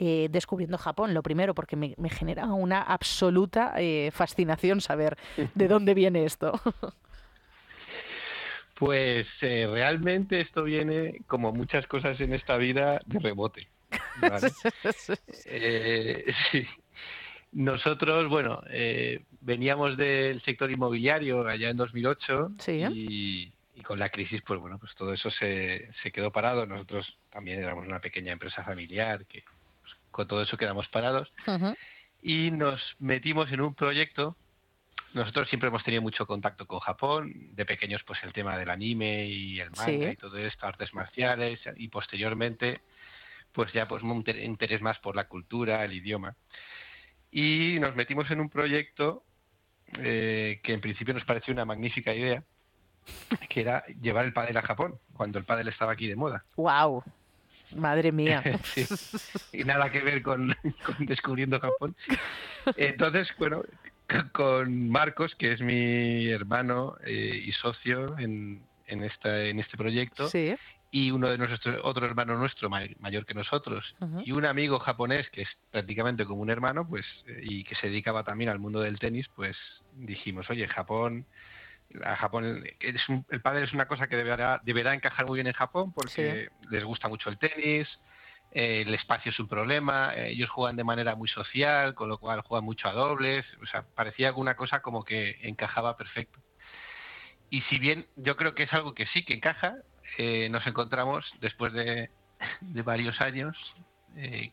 eh, 0.00 0.28
descubriendo 0.30 0.78
Japón. 0.78 1.12
Lo 1.12 1.24
primero, 1.24 1.56
porque 1.56 1.74
me, 1.74 1.96
genera 2.08 2.46
una 2.46 2.82
absoluta 2.82 3.74
eh, 3.78 4.12
fascinación 4.12 4.80
saber 4.80 5.18
de 5.56 5.66
dónde 5.68 5.92
viene 5.92 6.24
esto. 6.24 6.52
Pues 8.76 9.26
eh, 9.40 9.66
realmente 9.68 10.40
esto 10.40 10.62
viene, 10.62 11.22
como 11.26 11.52
muchas 11.52 11.88
cosas 11.88 12.20
en 12.20 12.32
esta 12.32 12.56
vida, 12.56 13.00
de 13.06 13.18
rebote. 13.18 13.66
Nosotros, 17.50 18.28
bueno, 18.28 18.62
veníamos 19.40 19.96
del 19.96 20.40
sector 20.42 20.70
inmobiliario 20.70 21.48
allá 21.48 21.70
en 21.70 21.76
2008 21.76 22.52
y, 22.68 23.52
y, 23.74 23.82
con 23.82 23.98
la 23.98 24.10
crisis, 24.10 24.42
pues 24.46 24.60
bueno, 24.60 24.78
pues 24.78 24.94
todo 24.94 25.12
eso 25.12 25.28
se, 25.30 25.90
se 26.02 26.12
quedó 26.12 26.30
parado. 26.30 26.66
Nosotros 26.66 27.18
también 27.30 27.60
éramos 27.60 27.84
una 27.84 27.98
pequeña 27.98 28.32
empresa 28.32 28.62
familiar 28.62 29.26
que 29.26 29.42
con 30.18 30.26
todo 30.26 30.42
eso 30.42 30.56
quedamos 30.56 30.88
parados 30.88 31.32
y 32.20 32.50
nos 32.50 32.96
metimos 32.98 33.52
en 33.52 33.60
un 33.60 33.72
proyecto. 33.72 34.36
Nosotros 35.14 35.48
siempre 35.48 35.68
hemos 35.68 35.84
tenido 35.84 36.02
mucho 36.02 36.26
contacto 36.26 36.66
con 36.66 36.80
Japón, 36.80 37.54
de 37.54 37.64
pequeños 37.64 38.02
pues 38.02 38.18
el 38.24 38.32
tema 38.32 38.58
del 38.58 38.68
anime 38.68 39.26
y 39.26 39.60
el 39.60 39.70
manga 39.70 40.10
y 40.10 40.16
todo 40.16 40.36
esto, 40.36 40.66
artes 40.66 40.92
marciales 40.92 41.60
y 41.76 41.86
posteriormente 41.86 42.80
pues 43.52 43.72
ya 43.72 43.86
pues 43.86 44.02
un 44.02 44.24
interés 44.42 44.82
más 44.82 44.98
por 44.98 45.14
la 45.14 45.28
cultura, 45.28 45.84
el 45.84 45.92
idioma. 45.92 46.34
Y 47.30 47.78
nos 47.78 47.94
metimos 47.94 48.28
en 48.32 48.40
un 48.40 48.50
proyecto 48.50 49.22
eh, 49.98 50.58
que 50.64 50.72
en 50.72 50.80
principio 50.80 51.14
nos 51.14 51.24
pareció 51.26 51.54
una 51.54 51.64
magnífica 51.64 52.12
idea, 52.12 52.42
que 53.48 53.60
era 53.60 53.86
llevar 54.02 54.24
el 54.24 54.32
pádel 54.32 54.56
a 54.56 54.62
Japón, 54.62 54.98
cuando 55.12 55.38
el 55.38 55.44
pádel 55.44 55.68
estaba 55.68 55.92
aquí 55.92 56.08
de 56.08 56.16
moda. 56.16 56.44
¡Wow! 56.56 57.04
Madre 57.76 58.12
mía. 58.12 58.42
Y 59.52 59.64
nada 59.64 59.90
que 59.90 60.00
ver 60.00 60.22
con, 60.22 60.54
descubriendo 61.00 61.60
Japón. 61.60 61.96
Entonces, 62.76 63.28
bueno, 63.38 63.62
con 64.32 64.88
Marcos, 64.88 65.34
que 65.34 65.52
es 65.52 65.60
mi 65.60 66.28
hermano 66.28 66.96
eh, 67.04 67.42
y 67.44 67.52
socio 67.52 68.18
en, 68.18 68.62
en, 68.86 69.04
esta, 69.04 69.44
en 69.44 69.60
este 69.60 69.76
proyecto, 69.76 70.28
y 70.90 71.10
uno 71.10 71.28
de 71.28 71.36
nuestros, 71.36 71.76
otro 71.82 72.06
hermano 72.06 72.36
nuestro 72.38 72.70
mayor 72.70 73.26
que 73.26 73.34
nosotros, 73.34 73.94
y 74.24 74.32
un 74.32 74.46
amigo 74.46 74.78
japonés 74.78 75.28
que 75.30 75.42
es 75.42 75.48
prácticamente 75.70 76.24
como 76.24 76.40
un 76.40 76.50
hermano, 76.50 76.88
pues, 76.88 77.04
eh, 77.26 77.40
y 77.42 77.64
que 77.64 77.74
se 77.74 77.88
dedicaba 77.88 78.24
también 78.24 78.50
al 78.50 78.58
mundo 78.58 78.80
del 78.80 78.98
tenis, 78.98 79.28
pues 79.34 79.56
dijimos, 79.92 80.48
oye, 80.48 80.66
Japón 80.68 81.26
a 82.04 82.16
Japón 82.16 82.64
es 82.80 83.02
el 83.30 83.40
pádel 83.40 83.64
es 83.64 83.72
una 83.72 83.86
cosa 83.86 84.08
que 84.08 84.16
deberá, 84.16 84.60
deberá 84.64 84.94
encajar 84.94 85.26
muy 85.26 85.36
bien 85.36 85.46
en 85.46 85.52
Japón 85.54 85.92
porque 85.92 86.48
les 86.70 86.84
gusta 86.84 87.08
mucho 87.08 87.30
el 87.30 87.38
tenis, 87.38 87.88
eh, 88.50 88.82
el 88.86 88.94
espacio 88.94 89.30
es 89.30 89.38
un 89.40 89.48
problema, 89.48 90.14
eh, 90.14 90.30
ellos 90.30 90.48
juegan 90.50 90.76
de 90.76 90.84
manera 90.84 91.14
muy 91.14 91.28
social, 91.28 91.94
con 91.94 92.08
lo 92.08 92.18
cual 92.18 92.40
juegan 92.40 92.64
mucho 92.64 92.88
a 92.88 92.92
dobles, 92.92 93.44
o 93.62 93.66
sea, 93.66 93.82
parecía 93.94 94.28
alguna 94.28 94.56
cosa 94.56 94.80
como 94.80 95.04
que 95.04 95.38
encajaba 95.42 95.96
perfecto. 95.96 96.40
Y 97.50 97.62
si 97.62 97.78
bien 97.78 98.06
yo 98.16 98.36
creo 98.36 98.54
que 98.54 98.64
es 98.64 98.72
algo 98.72 98.94
que 98.94 99.06
sí 99.06 99.24
que 99.24 99.34
encaja, 99.34 99.76
eh, 100.16 100.48
nos 100.50 100.66
encontramos 100.66 101.30
después 101.40 101.72
de, 101.72 102.10
varios 102.60 103.20
años 103.20 103.56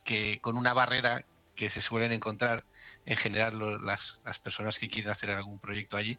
que 0.04 0.40
con 0.42 0.58
una 0.58 0.74
barrera 0.74 1.24
que 1.56 1.70
se 1.72 1.82
suelen 1.82 2.12
encontrar 2.12 2.64
en 3.06 3.18
general 3.18 3.86
las, 3.86 4.00
las 4.24 4.38
personas 4.40 4.78
que 4.78 4.90
quieren 4.90 5.12
hacer 5.12 5.30
algún 5.32 5.60
proyecto 5.60 5.98
allí, 5.98 6.18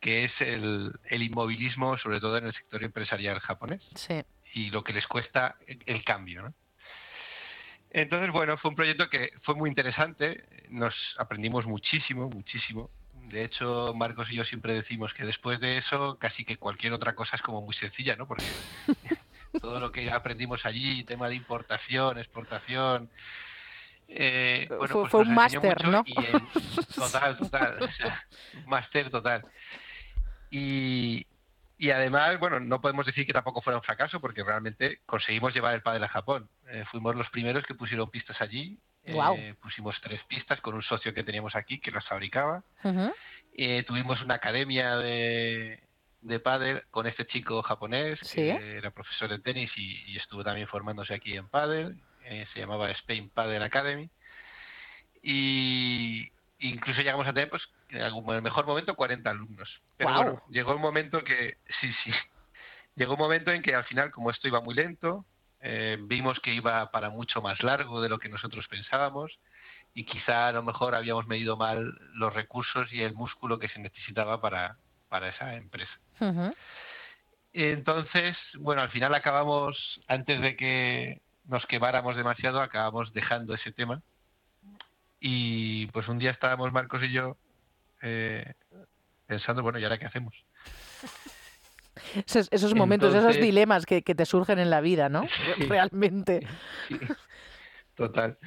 que 0.00 0.24
es 0.24 0.32
el, 0.40 0.92
inmovilismo, 1.10 1.98
sobre 1.98 2.20
todo 2.20 2.38
en 2.38 2.46
el 2.46 2.54
sector 2.54 2.82
empresarial 2.84 3.40
japonés. 3.40 3.82
Y 4.54 4.70
lo 4.70 4.82
que 4.84 4.92
les 4.92 5.06
cuesta 5.06 5.56
el, 5.66 6.04
cambio. 6.04 6.42
¿no? 6.42 6.54
Entonces, 7.90 8.30
bueno, 8.30 8.56
fue 8.58 8.70
un 8.70 8.76
proyecto 8.76 9.08
que 9.08 9.32
fue 9.42 9.54
muy 9.54 9.68
interesante, 9.68 10.44
nos 10.70 10.94
aprendimos 11.18 11.66
muchísimo, 11.66 12.28
muchísimo. 12.28 12.90
De 13.12 13.44
hecho, 13.44 13.92
Marcos 13.94 14.30
y 14.30 14.36
yo 14.36 14.44
siempre 14.44 14.72
decimos 14.72 15.12
que 15.12 15.24
después 15.24 15.60
de 15.60 15.78
eso, 15.78 16.18
casi 16.18 16.44
que 16.44 16.56
cualquier 16.56 16.92
otra 16.92 17.14
cosa 17.14 17.36
es 17.36 17.42
como 17.42 17.60
muy 17.60 17.74
sencilla, 17.74 18.16
¿no? 18.16 18.26
Porque 18.26 18.44
todo 19.60 19.80
lo 19.80 19.92
que 19.92 20.10
aprendimos 20.10 20.64
allí, 20.64 21.04
tema 21.04 21.28
de 21.28 21.34
importación, 21.34 22.18
exportación, 22.18 23.10
eh, 24.08 24.64
fue, 24.68 24.88
pues 24.88 25.14
un 25.14 25.34
máster, 25.34 25.86
¿no? 25.86 26.02
total, 26.94 27.36
total. 27.36 27.90
un 28.54 28.66
máster 28.66 29.10
total. 29.10 29.44
Y, 30.50 31.26
además, 31.92 32.38
bueno, 32.38 32.60
no 32.60 32.80
podemos 32.80 33.06
decir 33.06 33.26
que 33.26 33.32
tampoco 33.32 33.60
fuera 33.60 33.78
un 33.78 33.82
fracaso 33.82 34.20
porque 34.20 34.42
realmente 34.42 35.00
conseguimos 35.06 35.54
llevar 35.54 35.74
el 35.74 35.82
pádel 35.82 36.04
a 36.04 36.08
Japón. 36.08 36.48
Eh, 36.68 36.84
fuimos 36.90 37.14
los 37.16 37.28
primeros 37.30 37.64
que 37.64 37.74
pusieron 37.74 38.10
pistas 38.10 38.40
allí. 38.40 38.78
Eh, 39.04 39.54
pusimos 39.62 39.98
tres 40.02 40.20
pistas 40.24 40.60
con 40.60 40.74
un 40.74 40.82
socio 40.82 41.14
que 41.14 41.24
teníamos 41.24 41.56
aquí 41.56 41.80
que 41.80 41.90
las 41.90 42.06
fabricaba. 42.06 42.62
Eh, 43.54 43.82
tuvimos 43.84 44.20
una 44.22 44.34
academia 44.34 44.96
de, 44.96 45.80
de 46.20 46.40
pádel 46.40 46.82
con 46.90 47.06
este 47.06 47.26
chico 47.26 47.62
japonés 47.62 48.20
que 48.32 48.76
era 48.76 48.90
profesor 48.90 49.30
de 49.30 49.38
tenis 49.38 49.70
y, 49.76 50.16
estuvo 50.16 50.44
también 50.44 50.68
formándose 50.68 51.14
aquí 51.14 51.36
en 51.36 51.48
pádel. 51.48 51.96
se 52.52 52.60
llamaba 52.60 52.90
Spain 52.90 53.30
Paddle 53.30 53.64
Academy. 53.64 54.10
Y, 55.22 56.30
incluso 56.58 57.00
llegamos 57.00 57.26
a 57.26 57.32
tener, 57.32 57.50
pues, 57.50 57.62
en 57.90 58.02
el 58.02 58.42
mejor 58.42 58.66
momento, 58.66 58.94
40 58.94 59.30
alumnos. 59.30 59.80
Pero 59.96 60.12
bueno, 60.12 60.42
llegó 60.50 60.72
el 60.72 60.78
momento 60.78 61.24
que, 61.24 61.58
sí, 61.80 61.92
sí, 62.04 62.12
llegó 62.96 63.14
un 63.14 63.20
momento 63.20 63.50
en 63.50 63.62
que 63.62 63.74
al 63.74 63.84
final, 63.84 64.10
como 64.10 64.30
esto 64.30 64.48
iba 64.48 64.60
muy 64.60 64.74
lento, 64.74 65.24
eh, 65.60 65.96
vimos 66.00 66.38
que 66.40 66.54
iba 66.54 66.90
para 66.90 67.10
mucho 67.10 67.42
más 67.42 67.62
largo 67.62 68.00
de 68.00 68.08
lo 68.08 68.18
que 68.18 68.28
nosotros 68.28 68.68
pensábamos 68.68 69.38
y 69.94 70.04
quizá 70.04 70.48
a 70.48 70.52
lo 70.52 70.62
mejor 70.62 70.94
habíamos 70.94 71.26
medido 71.26 71.56
mal 71.56 71.98
los 72.14 72.32
recursos 72.32 72.92
y 72.92 73.02
el 73.02 73.14
músculo 73.14 73.58
que 73.58 73.68
se 73.68 73.80
necesitaba 73.80 74.40
para, 74.40 74.76
para 75.08 75.28
esa 75.28 75.54
empresa. 75.54 75.92
Entonces, 77.52 78.36
bueno, 78.58 78.82
al 78.82 78.90
final 78.90 79.14
acabamos, 79.14 80.00
antes 80.06 80.40
de 80.40 80.56
que 80.56 81.20
nos 81.46 81.66
quemáramos 81.66 82.14
demasiado, 82.14 82.60
acabamos 82.60 83.12
dejando 83.12 83.54
ese 83.54 83.72
tema 83.72 84.02
Y 85.18 85.86
pues 85.86 86.06
un 86.08 86.18
día 86.18 86.30
estábamos 86.30 86.72
Marcos 86.72 87.02
y 87.02 87.10
yo 87.10 87.36
eh, 88.02 88.52
pensando, 89.26 89.62
bueno, 89.62 89.78
¿y 89.78 89.84
ahora 89.84 89.98
qué 89.98 90.06
hacemos? 90.06 90.34
Esos, 92.26 92.48
esos 92.50 92.74
momentos, 92.74 93.14
esos 93.14 93.36
dilemas 93.40 93.84
que, 93.84 94.02
que 94.02 94.14
te 94.14 94.24
surgen 94.24 94.58
en 94.58 94.70
la 94.70 94.80
vida, 94.80 95.08
¿no? 95.08 95.26
Sí. 95.56 95.66
Realmente. 95.66 96.46
Sí, 96.86 96.98
total. 97.94 98.38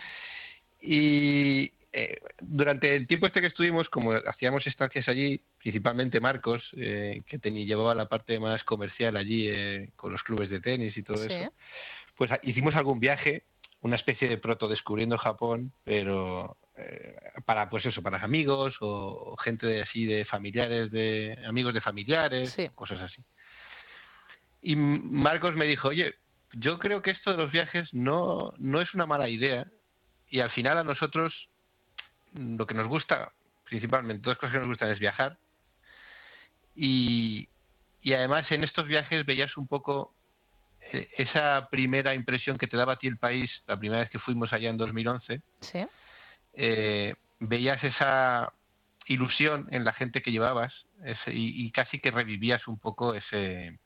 Y 0.80 1.72
eh, 1.94 2.20
durante 2.40 2.96
el 2.96 3.06
tiempo 3.08 3.28
este 3.28 3.42
que 3.42 3.48
estuvimos, 3.48 3.90
como 3.90 4.14
hacíamos 4.14 4.66
estancias 4.66 5.08
allí, 5.08 5.42
principalmente 5.60 6.20
Marcos, 6.20 6.70
eh, 6.78 7.22
que 7.28 7.38
tenía, 7.40 7.66
llevaba 7.66 7.94
la 7.94 8.08
parte 8.08 8.40
más 8.40 8.64
comercial 8.64 9.18
allí 9.18 9.48
eh, 9.50 9.90
con 9.96 10.12
los 10.14 10.24
clubes 10.24 10.50
de 10.50 10.62
tenis 10.62 10.96
y 10.98 11.04
todo 11.04 11.18
Sí. 11.18 11.34
eso, 11.34 11.54
pues 12.16 12.32
a- 12.32 12.40
hicimos 12.44 12.76
algún 12.76 13.00
viaje, 13.00 13.44
una 13.82 13.96
especie 13.96 14.30
de 14.30 14.38
proto 14.38 14.68
descubriendo 14.68 15.18
Japón, 15.18 15.74
pero 15.84 16.58
eh, 16.78 17.16
para 17.46 17.70
pues 17.70 17.86
eso, 17.86 18.02
para 18.02 18.24
amigos 18.24 18.76
o, 18.80 19.36
gente 19.38 19.66
de 19.66 19.82
así 19.82 20.06
de 20.06 20.26
familiares, 20.26 20.92
de 20.92 21.38
amigos 21.46 21.74
de 21.74 21.82
familiares, 21.82 22.56
cosas 22.76 23.02
así. 23.02 23.24
Y 24.62 24.76
Marcos 24.76 25.56
me 25.56 25.66
dijo, 25.66 25.88
oye, 25.88 26.16
yo 26.54 26.78
creo 26.78 27.02
que 27.02 27.12
esto 27.12 27.32
de 27.32 27.38
los 27.38 27.52
viajes 27.52 27.92
no, 27.94 28.54
no 28.58 28.82
es 28.82 28.94
una 28.94 29.08
mala 29.08 29.30
idea 29.30 29.66
y 30.30 30.40
al 30.40 30.52
final 30.52 30.78
a 30.78 30.84
nosotros 30.84 31.50
lo 32.34 32.68
que 32.68 32.76
nos 32.76 32.88
gusta, 32.88 33.32
principalmente, 33.66 34.30
dos 34.30 34.38
cosas 34.38 34.54
que 34.54 34.60
nos 34.60 34.68
gustan 34.68 34.92
es 34.92 35.00
viajar 35.00 35.38
y, 36.76 37.50
y 38.02 38.14
además 38.14 38.52
en 38.52 38.64
estos 38.64 38.88
viajes 38.88 39.26
veías 39.26 39.58
un 39.58 39.68
poco 39.68 40.14
esa 41.18 41.68
primera 41.72 42.14
impresión 42.14 42.58
que 42.58 42.68
te 42.68 42.78
daba 42.78 42.94
a 42.94 42.98
ti 42.98 43.08
el 43.08 43.18
país 43.18 43.50
la 43.68 43.78
primera 43.78 44.02
vez 44.02 44.10
que 44.10 44.20
fuimos 44.20 44.52
allá 44.54 44.70
en 44.70 44.78
2011 44.78 45.42
Sí. 45.62 45.86
eh, 46.54 47.16
veías 47.40 47.84
esa 47.84 48.54
ilusión 49.08 49.68
en 49.72 49.84
la 49.86 49.94
gente 49.94 50.22
que 50.22 50.32
llevabas 50.32 50.74
ese- 51.04 51.34
y, 51.34 51.66
y 51.66 51.72
casi 51.72 52.00
que 52.00 52.12
revivías 52.12 52.68
un 52.68 52.78
poco 52.80 53.14
ese, 53.16 53.68
Ese 53.68 53.78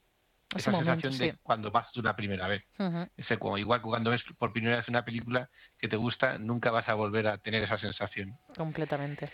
esa 0.56 0.72
momento, 0.72 1.02
sensación 1.02 1.18
de 1.18 1.38
cuando 1.42 1.72
vas 1.72 1.92
tú 1.92 2.02
la 2.02 2.16
primera 2.16 2.48
vez. 2.48 2.64
Ujú. 2.80 3.08
Ese, 3.18 3.38
como, 3.40 3.58
igual 3.58 3.80
que 3.82 3.88
cuando 3.88 4.12
ves 4.12 4.24
por 4.38 4.52
primera 4.52 4.78
vez 4.78 4.88
una 4.90 5.06
película 5.06 5.50
que 5.80 5.88
te 5.88 5.96
gusta, 5.96 6.38
nunca 6.38 6.70
vas 6.72 6.88
a 6.90 6.94
volver 6.96 7.28
a 7.28 7.38
tener 7.38 7.64
esa 7.64 7.78
sensación. 7.78 8.38
Completamente. 8.58 9.30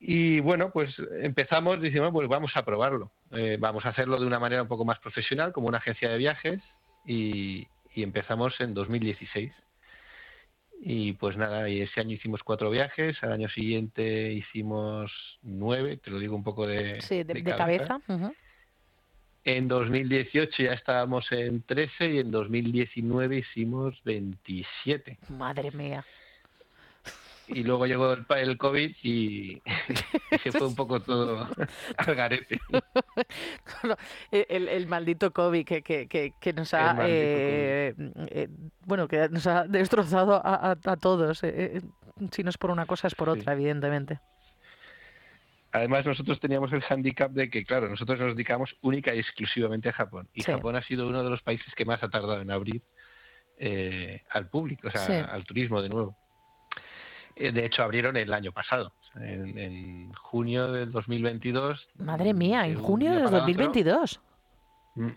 Y 0.00 0.40
bueno, 0.40 0.70
pues 0.72 0.96
empezamos, 1.20 1.80
decimos, 1.80 2.10
pues 2.10 2.26
vamos 2.26 2.56
a 2.56 2.64
probarlo. 2.64 3.10
Eh, 3.32 3.58
vamos 3.60 3.84
a 3.84 3.90
hacerlo 3.90 4.18
de 4.18 4.26
una 4.26 4.38
manera 4.38 4.62
un 4.62 4.68
poco 4.68 4.84
más 4.86 4.98
profesional, 4.98 5.52
como 5.52 5.68
una 5.68 5.76
agencia 5.78 6.08
de 6.08 6.16
viajes, 6.16 6.62
y, 7.04 7.66
y 7.94 8.02
empezamos 8.02 8.58
en 8.60 8.72
2016. 8.72 9.52
Y 10.82 11.12
pues 11.12 11.36
nada, 11.36 11.68
y 11.68 11.82
ese 11.82 12.00
año 12.00 12.14
hicimos 12.14 12.42
cuatro 12.42 12.70
viajes, 12.70 13.22
al 13.22 13.32
año 13.32 13.50
siguiente 13.50 14.32
hicimos 14.32 15.38
nueve, 15.42 15.98
te 15.98 16.10
lo 16.10 16.18
digo 16.18 16.34
un 16.34 16.44
poco 16.44 16.66
de, 16.66 17.02
Sí, 17.02 17.16
de, 17.16 17.24
de 17.24 17.42
de 17.42 17.54
cabeza. 17.54 18.00
ujú. 18.08 18.34
En 19.44 19.68
2018 19.68 20.62
ya 20.62 20.72
estábamos 20.72 21.30
en 21.32 21.62
13 21.62 22.10
y 22.10 22.18
en 22.18 22.30
2019 22.30 23.38
hicimos 23.38 24.02
27. 24.04 25.18
Madre 25.28 25.70
mía. 25.70 26.04
Y 27.52 27.62
luego 27.64 27.86
llegó 27.86 28.12
el, 28.12 28.56
COVID 28.58 28.96
y, 29.02 29.60
y 30.32 30.38
se 30.42 30.52
fue 30.52 30.66
un 30.66 30.74
poco 30.74 31.00
todo 31.00 31.48
al 31.96 32.14
garete. 32.14 32.60
Claro, 33.64 33.96
el, 34.30 34.68
el- 34.68 34.86
maldito 34.86 35.32
COVID 35.32 35.64
que, 35.64 35.82
que, 35.82 36.06
que, 36.08 36.32
que 36.40 36.52
nos 36.52 36.72
ha 36.74 36.96
eh, 37.06 37.94
eh, 38.30 38.48
bueno 38.86 39.06
que 39.08 39.28
nos 39.28 39.46
ha 39.46 39.64
destrozado 39.64 40.34
a, 40.34 40.70
a- 40.72 40.78
a 40.84 40.96
todos. 40.96 41.42
eh, 41.44 41.76
eh, 41.76 41.80
si 42.32 42.42
no 42.42 42.50
es 42.50 42.58
por 42.58 42.70
una 42.70 42.86
cosa 42.86 43.06
es 43.08 43.14
por 43.14 43.28
otra, 43.28 43.52
evidentemente. 43.54 44.20
Además, 45.72 46.04
nosotros 46.04 46.40
teníamos 46.40 46.72
el 46.72 46.82
handicap 46.88 47.30
de 47.30 47.48
que, 47.48 47.64
claro, 47.64 47.88
nosotros 47.88 48.18
nos 48.18 48.34
dedicamos 48.34 48.76
única 48.80 49.14
y 49.14 49.20
exclusivamente 49.20 49.88
a 49.88 49.92
Japón. 49.92 50.28
Y 50.34 50.42
Sí. 50.42 50.50
Japón 50.50 50.74
ha 50.74 50.82
sido 50.82 51.06
uno 51.06 51.22
de 51.22 51.30
los 51.30 51.42
países 51.42 51.72
que 51.76 51.84
más 51.84 52.02
ha 52.02 52.08
tardado 52.08 52.40
en 52.40 52.50
abrir 52.50 52.82
eh, 53.56 54.22
al 54.30 54.48
público, 54.48 54.88
o 54.88 54.90
sea, 54.90 55.00
Sí. 55.06 55.12
al 55.12 55.44
turismo 55.44 55.80
de 55.80 55.88
nuevo. 55.90 56.16
Eh, 57.40 57.52
de 57.52 57.64
hecho, 57.64 57.82
abrieron 57.82 58.18
el 58.18 58.34
año 58.34 58.52
pasado, 58.52 58.92
en, 59.14 59.58
en 59.58 60.12
junio 60.12 60.70
del 60.70 60.92
2022. 60.92 61.88
Madre 61.96 62.34
mía, 62.34 62.66
en 62.66 62.76
un 62.76 62.82
junio 62.82 63.10
día 63.10 63.20
de 63.20 63.24
para 63.24 63.36
otro, 63.38 63.46
2022. 63.46 64.20
Mm. 64.96 65.08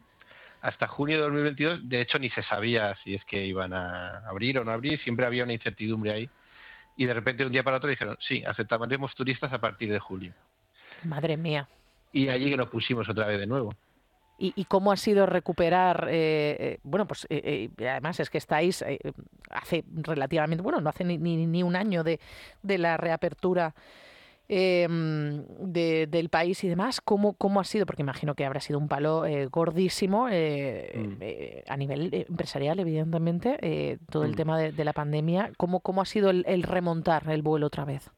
Hasta 0.62 0.88
junio 0.88 1.18
de 1.18 1.24
2022, 1.24 1.90
de 1.90 2.00
hecho, 2.00 2.20
ni 2.20 2.30
se 2.30 2.42
sabía 2.44 2.96
si 3.04 3.16
es 3.16 3.26
que 3.26 3.46
iban 3.46 3.74
a 3.74 4.20
abrir 4.26 4.58
o 4.58 4.64
no 4.64 4.72
abrir, 4.72 5.02
siempre 5.02 5.26
había 5.26 5.44
una 5.44 5.52
incertidumbre 5.52 6.14
ahí. 6.14 6.30
Y 6.96 7.06
de 7.06 7.14
repente, 7.14 7.44
de 7.44 7.48
un 7.48 7.52
día 7.52 7.64
para 7.64 7.76
otro, 7.76 7.90
dijeron, 7.90 8.16
sí, 8.22 8.42
aceptaremos 8.46 9.14
turistas 9.16 9.52
a 9.52 9.60
partir 9.60 9.92
de 9.92 10.00
julio. 10.00 10.34
Madre 11.04 11.36
mía. 11.36 11.68
Y 12.14 12.30
allí 12.30 12.50
que 12.50 12.56
nos 12.56 12.70
pusimos 12.70 13.10
otra 13.10 13.28
vez 13.28 13.38
de 13.38 13.48
nuevo. 13.48 13.76
¿Y, 14.38 14.54
y 14.56 14.66
cómo 14.66 14.92
ha 14.92 14.98
sido 14.98 15.26
recuperar? 15.26 16.08
eh, 16.10 16.56
eh, 16.60 16.80
bueno, 16.84 17.06
pues 17.08 17.26
eh, 17.30 17.70
eh, 17.78 17.90
además 17.90 18.20
es 18.20 18.30
que 18.30 18.38
estáis 18.40 18.84
hace 19.50 19.84
relativamente, 19.94 20.62
bueno, 20.64 20.82
no 20.82 20.90
hace 20.90 21.04
ni, 21.04 21.18
ni, 21.18 21.46
ni 21.46 21.64
un 21.64 21.76
año 21.76 22.04
de, 22.04 22.20
de 22.64 22.78
la 22.78 22.98
reapertura 22.98 23.76
eh, 24.50 24.88
de- 24.90 26.08
del 26.08 26.30
país 26.30 26.64
y 26.64 26.68
demás. 26.68 27.00
¿Cómo, 27.00 27.34
¿Cómo 27.34 27.60
ha 27.60 27.64
sido? 27.64 27.86
Porque 27.86 28.02
imagino 28.02 28.36
que 28.36 28.46
habrá 28.46 28.60
sido 28.60 28.78
un 28.80 28.88
palo 28.88 29.26
eh, 29.26 29.46
gordísimo 29.46 30.28
eh, 30.30 31.64
Mm. 31.66 31.72
a 31.72 31.78
nivel 31.78 32.10
empresarial, 32.28 32.80
evidentemente, 32.80 34.00
todo 34.10 34.26
el 34.26 34.32
Mm. 34.32 34.36
tema 34.36 34.58
de, 34.60 34.72
de 34.72 34.84
la 34.84 34.94
pandemia. 34.94 35.52
¿Cómo, 35.58 35.80
¿Cómo 35.80 36.02
ha 36.02 36.06
sido 36.06 36.30
el, 36.30 36.44
el 36.48 36.64
remontar 36.64 37.30
el 37.30 37.42
vuelo 37.42 37.68
otra 37.68 37.86
vez? 37.86 38.10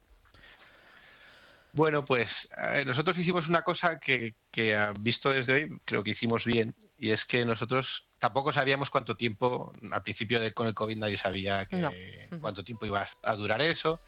Bueno, 1.76 2.06
pues 2.06 2.30
eh, 2.58 2.84
nosotros 2.86 3.18
hicimos 3.18 3.48
una 3.50 3.62
cosa 3.62 4.00
que, 4.00 4.34
que 4.52 4.76
ah, 4.76 4.94
visto 4.98 5.30
desde 5.30 5.54
hoy 5.54 5.78
creo 5.84 6.04
que 6.04 6.12
hicimos 6.12 6.46
bien 6.46 6.74
y 6.98 7.12
es 7.12 7.24
que 7.26 7.44
nosotros 7.44 7.86
tampoco 8.20 8.54
sabíamos 8.54 8.90
cuánto 8.90 9.16
tiempo, 9.16 9.74
al 9.92 10.02
principio 10.02 10.40
de, 10.40 10.54
con 10.54 10.68
el 10.68 10.74
COVID 10.74 10.98
nadie 10.98 11.18
sabía 11.18 11.66
que, 11.66 11.78
No. 11.78 11.92
cuánto 12.40 12.64
tiempo 12.64 12.86
iba 12.86 13.02
a 13.02 13.32
a 13.32 13.36
durar 13.36 13.62
eso. 13.62 14.00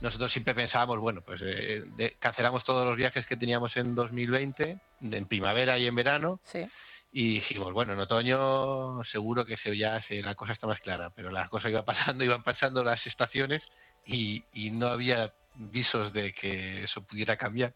Nosotros 0.00 0.32
siempre 0.32 0.54
pensábamos, 0.54 0.98
bueno, 1.00 1.20
pues 1.20 1.40
eh, 1.44 1.82
de- 1.96 2.16
cancelamos 2.18 2.64
todos 2.64 2.86
los 2.86 2.96
viajes 2.96 3.26
que 3.26 3.36
teníamos 3.36 3.76
en 3.76 3.94
2020, 3.94 4.78
en 5.02 5.26
primavera 5.26 5.78
y 5.78 5.86
en 5.86 5.94
verano, 5.94 6.40
Sí. 6.44 6.66
y 7.12 7.34
dijimos, 7.34 7.74
bueno, 7.74 7.92
en 7.92 7.98
otoño 8.00 9.04
seguro 9.04 9.44
que 9.44 9.58
se, 9.58 9.76
ya 9.76 10.02
se, 10.08 10.22
la 10.22 10.34
cosa 10.34 10.54
está 10.54 10.66
más 10.66 10.80
clara, 10.80 11.10
pero 11.14 11.30
las 11.30 11.50
cosas 11.50 11.70
iban 11.70 11.84
pasando, 12.16 12.24
iban 12.24 12.42
pasando 12.42 12.82
las 12.82 13.06
estaciones 13.06 13.62
y, 14.06 14.42
y 14.54 14.70
no 14.70 14.88
había 14.88 15.34
visos 15.54 16.12
de 16.12 16.32
que 16.32 16.84
eso 16.84 17.02
pudiera 17.02 17.36
cambiar. 17.36 17.74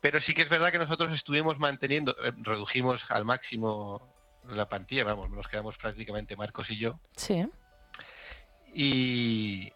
Pero 0.00 0.20
sí 0.20 0.34
que 0.34 0.42
es 0.42 0.48
verdad 0.48 0.72
que 0.72 0.78
nosotros 0.78 1.12
estuvimos 1.14 1.58
manteniendo, 1.58 2.16
eh, 2.24 2.32
redujimos 2.38 3.00
al 3.08 3.24
máximo 3.24 4.14
la 4.48 4.68
plantilla, 4.68 5.04
vamos, 5.04 5.30
nos 5.30 5.46
quedamos 5.46 5.76
prácticamente 5.78 6.36
Marcos 6.36 6.68
y 6.70 6.76
yo, 6.78 6.98
Sí. 7.16 7.46
y 8.74 9.72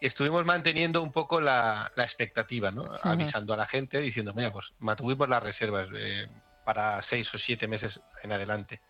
estuvimos 0.00 0.44
manteniendo 0.44 1.02
un 1.02 1.12
poco 1.12 1.40
la, 1.40 1.90
la 1.96 2.04
expectativa, 2.04 2.70
¿no? 2.70 2.84
Avisando 3.02 3.54
a 3.54 3.56
la 3.56 3.66
gente, 3.66 3.98
diciendo, 4.00 4.34
mira, 4.34 4.52
pues 4.52 4.66
mantuvimos 4.78 5.28
las 5.28 5.42
reservas 5.42 5.88
eh, 5.94 6.28
para 6.64 7.02
seis 7.08 7.32
o 7.34 7.38
siete 7.38 7.66
meses 7.66 7.98
en 8.22 8.32
adelante. 8.32 8.80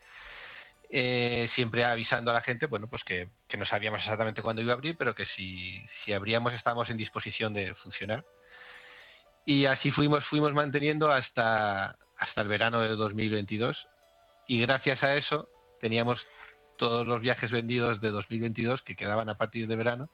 Eh, 0.91 1.51
siempre 1.55 1.85
avisando 1.85 2.31
a 2.31 2.35
la 2.35 2.41
gente, 2.41 2.67
bueno, 2.67 2.87
pues 2.89 3.05
que, 3.05 3.29
que 3.47 3.59
no 3.59 3.67
sabíamos 3.67 4.01
exactamente 4.01 4.41
cuándo 4.41 4.63
iba 4.63 4.73
a 4.73 4.77
abrir, 4.77 4.97
pero 4.97 5.15
que 5.15 5.27
si, 5.37 5.85
si 6.05 6.15
abríamos 6.15 6.55
estábamos 6.55 6.89
en 6.89 6.97
disposición 6.97 7.53
de 7.53 7.75
funcionar. 7.75 8.25
Y 9.45 9.67
así 9.67 9.91
fuimos, 9.91 10.25
fuimos 10.27 10.53
manteniendo 10.55 11.11
hasta, 11.11 11.97
hasta 12.19 12.41
el 12.41 12.49
verano 12.49 12.81
de 12.81 12.97
2022. 12.97 13.87
Y 14.47 14.61
gracias 14.63 15.03
a 15.03 15.15
eso 15.15 15.49
teníamos 15.81 16.27
todos 16.79 17.07
los 17.07 17.21
viajes 17.21 17.51
vendidos 17.51 18.01
de 18.01 18.11
2022 18.11 18.83
que 18.83 18.97
quedaban 18.97 19.29
a 19.29 19.37
partir 19.37 19.67
de 19.67 19.77
verano, 19.77 20.09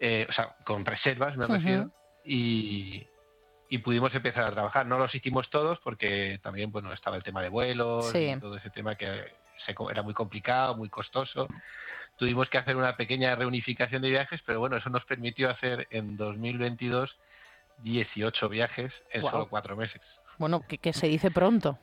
eh, 0.00 0.26
o 0.28 0.32
sea, 0.32 0.56
con 0.64 0.84
reservas 0.84 1.36
me 1.36 1.46
refiero, 1.46 1.90
y, 2.24 3.06
y 3.68 3.78
pudimos 3.78 4.14
empezar 4.14 4.44
a 4.44 4.52
trabajar. 4.52 4.86
No 4.86 4.98
los 4.98 5.14
hicimos 5.14 5.50
todos 5.50 5.78
porque 5.84 6.40
también 6.42 6.72
bueno 6.72 6.92
estaba 6.92 7.16
el 7.16 7.22
tema 7.22 7.42
de 7.42 7.48
vuelos 7.48 8.10
Sí. 8.10 8.30
y 8.34 8.40
todo 8.40 8.56
ese 8.56 8.70
tema 8.70 8.94
que 8.96 9.24
se 9.64 9.74
era 9.90 10.02
muy 10.02 10.14
complicado, 10.14 10.76
muy 10.76 10.88
costoso. 10.88 11.48
Tuvimos 12.16 12.48
que 12.48 12.58
hacer 12.58 12.76
una 12.76 12.96
pequeña 12.96 13.34
reunificación 13.36 14.02
de 14.02 14.10
viajes, 14.10 14.40
pero 14.44 14.60
bueno, 14.60 14.76
eso 14.76 14.90
nos 14.90 15.04
permitió 15.04 15.50
hacer 15.50 15.86
en 15.90 16.16
2022 16.16 17.16
18 17.78 18.48
viajes 18.48 18.92
en 19.12 19.22
solo 19.22 19.48
cuatro 19.48 19.76
meses. 19.76 20.00
Bueno, 20.38 20.66
que, 20.66 20.78
que 20.78 20.92
se 20.92 21.06
dice 21.08 21.30
pronto. 21.30 21.78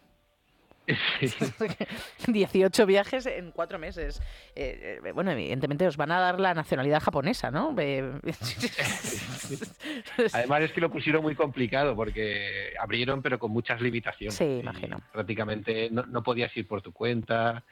18 2.27 2.85
viajes 2.87 3.25
en 3.25 3.51
cuatro 3.51 3.79
meses. 3.79 4.21
Eh, 4.55 4.99
eh, 5.03 5.11
bueno, 5.11 5.31
evidentemente 5.31 5.87
os 5.87 5.97
van 5.97 6.11
a 6.11 6.19
dar 6.19 6.39
la 6.39 6.53
nacionalidad 6.53 7.01
japonesa, 7.01 7.51
¿no? 7.51 7.75
Eh, 7.77 8.19
Además 10.33 10.61
es 10.61 10.71
que 10.71 10.81
lo 10.81 10.91
pusieron 10.91 11.23
muy 11.23 11.35
complicado 11.35 11.95
porque 11.95 12.73
abrieron 12.79 13.21
pero 13.21 13.39
con 13.39 13.51
muchas 13.51 13.81
limitaciones. 13.81 14.35
Sí, 14.35 14.59
imagino. 14.59 15.01
Prácticamente 15.11 15.89
no, 15.91 16.05
no, 16.05 16.23
podías 16.23 16.55
ir 16.55 16.67
por 16.67 16.81
tu 16.81 16.91
cuenta, 16.91 17.63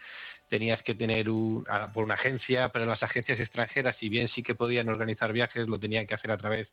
tenías 0.49 0.81
que 0.83 0.95
tener 0.95 1.29
un, 1.29 1.65
por 1.93 2.03
una 2.03 2.15
agencia, 2.15 2.69
pero 2.69 2.85
las 2.85 3.03
agencias 3.03 3.39
extranjeras, 3.39 3.95
si 3.99 4.09
bien 4.09 4.27
sí 4.29 4.43
que 4.43 4.55
podían 4.55 4.89
organizar 4.89 5.33
viajes, 5.33 5.67
lo 5.67 5.79
tenían 5.79 6.07
que 6.07 6.15
hacer 6.15 6.31
a 6.31 6.37
través 6.37 6.69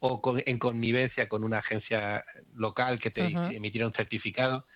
o 0.00 0.20
en 0.44 0.58
connivencia 0.58 1.28
con 1.28 1.44
una 1.44 1.58
agencia 1.58 2.24
local 2.54 2.98
que 2.98 3.10
te 3.10 3.26
emitiera 3.26 3.86
un 3.86 3.92
certificado 3.92 4.66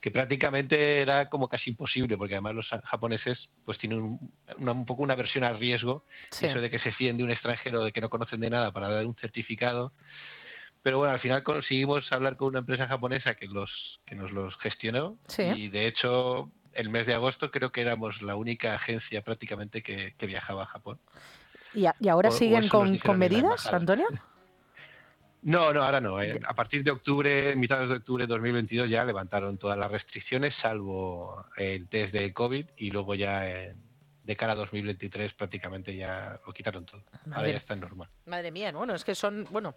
que 0.00 0.10
prácticamente 0.10 1.00
era 1.02 1.28
como 1.28 1.48
casi 1.48 1.70
imposible, 1.70 2.16
porque 2.16 2.34
además 2.34 2.54
los 2.54 2.68
japoneses 2.84 3.48
pues 3.64 3.78
tienen 3.78 4.18
un, 4.58 4.86
poco 4.86 5.02
una 5.02 5.16
versión 5.16 5.44
a 5.44 5.52
riesgo, 5.52 6.04
eso 6.30 6.60
de 6.60 6.70
que 6.70 6.78
se 6.78 6.92
fíen 6.92 7.16
de 7.16 7.24
un 7.24 7.30
extranjero 7.30 7.84
de 7.84 7.92
que 7.92 8.00
no 8.00 8.08
conocen 8.08 8.40
de 8.40 8.50
nada 8.50 8.70
para 8.72 8.88
dar 8.88 9.06
un 9.06 9.16
certificado. 9.16 9.92
Pero 10.82 10.98
bueno, 10.98 11.12
al 11.12 11.20
final 11.20 11.42
conseguimos 11.42 12.10
hablar 12.12 12.36
con 12.36 12.48
una 12.48 12.60
empresa 12.60 12.86
japonesa 12.86 13.34
que 13.34 13.46
los 13.46 14.00
que 14.06 14.14
nos 14.14 14.30
los 14.30 14.56
gestionó 14.58 15.18
y 15.36 15.68
de 15.68 15.88
hecho 15.88 16.50
el 16.72 16.90
mes 16.90 17.06
de 17.06 17.14
agosto 17.14 17.50
creo 17.50 17.72
que 17.72 17.80
éramos 17.80 18.22
la 18.22 18.36
única 18.36 18.76
agencia 18.76 19.22
prácticamente 19.22 19.82
que, 19.82 20.14
viajaba 20.20 20.62
a 20.62 20.66
Japón. 20.66 21.00
¿Y, 21.74 21.86
ahora 22.08 22.30
siguen 22.30 22.68
con, 22.68 22.98
con 22.98 23.18
medidas, 23.18 23.66
Antonio? 23.66 24.06
No, 25.42 25.72
no, 25.72 25.82
ahora 25.82 26.00
no. 26.00 26.20
Eh. 26.20 26.40
A 26.46 26.54
partir 26.54 26.82
de 26.82 26.90
octubre, 26.90 27.54
mitad 27.56 27.86
de 27.86 27.94
octubre 27.94 28.24
de 28.24 28.28
2022 28.28 28.90
ya 28.90 29.04
levantaron 29.04 29.58
todas 29.58 29.78
las 29.78 29.90
restricciones, 29.90 30.54
salvo 30.60 31.46
el 31.56 31.88
test 31.88 32.12
de 32.12 32.32
COVID, 32.32 32.66
y 32.76 32.90
luego 32.90 33.14
ya 33.14 33.44
de 34.28 34.36
cara 34.36 34.52
a 34.52 34.56
2023 34.56 35.32
prácticamente 35.32 35.96
ya 35.96 36.38
lo 36.46 36.52
quitaron 36.52 36.84
todo. 36.84 37.02
ahora 37.32 37.48
ya 37.48 37.56
está 37.56 37.72
en 37.72 37.80
normal. 37.80 38.10
Madre 38.26 38.50
mía, 38.50 38.70
bueno, 38.72 38.94
es 38.94 39.02
que 39.02 39.14
son, 39.14 39.46
bueno, 39.50 39.74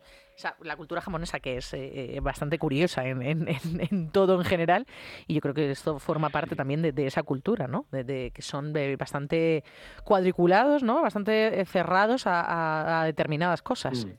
la 0.63 0.75
cultura 0.75 0.99
japonesa 0.99 1.39
que 1.39 1.55
es 1.55 1.73
eh, 1.73 2.19
bastante 2.21 2.59
curiosa 2.59 3.07
en, 3.07 4.11
todo 4.11 4.38
en 4.38 4.43
general, 4.43 4.85
y 5.25 5.35
yo 5.35 5.41
creo 5.41 5.53
que 5.53 5.71
esto 5.71 5.99
forma 5.99 6.29
parte 6.31 6.57
también 6.57 6.81
de, 6.81 7.07
esa 7.07 7.23
cultura, 7.23 7.67
¿no? 7.67 7.85
De, 7.91 8.31
que 8.35 8.41
son 8.41 8.73
bastante 8.99 9.63
cuadriculados, 10.03 10.83
¿no? 10.83 11.01
Bastante 11.01 11.61
eh, 11.61 11.65
cerrados 11.65 12.23
a, 12.25 13.03
determinadas 13.05 13.61
cosas. 13.61 14.05
Mm. 14.05 14.11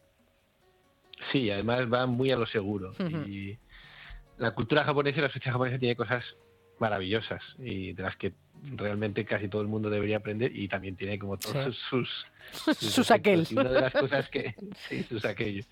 Sí, 1.31 1.51
además 1.51 1.93
va 1.93 2.07
muy 2.07 2.31
a 2.31 2.37
lo 2.37 2.47
seguro. 2.47 2.93
Y 3.27 3.59
la 4.39 4.53
cultura 4.53 4.85
japonesa 4.85 5.19
y 5.19 5.23
la 5.23 5.31
sociedad 5.31 5.53
japonesa 5.53 5.79
tiene 5.79 5.97
cosas 5.97 6.25
maravillosas 6.79 7.43
y 7.59 7.93
de 7.93 8.03
las 8.03 8.17
que 8.17 8.33
realmente 8.75 9.25
casi 9.25 9.49
todo 9.49 9.63
el 9.63 9.69
mundo 9.69 9.91
debería 9.91 10.19
aprender 10.19 10.55
y 10.55 10.69
también 10.69 10.97
tiene 10.97 11.19
como 11.19 11.37
todos 11.37 11.77
sus 11.91 12.27
sus, 12.77 13.11
aquellos. 13.11 13.53
Y 13.53 13.57
una 13.57 13.71
de 13.71 13.81
las 13.81 13.93
cosas 13.93 14.29
que 14.29 14.55
sí, 14.89 15.03
sus 15.05 15.25
aquellos. 15.25 15.67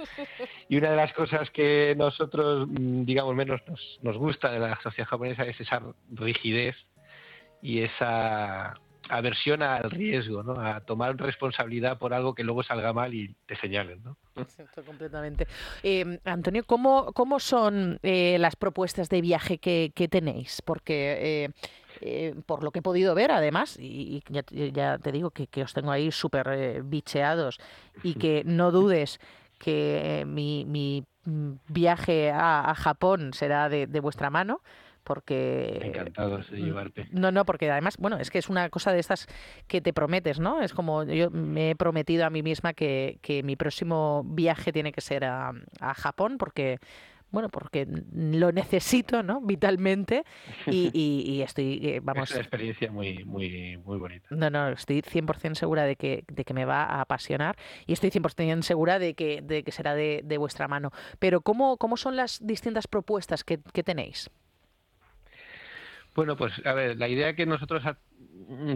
Y 0.68 0.76
una 0.76 0.90
de 0.90 0.96
las 0.96 1.12
cosas 1.12 1.50
que 1.50 1.94
nosotros 1.96 2.68
mm, 2.68 3.04
digamos 3.04 3.34
menos 3.34 3.60
nos, 3.66 3.98
nos 4.02 4.16
gusta 4.16 4.50
de 4.50 4.60
la 4.60 4.80
sociedad 4.82 5.08
japonesa 5.08 5.44
es 5.44 5.60
esa 5.60 5.82
rigidez 6.12 6.76
y 7.62 7.80
esa 7.80 8.74
aversión 9.10 9.62
al 9.62 9.90
riesgo, 9.90 10.42
¿no? 10.42 10.60
A 10.60 10.80
tomar 10.80 11.16
responsabilidad 11.16 11.98
por 11.98 12.14
algo 12.14 12.34
que 12.34 12.44
luego 12.44 12.62
salga 12.62 12.92
mal 12.92 13.12
y 13.12 13.34
te 13.46 13.56
señalen, 13.56 14.02
¿no? 14.02 14.16
completamente. 14.86 15.46
Eh, 15.82 16.18
Antonio, 16.24 16.64
¿cómo, 16.64 17.12
cómo 17.12 17.40
son 17.40 17.98
eh, 18.02 18.36
las 18.38 18.56
propuestas 18.56 19.08
de 19.08 19.20
viaje 19.20 19.58
que, 19.58 20.08
tenéis? 20.10 20.62
Porque 20.62 21.50
eh, 22.00 22.34
por 22.46 22.62
lo 22.62 22.70
que 22.70 22.78
he 22.78 22.82
podido 22.82 23.14
ver, 23.14 23.32
además, 23.32 23.76
y, 23.78 24.22
ya, 24.28 24.98
te 24.98 25.12
digo 25.12 25.30
que, 25.30 25.62
os 25.62 25.74
tengo 25.74 25.90
ahí 25.90 26.10
súper 26.10 26.82
bicheados 26.84 27.58
y 28.02 28.14
que 28.14 28.42
no 28.46 28.70
dudes 28.70 29.18
que 29.58 30.24
mi, 30.26 30.64
mi 30.64 31.04
mm, 31.24 31.52
viaje 31.68 32.30
a, 32.32 32.74
Japón 32.74 33.34
será 33.34 33.68
de 33.68 34.00
vuestra 34.00 34.30
mano 34.30 34.62
porque... 35.04 35.80
Encantados 35.82 36.50
de 36.50 36.58
llevarte. 36.58 37.08
No, 37.10 37.32
no, 37.32 37.44
porque 37.44 37.70
además, 37.70 37.96
bueno, 37.98 38.18
es 38.18 38.30
que 38.30 38.38
es 38.38 38.48
una 38.48 38.68
cosa 38.70 38.92
de 38.92 39.00
estas 39.00 39.26
que 39.66 39.80
te 39.80 39.92
prometes, 39.92 40.40
¿no? 40.40 40.62
Es 40.62 40.72
como 40.72 41.04
yo 41.04 41.30
me 41.30 41.70
he 41.70 41.76
prometido 41.76 42.26
a 42.26 42.30
mí 42.30 42.42
misma 42.42 42.74
que, 42.74 43.18
que 43.22 43.42
mi 43.42 43.56
próximo 43.56 44.22
viaje 44.24 44.72
tiene 44.72 44.92
que 44.92 45.00
ser 45.00 45.24
a, 45.24 45.52
a 45.80 45.94
Japón 45.94 46.36
porque 46.38 46.78
bueno, 47.30 47.48
porque 47.48 47.86
lo 48.12 48.52
necesito, 48.52 49.22
¿no? 49.22 49.40
Vitalmente 49.40 50.24
y, 50.66 50.90
y, 50.92 51.42
estoy, 51.42 51.80
eh, 51.86 52.00
vamos... 52.02 52.30
Es 52.30 52.36
una 52.36 52.42
experiencia 52.42 52.90
muy, 52.90 53.24
muy, 53.24 53.76
muy 53.78 53.98
bonita. 53.98 54.26
No, 54.30 54.50
no, 54.50 54.70
estoy 54.70 55.02
100% 55.02 55.54
segura 55.54 55.84
de 55.84 55.96
que, 55.96 56.24
de 56.28 56.44
que 56.44 56.54
me 56.54 56.64
va 56.64 56.84
a 56.84 57.00
apasionar 57.02 57.56
y 57.86 57.92
estoy 57.92 58.10
100% 58.10 58.62
segura 58.62 58.98
de 58.98 59.14
que, 59.14 59.42
de 59.42 59.62
que 59.62 59.72
será 59.72 59.94
de, 59.94 60.22
de 60.24 60.38
vuestra 60.38 60.68
mano. 60.68 60.90
Pero 61.18 61.40
¿cómo, 61.40 61.76
¿cómo 61.76 61.96
son 61.96 62.16
las 62.16 62.44
distintas 62.44 62.88
propuestas 62.88 63.44
que, 63.44 63.60
que 63.72 63.82
tenéis? 63.82 64.30
Bueno, 66.14 66.36
pues 66.36 66.52
a 66.64 66.72
ver, 66.72 66.96
la 66.96 67.08
idea 67.08 67.34
que 67.34 67.46
nosotros 67.46 67.82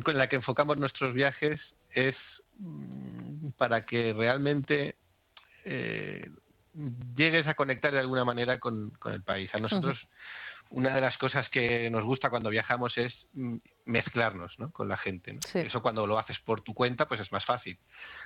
con 0.05 0.19
la 0.19 0.29
que 0.29 0.37
enfocamos 0.37 0.79
nuestros 0.79 1.15
viajes 1.15 1.61
es 1.91 2.15
mm, 2.59 3.51
para 3.57 3.85
que 3.85 4.13
realmente 4.13 4.97
eh, 5.65 6.31
llegues 7.17 7.47
a 7.47 7.55
conectar 7.55 7.93
de 7.93 8.01
alguna 8.01 8.25
manera 8.25 8.59
con, 8.59 8.93
el 9.07 9.23
país. 9.23 9.51
A 9.55 9.59
nosotros 9.59 9.99
una 10.71 10.95
de 10.95 11.01
las 11.01 11.17
cosas 11.19 11.49
que 11.51 11.89
nos 11.91 12.05
gusta 12.05 12.31
cuando 12.31 12.51
viajamos 12.51 12.97
es 12.99 13.15
mm, 13.35 13.57
mezclarnos 13.87 14.59
¿no? 14.59 14.71
con 14.71 14.89
la 14.89 14.97
gente. 14.97 15.39
Eso 15.55 15.83
cuando 15.83 16.07
lo 16.07 16.19
haces 16.19 16.39
por 16.41 16.63
tu 16.63 16.75
cuenta, 16.75 17.07
pues 17.07 17.21
es 17.21 17.31
más 17.33 17.45
fácil. 17.45 17.79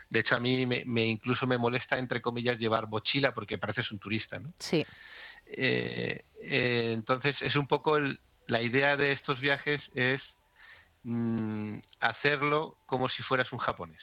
De 0.08 0.20
hecho, 0.20 0.34
a 0.34 0.40
mí 0.40 0.64
me, 0.66 1.06
incluso 1.06 1.46
me 1.46 1.58
molesta, 1.58 1.98
entre 1.98 2.22
comillas, 2.22 2.58
llevar 2.58 2.88
mochila 2.88 3.32
porque 3.32 3.58
pareces 3.58 3.90
un 3.90 3.98
turista. 3.98 4.38
¿no? 4.38 4.52
Sí. 4.58 4.86
Eh, 5.46 6.24
eh, 6.42 6.92
entonces, 6.94 7.36
es 7.40 7.56
un 7.56 7.66
poco 7.66 7.96
el, 7.96 8.18
la 8.48 8.62
idea 8.62 8.96
de 8.96 9.12
estos 9.12 9.38
viajes 9.40 9.80
es 9.94 10.20
mmm, 11.04 11.78
hacerlo 12.00 12.76
como 12.86 13.08
si 13.08 13.22
fueras 13.22 13.52
un 13.52 13.58
japonés. 13.58 14.00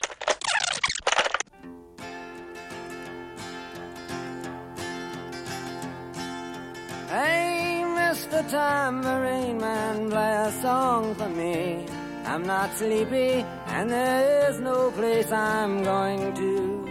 Hey, 7.12 7.84
Mr. 7.86 8.44
Tambourine 8.50 9.60
Man, 9.60 10.10
play 10.10 10.36
a 10.48 10.52
song 10.62 11.16
for 11.16 11.30
me. 11.30 11.86
I'm 12.26 12.44
not 12.44 12.74
sleepy, 12.76 13.46
and 13.68 13.90
there 13.90 14.50
is 14.50 14.60
no 14.60 14.92
place 14.92 15.32
I'm 15.32 15.84
going 15.84 16.34
to. 16.34 16.86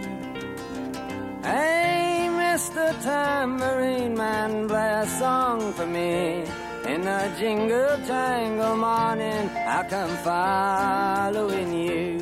Hey, 1.43 2.27
Mr. 2.31 3.03
Tambourine 3.03 4.15
Man, 4.15 4.67
play 4.67 4.93
a 5.03 5.07
song 5.07 5.73
for 5.73 5.85
me. 5.85 6.43
In 6.95 7.01
the 7.01 7.29
jingle 7.37 7.97
jangle 8.07 8.77
morning, 8.77 9.49
I 9.49 9.85
come 9.89 10.15
following 10.23 11.73
you. 11.73 12.19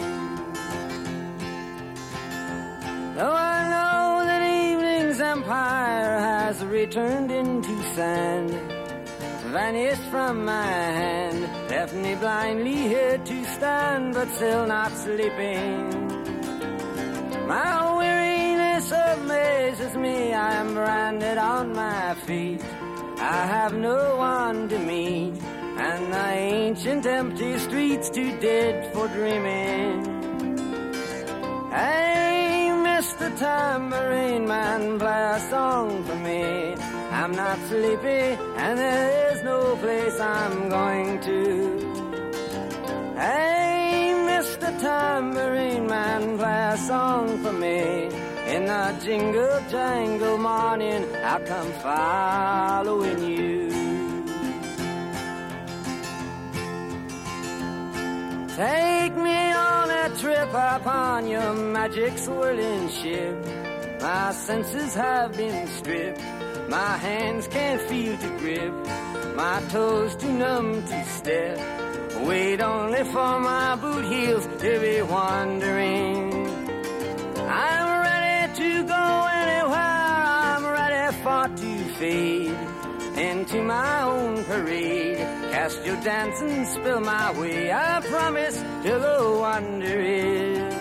Though 3.14 3.36
I 3.54 3.60
know 3.74 4.26
that 4.26 4.42
evening's 4.42 5.22
empire 5.22 6.18
has 6.18 6.66
returned 6.66 7.32
into 7.32 7.84
sand, 7.94 8.50
vanished 9.54 10.10
from 10.10 10.44
my 10.44 10.66
hand, 10.66 11.42
left 11.70 11.94
me 11.94 12.16
blindly 12.16 12.76
here 12.94 13.20
to 13.20 13.46
stand, 13.46 14.16
but 14.16 14.28
still 14.32 14.66
not 14.66 14.92
sleeping. 14.98 15.78
My 17.48 17.96
weariness 17.96 18.92
amazes 18.92 19.96
me, 19.96 20.34
I 20.34 20.56
am 20.56 20.74
branded 20.74 21.38
on 21.38 21.74
my 21.74 22.16
feet. 22.26 22.64
I 23.24 23.46
have 23.46 23.74
no 23.74 24.18
one 24.18 24.68
to 24.68 24.78
meet, 24.78 25.34
and 25.78 26.14
the 26.14 26.28
ancient 26.28 27.06
empty 27.06 27.58
streets 27.58 28.10
too 28.10 28.38
dead 28.42 28.94
for 28.94 29.08
dreaming. 29.08 30.04
Hey, 31.72 32.68
Mr. 32.88 33.28
Tambourine 33.40 34.46
Man, 34.46 35.00
play 35.00 35.24
a 35.38 35.40
song 35.50 36.04
for 36.04 36.18
me. 36.18 36.76
I'm 37.12 37.32
not 37.32 37.58
sleepy, 37.70 38.24
and 38.64 38.78
there 38.78 39.32
is 39.32 39.42
no 39.44 39.78
place 39.78 40.20
I'm 40.20 40.68
going 40.68 41.22
to. 41.22 41.40
Hey, 43.16 44.12
Mr. 44.32 44.68
Tambourine 44.82 45.88
Man, 45.88 46.38
play 46.38 46.72
a 46.74 46.78
song 46.78 47.42
for 47.42 47.54
me. 47.54 48.33
In 48.54 48.66
the 48.66 48.96
jingle 49.04 49.60
jangle 49.72 50.38
morning, 50.38 51.04
I 51.16 51.40
come 51.40 51.72
following 51.82 53.20
you. 53.24 53.70
Take 58.56 59.16
me 59.16 59.52
on 59.54 59.90
a 59.90 60.10
trip 60.20 60.50
upon 60.50 61.28
your 61.28 61.54
magic 61.56 62.16
swirling 62.20 62.90
ship. 62.90 63.36
My 64.00 64.32
senses 64.34 64.94
have 64.94 65.36
been 65.36 65.68
stripped, 65.68 66.22
my 66.70 66.98
hands 66.98 67.48
can't 67.48 67.82
feel 67.82 68.16
to 68.16 68.30
grip. 68.38 68.74
my 69.36 69.64
toes 69.70 70.16
too 70.16 70.32
numb 70.32 70.84
to 70.86 71.06
step. 71.06 71.58
Wait 72.28 72.62
only 72.62 73.04
for 73.06 73.40
my 73.40 73.76
boot 73.78 74.06
heels 74.06 74.46
to 74.60 74.80
be 74.80 75.02
wandering. 75.02 76.32
I'm 77.50 77.93
to 78.56 78.84
go 78.84 79.28
anywhere, 79.34 79.74
I'm 79.74 80.64
ready 80.66 81.16
for 81.24 81.48
to 81.58 81.78
fade 81.96 82.56
into 83.18 83.64
my 83.64 84.02
own 84.04 84.44
parade. 84.44 85.18
Cast 85.52 85.84
your 85.84 86.00
dance 86.02 86.40
and 86.42 86.68
spill 86.68 87.00
my 87.00 87.32
way. 87.40 87.72
I 87.72 88.00
promise 88.02 88.58
to 88.58 88.92
the 89.06 89.44
under 89.44 90.00
it. 90.02 90.74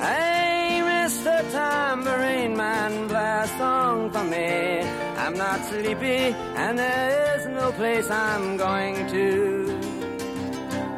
Hey, 0.00 0.80
Mr. 0.82 1.52
Tambourine 1.52 2.56
Man, 2.56 3.08
play 3.08 3.40
a 3.44 3.48
song 3.58 4.10
for 4.10 4.24
me. 4.24 4.80
I'm 5.22 5.34
not 5.34 5.64
sleepy, 5.66 6.34
and 6.62 6.78
there 6.78 7.38
is 7.38 7.46
no 7.46 7.70
place 7.72 8.10
I'm 8.10 8.56
going 8.56 9.06
to. 9.14 9.80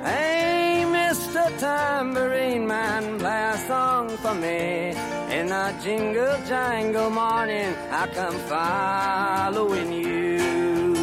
Hey, 0.03 0.85
Mr. 0.87 1.59
Tambourine 1.59 2.67
Man, 2.67 3.19
play 3.19 3.51
a 3.53 3.59
song 3.67 4.09
for 4.17 4.35
me. 4.35 5.18
In 5.39 5.53
a 5.53 5.73
jingle 5.81 6.37
jangle 6.49 7.11
morning, 7.11 7.73
I 7.93 8.09
come 8.09 8.39
following 8.51 9.93
you. 9.93 10.95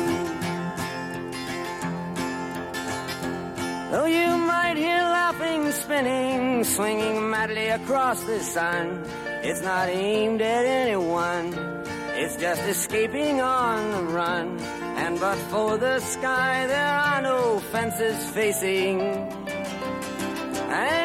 Though 3.92 4.08
you 4.08 4.36
might 4.36 4.76
hear 4.76 5.04
laughing, 5.20 5.72
spinning, 5.72 6.66
swinging 6.66 7.30
madly 7.30 7.70
across 7.70 8.22
the 8.26 8.42
sun, 8.42 9.06
it's 9.42 9.62
not 9.62 9.88
aimed 9.88 10.42
at 10.42 10.66
anyone. 10.66 11.54
It's 12.22 12.36
just 12.36 12.62
escaping 12.64 13.40
on 13.40 13.92
the 13.92 14.04
run. 14.12 14.60
And 14.98 15.18
but 15.18 15.38
for 15.50 15.78
the 15.78 16.02
sky, 16.02 16.68
there 16.68 16.96
are 17.10 17.22
no 17.22 17.60
fences 17.72 18.18
facing. 18.32 19.00
And 19.00 21.05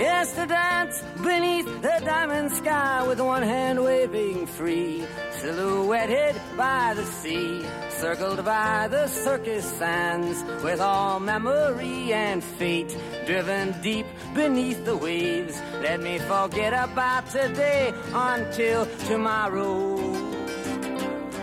Yes, 0.00 0.32
to 0.32 0.46
dance 0.46 1.02
beneath 1.22 1.66
the 1.82 2.00
diamond 2.02 2.50
sky 2.52 3.06
with 3.06 3.20
one 3.20 3.42
hand 3.42 3.84
waving 3.84 4.46
free, 4.46 5.04
silhouetted 5.32 6.40
by 6.56 6.94
the 6.94 7.04
sea, 7.04 7.62
circled 7.90 8.42
by 8.42 8.88
the 8.88 9.08
circus 9.08 9.66
sands, 9.76 10.42
with 10.64 10.80
all 10.80 11.20
memory 11.20 12.14
and 12.14 12.42
fate 12.42 12.96
driven 13.26 13.78
deep 13.82 14.06
beneath 14.34 14.82
the 14.86 14.96
waves. 14.96 15.60
Let 15.82 16.00
me 16.00 16.18
forget 16.18 16.72
about 16.72 17.26
today 17.28 17.92
until 18.14 18.86
tomorrow. 19.06 20.29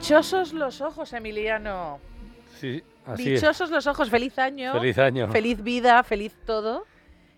Dichosos 0.00 0.54
los 0.54 0.80
ojos, 0.80 1.12
Emiliano. 1.12 2.00
Sí, 2.58 2.82
así 3.04 3.34
es. 3.34 3.42
Dichosos 3.42 3.70
los 3.70 3.86
ojos. 3.86 4.08
Feliz 4.08 4.38
año. 4.38 4.72
Feliz 4.72 4.96
año. 4.96 5.30
Feliz 5.30 5.62
vida, 5.62 6.02
feliz 6.02 6.34
todo. 6.46 6.86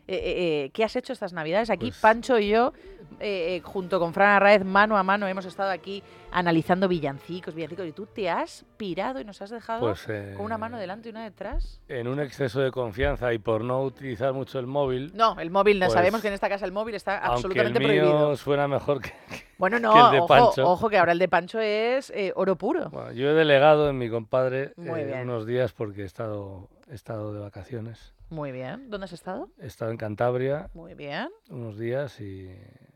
Eh, 0.09 0.15
eh, 0.15 0.65
eh, 0.65 0.71
¿Qué 0.75 0.83
has 0.85 0.97
hecho 0.97 1.13
estas 1.13 1.33
navidades? 1.33 1.71
Aquí 1.71 1.93
Pancho 2.01 2.39
y 2.39 2.49
yo, 2.49 2.73
eh, 3.21 3.57
eh, 3.57 3.61
junto 3.63 4.01
con 4.01 4.13
Fran 4.13 4.31
Arraez, 4.31 4.65
mano 4.65 4.97
a 4.99 5.03
mano, 5.05 5.29
hemos 5.29 5.45
estado 5.45 5.71
aquí 5.71 6.03
analizando 6.33 6.89
villancicos, 6.89 7.55
villancicos, 7.55 7.87
y 7.87 7.93
tú 7.93 8.07
te 8.07 8.29
has 8.29 8.65
pirado 8.77 9.21
y 9.21 9.25
nos 9.25 9.41
has 9.43 9.51
dejado 9.51 9.81
Pues, 9.81 10.05
con 10.37 10.45
una 10.45 10.59
mano 10.59 10.77
delante 10.79 11.09
y 11.09 11.13
una 11.13 11.23
detrás. 11.23 11.81
En 11.89 12.09
un 12.09 12.19
exceso 12.19 12.61
de 12.61 12.73
confianza 12.73 13.33
y 13.33 13.39
por 13.39 13.63
no 13.63 13.83
utilizar 13.83 14.33
mucho 14.33 14.59
el 14.59 14.67
móvil. 14.67 15.13
No, 15.15 15.39
el 15.39 15.51
móvil, 15.51 15.79
no 15.79 15.87
pues, 15.87 15.93
sabemos 15.95 16.21
que 16.21 16.29
en 16.29 16.35
esta 16.35 16.49
casa 16.49 16.65
el 16.65 16.73
móvil 16.73 16.97
está 16.97 17.19
aunque 17.19 17.35
absolutamente 17.35 17.79
el 17.79 17.89
mío 17.89 18.03
prohibido. 18.03 18.37
suena 18.37 18.67
mejor 18.67 19.01
que, 19.03 19.13
Bueno, 19.57 19.77
que 19.77 19.83
no, 19.83 20.07
el 20.07 20.13
de 20.13 20.19
ojo, 20.19 20.27
Pancho. 20.27 20.69
ojo, 20.69 20.91
que 20.91 20.99
ahora 20.99 21.13
el 21.13 21.19
de 21.21 21.29
Pancho 21.29 21.61
es 21.61 22.13
oro 22.35 22.57
puro. 22.57 22.91
Bueno, 22.91 23.13
yo 23.13 23.31
he 23.31 23.35
delegado 23.35 23.89
en 23.89 23.99
mi 23.99 24.11
compadre 24.11 24.73
unos 24.77 25.47
días 25.47 25.73
porque 25.73 26.03
he 26.03 26.07
estado, 26.07 26.69
he 26.91 26.95
estado 26.95 27.33
de 27.35 27.41
vacaciones. 27.41 28.15
Muy 28.33 28.51
bien. 28.51 28.89
¿Dónde 28.89 29.05
has 29.05 29.13
estado? 29.13 29.51
He 29.61 29.67
estado 29.67 29.91
en 29.91 29.99
Cantabria 29.99 30.71
Muy 30.73 30.95
bien. 30.95 31.29
unos 31.51 31.79
días 31.79 32.19
y 32.19 32.49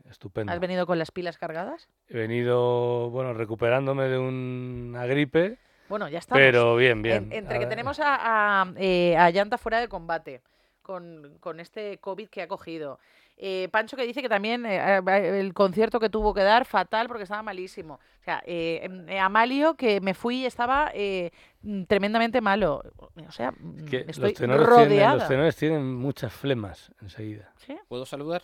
estupendo. 0.09 0.51
¿Has 0.51 0.59
venido 0.59 0.87
con 0.87 0.97
las 0.97 1.11
pilas 1.11 1.37
cargadas? 1.37 1.87
He 2.09 2.17
venido, 2.17 3.11
bueno, 3.11 3.35
recuperándome 3.35 4.05
de 4.05 4.17
una 4.17 5.05
gripe. 5.05 5.59
Bueno, 5.89 6.09
ya 6.09 6.17
estamos. 6.17 6.41
Pero 6.41 6.75
bien, 6.75 7.03
bien. 7.03 7.25
En- 7.31 7.33
entre 7.33 7.55
A 7.57 7.59
que 7.59 7.65
ver, 7.65 7.69
tenemos 7.69 7.99
a, 7.99 8.61
a, 8.63 8.73
eh, 8.77 9.15
a 9.15 9.29
Llanta 9.29 9.59
fuera 9.59 9.79
de 9.79 9.87
combate 9.87 10.41
con, 10.81 11.37
con 11.39 11.59
este 11.59 11.99
COVID 11.99 12.29
que 12.29 12.41
ha 12.41 12.47
cogido. 12.47 12.97
Eh, 13.39 13.69
Pancho 13.71 13.95
que 13.95 14.03
dice 14.03 14.21
que 14.23 14.29
también 14.29 14.65
eh, 14.65 14.99
el 15.39 15.53
concierto 15.53 15.99
que 15.99 16.09
tuvo 16.09 16.33
que 16.33 16.41
dar 16.41 16.65
fatal 16.65 17.07
porque 17.07 17.23
estaba 17.23 17.43
malísimo. 17.43 17.95
O 18.21 18.23
sea, 18.23 18.41
eh, 18.45 18.79
em, 18.83 19.07
eh, 19.07 19.19
Amalio 19.19 19.75
que 19.75 20.01
me 20.01 20.15
fui 20.15 20.37
y 20.37 20.45
estaba 20.45 20.91
eh, 20.93 21.31
mm, 21.61 21.83
tremendamente 21.83 22.41
malo. 22.41 22.81
O 23.27 23.31
sea, 23.31 23.51
mm, 23.51 23.85
que 23.85 24.05
estoy 24.07 24.29
los, 24.31 24.33
tenores 24.33 24.67
tienen, 24.67 24.89
rodeada. 24.89 25.15
los 25.15 25.27
tenores 25.27 25.55
tienen 25.55 25.93
muchas 25.95 26.33
flemas 26.33 26.91
enseguida. 27.01 27.53
¿Sí? 27.57 27.77
¿Puedo 27.87 28.05
saludar? 28.07 28.41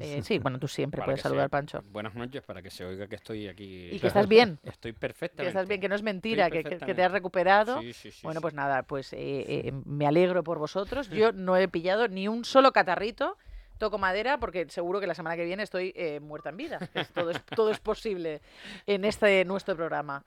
Eh, 0.00 0.22
sí, 0.22 0.38
bueno, 0.38 0.60
tú 0.60 0.68
siempre 0.68 0.98
Para 0.98 1.06
puedes 1.06 1.18
que 1.22 1.28
saludar, 1.28 1.50
Pancho. 1.50 1.82
Buenas 1.90 2.14
noches, 2.14 2.40
para 2.42 2.62
que 2.62 2.70
se 2.70 2.84
oiga 2.84 3.08
que 3.08 3.16
estoy 3.16 3.48
aquí. 3.48 3.88
Y 3.90 3.98
que 3.98 4.06
estás 4.06 4.28
bien. 4.28 4.60
Estoy 4.62 4.92
Que 4.92 5.00
perfectamente. 5.00 5.48
estás 5.48 5.66
bien, 5.66 5.80
que 5.80 5.88
no 5.88 5.96
es 5.96 6.04
mentira, 6.04 6.48
que, 6.48 6.62
que- 6.62 6.78
que 6.78 6.94
te 6.94 7.02
has 7.02 7.10
recuperado. 7.10 7.80
Sí, 7.80 7.92
sí, 7.92 8.12
sí, 8.12 8.20
bueno, 8.22 8.38
sí. 8.38 8.42
pues 8.42 8.54
nada, 8.54 8.84
pues 8.84 9.12
eh, 9.12 9.18
eh, 9.18 9.72
me 9.84 10.06
alegro 10.06 10.44
por 10.44 10.60
vosotros. 10.60 11.10
Yo 11.10 11.32
no 11.32 11.56
he 11.56 11.66
pillado 11.66 12.06
ni 12.06 12.28
un 12.28 12.44
solo 12.44 12.70
catarrito. 12.70 13.36
Toco 13.78 13.96
madera 13.98 14.38
porque 14.38 14.66
seguro 14.68 15.00
que 15.00 15.06
la 15.06 15.14
semana 15.14 15.36
que 15.36 15.44
viene 15.44 15.62
estoy 15.62 15.92
eh, 15.96 16.20
muerta 16.20 16.50
en 16.50 16.56
vida. 16.56 16.78
Es- 16.94 17.08
todo, 17.10 17.30
es, 17.30 17.42
todo 17.44 17.70
es 17.70 17.78
posible 17.80 18.40
en 18.86 19.04
este 19.04 19.44
nuestro 19.44 19.76
programa. 19.76 20.24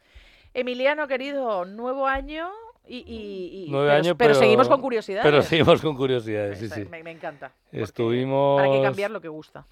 Emiliano, 0.53 1.07
querido, 1.07 1.65
nuevo 1.65 2.07
año 2.07 2.49
y, 2.88 2.98
y- 2.98 3.65
y- 3.65 3.68
Nueve 3.69 3.88
pero, 3.88 3.98
años, 3.98 4.15
pero 4.18 4.30
pero, 4.34 4.40
seguimos 4.40 4.68
con 4.68 4.82
curiosidades. 4.82 5.23
Pero 5.23 5.41
seguimos 5.41 5.82
con 5.82 5.95
curiosidades, 5.95 6.60
sí, 6.60 6.68
sí. 6.69 6.86
Me, 6.90 7.03
me 7.03 7.11
encanta. 7.11 7.52
Estuvimos 7.72 8.61
Para 8.61 8.72
que 8.73 8.82
cambiar 8.82 9.11
lo 9.11 9.22
que 9.22 9.28
gusta. 9.30 9.65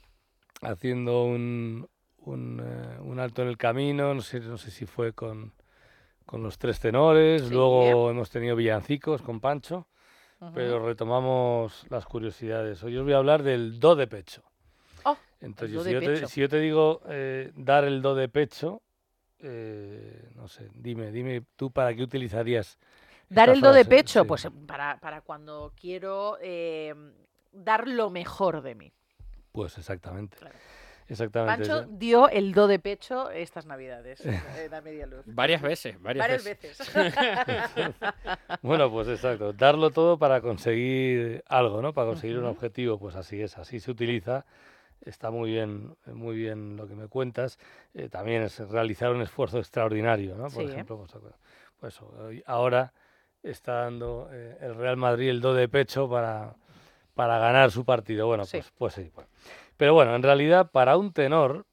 haciendo 0.61 1.23
un, 1.23 1.87
un, 2.19 2.61
eh, 2.63 2.99
un 3.01 3.19
alto 3.19 3.41
en 3.41 3.47
el 3.47 3.57
camino, 3.57 4.13
no 4.13 4.21
sé, 4.21 4.39
no 4.41 4.57
sé 4.57 4.71
si 4.71 4.85
fue 4.85 5.13
con, 5.13 5.53
con 6.25 6.43
los 6.43 6.57
tres 6.57 6.79
tenores, 6.79 7.43
Sí. 7.43 7.49
luego 7.53 8.09
hemos 8.11 8.29
tenido 8.29 8.55
villancicos 8.55 9.21
con 9.21 9.39
Pancho, 9.39 9.87
Pero 10.53 10.85
retomamos 10.85 11.85
las 11.89 12.05
curiosidades. 12.05 12.81
Hoy 12.83 12.97
os 12.97 13.03
voy 13.03 13.13
a 13.13 13.17
hablar 13.17 13.43
del 13.43 13.79
do 13.79 13.95
de 13.95 14.07
pecho. 14.07 14.41
Oh, 15.03 15.17
Entonces, 15.41 15.75
do 15.77 15.83
si, 15.83 15.89
de 15.89 15.93
yo 15.93 15.99
te, 15.99 16.07
pecho. 16.15 16.27
si 16.27 16.41
yo 16.41 16.49
te 16.49 16.59
digo 16.59 17.01
eh, 17.07 17.51
dar 17.55 17.83
el 17.83 18.01
do 18.01 18.15
de 18.15 18.29
pecho, 18.29 18.81
eh, 19.39 20.29
no 20.35 20.47
sé, 20.47 20.69
dime, 20.73 21.11
dime 21.11 21.43
tú 21.55 21.71
para 21.71 21.93
qué 21.93 22.03
utilizarías. 22.03 22.77
Dar 23.29 23.49
el 23.49 23.61
do 23.61 23.71
de 23.73 23.85
pecho, 23.85 24.21
Sí. 24.21 24.27
pues 24.27 24.47
para, 24.65 24.97
para 24.99 25.21
cuando 25.21 25.73
quiero 25.79 26.37
eh, 26.41 26.93
dar 27.51 27.87
lo 27.87 28.09
mejor 28.09 28.61
de 28.61 28.75
mí. 28.75 28.93
Pues 29.51 29.77
exactamente. 29.77 30.37
Exactamente. 31.09 31.67
Pancho 31.67 31.81
eso. 31.81 31.89
dio 31.97 32.29
el 32.29 32.53
do 32.53 32.67
de 32.67 32.79
pecho 32.79 33.31
estas 33.31 33.65
navidades, 33.65 34.21
en 34.65 34.71
la 34.71 34.81
media 34.81 35.05
luz. 35.07 35.23
Varias 35.25 35.61
veces, 35.61 36.01
varias, 36.01 36.43
veces. 36.43 36.77
Bueno, 38.61 38.91
pues 38.91 39.07
exacto, 39.07 39.53
darlo 39.53 39.89
todo 39.91 40.17
para 40.17 40.41
conseguir 40.41 41.43
algo, 41.47 41.81
¿no? 41.81 41.93
Para 41.93 42.07
conseguir 42.09 42.37
un 42.37 42.45
objetivo, 42.45 42.99
pues 42.99 43.15
así 43.15 43.41
es, 43.41 43.57
así 43.57 43.79
se 43.79 43.91
utiliza. 43.91 44.45
Está 45.01 45.31
muy 45.31 45.51
bien, 45.51 45.95
muy 46.07 46.35
bien 46.35 46.75
lo 46.75 46.85
que 46.87 46.93
me 46.93 47.07
cuentas. 47.07 47.57
Eh, 47.93 48.09
también 48.09 48.43
es 48.43 48.59
realizar 48.69 49.11
un 49.11 49.21
esfuerzo 49.21 49.57
extraordinario, 49.57 50.35
¿no? 50.35 50.43
Por 50.49 50.65
Sí. 50.65 50.71
ejemplo, 50.71 50.97
pues, 50.97 51.13
pues 51.79 51.99
ahora 52.45 52.91
está 53.41 53.83
dando 53.85 54.29
eh, 54.31 54.57
el 54.61 54.75
Real 54.75 54.97
Madrid 54.97 55.29
el 55.29 55.39
do 55.39 55.53
de 55.53 55.69
pecho 55.69 56.09
para, 56.09 56.53
para 57.13 57.39
ganar 57.39 57.71
su 57.71 57.85
partido. 57.85 58.27
Bueno, 58.27 58.43
Sí. 58.43 58.57
pues, 58.57 58.71
pues 58.77 58.93
sí. 58.95 59.09
pues. 59.15 59.25
Pero 59.79 59.93
bueno, 59.93 60.13
en 60.13 60.21
realidad 60.23 60.71
para 60.71 60.97
un 60.97 61.13
tenor 61.13 61.65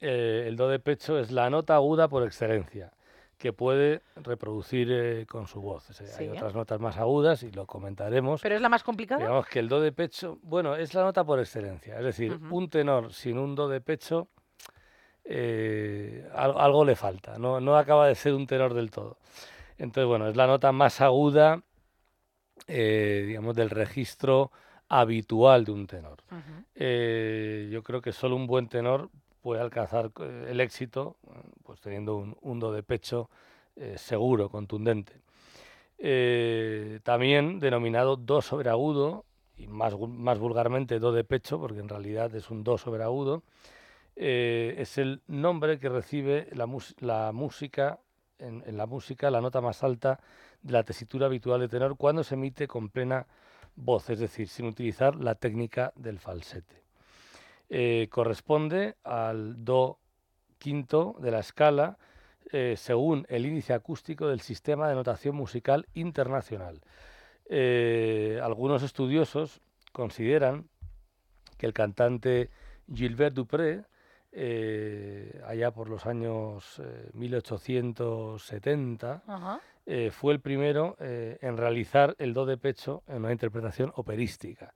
eh, 0.00 0.46
el 0.48 0.56
do 0.56 0.68
de 0.68 0.80
pecho 0.80 1.20
es 1.20 1.30
la 1.30 1.48
nota 1.50 1.76
aguda 1.76 2.08
por 2.08 2.24
excelencia 2.24 2.92
que 3.36 3.52
puede 3.52 4.02
reproducir 4.16 4.88
eh, 4.90 5.24
con 5.24 5.46
su 5.46 5.60
voz. 5.60 5.88
O 5.88 5.92
sea, 5.92 6.16
Hay 6.18 6.26
otras 6.28 6.52
notas 6.52 6.80
más 6.80 6.96
agudas 6.96 7.44
y 7.44 7.52
lo 7.52 7.64
comentaremos. 7.64 8.42
¿Pero 8.42 8.56
es 8.56 8.60
la 8.60 8.68
más 8.68 8.82
complicada? 8.82 9.20
Digamos 9.20 9.46
que 9.46 9.60
el 9.60 9.68
do 9.68 9.80
de 9.80 9.92
pecho, 9.92 10.40
bueno, 10.42 10.74
es 10.74 10.92
la 10.94 11.04
nota 11.04 11.22
por 11.22 11.38
excelencia. 11.38 11.96
Es 11.98 12.04
decir, 12.04 12.32
un 12.50 12.68
tenor 12.68 13.12
sin 13.12 13.38
un 13.38 13.54
do 13.54 13.68
de 13.68 13.80
pecho, 13.80 14.26
eh, 15.24 16.28
al- 16.34 16.58
algo 16.58 16.84
le 16.84 16.96
falta. 16.96 17.38
No, 17.38 17.60
no 17.60 17.76
acaba 17.76 18.08
de 18.08 18.16
ser 18.16 18.34
un 18.34 18.48
tenor 18.48 18.74
del 18.74 18.90
todo. 18.90 19.16
Entonces, 19.78 20.08
bueno, 20.08 20.26
es 20.26 20.34
la 20.34 20.48
nota 20.48 20.72
más 20.72 21.00
aguda, 21.00 21.62
eh, 22.66 23.22
digamos, 23.28 23.54
del 23.54 23.70
registro 23.70 24.50
habitual 24.88 25.64
de 25.64 25.72
un 25.72 25.86
tenor. 25.86 26.18
Eh, 26.74 27.68
yo 27.70 27.82
creo 27.82 28.00
que 28.00 28.12
solo 28.12 28.36
un 28.36 28.46
buen 28.46 28.68
tenor 28.68 29.10
puede 29.42 29.60
alcanzar 29.60 30.10
eh, 30.20 30.48
el 30.50 30.60
éxito, 30.60 31.16
pues 31.62 31.80
teniendo 31.80 32.16
un, 32.16 32.36
un 32.40 32.58
do 32.58 32.72
de 32.72 32.82
pecho 32.82 33.28
eh, 33.76 33.94
seguro, 33.96 34.48
contundente. 34.48 35.20
Eh, 35.98 37.00
también 37.02 37.58
denominado 37.58 38.16
do 38.16 38.40
sobreagudo, 38.40 39.24
y 39.56 39.66
más, 39.66 39.98
más 39.98 40.38
vulgarmente 40.38 40.98
do 41.00 41.12
de 41.12 41.24
pecho, 41.24 41.58
porque 41.58 41.80
en 41.80 41.88
realidad 41.88 42.34
es 42.34 42.50
un 42.50 42.62
do 42.62 42.78
sobreagudo, 42.78 43.42
eh, 44.14 44.74
es 44.78 44.98
el 44.98 45.20
nombre 45.26 45.78
que 45.78 45.88
recibe 45.88 46.48
la 46.52 47.32
música, 47.32 47.98
en, 48.38 48.62
en 48.66 48.76
la 48.76 48.86
música, 48.86 49.30
la 49.30 49.40
nota 49.40 49.60
más 49.60 49.82
alta 49.82 50.20
de 50.62 50.72
la 50.72 50.82
tesitura 50.84 51.26
habitual 51.26 51.60
de 51.60 51.68
tenor 51.68 51.96
cuando 51.96 52.22
se 52.22 52.34
emite 52.34 52.66
con 52.68 52.88
plena 52.88 53.26
voz, 53.78 54.10
es 54.10 54.18
decir, 54.18 54.48
sin 54.48 54.66
utilizar 54.66 55.16
la 55.16 55.34
técnica 55.34 55.92
del 55.96 56.18
falsete. 56.18 56.82
Eh, 57.70 58.08
corresponde 58.10 58.96
al 59.04 59.64
do 59.64 59.98
quinto 60.58 61.16
de 61.20 61.30
la 61.30 61.40
escala 61.40 61.98
eh, 62.50 62.74
según 62.78 63.26
el 63.28 63.44
índice 63.44 63.74
acústico 63.74 64.26
del 64.26 64.40
sistema 64.40 64.88
de 64.88 64.94
notación 64.94 65.36
musical 65.36 65.86
internacional. 65.92 66.80
Eh, 67.50 68.40
algunos 68.42 68.82
estudiosos 68.82 69.60
consideran 69.92 70.68
que 71.58 71.66
el 71.66 71.74
cantante 71.74 72.50
Gilbert 72.92 73.34
Dupré, 73.34 73.84
eh, 74.40 75.40
allá 75.46 75.72
por 75.72 75.88
los 75.88 76.06
años 76.06 76.78
eh, 76.78 77.10
1870, 77.14 79.22
Ajá. 79.26 79.60
eh, 79.86 80.10
fue 80.12 80.32
el 80.32 80.40
primero 80.40 80.96
eh, 81.00 81.38
en 81.40 81.56
realizar 81.56 82.14
el 82.18 82.34
do 82.34 82.46
de 82.46 82.56
pecho 82.56 83.02
en 83.08 83.16
una 83.24 83.32
interpretación 83.32 83.92
operística. 83.96 84.74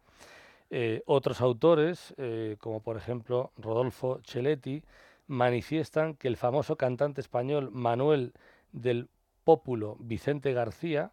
Eh, 0.70 1.02
otros 1.06 1.40
autores, 1.40 2.12
eh, 2.16 2.56
como 2.58 2.82
por 2.82 2.96
ejemplo 2.96 3.52
Rodolfo 3.56 4.20
Celetti, 4.24 4.82
manifiestan 5.28 6.14
que 6.14 6.26
el 6.28 6.36
famoso 6.36 6.76
cantante 6.76 7.20
español 7.20 7.70
Manuel 7.70 8.32
del 8.72 9.08
Pópulo 9.44 9.96
Vicente 10.00 10.52
García, 10.52 11.12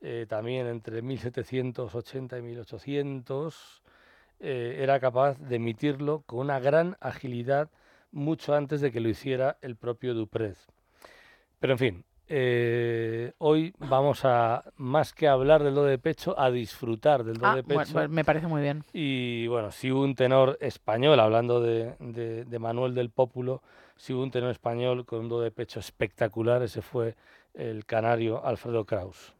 eh, 0.00 0.26
también 0.28 0.66
entre 0.66 1.02
1780 1.02 2.38
y 2.38 2.42
1800, 2.42 3.82
eh, 4.40 4.78
era 4.80 4.98
capaz 4.98 5.38
de 5.38 5.56
emitirlo 5.56 6.22
con 6.26 6.40
una 6.40 6.58
gran 6.58 6.96
agilidad 7.00 7.70
mucho 8.14 8.54
antes 8.54 8.80
de 8.80 8.90
que 8.90 9.00
lo 9.00 9.08
hiciera 9.08 9.58
el 9.60 9.76
propio 9.76 10.14
Duprez. 10.14 10.68
Pero 11.58 11.72
en 11.74 11.78
fin, 11.78 12.04
eh, 12.28 13.32
hoy 13.38 13.74
vamos 13.78 14.24
a, 14.24 14.64
más 14.76 15.12
que 15.12 15.28
hablar 15.28 15.62
del 15.62 15.74
do 15.74 15.84
de 15.84 15.98
pecho, 15.98 16.38
a 16.38 16.50
disfrutar 16.50 17.24
del 17.24 17.36
do 17.38 17.46
Ah, 17.46 17.56
de 17.56 17.64
pecho. 17.64 18.08
me 18.08 18.24
parece 18.24 18.46
muy 18.46 18.62
bien. 18.62 18.82
Y 18.92 19.46
bueno, 19.48 19.70
si 19.70 19.90
hubo 19.92 20.02
un 20.02 20.14
tenor 20.14 20.56
español, 20.60 21.20
hablando 21.20 21.60
de, 21.60 21.94
de- 21.98 22.44
de 22.44 22.58
Manuel 22.58 22.94
del 22.94 23.10
Pópulo, 23.10 23.62
si 23.96 24.12
hubo 24.14 24.22
un 24.22 24.30
tenor 24.30 24.50
español 24.50 25.04
con 25.04 25.20
un 25.20 25.28
do 25.28 25.40
de 25.40 25.50
pecho 25.50 25.80
espectacular, 25.80 26.62
ese 26.62 26.80
fue 26.82 27.14
el 27.54 27.84
canario 27.84 28.44
Alfredo 28.44 28.84
Kraus. 28.84 29.34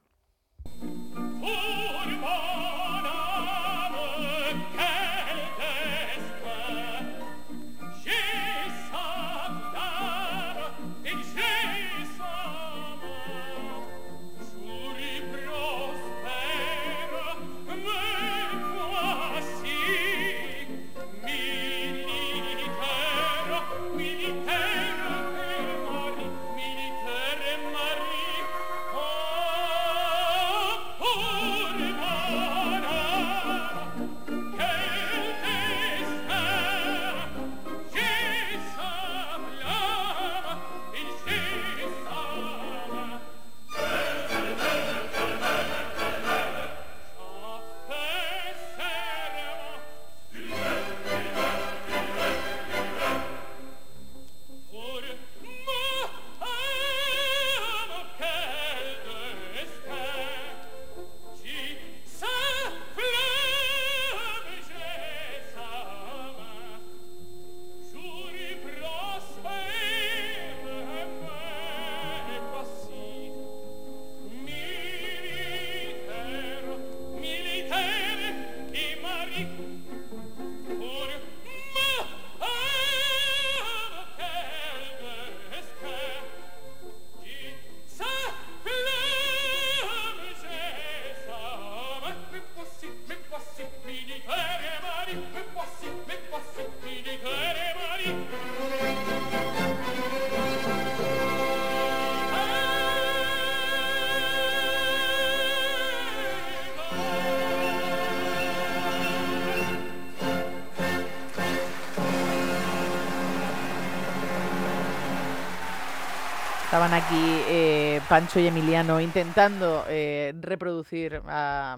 Pancho 118.14 118.38
y 118.38 118.46
Emiliano 118.46 119.00
intentando 119.00 119.86
eh, 119.88 120.32
reproducir 120.40 121.20
a 121.26 121.76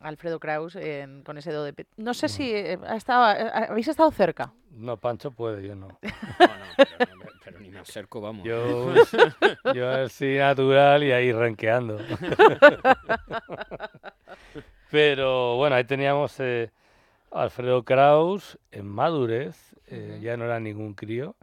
Alfredo 0.00 0.40
Kraus 0.40 0.74
en- 0.74 1.22
con 1.22 1.36
ese 1.36 1.52
do 1.52 1.64
de... 1.64 1.74
pe- 1.74 1.84
No 1.98 2.14
sé 2.14 2.30
si 2.30 2.50
eh, 2.50 2.78
ha 2.88 2.96
estado- 2.96 3.30
eh, 3.36 3.66
habéis 3.68 3.86
estado 3.88 4.10
cerca. 4.10 4.54
No, 4.70 4.96
Pancho 4.96 5.30
puede, 5.32 5.68
yo 5.68 5.74
no. 5.76 5.88
pero, 6.00 7.14
no 7.16 7.24
pero 7.44 7.60
ni 7.60 7.68
me 7.68 7.78
acerco, 7.78 8.22
vamos. 8.22 8.46
Yo, 8.48 8.94
yo 9.74 9.90
así 9.90 10.38
natural 10.38 11.04
y 11.04 11.12
ahí 11.12 11.30
ranqueando. 11.30 11.98
Pero 14.90 15.56
bueno, 15.56 15.76
ahí 15.76 15.84
teníamos 15.84 16.40
eh, 16.40 16.70
a 17.32 17.42
Alfredo 17.42 17.84
Kraus 17.84 18.58
en 18.72 18.86
madurez, 18.86 19.74
eh, 19.88 20.20
ya 20.22 20.38
no 20.38 20.46
era 20.46 20.58
ningún 20.58 20.94
crío, 20.94 21.36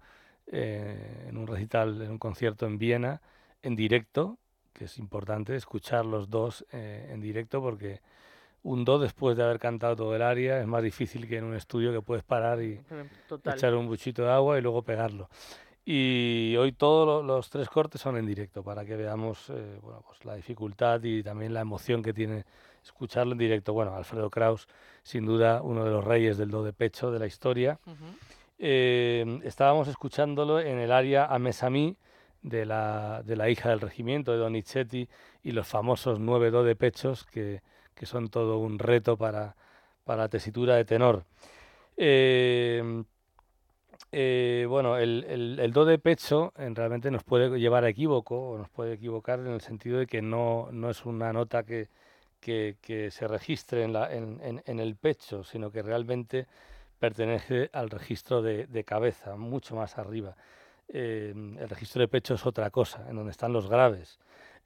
eh, 0.52 1.26
en 1.30 1.38
un 1.38 1.46
recital, 1.46 2.02
en 2.02 2.10
un 2.10 2.18
concierto 2.18 2.66
en 2.66 2.80
Viena, 2.80 3.22
en 3.68 3.76
directo, 3.76 4.38
que 4.74 4.86
es 4.86 4.98
importante 4.98 5.56
escuchar 5.56 6.06
los 6.06 6.30
dos 6.30 6.66
eh, 6.72 7.10
en 7.12 7.20
directo 7.22 7.62
porque 7.62 8.00
un 8.64 8.84
do 8.86 8.98
después 8.98 9.36
de 9.38 9.44
haber 9.44 9.60
cantado 9.60 9.96
todo 9.96 10.16
el 10.16 10.22
aria 10.22 10.60
es 10.62 10.68
más 10.68 10.82
difícil 10.84 11.28
que 11.28 11.38
en 11.38 11.44
un 11.44 11.56
estudio 11.56 11.92
que 11.92 12.02
puedes 12.02 12.24
parar 12.24 12.62
y 12.62 12.80
Total. 13.28 13.56
echar 13.56 13.76
un 13.76 13.88
buchito 13.88 14.24
de 14.24 14.32
agua 14.32 14.58
y 14.58 14.62
luego 14.62 14.82
pegarlo. 14.84 15.30
Y 15.86 16.56
hoy 16.58 16.72
todos 16.74 17.06
lo- 17.08 17.24
los 17.24 17.50
tres 17.50 17.70
cortes 17.70 18.02
son 18.02 18.18
en 18.18 18.26
directo 18.26 18.64
para 18.64 18.84
que 18.86 18.96
veamos 18.98 19.50
eh, 19.50 19.80
bueno, 19.82 20.02
pues 20.06 20.24
la 20.26 20.36
dificultad 20.36 21.02
y 21.04 21.24
también 21.24 21.54
la 21.54 21.62
emoción 21.62 22.02
que 22.04 22.14
tiene 22.14 22.44
escucharlo 22.84 23.34
en 23.34 23.38
directo. 23.38 23.74
Bueno, 23.74 23.96
Alfredo 23.96 24.30
Kraus, 24.30 24.68
sin 25.04 25.26
duda 25.26 25.62
uno 25.62 25.84
de 25.86 25.92
los 25.92 26.04
reyes 26.04 26.38
del 26.38 26.50
do 26.52 26.64
de 26.64 26.74
pecho 26.74 27.10
de 27.12 27.20
la 27.20 27.26
historia. 27.28 27.80
Eh, 28.60 29.40
estábamos 29.44 29.88
escuchándolo 29.88 30.60
en 30.60 30.80
el 30.80 30.92
área 30.92 31.26
A 31.26 31.38
Mesamí 31.40 31.96
de 32.50 32.66
la, 32.66 33.22
de 33.26 33.36
la 33.36 33.50
hija 33.50 33.70
del 33.70 33.82
regimiento 33.82 34.32
de 34.32 34.38
Donizetti 34.40 35.08
y 35.44 35.52
los 35.52 35.68
famosos 35.68 36.20
nueve 36.20 36.52
do 36.52 36.64
de 36.64 36.76
pechos 36.76 37.26
que, 37.26 37.62
que 37.96 38.06
son 38.06 38.30
todo 38.30 38.60
un 38.60 38.80
reto 38.80 39.18
para, 39.18 39.56
para 40.06 40.24
la 40.24 40.30
tesitura 40.30 40.76
de 40.76 40.86
tenor. 40.86 41.26
Eh, 41.98 43.04
eh, 44.12 44.66
bueno, 44.70 44.98
el, 44.98 45.26
el- 45.60 45.60
do 45.74 45.86
de 45.86 46.00
pecho 46.00 46.54
en 46.58 46.76
realmente 46.76 47.12
nos 47.12 47.24
puede 47.24 47.60
llevar 47.60 47.84
a 47.84 47.90
equívoco 47.90 48.52
o 48.52 48.58
nos 48.58 48.70
puede 48.70 48.94
equivocar 48.94 49.40
en 49.40 49.48
el 49.48 49.62
sentido 49.62 50.00
de 50.00 50.08
que 50.08 50.22
no, 50.22 50.70
no 50.72 50.90
es 50.90 51.06
una 51.06 51.34
nota 51.34 51.64
que, 51.64 51.90
que, 52.40 52.78
se 53.12 53.28
registre 53.28 53.84
en, 53.84 53.94
la, 53.94 54.14
en, 54.14 54.42
en- 54.44 54.80
el 54.80 54.96
pecho, 54.96 55.44
sino 55.44 55.72
que 55.72 55.82
realmente 55.84 56.48
pertenece 57.00 57.70
al 57.74 57.90
registro 57.90 58.42
de 58.42 58.84
cabeza, 58.86 59.36
mucho 59.38 59.76
más 59.76 59.98
arriba. 59.98 60.36
Eh, 60.90 61.34
el 61.36 61.70
registro 61.70 62.02
de 62.02 62.08
pecho 62.08 62.36
es 62.36 62.46
otra 62.46 62.70
cosa, 62.70 63.06
en 63.10 63.16
donde 63.16 63.32
están 63.32 63.54
los 63.54 63.70
graves. 63.70 64.20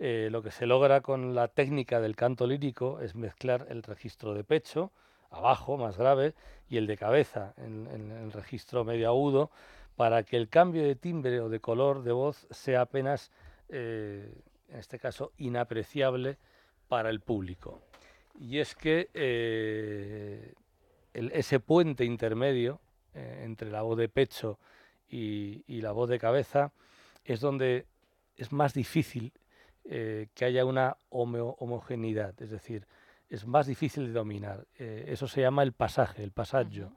Eh, 0.03 0.29
lo 0.31 0.41
que 0.41 0.49
se 0.49 0.65
logra 0.65 1.01
con 1.01 1.35
la 1.35 1.47
técnica 1.47 2.01
del 2.01 2.15
canto 2.15 2.47
lírico 2.47 2.99
es 3.01 3.13
mezclar 3.13 3.67
el 3.69 3.83
registro 3.83 4.33
de 4.33 4.43
pecho, 4.43 4.91
abajo, 5.29 5.77
más 5.77 5.95
grave, 5.95 6.33
y 6.69 6.77
el 6.77 6.87
de 6.87 6.97
cabeza, 6.97 7.53
en, 7.57 7.87
el 7.87 8.31
registro 8.31 8.83
medio 8.83 9.09
agudo, 9.09 9.51
para 9.95 10.23
que 10.23 10.37
el 10.37 10.49
cambio 10.49 10.81
de 10.81 10.95
timbre 10.95 11.39
o 11.39 11.49
de 11.49 11.59
color 11.59 12.01
de 12.01 12.13
voz 12.13 12.47
sea 12.49 12.81
apenas, 12.81 13.31
eh, 13.69 14.33
en 14.69 14.79
este 14.79 14.97
caso, 14.97 15.33
inapreciable 15.37 16.37
para 16.87 17.11
el 17.11 17.19
público. 17.19 17.79
Y 18.39 18.57
es 18.57 18.73
que 18.73 19.11
eh, 19.13 20.55
ese 21.13 21.59
puente 21.59 22.05
intermedio 22.05 22.79
entre 23.13 23.69
la 23.69 23.83
voz 23.83 23.99
de 23.99 24.09
pecho 24.09 24.57
y, 24.57 24.80
y 25.11 25.81
la 25.81 25.91
voz 25.91 26.09
de 26.09 26.19
cabeza 26.19 26.71
es 27.25 27.39
donde 27.41 27.85
es 28.37 28.51
más 28.51 28.73
difícil 28.73 29.33
eh, 29.85 30.27
que 30.33 30.45
haya 30.45 30.65
una 30.65 30.95
homo- 31.09 31.55
homogeneidad, 31.59 32.39
es 32.41 32.49
decir, 32.49 32.87
es 33.29 33.45
más 33.45 33.67
difícil 33.67 34.07
de 34.07 34.13
dominar. 34.13 34.65
Eh, 34.77 35.05
eso 35.07 35.27
se 35.27 35.41
llama 35.41 35.63
el 35.63 35.73
pasaje, 35.73 36.23
el 36.23 36.31
pasaggio. 36.31 36.93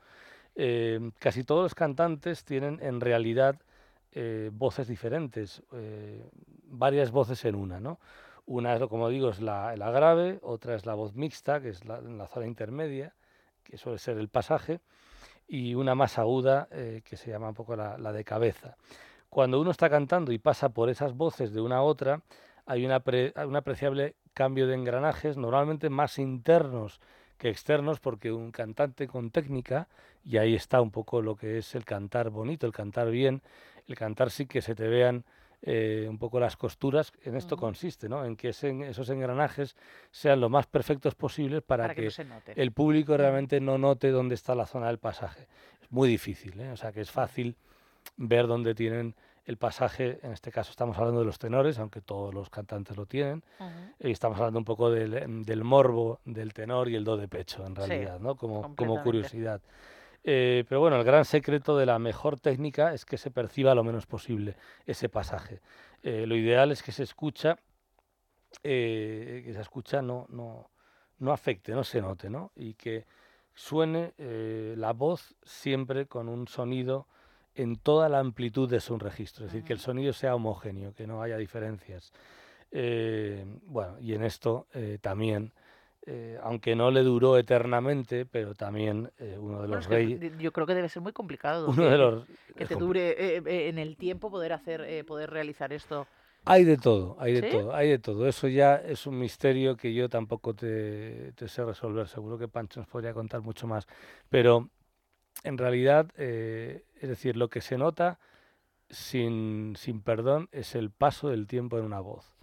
Eh, 0.55 1.11
casi 1.19 1.45
todos 1.45 1.63
los 1.63 1.75
cantantes 1.75 2.45
tienen 2.45 2.79
en 2.83 3.01
realidad 3.01 3.61
eh, 4.13 4.51
voces 4.53 4.87
diferentes, 4.87 5.63
eh, 5.73 6.25
varias 6.65 7.11
voces 7.11 7.45
en 7.45 7.55
una, 7.57 7.81
¿no? 7.81 7.99
Una, 8.47 8.77
es, 8.77 8.83
como 8.89 9.09
digo, 9.09 9.31
es 9.31 9.41
la, 9.41 9.75
la 9.77 9.91
grave, 9.91 10.39
otra 10.43 10.75
es 10.75 10.87
la 10.87 10.95
voz 10.95 11.15
mixta, 11.15 11.61
que 11.61 11.71
es 11.71 11.85
la, 11.85 11.99
en 11.99 12.19
la 12.19 12.27
zona 12.27 12.47
intermedia, 12.47 13.15
que 13.65 13.79
suele 13.79 13.99
ser 13.99 14.19
el 14.19 14.29
pasaje, 14.29 14.81
y 15.47 15.75
una 15.75 15.95
más 15.95 16.19
aguda, 16.19 16.69
eh, 16.71 17.03
que 17.05 17.17
se 17.17 17.31
llama 17.31 17.49
un 17.49 17.55
poco 17.55 17.77
la, 17.77 18.13
de 18.13 18.25
cabeza. 18.25 18.77
Cuando 19.29 19.61
uno 19.61 19.71
está 19.71 19.91
cantando 19.91 20.33
y 20.33 20.39
pasa 20.39 20.69
por 20.69 20.89
esas 20.91 21.15
voces 21.15 21.53
de 21.53 21.61
una 21.61 21.79
a 21.79 21.83
otra, 21.83 22.23
hay 22.67 22.85
una 22.85 23.03
un 23.47 23.57
apreciable 23.57 24.17
cambio 24.33 24.67
de 24.67 24.75
engranajes, 24.75 25.37
normalmente 25.37 25.91
más 25.91 26.19
internos 26.19 27.01
que 27.39 27.51
externos, 27.51 28.01
porque 28.01 28.33
un 28.33 28.53
cantante 28.53 29.09
con 29.09 29.31
técnica, 29.31 29.89
y 30.25 30.39
ahí 30.39 30.55
está 30.55 30.81
un 30.81 30.91
poco 30.91 31.21
lo 31.21 31.37
que 31.37 31.59
es 31.59 31.75
el 31.75 31.85
cantar 31.85 32.31
bonito, 32.31 32.67
el 32.67 32.73
cantar 32.73 33.11
bien, 33.11 33.43
el 33.87 33.97
cantar 33.97 34.31
sí 34.31 34.47
que 34.47 34.63
se 34.63 34.75
te 34.75 34.89
vean 34.89 35.25
eh, 35.67 36.07
un 36.11 36.19
poco 36.19 36.39
las 36.39 36.57
costuras, 36.59 37.11
en 37.25 37.37
esto 37.37 37.57
consiste, 37.57 38.09
¿no? 38.09 38.25
En 38.25 38.37
que 38.37 38.51
ese- 38.51 38.87
esos 38.89 39.09
engranajes 39.09 39.77
sean 40.11 40.41
lo 40.41 40.51
más 40.51 40.67
perfectos 40.67 41.15
posibles 41.15 41.63
para, 41.63 41.85
Para 41.85 41.95
que 41.95 42.03
no 42.03 42.11
el 42.55 42.73
público 42.73 43.17
realmente 43.17 43.61
no 43.61 43.79
note 43.79 44.11
dónde 44.11 44.35
está 44.35 44.55
la 44.55 44.67
zona 44.67 44.89
del 44.89 44.99
pasaje. 44.99 45.47
Es 45.81 45.91
muy 45.91 46.09
difícil, 46.09 46.61
¿eh? 46.61 46.71
o 46.71 46.77
sea 46.77 46.93
que 46.93 47.01
es 47.01 47.11
fácil 47.11 47.57
ver 48.19 48.47
dónde 48.47 48.75
tienen 48.75 49.15
el 49.47 49.57
pasaje, 49.59 50.19
en 50.23 50.33
este 50.33 50.51
caso 50.51 50.71
estamos 50.71 50.97
hablando 50.99 51.21
de 51.21 51.27
los 51.27 51.39
tenores, 51.39 51.79
aunque 51.79 52.01
todos 52.01 52.33
los 52.33 52.49
cantantes 52.51 52.97
lo 52.97 53.05
tienen, 53.07 53.43
y 54.01 54.11
estamos 54.11 54.39
hablando 54.39 54.59
un 54.59 54.65
poco 54.65 54.91
del, 54.91 55.45
del 55.45 55.65
morbo 55.65 56.21
del 56.25 56.53
tenor 56.55 56.89
y 56.89 56.95
el 56.97 57.05
do 57.05 57.17
de 57.19 57.29
pecho, 57.29 57.67
en 57.67 57.75
Sí, 57.77 57.83
realidad, 57.87 58.21
¿no? 58.21 58.37
como, 58.37 58.75
curiosidad. 59.03 59.61
Eh, 60.27 60.65
pero 60.67 60.81
bueno, 60.81 60.97
el 60.97 61.05
gran 61.05 61.27
secreto 61.27 61.77
de 61.77 61.85
la 61.85 61.99
mejor 61.99 62.41
técnica 62.41 62.95
es 62.95 63.05
que 63.05 63.19
se 63.19 63.31
perciba 63.31 63.75
lo 63.75 63.85
menos 63.85 64.07
posible 64.07 64.57
ese 64.87 65.11
pasaje. 65.11 65.61
Eh, 66.03 66.27
lo 66.27 66.35
ideal 66.35 66.73
es 66.73 66.83
que 66.83 66.93
se 66.93 67.03
escucha, 67.03 67.59
eh, 68.63 69.43
que 69.45 69.53
se 69.53 69.61
escucha 69.61 70.01
no, 70.01 70.27
no, 70.31 70.71
no 71.19 71.33
afecte, 71.33 71.73
no 71.73 71.85
se 71.85 72.01
note, 72.01 72.31
¿no? 72.31 72.53
Y 72.57 72.75
que 72.75 73.05
suene 73.55 74.15
eh, 74.17 74.75
la 74.79 74.93
voz 74.93 75.35
siempre 75.43 76.07
con 76.07 76.29
un 76.29 76.49
sonido 76.49 77.07
en 77.55 77.77
toda 77.77 78.09
la 78.09 78.19
amplitud 78.19 78.69
de 78.69 78.81
su 78.81 78.99
registro, 78.99 79.45
es 79.45 79.53
decir, 79.53 79.67
que 79.67 79.75
el 79.75 79.79
sonido 79.79 80.13
sea 80.13 80.35
homogéneo, 80.35 80.93
que 80.93 81.07
no 81.07 81.23
haya 81.23 81.37
diferencias. 81.37 82.13
Bueno, 82.73 84.01
y 84.01 84.15
en 84.15 84.25
esto 84.25 84.67
también, 85.01 85.53
eh, 86.07 86.39
aunque 86.43 86.77
no 86.77 86.91
le 86.91 87.03
duró 87.03 87.39
eternamente, 87.39 88.27
pero 88.27 88.55
también 88.55 89.11
eh, 89.19 89.37
uno 89.39 89.63
de 89.63 89.69
Bueno, 89.69 89.77
los 89.77 89.85
es 89.85 89.89
que 89.89 90.07
reyes... 90.07 90.43
yo 90.43 90.53
creo 90.53 90.67
que 90.67 90.75
debe 90.75 90.89
ser 90.89 91.03
muy 91.03 91.13
complicado. 91.13 91.69
Uno 91.71 91.85
que, 91.85 91.91
de 91.91 91.99
los- 91.99 92.27
que 92.57 92.67
te 92.67 92.77
dure 92.77 93.37
eh, 93.37 93.69
en 93.69 93.79
el 93.79 93.97
tiempo 93.97 94.31
poder 94.31 94.53
hacer, 94.53 95.05
poder 95.07 95.31
realizar 95.31 95.73
esto. 95.73 96.07
Hay 96.47 96.65
de 96.65 96.77
todo, 96.77 97.17
hay 97.19 97.33
de 97.33 97.43
¿Sí? 97.43 97.49
todo, 97.51 97.75
hay 97.75 97.89
de 97.89 97.99
todo. 97.99 98.29
Eso 98.29 98.49
ya 98.49 98.77
es 98.77 99.07
un 99.07 99.19
misterio 99.19 99.77
que 99.77 99.95
yo 99.95 100.09
tampoco 100.11 100.55
te, 100.55 101.33
te 101.33 101.49
sé 101.49 101.65
resolver. 101.65 102.07
Seguro 102.07 102.37
que 102.39 102.49
Pancho 102.49 102.81
nos 102.81 102.89
podría 102.89 103.15
contar 103.15 103.41
mucho 103.41 103.67
más. 103.67 103.87
Pero 104.29 104.69
en 105.43 105.59
realidad, 105.59 106.09
es 106.19 107.09
decir, 107.09 107.37
lo 107.37 107.49
que 107.49 107.61
se 107.63 107.79
nota 107.79 108.19
sin, 108.91 109.75
sin 109.77 110.03
perdón 110.03 110.49
es 110.53 110.75
el 110.75 110.91
paso 110.91 111.29
del 111.29 111.47
tiempo 111.47 111.79
en 111.79 111.85
una 111.85 112.01
voz. 112.01 112.37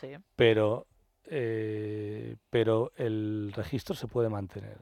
Sí. 0.00 0.16
Pero, 0.36 0.86
eh, 1.26 2.36
pero 2.50 2.92
el 2.96 3.52
registro 3.54 3.94
se 3.94 4.08
puede 4.08 4.28
mantener. 4.28 4.78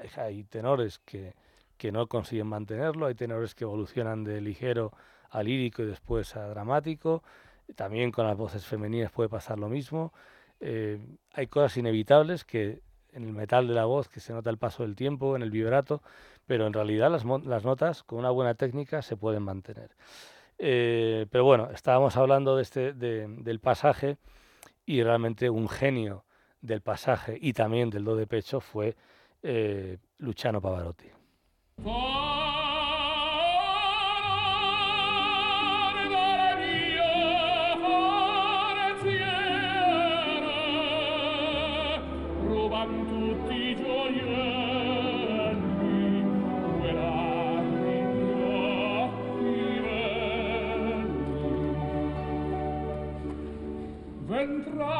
Hay- 0.00 0.10
Hay 0.22 0.44
tenores 0.44 0.98
que, 1.00 1.34
que 1.76 1.92
no 1.92 2.06
consiguen 2.08 2.46
mantenerlo, 2.48 3.06
hay 3.06 3.14
tenores 3.14 3.54
que 3.54 3.64
evolucionan 3.64 4.24
de 4.24 4.40
ligero 4.40 4.92
a 5.30 5.42
lírico 5.42 5.82
y 5.82 5.86
después 5.86 6.36
a 6.36 6.48
dramático. 6.48 7.22
También 7.76 8.10
con 8.12 8.26
las 8.26 8.36
voces 8.36 8.64
femeninas 8.66 9.10
puede 9.12 9.28
pasar 9.28 9.58
lo 9.58 9.68
mismo. 9.68 10.12
Eh, 10.60 10.98
hay 11.32 11.46
cosas 11.46 11.76
inevitables 11.76 12.44
que 12.44 12.82
en 13.12 13.24
el 13.24 13.32
metal 13.32 13.68
de 13.68 13.74
la 13.74 13.84
voz, 13.84 14.08
que 14.08 14.20
se 14.20 14.32
nota 14.32 14.50
el 14.50 14.58
paso 14.58 14.82
del 14.82 14.96
tiempo, 14.96 15.36
en 15.36 15.42
el 15.42 15.50
vibrato, 15.50 16.02
pero 16.46 16.66
en 16.66 16.72
realidad 16.72 17.10
las, 17.10 17.24
las 17.24 17.64
notas 17.64 18.02
con 18.02 18.18
una 18.18 18.30
buena 18.30 18.54
técnica 18.54 19.02
se 19.02 19.16
pueden 19.16 19.42
mantener. 19.44 19.90
Eh, 20.58 21.26
pero 21.30 21.44
bueno, 21.44 21.70
estábamos 21.70 22.16
hablando 22.16 22.56
de 22.56 22.62
este, 22.62 22.92
de- 22.92 23.26
del 23.28 23.60
pasaje 23.60 24.18
y 24.86 25.02
realmente 25.02 25.50
un 25.50 25.68
genio 25.68 26.24
del 26.60 26.80
pasaje 26.80 27.38
y 27.40 27.52
también 27.52 27.90
del 27.90 28.04
do 28.04 28.16
de 28.16 28.26
pecho 28.26 28.60
fue 28.60 28.96
eh, 29.42 29.98
Luciano 30.18 30.60
Pavarotti. 30.60 31.08
entra 54.44 54.93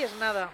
Pues 0.00 0.12
Ahí 0.12 0.16
es 0.16 0.20
nada. 0.20 0.50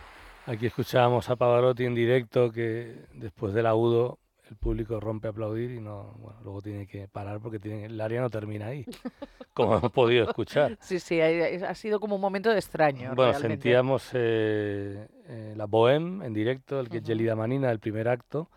Aquí 0.46 0.66
escuchábamos 0.66 1.30
a 1.30 1.36
Pavarotti 1.36 1.84
en 1.84 1.94
directo 1.94 2.50
que 2.50 3.04
después 3.12 3.54
del 3.54 3.66
agudo 3.66 4.18
el 4.50 4.56
público 4.56 4.98
rompe 4.98 5.28
a 5.28 5.30
aplaudir 5.30 5.70
y 5.70 5.80
no, 5.80 6.14
bueno, 6.18 6.40
luego 6.42 6.62
tiene 6.62 6.88
que 6.88 7.06
parar 7.06 7.38
porque 7.40 7.60
tiene, 7.60 7.84
el 7.84 8.00
área 8.00 8.20
no 8.20 8.28
termina 8.28 8.66
ahí, 8.66 8.84
como 9.54 9.76
hemos 9.76 9.92
podido 9.92 10.24
escuchar. 10.24 10.76
Sí, 10.80 10.98
sí, 10.98 11.20
ha, 11.20 11.70
ha 11.70 11.74
sido 11.76 12.00
como 12.00 12.16
un 12.16 12.20
momento 12.20 12.52
extraño. 12.52 13.14
Bueno, 13.14 13.32
realmente. 13.32 13.48
sentíamos 13.54 14.10
eh, 14.14 15.06
eh, 15.28 15.54
la 15.56 15.66
Bohème 15.66 16.24
en 16.24 16.32
directo, 16.34 16.80
el 16.80 16.88
que 16.88 16.98
es 16.98 17.04
Gelida 17.04 17.36
Manina, 17.36 17.70
el 17.70 17.78
primer 17.78 18.08
acto, 18.08 18.50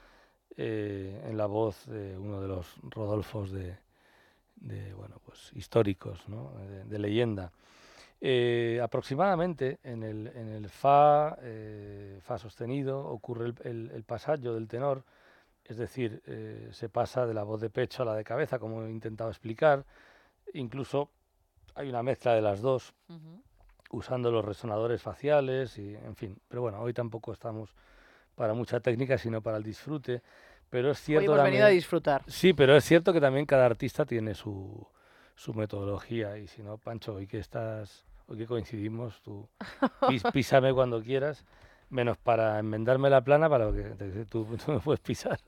eh, 0.57 1.21
en 1.23 1.37
la 1.37 1.45
voz 1.45 1.85
de 1.85 2.17
uno 2.17 2.41
de 2.41 2.47
los 2.47 2.65
Rodolfos 2.81 3.51
de, 3.51 3.77
de, 4.55 4.93
bueno, 4.95 5.21
pues 5.23 5.51
históricos, 5.53 6.27
¿no? 6.27 6.51
de, 6.67 6.85
de 6.85 6.99
leyenda. 6.99 7.51
Eh, 8.21 8.79
aproximadamente 8.83 9.79
en 9.83 10.03
el, 10.03 10.27
en 10.27 10.49
el 10.49 10.69
Fa, 10.69 11.37
eh, 11.41 12.19
Fa 12.21 12.37
sostenido, 12.37 12.99
ocurre 13.05 13.45
el, 13.47 13.55
el, 13.63 13.91
el 13.91 14.03
pasaggio 14.03 14.53
del 14.53 14.67
tenor, 14.67 15.03
es 15.63 15.77
decir, 15.77 16.21
eh, 16.25 16.67
se 16.71 16.89
pasa 16.89 17.25
de 17.25 17.33
la 17.33 17.43
voz 17.43 17.61
de 17.61 17.69
pecho 17.69 18.03
a 18.03 18.05
la 18.05 18.15
de 18.15 18.23
cabeza, 18.25 18.59
como 18.59 18.83
he 18.83 18.89
intentado 18.89 19.29
explicar. 19.29 19.85
Incluso 20.53 21.09
hay 21.75 21.87
una 21.89 22.03
mezcla 22.03 22.33
de 22.33 22.41
las 22.41 22.61
dos, 22.61 22.93
Ujú. 23.07 23.41
usando 23.91 24.31
los 24.31 24.43
resonadores 24.43 25.01
faciales, 25.01 25.77
y, 25.77 25.95
en 25.95 26.15
fin. 26.15 26.37
Pero 26.47 26.61
bueno, 26.63 26.81
hoy 26.81 26.91
tampoco 26.93 27.31
estamos 27.31 27.73
para 28.35 28.53
mucha 28.53 28.79
técnica, 28.79 29.17
sino 29.17 29.41
para 29.41 29.57
el 29.57 29.63
disfrute. 29.63 30.21
Pero 30.69 30.91
es 30.91 30.99
cierto 30.99 31.33
hemos 31.33 31.43
venido 31.43 31.63
a 31.63 31.67
también- 31.67 31.77
disfrutar. 31.77 32.23
Sí, 32.27 32.53
pero 32.53 32.75
es 32.75 32.83
cierto 32.83 33.13
que 33.13 33.21
también 33.21 33.45
cada 33.45 33.65
artista 33.65 34.05
tiene 34.05 34.33
su, 34.33 34.85
su 35.35 35.53
metodología. 35.53 36.37
Y 36.37 36.47
si 36.47 36.61
no, 36.63 36.77
Pancho, 36.77 37.15
hoy 37.15 37.27
que 37.27 37.39
estás, 37.39 38.05
hoy 38.05 38.08
que 38.37 38.45
coincidimos, 38.47 39.21
tú 39.21 39.47
pis- 40.07 40.23
písame 40.31 40.73
cuando 40.73 41.01
quieras, 41.01 41.45
menos 41.89 42.17
para 42.17 42.59
enmendarme 42.59 43.09
la 43.09 43.21
plana, 43.21 43.49
para 43.49 43.71
que 43.71 43.83
te- 43.83 44.25
tú, 44.25 44.45
tú 44.65 44.71
me 44.71 44.79
puedes 44.79 44.99
pisar. 44.99 45.39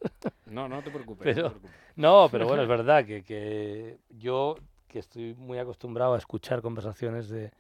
No, 0.48 0.68
no 0.68 0.82
te 0.82 0.92
preocupes, 0.92 1.28
no 1.28 1.34
te 1.34 1.36
Pero, 1.36 1.50
preocupes. 1.50 1.78
no, 1.96 2.28
pero 2.32 2.46
bueno, 2.48 2.64
es 2.64 2.70
verdad 2.70 3.06
que, 3.06 3.24
que 3.24 4.00
yo, 4.10 4.56
que 4.88 5.00
estoy 5.00 5.34
muy 5.36 5.58
acostumbrado 5.60 6.14
a 6.16 6.18
escuchar 6.18 6.62
conversaciones 6.62 7.30
de, 7.30 7.52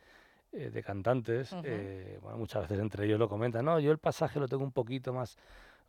eh, 0.51 0.69
de 0.69 0.83
cantantes, 0.83 1.51
Ujú. 1.53 1.61
eh, 1.63 2.19
bueno, 2.21 2.37
muchas 2.37 2.63
veces 2.63 2.79
entre 2.79 3.05
ellos 3.05 3.19
lo 3.19 3.29
comentan, 3.29 3.63
no, 3.65 3.79
yo 3.79 3.91
el 3.91 3.97
pasaje 3.99 4.39
lo 4.39 4.47
tengo 4.47 4.63
un 4.63 4.71
poquito 4.73 5.13
más, 5.13 5.37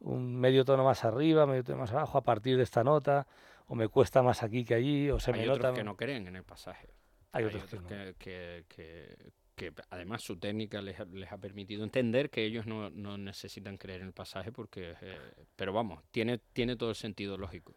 un 0.00 0.36
medio 0.36 0.64
tono 0.64 0.84
más 0.84 1.04
arriba, 1.04 1.46
medio 1.46 1.64
tono 1.64 1.78
más 1.78 1.90
abajo, 1.92 2.18
a 2.18 2.22
partir 2.22 2.56
de 2.56 2.62
esta 2.62 2.84
nota, 2.84 3.26
o 3.68 3.74
me 3.74 3.88
cuesta 3.88 4.22
más 4.22 4.42
aquí 4.42 4.64
que 4.64 4.74
allí, 4.74 5.10
o 5.10 5.18
se 5.18 5.32
Hay 5.32 5.40
me 5.40 5.48
otros 5.50 5.66
nota... 5.66 5.74
que 5.76 5.84
no 5.84 5.96
creen 5.96 6.26
en 6.28 6.36
el 6.36 6.44
pasaje. 6.44 6.88
Hay 7.32 7.44
otros 7.44 7.64
que 7.64 7.78
que, 7.78 8.14
que, 8.18 8.64
que- 8.68 9.16
que 9.54 9.72
además 9.90 10.22
su 10.22 10.36
técnica 10.38 10.80
les 10.80 10.98
ha, 10.98 11.04
les 11.04 11.30
ha 11.30 11.36
permitido 11.38 11.84
entender 11.84 12.30
que 12.30 12.42
ellos 12.44 12.66
no, 12.66 12.88
no 12.90 13.18
necesitan 13.18 13.76
creer 13.76 14.00
en 14.00 14.06
el 14.09 14.12
pasaje 14.14 14.50
porque... 14.50 14.94
eh, 15.02 15.18
pero 15.56 15.72
vamos, 15.74 16.02
tiene, 16.10 16.38
tiene 16.54 16.74
todo 16.76 16.88
el 16.88 16.96
sentido 16.96 17.36
lógico. 17.36 17.76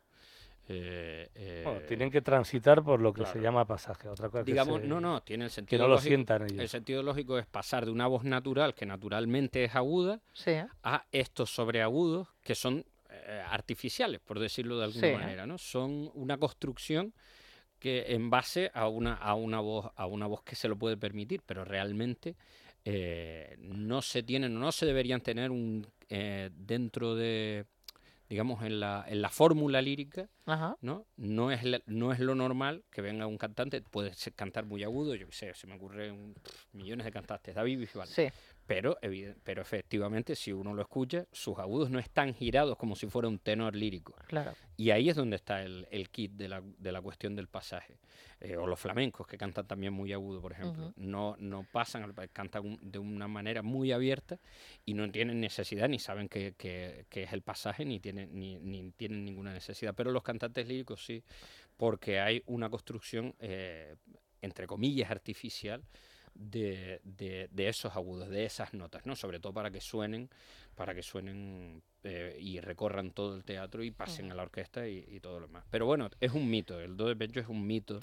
Eh, 0.68 1.61
Bueno, 1.64 1.80
eh, 1.82 1.86
tienen 1.88 2.10
que 2.10 2.22
transitar 2.22 2.82
por 2.84 2.99
lo 3.02 3.14
que 3.14 3.22
se 3.26 3.34
claro. 3.34 3.41
llama 3.44 3.65
pasaje, 3.65 4.07
otra 4.07 4.30
cosa 4.30 4.40
es 4.40 4.45
que 4.45 4.52
Digamos, 4.52 4.82
se- 4.82 4.88
no, 4.88 4.99
no, 4.99 5.22
tiene 5.22 5.44
el 5.45 5.49
que 5.52 5.56
sentido 5.56 5.82
no 5.84 5.88
lo 5.90 5.95
lógico- 5.95 6.07
sientan 6.07 6.44
ellos. 6.44 6.60
El 6.60 6.69
sentido 6.69 7.03
lógico 7.03 7.38
es 7.38 7.45
pasar 7.45 7.86
de 7.86 7.91
una 7.91 8.07
voz 8.07 8.23
natural, 8.23 8.73
que 8.73 8.86
naturalmente 8.86 9.64
es 9.65 9.76
aguda, 9.76 10.22
Sí. 10.34 10.53
a 10.84 11.06
estos 11.11 11.52
sobreagudos 11.53 12.30
que 12.41 12.56
son 12.56 12.84
eh, 13.11 13.44
artificiales, 13.48 14.19
por 14.22 14.40
decirlo 14.40 14.77
de 14.80 14.86
alguna 14.86 15.07
Sí. 15.07 15.14
manera, 15.14 15.45
¿no? 15.45 15.57
Son 15.57 16.10
una 16.15 16.38
construcción 16.38 17.14
que 17.86 18.14
en 18.16 18.32
base 18.32 18.72
a 18.74 18.88
una, 18.88 19.14
a 19.14 19.36
una 19.36 19.60
voz, 19.60 19.91
a 19.95 20.07
una 20.07 20.26
voz 20.26 20.41
que 20.44 20.56
se 20.56 20.68
lo 20.68 20.76
puede 20.76 20.98
permitir, 20.98 21.41
pero 21.45 21.64
realmente 21.64 22.36
eh, 22.84 23.56
no 23.60 24.02
se 24.02 24.24
tienen, 24.24 24.60
no 24.60 24.72
se 24.72 24.88
deberían 24.88 25.22
tener 25.22 25.52
un 25.52 25.86
eh, 26.10 26.49
dentro 26.53 27.14
de 27.16 27.66
digamos 28.28 28.64
en 28.64 28.80
la, 28.80 29.06
en 29.07 29.22
la 29.22 29.30
fórmula 29.30 29.84
lírica, 29.84 30.28
Ajá. 30.48 30.76
¿no? 30.82 31.06
No 31.16 31.52
es, 31.52 31.64
la- 31.64 31.82
no 31.86 32.12
es 32.12 32.20
lo 32.20 32.34
normal 32.34 32.84
que 32.91 33.02
venga 33.03 33.28
un 33.28 33.38
cantante, 33.38 33.82
puede 33.84 34.16
ser- 34.16 34.34
cantar 34.34 34.66
muy 34.66 34.84
agudo, 34.84 35.14
yo 35.14 35.28
qué 35.28 35.32
sé, 35.36 35.53
se 35.53 35.68
me 35.68 35.76
ocurren 35.76 36.34
pff, 36.34 36.74
millones 36.74 37.06
de 37.06 37.12
cantantes, 37.12 37.53
David 37.53 37.78
Bisbal. 37.82 38.07
Sí. 38.07 38.26
Pero, 38.68 38.98
pero 39.44 39.62
efectivamente, 39.62 40.36
si 40.36 40.52
uno 40.52 40.74
lo 40.74 40.82
escucha, 40.82 41.28
sus 41.32 41.60
agudos 41.60 41.92
no 41.92 42.00
están 42.00 42.34
girados 42.34 42.78
como 42.78 42.96
si 42.96 43.06
fuera 43.08 43.28
un 43.28 43.38
tenor 43.38 43.76
lírico. 43.76 44.16
Claro. 44.28 44.54
Y 44.76 44.90
ahí 44.90 45.08
es 45.10 45.16
donde 45.16 45.36
está 45.36 45.62
el, 45.62 45.88
el 45.92 46.10
kit 46.10 46.32
de 46.32 46.48
la, 46.48 46.64
de 46.80 46.92
la 46.92 47.00
cuestión 47.02 47.36
del 47.36 47.48
pasaje. 47.48 48.00
Eh, 48.42 48.58
o 48.58 48.66
los 48.66 48.80
flamencos, 48.80 49.28
que 49.28 49.38
cantan 49.38 49.68
también 49.68 49.94
muy 49.94 50.12
agudo, 50.14 50.42
por 50.42 50.52
ejemplo. 50.52 50.94
No, 50.98 51.36
no 51.38 51.64
pasan, 51.72 52.12
cantan 52.34 52.66
un- 52.66 52.80
de 52.82 52.98
una 53.00 53.28
manera 53.28 53.62
muy 53.62 53.92
abierta 53.92 54.40
y 54.84 54.94
no 54.96 55.10
tienen 55.12 55.40
necesidad, 55.40 55.88
ni 55.88 56.00
saben 56.00 56.28
qué 56.28 56.54
que, 56.58 57.06
que 57.10 57.24
es 57.24 57.34
el 57.34 57.44
pasaje, 57.44 57.86
ni 57.86 58.00
tienen, 58.00 58.38
ni, 58.38 58.58
ni 58.58 58.92
tienen 58.92 59.24
ninguna 59.24 59.54
necesidad. 59.54 59.94
Pero 59.96 60.12
los 60.12 60.24
cantantes 60.24 60.68
líricos 60.68 61.06
sí, 61.06 61.24
porque 61.78 62.20
hay 62.20 62.42
una 62.48 62.70
construcción, 62.70 63.36
eh, 63.40 63.96
entre 64.42 64.66
comillas, 64.66 65.12
artificial 65.12 65.84
de, 66.36 66.99
de- 67.03 67.48
de 67.52 67.68
esos 67.70 67.95
agudos, 67.95 68.30
de 68.30 68.45
esas 68.45 68.74
notas, 68.74 69.06
¿no? 69.06 69.16
Sobre 69.16 69.40
todo 69.40 69.53
para 69.53 69.72
que 69.72 69.82
suenen, 69.82 70.30
para 70.76 70.94
que 70.94 71.02
suenen 71.02 71.82
eh, 72.03 72.38
y 72.40 72.60
recorran 72.60 73.12
todo 73.12 73.36
el 73.36 73.44
teatro 73.44 73.84
y 73.84 73.91
pasen 73.91 74.32
a 74.32 74.36
la 74.36 74.44
orquesta 74.44 74.88
y, 74.88 75.06
y 75.10 75.20
todo 75.20 75.40
lo 75.40 75.48
demás. 75.48 75.64
Pero 75.72 75.86
bueno, 75.86 76.10
es 76.20 76.32
un 76.34 76.49
mito, 76.49 76.80
el 76.80 76.95
do 76.98 77.07
de 77.07 77.16
pecho 77.16 77.40
es 77.40 77.48
un 77.48 77.66
mito. 77.66 77.99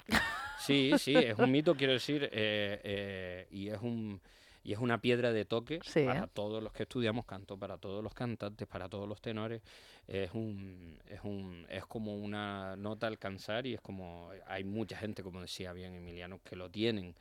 Sí, 0.59 0.91
sí, 0.97 1.13
es 1.15 1.37
un 1.37 1.51
mito, 1.51 1.75
quiero 1.75 1.93
decir, 1.93 2.23
eh, 2.31 2.79
eh, 2.83 3.47
y 3.51 3.69
es 3.69 3.79
un 3.81 4.19
y 4.65 4.71
es 4.71 4.79
una 4.79 5.01
piedra 5.01 5.33
de 5.33 5.43
toque 5.43 5.81
Sí, 5.83 6.05
para 6.05 6.25
todos 6.27 6.63
los 6.63 6.71
que 6.71 6.83
estudiamos 6.83 7.25
canto, 7.25 7.57
para 7.57 7.77
todos 7.77 8.01
los 8.01 8.13
cantantes, 8.13 8.65
para 8.65 8.87
todos 8.87 9.09
los 9.09 9.19
tenores. 9.19 9.61
Es 10.07 10.31
un, 10.33 10.97
es 11.09 11.19
un, 11.25 11.65
es 11.69 11.85
como 11.85 12.15
una 12.15 12.77
nota 12.77 13.07
a 13.07 13.09
alcanzar 13.09 13.67
y 13.67 13.73
es 13.73 13.81
como 13.81 14.29
hay 14.47 14.63
mucha 14.63 14.95
gente, 14.97 15.21
como 15.21 15.41
decía 15.41 15.73
bien 15.73 15.95
Emiliano, 15.95 16.39
que 16.45 16.55
lo 16.55 16.69
tienen 16.69 17.13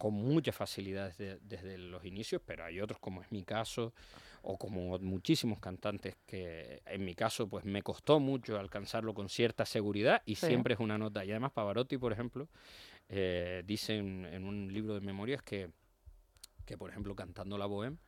con 0.00 0.14
mucha 0.14 0.50
facilidad 0.50 1.08
desde, 1.08 1.38
desde 1.42 1.76
los 1.76 2.02
inicios, 2.06 2.40
pero 2.46 2.64
hay 2.64 2.80
otros, 2.80 2.98
como 2.98 3.20
es 3.20 3.30
mi 3.30 3.42
caso, 3.42 3.92
o 4.40 4.56
como 4.56 4.98
muchísimos 4.98 5.60
cantantes 5.60 6.16
que 6.24 6.80
en 6.86 7.04
mi 7.04 7.14
caso 7.14 7.46
pues 7.50 7.66
me 7.66 7.82
costó 7.82 8.18
mucho 8.18 8.58
alcanzarlo 8.58 9.12
con 9.12 9.28
cierta 9.28 9.66
seguridad 9.66 10.22
y 10.24 10.36
Sí. 10.36 10.46
siempre 10.46 10.72
es 10.72 10.80
una 10.80 10.96
nota. 10.96 11.22
Y 11.22 11.30
además 11.32 11.52
Pavarotti, 11.52 11.98
por 11.98 12.14
ejemplo, 12.14 12.48
eh, 13.10 13.62
dice 13.66 13.98
en, 13.98 14.24
en 14.24 14.44
un 14.44 14.72
libro 14.72 14.94
de 14.94 15.02
memorias 15.02 15.42
que, 15.42 15.68
que 16.64 16.78
por 16.78 16.88
ejemplo, 16.88 17.14
cantando 17.14 17.58
la 17.58 17.66
bohème, 17.66 17.98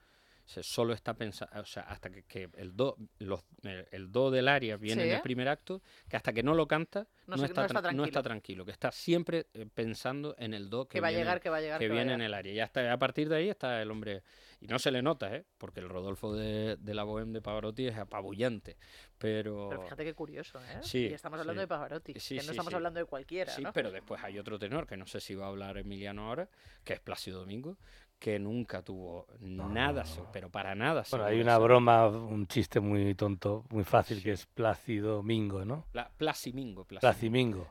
se 0.52 0.62
solo 0.62 0.92
está 0.92 1.14
pensando, 1.14 1.60
o 1.60 1.64
sea, 1.64 1.82
hasta 1.84 2.10
que, 2.10 2.22
que 2.24 2.48
el, 2.56 2.76
do, 2.76 2.96
los- 3.18 3.44
el, 3.62 3.86
el 3.90 4.12
do 4.12 4.30
del 4.30 4.48
aria 4.48 4.76
viene 4.76 5.02
en 5.04 5.08
Sí. 5.08 5.14
el 5.16 5.22
primer 5.22 5.48
acto, 5.48 5.80
que 6.08 6.16
hasta 6.16 6.32
que 6.32 6.42
no 6.42 6.54
lo 6.54 6.66
canta, 6.68 7.06
No 7.26 7.36
está, 7.36 7.46
no 7.62 7.66
está 7.66 7.82
tran- 7.82 7.94
no 7.94 8.04
está 8.04 8.22
tranquilo. 8.22 8.64
que 8.64 8.70
está 8.72 8.92
siempre 8.92 9.46
eh, 9.54 9.66
pensando 9.72 10.34
en 10.38 10.54
el 10.54 10.68
do 10.70 10.86
que, 10.86 10.98
Que 10.98 11.00
va 11.00 11.08
a 11.08 11.10
viene- 11.10 11.24
llegar, 11.24 11.40
que 11.40 11.50
va 11.50 11.56
a 11.56 11.60
llegar, 11.60 11.78
que 11.78 11.86
en 11.86 12.20
el 12.20 12.34
área. 12.34 12.52
Y 12.52 12.60
hasta 12.60 12.92
a 12.92 12.98
partir 12.98 13.28
de 13.28 13.36
ahí 13.36 13.48
está 13.48 13.80
el 13.82 13.90
hombre, 13.90 14.22
y 14.60 14.66
no 14.66 14.78
se 14.78 14.90
le 14.90 15.02
nota, 15.02 15.34
¿eh? 15.34 15.44
porque 15.58 15.80
el 15.80 15.88
Rodolfo 15.88 16.34
de, 16.34 16.76
de 16.78 16.94
la 16.94 17.04
bohème 17.04 17.32
de 17.32 17.40
Pavarotti 17.42 17.86
es 17.88 17.96
apabullante, 17.96 18.76
pero... 19.18 19.68
Pero 19.70 19.82
fíjate 19.82 20.04
qué 20.04 20.14
curioso, 20.14 20.60
¿eh? 20.60 20.78
Sí, 20.82 21.08
y 21.08 21.12
estamos 21.14 21.40
hablando 21.40 21.60
sí. 21.60 21.64
de 21.64 21.68
Pavarotti, 21.68 22.14
Sí, 22.20 22.36
que 22.38 22.44
no 22.44 22.50
estamos 22.52 22.74
hablando 22.74 23.00
de 23.00 23.06
cualquiera, 23.06 23.52
Sí, 23.52 23.62
¿no? 23.62 23.72
pero 23.72 23.90
después 23.90 24.22
hay 24.22 24.38
otro 24.38 24.58
tenor, 24.58 24.86
que 24.86 24.96
no 24.96 25.06
sé 25.06 25.20
si 25.20 25.34
va 25.34 25.46
a 25.46 25.48
hablar 25.48 25.78
Emiliano 25.78 26.28
ahora, 26.28 26.48
que 26.84 26.92
es 26.94 27.00
Plácido 27.00 27.40
Domingo, 27.40 27.76
que 28.22 28.38
nunca 28.38 28.82
tuvo 28.82 29.26
nada, 29.40 30.04
se- 30.04 30.22
pero 30.32 30.48
para 30.48 30.76
nada. 30.76 31.02
Bueno, 31.10 31.24
hay 31.24 31.40
una 31.40 31.58
broma, 31.58 32.06
un 32.06 32.46
chiste 32.46 32.78
muy 32.78 33.16
tonto, 33.16 33.64
muy 33.70 33.82
fácil, 33.82 34.22
que 34.22 34.30
es 34.30 34.46
Plácido 34.46 35.24
Mingo, 35.24 35.64
¿no? 35.64 35.86
Pla- 35.90 36.08
Placimingo, 36.16 36.84
Placimingo. 36.84 37.00
Placimingo. 37.00 37.66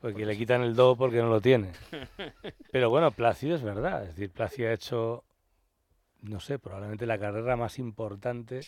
Porque 0.00 0.24
le 0.24 0.34
quitan 0.34 0.62
el 0.62 0.74
do 0.74 0.96
porque 0.96 1.18
no 1.18 1.28
lo 1.28 1.42
tiene. 1.42 1.72
Pero 2.72 2.88
bueno, 2.88 3.10
Plácido 3.10 3.54
es 3.54 3.62
verdad. 3.62 4.02
Es 4.04 4.16
decir, 4.16 4.30
Plácido 4.30 4.70
ha 4.70 4.72
hecho, 4.72 5.24
no 6.22 6.40
sé, 6.40 6.58
probablemente 6.58 7.04
la 7.04 7.18
carrera 7.18 7.54
más 7.56 7.78
importante 7.78 8.60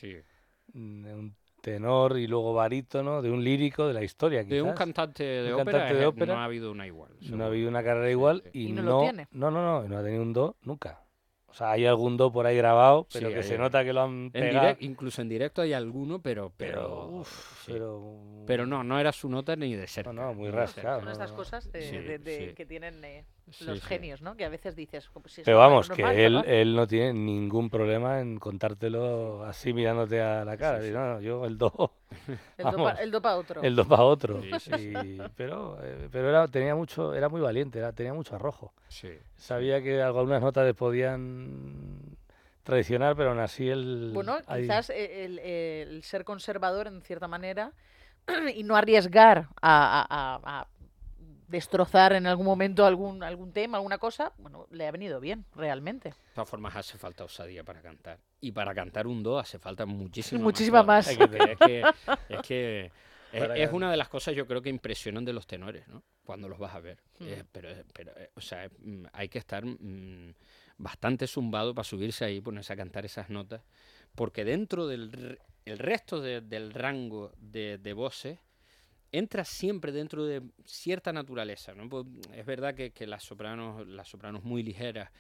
mm, 0.74 1.02
de 1.04 1.14
un 1.14 1.34
tenor 1.62 2.18
y 2.18 2.26
luego 2.26 2.52
barítono, 2.52 3.22
de 3.22 3.30
un 3.30 3.42
lírico 3.42 3.88
de 3.88 3.94
la 3.94 4.04
historia. 4.04 4.44
De 4.44 4.60
un 4.60 4.68
quizás. 4.68 4.78
cantante 4.78 5.24
de 5.24 5.54
Un 5.54 5.62
ópera, 5.62 5.78
cantante 5.78 5.94
de 6.00 6.06
ópera. 6.06 6.34
no 6.34 6.40
ha 6.40 6.44
habido 6.44 6.70
una 6.70 6.86
igual. 6.86 7.12
No 7.14 7.26
seguro. 7.26 7.44
ha 7.44 7.46
habido 7.46 7.68
una 7.70 7.82
carrera 7.82 8.10
igual 8.10 8.42
y, 8.52 8.66
Y 8.68 8.72
no 8.72 8.82
no, 8.82 8.90
lo 8.90 9.00
tiene. 9.00 9.26
no, 9.32 9.50
no, 9.50 9.62
no, 9.82 9.88
no 9.88 9.98
ha 9.98 10.02
tenido 10.02 10.22
un 10.22 10.34
do 10.34 10.56
nunca. 10.64 11.00
O 11.54 11.56
sea, 11.56 11.70
hay 11.70 11.86
algún 11.86 12.16
do 12.16 12.32
por 12.32 12.46
ahí 12.46 12.56
grabado, 12.56 13.06
pero 13.12 13.28
Sí, 13.28 13.32
que 13.34 13.40
hay- 13.42 13.46
se 13.46 13.56
nota 13.58 13.84
que 13.84 13.92
lo 13.92 14.02
han 14.02 14.24
en 14.24 14.30
pegado. 14.32 14.66
direct- 14.70 14.76
incluso 14.80 15.22
en 15.22 15.28
directo 15.28 15.62
hay 15.62 15.72
alguno, 15.72 16.18
pero 16.20 16.50
pero 16.56 16.72
Pero, 16.80 17.06
uf, 17.20 17.53
sí. 17.64 17.72
pero- 17.72 18.02
Pero 18.46 18.66
no, 18.66 18.84
no 18.84 19.00
era 19.00 19.10
su 19.12 19.28
nota 19.28 19.56
ni 19.56 19.74
de 19.74 19.86
cerca. 19.86 20.12
no, 20.12 20.34
muy 20.34 20.46
ni 20.46 20.50
de 20.50 20.56
rascado. 20.58 21.00
Son 21.00 21.08
estas 21.08 21.32
cosas 21.32 21.72
de, 21.72 21.80
Sí, 21.82 21.96
de- 21.98 22.18
de- 22.18 22.48
sí. 22.50 22.54
que 22.54 22.66
tienen 22.66 23.02
eh, 23.04 23.24
los 23.60 23.80
sí. 23.80 23.86
genios, 23.86 24.20
¿no? 24.20 24.36
Que 24.36 24.44
a 24.44 24.48
veces 24.50 24.76
dices... 24.76 25.06
"Jo, 25.08 25.20
pues 25.20 25.32
si 25.34 25.42
Pero 25.42 25.56
normal- 25.58 25.70
vamos, 25.70 25.88
que 25.90 26.02
normal, 26.02 26.18
él, 26.20 26.34
¿verdad?". 26.34 26.50
él 26.52 26.76
no 26.76 26.86
tiene 26.86 27.12
ningún 27.14 27.70
problema 27.70 28.20
en 28.20 28.38
contártelo 28.38 29.44
así 29.44 29.72
mirándote 29.72 30.20
a 30.20 30.44
la 30.44 30.56
cara. 30.58 30.78
Decir, 30.78 30.94
no, 30.94 31.14
no, 31.14 31.20
yo 31.20 31.46
el 31.46 31.56
do. 31.56 31.72
El 32.58 32.64
do 32.64 32.70
pa- 32.70 32.70
vamos, 32.76 33.00
el 33.00 33.10
do 33.10 33.22
pa 33.22 33.36
otro. 33.36 33.62
El 33.62 33.74
do 33.76 33.84
pa 33.88 34.02
otro. 34.02 34.40
Sí, 34.42 34.50
sí, 34.60 34.70
sí. 34.78 34.92
Y- 35.04 35.18
pero 35.36 35.78
eh, 35.82 36.08
pero 36.12 36.28
era, 36.28 36.46
tenía 36.48 36.74
mucho, 36.74 37.14
era 37.14 37.28
muy 37.28 37.40
valiente, 37.40 37.78
era, 37.78 37.92
tenía 37.92 38.14
mucho 38.14 38.36
arrojo. 38.36 38.72
Sí. 38.88 39.08
Sabía 39.36 39.82
que 39.82 40.00
algunas 40.02 40.40
notas 40.42 40.64
le 40.66 40.74
podían 40.74 42.16
traicionar, 42.64 43.14
pero 43.16 43.30
aún 43.30 43.38
así 43.40 43.68
él. 43.68 44.10
Bueno, 44.12 44.38
quizás 44.40 44.90
eh, 44.90 45.24
el, 45.24 45.38
el 45.38 46.02
ser 46.02 46.24
conservador 46.24 46.86
en 46.88 47.00
cierta 47.02 47.28
manera 47.28 47.72
y 48.54 48.64
no 48.64 48.74
arriesgar 48.76 49.48
a, 49.62 50.00
a- 50.02 50.34
a- 50.34 50.60
a 50.60 50.68
destrozar 51.46 52.14
en 52.14 52.26
algún 52.26 52.46
momento 52.46 52.84
algún, 52.84 53.22
algún 53.22 53.52
tema, 53.52 53.76
alguna 53.76 53.98
cosa, 53.98 54.32
bueno, 54.38 54.66
le 54.70 54.88
ha 54.88 54.90
venido 54.90 55.20
bien, 55.20 55.44
realmente. 55.54 56.08
De 56.08 56.14
todas 56.34 56.48
formas, 56.48 56.74
hace 56.74 56.98
falta 56.98 57.22
osadía 57.22 57.62
para 57.62 57.80
cantar. 57.80 58.18
Y 58.40 58.50
para 58.50 58.74
cantar 58.74 59.06
un 59.06 59.22
do 59.22 59.38
hace 59.38 59.58
falta 59.58 59.86
muchísima, 59.86 60.40
Muchísima 60.42 60.82
más. 60.82 61.06
Es 61.06 61.16
que, 61.58 61.84
es, 62.28 62.40
que 62.42 62.86
es, 62.86 62.92
Para 63.40 63.56
es 63.56 63.66
can- 63.68 63.76
una 63.76 63.90
de 63.90 63.96
las 63.96 64.08
cosas 64.08 64.34
yo 64.34 64.46
creo 64.46 64.62
que 64.62 64.70
impresionan 64.70 65.24
de 65.24 65.32
los 65.32 65.46
tenores, 65.46 65.86
¿no? 65.88 66.02
Cuando 66.24 66.48
los 66.48 66.58
vas 66.58 66.74
a 66.74 66.80
ver. 66.80 66.98
Mm. 67.20 67.24
Eh, 67.28 67.44
pero, 67.52 67.68
pero 67.92 68.12
eh, 68.16 68.30
o 68.34 68.40
sea, 68.40 68.68
mm, 68.78 69.04
hay 69.12 69.28
que 69.28 69.38
estar 69.38 69.64
mm, 69.64 70.34
bastante 70.76 71.26
zumbado 71.26 71.74
para 71.74 71.84
subirse 71.84 72.24
ahí 72.24 72.36
y 72.36 72.40
ponerse 72.40 72.72
a 72.72 72.76
cantar 72.76 73.04
esas 73.04 73.30
notas. 73.30 73.62
Porque 74.14 74.44
dentro 74.44 74.86
del 74.86 75.38
el 75.64 75.78
resto 75.78 76.20
de- 76.20 76.40
del 76.42 76.72
rango 76.74 77.32
de, 77.38 77.78
de 77.78 77.92
voces, 77.94 78.38
entra 79.12 79.44
siempre 79.44 79.92
dentro 79.92 80.24
de 80.26 80.42
cierta 80.66 81.12
naturaleza. 81.12 81.74
¿no? 81.74 81.88
Pues, 81.88 82.04
es 82.34 82.44
verdad 82.44 82.74
que, 82.74 83.06
las 83.06 83.22
sopranos, 83.22 83.86
las 83.86 84.08
sopranos 84.08 84.44
muy 84.44 84.62
ligeras, 84.62 85.10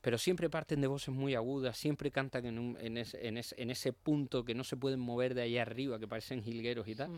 pero 0.00 0.16
siempre 0.18 0.48
parten 0.48 0.80
de 0.80 0.86
voces 0.86 1.12
muy 1.12 1.34
agudas, 1.34 1.76
siempre 1.76 2.12
cantan 2.12 2.46
en, 2.46 2.76
en, 2.80 2.98
ese, 2.98 3.26
en, 3.26 3.36
ese, 3.38 3.60
en 3.60 3.70
ese 3.70 3.92
punto 3.92 4.44
que 4.44 4.54
no 4.54 4.62
se 4.62 4.76
pueden 4.76 5.00
mover 5.00 5.34
de 5.34 5.42
ahí 5.42 5.58
arriba, 5.58 5.98
que 5.98 6.06
parecen 6.06 6.42
jilgueros 6.44 6.86
y 6.86 6.94
tal. 6.94 7.10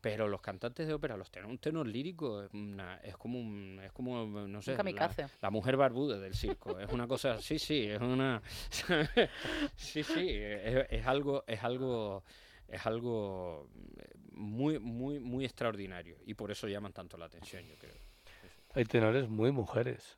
Pero 0.00 0.28
los 0.28 0.40
cantantes 0.40 0.86
de 0.86 0.94
ópera, 0.94 1.16
los 1.16 1.30
tenor, 1.30 1.50
un 1.50 1.58
tenor 1.58 1.86
lírico 1.86 2.42
es, 2.44 2.52
una- 2.54 2.98
es 2.98 3.16
como 3.16 3.40
un, 3.40 3.80
es 3.82 3.90
como 3.92 4.24
no 4.26 4.62
sé, 4.62 4.76
la 5.42 5.50
mujer 5.50 5.76
barbuda 5.76 6.18
del 6.18 6.34
circo. 6.34 6.78
es 6.78 6.92
una 6.92 7.08
cosa, 7.08 7.40
sí, 7.40 7.58
sí, 7.58 7.84
es 7.86 8.00
una, 8.00 8.40
sí, 9.76 10.02
sí, 10.04 10.28
es, 10.30 10.86
es 10.90 11.06
algo, 11.06 11.44
es 11.46 11.62
algo, 11.64 12.22
es 12.68 12.86
algo 12.86 13.68
muy, 14.32 14.78
muy, 14.78 15.18
muy 15.18 15.44
extraordinario 15.44 16.16
y 16.26 16.34
por 16.34 16.50
eso 16.50 16.68
llaman 16.68 16.92
tanto 16.92 17.16
la 17.16 17.26
atención, 17.26 17.64
yo 17.66 17.76
creo. 17.76 17.94
Hay 18.74 18.84
tenores 18.84 19.28
muy 19.28 19.50
mujeres. 19.50 20.17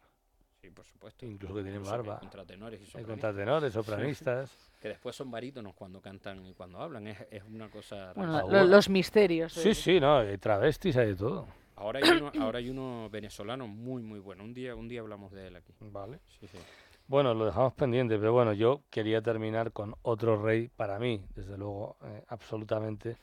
Sí, 0.62 0.70
por 0.70 0.84
supuesto. 0.84 1.24
Incluso 1.24 1.54
que 1.54 1.62
tienen 1.62 1.82
que 1.82 1.88
hay 1.88 1.92
barba. 1.92 2.18
contratenores 2.20 2.80
y 2.80 2.82
Hay 2.84 2.86
sopranistas. 2.90 3.14
contratenores, 3.14 3.72
sopranistas. 3.72 4.56
que 4.80 4.88
después 4.88 5.16
son 5.16 5.30
barítonos 5.30 5.74
cuando 5.74 6.00
cantan 6.00 6.44
y 6.46 6.52
cuando 6.52 6.78
hablan. 6.80 7.06
Es, 7.06 7.18
es 7.30 7.42
una 7.44 7.68
cosa. 7.70 8.12
Bueno, 8.14 8.46
lo- 8.48 8.64
los 8.64 8.88
misterios. 8.90 9.52
Sí, 9.54 9.70
de- 9.70 9.74
sí, 9.74 10.00
no, 10.00 10.18
hay 10.18 10.36
travestis, 10.38 10.96
hay 10.96 11.08
de 11.08 11.16
todo. 11.16 11.46
Ahora 11.76 12.00
hay 12.02 12.10
uno, 12.10 12.30
ahora 12.40 12.58
hay 12.58 12.68
uno 12.68 13.08
venezolano 13.10 13.66
muy, 13.66 14.02
muy 14.02 14.18
bueno. 14.18 14.44
Un 14.44 14.52
día, 14.52 14.74
un 14.74 14.86
día 14.86 15.00
hablamos 15.00 15.32
de 15.32 15.46
él 15.46 15.56
aquí. 15.56 15.72
Vale. 15.80 16.18
Sí, 16.38 16.46
sí. 16.46 16.58
Bueno, 17.06 17.32
lo 17.32 17.46
dejamos 17.46 17.72
pendiente, 17.72 18.18
pero 18.18 18.32
bueno, 18.34 18.52
yo 18.52 18.82
quería 18.90 19.22
terminar 19.22 19.72
con 19.72 19.94
otro 20.02 20.40
rey 20.42 20.68
para 20.68 20.98
mí, 20.98 21.24
desde 21.34 21.56
luego, 21.56 21.96
eh, 22.04 22.22
absolutamente 22.28 23.16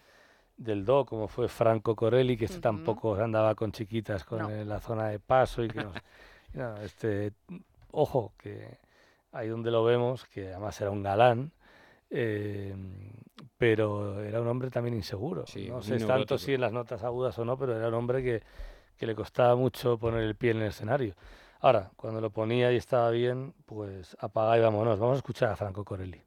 del 0.57 0.83
do, 0.83 1.05
como 1.05 1.27
fue 1.27 1.47
Franco 1.47 1.95
Corelli, 1.95 2.35
que 2.35 2.45
este 2.45 2.59
tampoco 2.59 3.15
andaba 3.15 3.53
con 3.53 3.71
chiquitas 3.71 4.23
con 4.25 4.39
No. 4.39 4.49
eh, 4.49 4.65
la 4.65 4.79
zona 4.81 5.07
de 5.09 5.19
paso 5.19 5.63
y 5.63 5.67
que 5.69 5.83
nos, 5.83 5.93
y 6.53 6.57
nada, 6.57 6.83
este, 6.83 7.33
ojo, 7.91 8.33
que 8.37 8.79
ahí 9.31 9.47
donde 9.47 9.71
lo 9.71 9.83
vemos, 9.83 10.25
que 10.25 10.49
además 10.49 10.79
era 10.81 10.91
un 10.91 11.03
galán, 11.03 11.51
eh, 12.09 12.75
pero 13.57 14.21
era 14.23 14.41
un 14.41 14.47
hombre 14.47 14.69
también 14.69 14.95
inseguro. 14.95 15.45
Sí, 15.45 15.67
no 15.69 15.81
sé 15.81 15.99
tanto 15.99 16.37
si 16.37 16.53
en 16.53 16.61
las 16.61 16.71
notas 16.71 17.03
agudas 17.03 17.37
o 17.39 17.45
no, 17.45 17.57
pero 17.57 17.75
era 17.75 17.87
un 17.87 17.93
hombre 17.93 18.23
que, 18.23 18.41
que 18.97 19.05
le 19.05 19.15
costaba 19.15 19.55
mucho 19.55 19.97
poner 19.97 20.21
el 20.23 20.35
pie 20.35 20.51
en 20.51 20.57
el 20.57 20.67
escenario. 20.67 21.15
Ahora, 21.59 21.91
cuando 21.95 22.21
lo 22.21 22.29
ponía 22.29 22.71
y 22.71 22.75
estaba 22.75 23.09
bien, 23.09 23.53
pues 23.65 24.15
apaga 24.19 24.57
y 24.57 24.61
vámonos. 24.61 24.99
Vamos 24.99 25.15
a 25.15 25.17
escuchar 25.17 25.49
a 25.49 25.55
Franco 25.55 25.83
Corelli. 25.83 26.21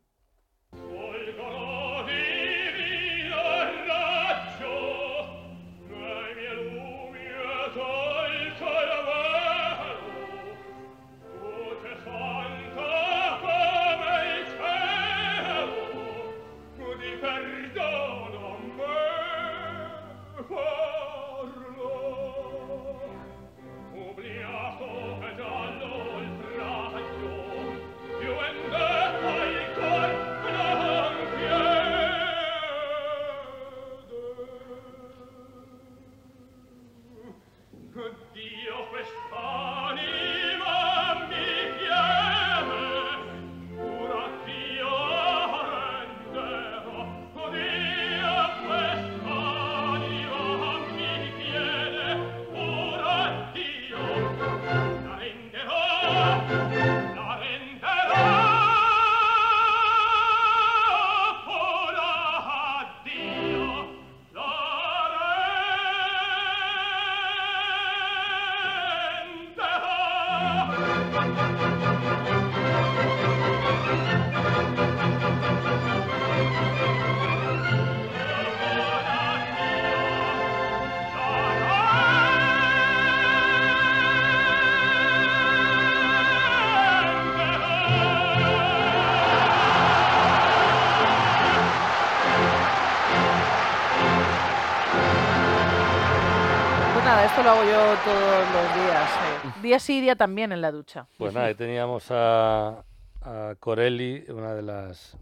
Día 99.70 99.78
sí, 99.78 100.00
día 100.00 100.16
también 100.16 100.50
en 100.50 100.62
la 100.62 100.72
ducha. 100.72 101.06
Pues 101.16 101.32
nada, 101.32 101.46
ahí 101.46 101.54
teníamos 101.54 102.06
a, 102.10 102.84
a 103.20 103.54
Corelli, 103.60 104.24
una 104.28 104.52
de 104.52 104.62
las 104.62 105.16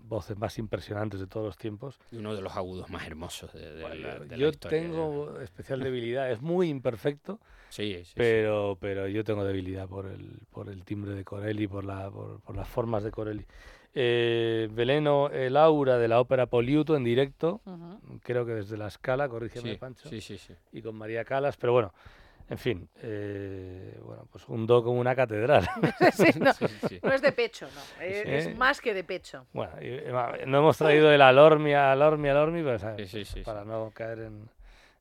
voces 0.00 0.36
más 0.36 0.58
impresionantes 0.58 1.20
de 1.20 1.26
todos 1.26 1.46
los 1.46 1.56
tiempos. 1.56 1.98
Y 2.12 2.16
uno 2.18 2.34
de 2.34 2.42
los 2.42 2.54
agudos 2.54 2.90
más 2.90 3.06
hermosos 3.06 3.54
de, 3.54 3.72
de 3.72 3.94
la, 3.96 4.18
de 4.18 4.26
la 4.28 4.36
Yo 4.36 4.50
historia. 4.50 4.78
tengo 4.78 5.40
especial 5.40 5.80
debilidad, 5.80 6.30
es 6.30 6.42
muy 6.42 6.68
imperfecto, 6.68 7.40
Sí, 7.70 7.94
sí, 7.94 8.04
sí. 8.04 8.12
pero, 8.14 8.76
pero 8.78 9.08
yo 9.08 9.24
tengo 9.24 9.42
debilidad 9.42 9.88
por 9.88 10.04
el, 10.04 10.38
por 10.50 10.68
el 10.68 10.84
timbre 10.84 11.14
de 11.14 11.24
Corelli, 11.24 11.66
por, 11.66 11.86
la, 11.86 12.10
por, 12.10 12.42
por 12.42 12.54
las 12.54 12.68
formas 12.68 13.04
de 13.04 13.10
Corelli. 13.10 13.46
Eh, 13.94 14.68
Veleno, 14.70 15.30
el 15.30 15.56
aura 15.56 15.96
de 15.96 16.08
la 16.08 16.20
ópera 16.20 16.44
Poliuto 16.44 16.94
en 16.94 17.04
directo, 17.04 17.62
Ujú. 17.64 18.18
creo 18.22 18.44
que 18.44 18.52
desde 18.52 18.76
la 18.76 18.88
escala, 18.88 19.30
corrígeme 19.30 19.70
Sí, 19.72 19.76
Pancho, 19.78 20.08
sí, 20.10 20.20
sí, 20.20 20.36
sí. 20.36 20.52
y 20.72 20.82
con 20.82 20.94
María 20.94 21.24
Calas, 21.24 21.56
pero 21.56 21.72
bueno, 21.72 21.94
en 22.50 22.58
fin, 22.58 22.88
eh, 23.02 23.98
bueno, 24.02 24.26
pues 24.30 24.46
un 24.48 24.66
do 24.66 24.82
como 24.82 25.00
una 25.00 25.14
catedral. 25.14 25.68
Sí, 26.12 26.38
no, 26.38 26.52
no 27.02 27.12
es 27.12 27.22
de 27.22 27.32
pecho, 27.32 27.66
no. 27.74 28.04
Es, 28.04 28.54
más 28.56 28.80
que 28.80 28.92
de 28.92 29.02
pecho. 29.04 29.46
Bueno, 29.52 29.72
y, 29.80 29.86
eh, 29.86 30.12
no 30.46 30.58
hemos 30.58 30.76
traído 30.76 31.10
el 31.10 31.22
alormia, 31.22 31.90
alormia, 31.92 32.32
alormi, 32.32 32.62
pues, 32.62 32.82
¿sabes? 32.82 33.42
para 33.44 33.64
no 33.64 33.90
caer 33.94 34.20
en, 34.20 34.48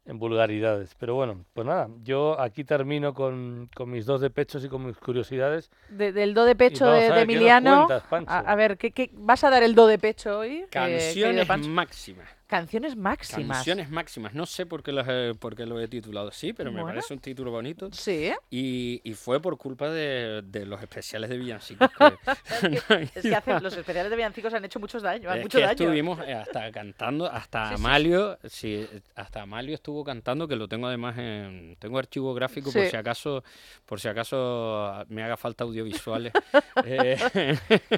en 0.05 0.19
vulgaridades. 0.19 0.95
Pero 0.97 1.15
bueno, 1.15 1.43
pues 1.53 1.67
nada, 1.67 1.89
yo 2.03 2.39
aquí 2.39 2.63
termino 2.63 3.13
con, 3.13 3.69
con 3.75 3.89
mis 3.89 4.05
dos 4.05 4.21
de 4.21 4.29
pechos 4.29 4.63
y 4.63 4.69
con 4.69 4.85
mis 4.85 4.97
curiosidades. 4.97 5.69
De- 5.89 6.13
del 6.13 6.33
do 6.33 6.45
de 6.45 6.55
pecho 6.55 6.89
de, 6.89 7.21
Emiliano. 7.21 7.87
cuentas, 7.87 8.03
a, 8.27 8.39
a 8.39 8.55
ver, 8.55 8.77
¿qué, 8.77 8.91
qué- 8.91 9.09
vas 9.13 9.43
a 9.43 9.49
dar 9.49 9.63
el 9.63 9.75
do 9.75 9.87
de 9.87 9.99
pecho 9.99 10.39
hoy? 10.39 10.59
eh, 10.61 10.67
Canciones 10.71 11.45
Pancho? 11.45 11.69
máximas. 11.69 12.29
Canciones 12.53 12.95
máximas. 12.95 13.57
Canciones 13.57 13.89
máximas. 13.89 14.33
No 14.35 14.45
sé 14.45 14.67
por 14.67 14.83
qué, 14.83 14.91
las 14.91 15.07
por 15.37 15.55
qué 15.55 15.65
lo 15.65 15.79
he 15.79 15.87
titulado 15.87 16.27
así, 16.27 16.53
pero 16.53 16.71
me 16.71 16.81
Bueno. 16.81 16.95
parece 16.95 17.13
un 17.15 17.19
título 17.19 17.49
bonito. 17.49 17.89
Sí. 17.91 18.31
Y, 18.51 19.01
y 19.03 19.13
fue 19.15 19.41
por 19.41 19.57
culpa 19.57 19.89
de, 19.89 20.43
de 20.45 20.65
los 20.67 20.79
especiales 20.81 21.31
de 21.31 21.37
villancicos. 21.39 21.89
que- 22.61 23.09
Es 23.15 23.23
que 23.23 23.35
hacen- 23.35 23.61
los 23.63 23.75
especiales 23.75 24.09
de 24.11 24.15
villancicos 24.15 24.53
han 24.53 24.63
hecho 24.65 24.79
muchos 24.79 25.01
daño, 25.01 25.29
han 25.31 25.37
Es 25.39 25.43
mucho 25.45 25.57
que 25.57 25.63
daño. 25.63 25.71
estuvimos 25.71 26.19
eh, 26.27 26.33
hasta 26.33 26.71
cantando, 26.71 27.25
hasta 27.25 27.63
Sí, 27.69 27.69
sí, 27.69 27.75
sí. 27.77 27.81
Amalio, 27.83 28.37
sí, 28.45 28.87
hasta 29.15 29.41
Amalio 29.41 29.73
estuvo 29.73 30.03
cantando, 30.03 30.47
que 30.47 30.55
lo 30.55 30.67
tengo 30.67 30.85
además 30.87 31.17
en, 31.17 31.75
tengo 31.79 31.97
archivo 31.97 32.33
gráfico 32.35 32.71
por 32.71 32.83
Sí. 32.83 32.89
si 32.91 32.95
acaso, 32.95 33.43
por 33.85 33.99
si 33.99 34.07
acaso 34.09 35.03
me 35.09 35.23
haga 35.23 35.37
falta 35.37 35.63
audiovisuales. 35.63 36.33
Eh, 36.85 37.17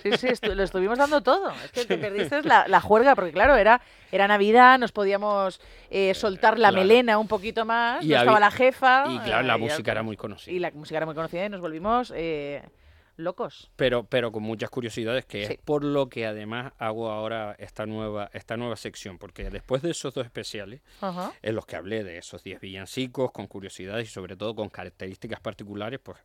Sí, 0.04 0.12
sí, 0.18 0.28
estu- 0.28 0.54
lo 0.54 0.64
estuvimos 0.64 0.98
dando 0.98 1.22
todo. 1.22 1.52
Es 1.64 1.72
que 1.72 1.86
te 1.86 1.98
perdiste 1.98 2.42
la, 2.44 2.68
la 2.68 2.80
juerga, 2.82 3.16
porque 3.16 3.32
claro, 3.32 3.56
era, 3.56 3.82
era 4.12 4.28
Navidad, 4.28 4.45
nos 4.54 4.92
podíamos 4.92 5.60
eh, 5.90 6.14
soltar 6.14 6.60
la 6.60 6.70
claro. 6.70 6.84
melena 6.86 7.18
un 7.18 7.28
poquito 7.28 7.66
más, 7.66 8.04
Y 8.04 8.10
no 8.10 8.18
estaba 8.18 8.40
la 8.40 8.52
jefa. 8.52 9.06
y 9.10 9.20
claro, 9.20 9.46
la 9.48 9.56
eh, 9.56 9.58
música 9.60 9.92
era 9.92 10.04
muy 10.04 10.18
conocida. 10.18 10.54
Y 10.56 10.60
la 10.60 10.72
música 10.72 10.98
era 10.98 11.06
muy 11.06 11.16
conocida 11.16 11.46
y 11.46 11.50
nos 11.50 11.62
volvimos 11.62 12.12
eh, 12.16 12.64
locos. 13.18 13.72
pero, 13.76 14.04
pero 14.04 14.32
con 14.32 14.44
muchas 14.44 14.70
curiosidades, 14.70 15.26
que 15.26 15.46
Sí. 15.48 15.54
es 15.54 15.60
por 15.64 15.84
lo 15.84 16.10
que 16.10 16.26
además 16.26 16.74
hago 16.80 17.10
ahora 17.10 17.56
esta 17.60 17.86
nueva, 17.86 18.30
esta 18.34 18.58
nueva 18.58 18.76
sección, 18.76 19.18
porque 19.18 19.50
después 19.50 19.82
de 19.82 19.92
esos 19.92 20.14
dos 20.14 20.26
especiales, 20.26 20.82
en 21.42 21.56
los 21.56 21.66
que 21.66 21.76
hablé 21.78 22.04
de 22.04 22.18
esos 22.18 22.44
10 22.44 22.60
villancicos, 22.60 23.32
con 23.32 23.48
curiosidades 23.48 24.10
y 24.10 24.12
sobre 24.12 24.36
todo 24.36 24.54
con 24.56 24.70
características 24.70 25.40
particulares, 25.40 26.00
pues 26.04 26.18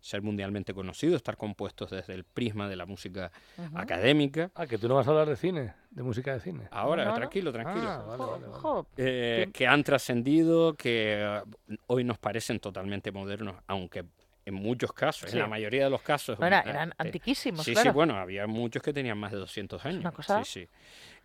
ser 0.00 0.22
mundialmente 0.22 0.72
conocido, 0.74 1.16
estar 1.16 1.36
compuestos 1.36 1.90
desde 1.90 2.14
el 2.14 2.24
prisma 2.24 2.68
de 2.68 2.76
la 2.76 2.86
música 2.86 3.30
académica. 3.74 4.50
Ah, 4.54 4.66
que 4.66 4.78
tú 4.78 4.88
no 4.88 4.94
vas 4.94 5.06
a 5.06 5.10
hablar 5.10 5.28
de 5.28 5.36
cine, 5.36 5.74
de 5.90 6.02
música 6.02 6.32
de 6.34 6.40
cine. 6.40 6.68
Ahora, 6.70 7.04
No, 7.04 7.10
no. 7.10 7.16
tranquilo, 7.16 7.52
tranquilo. 7.52 7.88
Ah, 7.88 8.04
vale, 8.06 8.46
vale, 8.46 8.86
Eh, 8.96 9.50
que 9.52 9.66
han 9.66 9.82
trascendido, 9.84 10.74
que 10.74 11.16
eh, 11.20 11.40
hoy 11.86 12.04
nos 12.04 12.18
parecen 12.18 12.60
totalmente 12.60 13.10
modernos, 13.12 13.56
aunque 13.66 14.04
en 14.44 14.54
muchos 14.54 14.92
casos, 14.94 15.28
Sí. 15.30 15.36
en 15.36 15.42
la 15.42 15.48
mayoría 15.48 15.84
de 15.84 15.90
los 15.90 16.00
casos. 16.00 16.38
No, 16.38 16.46
era- 16.46 16.60
eh, 16.60 16.70
eran 16.70 16.88
eh, 16.90 16.94
antiquísimos, 16.96 17.64
Sí, 17.66 17.72
claro. 17.72 17.90
sí, 17.90 17.94
bueno, 17.94 18.16
había 18.16 18.46
muchos 18.46 18.82
que 18.82 18.94
tenían 18.94 19.18
más 19.18 19.30
de 19.30 19.36
200 19.38 19.84
años. 19.84 20.00
Una 20.00 20.12
cosa- 20.12 20.42
Sí, 20.42 20.62
sí. 20.62 20.68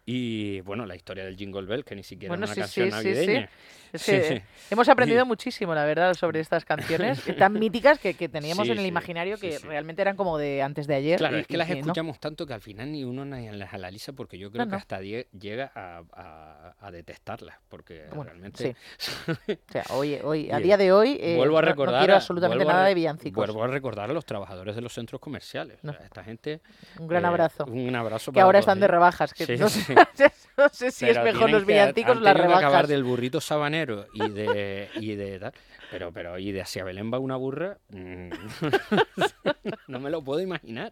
Y 0.05 0.59
bueno, 0.61 0.85
la 0.85 0.95
historia 0.95 1.23
del 1.23 1.37
Jingle 1.37 1.65
Bell, 1.65 1.85
que 1.85 1.95
ni 1.95 2.03
siquiera 2.03 2.31
Bueno, 2.31 2.45
es 2.45 2.57
una 2.57 2.67
sí, 2.67 2.81
canción 2.81 2.91
sí, 2.91 2.95
sí, 3.09 3.15
sí. 3.15 3.15
navideña. 3.25 3.49
Es 3.93 4.05
que 4.07 4.33
eh, 4.37 4.43
hemos 4.71 4.89
aprendido 4.89 5.23
Y- 5.23 5.27
muchísimo, 5.27 5.75
la 5.75 5.85
verdad, 5.85 6.15
sobre 6.15 6.39
estas 6.39 6.65
canciones 6.65 7.21
tan 7.37 7.53
míticas 7.53 7.99
que, 7.99 8.15
que 8.15 8.27
teníamos 8.27 8.67
en 8.67 8.79
el 8.79 8.85
imaginario 8.87 9.37
que 9.37 9.59
realmente 9.59 10.01
eran 10.01 10.15
como 10.17 10.39
de 10.39 10.63
antes 10.63 10.87
de 10.87 10.95
ayer. 10.95 11.19
Claro, 11.19 11.37
y- 11.37 11.41
es 11.41 11.47
que 11.47 11.53
y 11.53 11.57
las 11.57 11.67
que 11.67 11.75
no. 11.75 11.79
escuchamos 11.81 12.19
tanto 12.19 12.47
que 12.47 12.53
al 12.55 12.61
final 12.61 12.91
ni 12.91 13.03
uno 13.03 13.23
ni 13.23 13.49
las 13.51 13.71
analiza 13.73 14.11
porque 14.13 14.39
yo 14.39 14.49
creo 14.51 14.65
No, 14.65 14.69
que 14.69 14.71
no. 14.71 14.77
hasta 14.77 14.99
llega 14.99 15.71
a, 15.75 16.01
a- 16.11 16.75
a 16.81 16.91
detestarlas 16.91 17.55
porque 17.69 18.05
Bueno, 18.09 18.23
realmente... 18.25 18.75
O 19.69 19.71
sea, 19.71 19.83
hoy, 19.91 20.15
hoy, 20.23 20.49
a 20.51 20.59
Y, 20.59 20.63
día 20.63 20.77
de 20.77 20.91
hoy, 20.91 21.17
eh, 21.21 21.35
vuelvo 21.37 21.59
a 21.59 21.61
no- 21.61 21.67
no 21.67 21.71
recordar 21.71 21.99
quiero 22.01 22.15
absolutamente 22.15 22.65
nada 22.65 22.85
de 22.87 22.93
villancicos. 22.95 23.45
Vuelvo 23.45 23.63
a 23.63 23.67
recordar 23.67 24.09
a 24.09 24.13
los 24.13 24.25
trabajadores 24.25 24.75
de 24.75 24.81
los 24.81 24.91
centros 24.93 25.21
comerciales. 25.21 25.77
o 25.83 25.87
No. 25.87 25.93
sea, 25.93 26.03
esta 26.05 26.23
gente... 26.23 26.61
Un 26.99 27.07
gran 27.07 27.23
eh, 27.23 27.27
abrazo. 27.27 27.65
Un 27.65 27.95
abrazo 27.95 28.31
Que 28.31 28.35
para 28.35 28.45
ahora 28.45 28.57
todos 28.59 28.63
están 28.69 28.79
de 28.79 28.87
rebajas, 28.87 29.33
que 29.35 29.45
Sí, 29.45 29.55
no, 29.57 29.69
sí. 29.69 29.81
sé, 29.81 29.92
no 30.57 30.69
sé 30.69 30.91
si 30.91 31.05
es 31.07 31.21
mejor 31.23 31.49
los 31.49 31.65
villancicos 31.65 32.17
o 32.17 32.19
las 32.19 32.33
tenido 32.35 32.49
que 32.49 32.55
acabar 32.57 32.71
rebajas. 32.71 32.89
del 32.89 33.03
burrito 33.03 33.41
sabanero 33.41 34.05
y 34.13 34.29
de, 34.29 34.89
y 34.95 35.15
de 35.15 35.39
tal. 35.39 35.53
Pero, 35.91 36.11
pero, 36.11 36.39
y 36.39 36.51
de 36.51 36.61
hacia 36.61 36.83
Belén 36.83 37.13
va 37.13 37.19
una 37.19 37.35
burra. 37.35 37.77
mm, 37.89 38.29
no 39.87 39.99
me 39.99 40.09
lo 40.09 40.23
puedo 40.23 40.39
imaginar. 40.41 40.91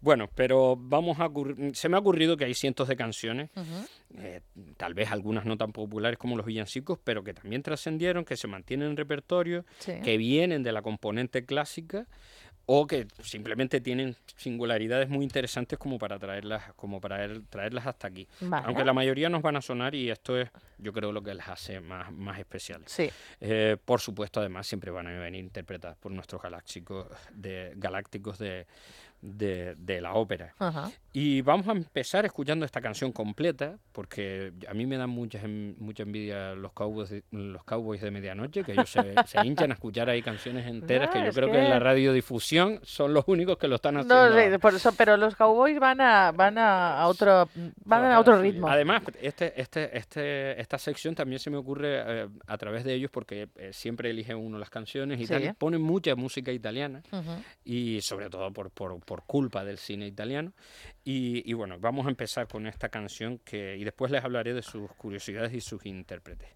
bueno, 0.00 0.28
pero 0.34 0.76
vamos 0.76 1.18
a 1.20 1.28
Se 1.72 1.88
me 1.88 1.96
ha 1.96 2.00
ocurrido 2.00 2.36
que 2.36 2.44
hay 2.44 2.54
cientos 2.54 2.88
de 2.88 2.96
canciones, 2.96 3.50
eh, 4.18 4.40
tal 4.76 4.94
vez 4.94 5.10
algunas 5.10 5.44
no 5.44 5.56
tan 5.56 5.72
populares 5.72 6.18
como 6.18 6.36
los 6.36 6.46
villancicos, 6.46 6.98
pero 7.02 7.22
que 7.22 7.34
también 7.34 7.62
trascendieron, 7.62 8.24
que 8.24 8.36
se 8.36 8.48
mantienen 8.48 8.90
en 8.90 8.96
repertorio, 8.96 9.64
Sí. 9.78 9.92
que 10.02 10.16
vienen 10.16 10.62
de 10.62 10.72
la 10.72 10.82
componente 10.82 11.44
clásica 11.44 12.06
o 12.66 12.86
que 12.86 13.06
simplemente 13.22 13.80
tienen 13.80 14.16
singularidades 14.36 15.08
muy 15.08 15.22
interesantes 15.24 15.78
como 15.78 15.98
para 15.98 16.18
traerlas 16.18 16.72
como 16.76 17.00
para 17.00 17.24
er- 17.26 17.42
traerlas 17.50 17.86
hasta 17.86 18.06
aquí 18.08 18.26
Vale. 18.40 18.66
aunque 18.66 18.84
la 18.84 18.92
mayoría 18.92 19.28
nos 19.28 19.42
van 19.42 19.56
a 19.56 19.60
sonar 19.60 19.94
y 19.94 20.10
esto 20.10 20.38
es 20.38 20.48
yo 20.78 20.92
creo 20.92 21.12
lo 21.12 21.22
que 21.22 21.34
las 21.34 21.48
hace 21.48 21.80
más, 21.80 22.10
más 22.12 22.38
especiales 22.38 22.90
Sí. 22.90 23.10
Eh, 23.40 23.76
por 23.84 24.00
supuesto 24.00 24.40
además 24.40 24.66
siempre 24.66 24.90
van 24.90 25.06
a 25.06 25.18
venir 25.18 25.40
interpretadas 25.44 25.96
por 25.98 26.10
nuestros 26.12 26.40
galácticos 26.42 27.06
de 27.32 27.72
galácticos 27.76 28.38
de, 28.38 28.66
de, 29.26 29.74
de 29.76 30.00
la 30.02 30.12
ópera 30.14 30.54
Ajá. 30.58 30.90
y 31.12 31.40
vamos 31.40 31.66
a 31.68 31.72
empezar 31.72 32.26
escuchando 32.26 32.66
esta 32.66 32.80
canción 32.82 33.10
completa, 33.10 33.78
porque 33.92 34.52
a 34.68 34.74
mí 34.74 34.84
me 34.84 34.98
dan 34.98 35.08
mucha, 35.08 35.40
mucha 35.48 36.02
envidia 36.02 36.54
los 36.54 36.72
cowboys, 36.72 37.08
de, 37.08 37.22
los 37.30 37.64
cowboys 37.64 38.02
de 38.02 38.10
medianoche, 38.10 38.62
que 38.64 38.72
ellos 38.72 38.90
se, 38.90 39.00
se 39.26 39.46
hinchan 39.46 39.70
a 39.70 39.74
escuchar 39.74 40.10
ahí 40.10 40.20
canciones 40.20 40.66
enteras, 40.66 41.08
No, 41.08 41.12
que 41.20 41.26
yo 41.26 41.32
creo 41.32 41.50
que... 41.50 41.58
en 41.58 41.70
la 41.70 41.78
radiodifusión 41.78 42.80
son 42.82 43.14
los 43.14 43.24
únicos 43.26 43.56
que 43.56 43.66
lo 43.66 43.76
están 43.76 43.96
haciendo. 43.96 44.14
No, 44.28 44.34
sí, 44.34 44.40
ahora. 44.44 44.58
por 44.58 44.74
eso, 44.74 44.92
pero 44.96 45.16
los 45.16 45.34
cowboys 45.36 45.78
van 45.80 46.00
a, 46.02 46.30
van 46.32 46.58
a, 46.58 47.06
otro, 47.06 47.48
van 47.84 48.04
a 48.04 48.20
otro 48.20 48.40
ritmo. 48.40 48.68
Además, 48.68 49.02
este, 49.22 49.58
este, 49.60 49.96
este, 49.96 50.60
esta 50.60 50.78
sección 50.78 51.14
también 51.14 51.38
se 51.38 51.48
me 51.50 51.56
ocurre 51.56 52.02
eh, 52.24 52.28
a 52.46 52.58
través 52.58 52.84
de 52.84 52.92
ellos, 52.94 53.10
porque 53.10 53.48
eh, 53.56 53.70
siempre 53.72 54.10
eligen 54.10 54.36
uno 54.36 54.58
las 54.58 54.68
canciones 54.70 55.18
y 55.20 55.26
Sí. 55.26 55.32
tal, 55.32 55.44
y 55.44 55.52
ponen 55.54 55.80
mucha 55.80 56.14
música 56.14 56.52
italiana 56.52 57.02
y 57.64 58.00
sobre 58.02 58.28
todo 58.28 58.52
por, 58.52 58.70
por, 58.70 59.00
por 59.00 59.13
culpa 59.22 59.64
del 59.64 59.78
cine 59.78 60.06
italiano. 60.06 60.52
Y, 61.04 61.52
bueno, 61.52 61.78
vamos 61.78 62.06
a 62.06 62.10
empezar 62.10 62.48
con 62.48 62.66
esta 62.66 62.88
canción 62.88 63.38
que, 63.38 63.76
y 63.76 63.84
después 63.84 64.10
les 64.10 64.24
hablaré 64.24 64.54
de 64.54 64.62
sus 64.62 64.90
curiosidades 64.92 65.54
y 65.54 65.60
sus 65.60 65.86
intérpretes. 65.86 66.48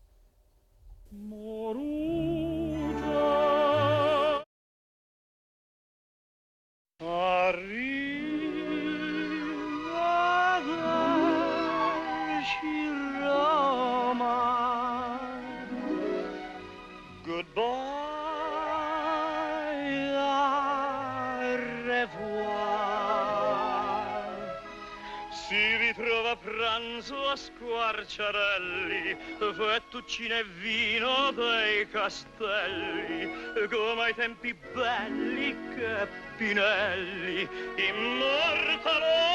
Pranzo 26.78 27.28
a 27.28 27.34
squarciarelli 27.34 29.16
Fettuccine 29.38 30.38
e 30.38 30.44
vino 30.60 31.32
dei 31.32 31.88
castelli 31.90 33.28
Come 33.68 34.02
ai 34.02 34.14
tempi 34.14 34.54
belli 34.72 35.56
che 35.74 36.06
Pinelli 36.36 37.48
immortalò. 37.76 39.26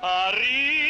Arrivederci 0.00 0.83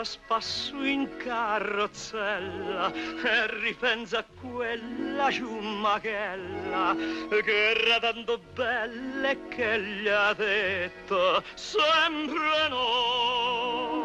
da 0.00 0.04
spasso 0.04 0.82
in 0.82 1.14
carrozzella 1.18 2.90
e 2.90 3.60
ripensa 3.60 4.20
a 4.20 4.24
quella 4.40 5.30
ciumachella 5.30 6.96
che 7.44 7.70
era 7.70 8.00
tanto 8.00 8.40
bella 8.54 9.28
e 9.28 9.48
che 9.48 9.78
gli 9.78 10.08
ha 10.08 10.32
detto 10.32 11.42
sempre 11.54 12.68
no. 12.70 13.99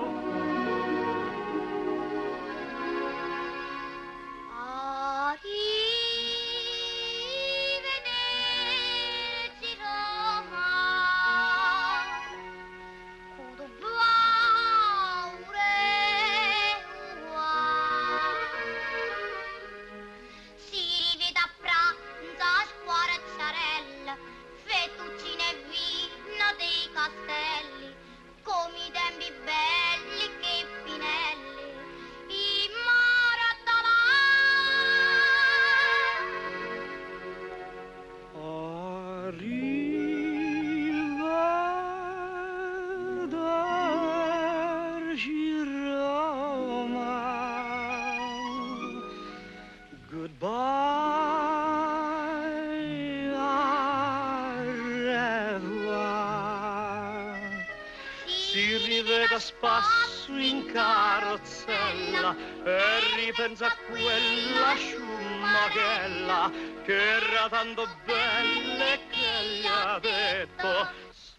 Si 58.56 58.78
rivede 58.78 59.36
a 59.36 59.38
spasso 59.38 60.32
in 60.32 60.72
carrozzella 60.72 62.34
e 62.64 62.80
ripensa 63.18 63.66
a 63.68 63.76
quella 63.90 64.76
sciumachella 64.78 66.52
che 66.86 66.94
era 66.94 67.50
tanto 67.50 67.86
bella 68.06 68.94
e 68.94 69.00
che 69.10 69.60
gli 69.60 69.66
ha 69.66 70.00
detto 70.00 70.88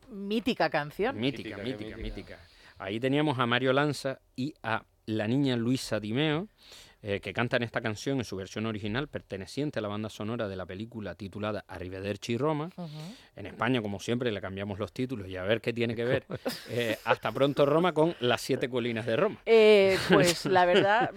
Mítica 0.10 0.70
canción. 0.70 1.18
Mítica, 1.18 1.56
mítica, 1.56 1.96
mítica. 1.96 2.38
Ahí 2.80 3.00
teníamos 3.00 3.40
a 3.40 3.46
Mario 3.46 3.72
Lanza 3.72 4.20
y 4.36 4.54
a 4.62 4.84
la 5.08 5.26
niña 5.28 5.56
Luisa 5.56 6.00
Dimeo, 6.02 6.48
eh, 7.02 7.22
que 7.22 7.32
cantan 7.32 7.64
esta 7.64 7.80
canción 7.80 8.18
en 8.18 8.26
su 8.26 8.36
versión 8.36 8.66
original, 8.66 9.08
perteneciente 9.08 9.80
a 9.80 9.82
la 9.82 9.88
banda 9.88 10.10
sonora 10.10 10.50
de 10.50 10.58
la 10.58 10.66
película 10.66 11.16
titulada 11.16 11.64
Arrivederci 11.68 12.38
Roma. 12.38 12.70
En 13.38 13.46
España, 13.46 13.82
como 13.82 14.00
siempre, 14.02 14.32
le 14.34 14.42
cambiamos 14.42 14.80
los 14.80 14.92
títulos 14.92 15.28
y 15.30 15.38
a 15.38 15.44
ver 15.44 15.62
qué 15.62 15.72
tiene 15.72 15.96
que 15.96 16.04
ver 16.04 16.26
eh, 16.70 16.98
Hasta 17.06 17.32
pronto 17.32 17.66
Roma 17.66 17.94
con 17.94 18.16
Las 18.20 18.42
siete 18.42 18.70
colinas 18.70 19.06
de 19.06 19.16
Roma. 19.16 19.38
Eh, 19.46 19.98
pues 20.12 20.46
la 20.46 20.66
verdad, 20.66 21.12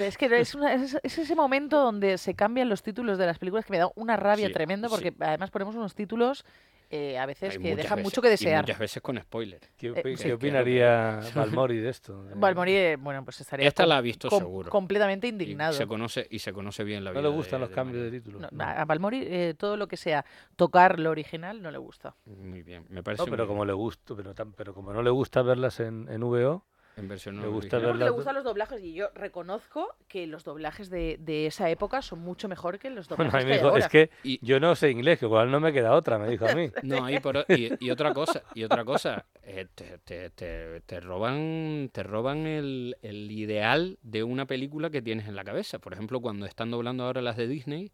es 0.00 0.16
que 0.16 0.26
es, 0.40 0.54
una- 0.54 0.72
es- 0.72 0.96
es 1.02 1.18
ese 1.18 1.34
momento 1.36 1.80
donde 1.82 2.16
se 2.16 2.34
cambian 2.34 2.70
los 2.70 2.82
títulos 2.82 3.18
de 3.18 3.26
las 3.26 3.38
películas 3.38 3.66
que 3.66 3.72
me 3.72 3.78
da 3.78 3.90
una 3.94 4.16
rabia 4.16 4.46
Sí, 4.46 4.52
tremenda 4.54 4.88
porque 4.88 5.12
además 5.20 5.50
ponemos 5.50 5.74
unos 5.74 5.94
títulos 5.94 6.44
eh, 6.92 7.18
a 7.18 7.24
veces 7.26 7.52
Hay 7.54 7.58
que 7.58 7.74
dejan 7.74 7.96
veces- 7.96 8.04
mucho 8.04 8.20
que 8.22 8.28
y 8.28 8.30
desear. 8.32 8.62
muchas 8.62 8.78
veces 8.78 9.02
con 9.02 9.18
spoiler. 9.18 9.60
¿Qué, 9.76 9.88
Eh, 9.88 9.92
opi- 9.94 10.16
sí. 10.16 10.24
qué 10.24 10.32
opinaría 10.34 11.20
Balmori 11.34 11.78
de 11.78 11.88
esto? 11.88 12.24
Balmori, 12.36 12.72
eh, 12.76 12.96
bueno, 13.00 13.24
pues 13.24 13.40
estaría 13.40 13.66
Esta 13.66 13.86
la 13.86 13.96
ha 13.96 14.00
visto 14.02 14.28
com- 14.28 14.38
seguro. 14.38 14.70
completamente 14.70 15.26
Y 15.26 15.30
indignado. 15.30 15.72
se 15.72 15.86
conoce, 15.86 16.26
y 16.30 16.38
se 16.38 16.52
conoce 16.52 16.84
bien 16.84 17.02
la 17.02 17.10
No 17.12 17.20
vida. 17.20 17.30
le 17.30 17.34
gustan 17.34 17.58
de- 17.58 17.60
los 17.62 17.68
de 17.70 17.74
cambios 17.74 18.02
de 18.04 18.10
título. 18.10 18.40
No, 18.50 18.62
a 18.62 18.82
a 18.82 18.84
Balmori 18.84 19.22
eh, 19.26 19.54
todo 19.56 19.76
lo 19.76 19.88
que 19.88 19.96
sea 19.96 20.24
tocar 20.56 20.98
lo 20.98 21.10
original 21.10 21.62
no 21.62 21.70
le 21.70 21.78
gusta. 21.78 22.14
Muy 22.26 22.62
bien, 22.62 22.84
me 22.90 23.02
parece 23.02 23.22
No, 23.24 23.30
pero 23.30 23.44
muy 23.44 23.48
como 23.48 23.64
le 23.64 23.72
gusta, 23.72 24.14
pero, 24.14 24.34
tam- 24.34 24.52
pero 24.56 24.74
como 24.74 24.92
no 24.92 25.02
le 25.02 25.10
gusta 25.10 25.42
verlas 25.42 25.80
en, 25.80 26.08
en 26.10 26.20
VO, 26.20 26.64
En 26.96 27.08
versión 27.08 27.36
gusta 27.36 27.78
original. 27.78 27.82
Porque 27.82 27.86
le 27.86 27.92
verlas. 28.04 28.12
gustan 28.14 28.34
los 28.34 28.44
doblajes 28.44 28.82
y 28.82 28.92
yo 28.92 29.08
reconozco 29.14 29.96
que 30.08 30.26
los 30.26 30.44
doblajes 30.44 30.90
de, 30.90 31.16
de 31.20 31.46
esa 31.46 31.70
época 31.70 32.02
son 32.02 32.18
mucho 32.20 32.48
mejor 32.48 32.78
que 32.78 32.90
los 32.90 33.08
Bueno, 33.08 33.24
doblajes 33.30 33.34
a 33.34 33.38
mí 33.38 33.44
me 33.50 33.56
dijo, 33.56 33.68
ahora. 33.68 33.84
es 33.86 33.90
que 33.90 34.10
yo 34.42 34.60
no 34.60 34.74
sé 34.76 34.90
inglés, 34.90 35.18
que 35.18 35.24
igual 35.24 35.50
no 35.50 35.58
me 35.58 35.72
queda 35.72 35.92
otra, 35.94 36.18
me 36.18 36.28
dijo 36.28 36.46
a 36.46 36.54
mí. 36.54 36.70
No, 36.82 37.08
y, 37.08 37.18
por 37.20 37.38
o- 37.38 37.44
y, 37.48 37.72
y 37.80 37.90
otra 37.90 38.12
cosa, 38.12 38.42
y 38.54 38.64
otra 38.64 38.84
cosa, 38.84 39.24
eh, 39.42 39.66
te, 39.74 39.98
te- 40.04 40.30
te- 40.30 40.80
te 40.82 41.00
roban, 41.00 41.88
te 41.92 42.02
roban 42.02 42.46
el, 42.46 42.96
el 43.00 43.30
ideal 43.30 43.98
de 44.02 44.22
una 44.22 44.44
película 44.46 44.90
que 44.90 45.00
tienes 45.00 45.26
en 45.28 45.34
la 45.34 45.44
cabeza. 45.44 45.78
Por 45.78 45.94
ejemplo, 45.94 46.20
cuando 46.20 46.44
están 46.44 46.70
doblando 46.70 47.04
ahora 47.04 47.22
las 47.22 47.36
de 47.38 47.48
Disney, 47.48 47.90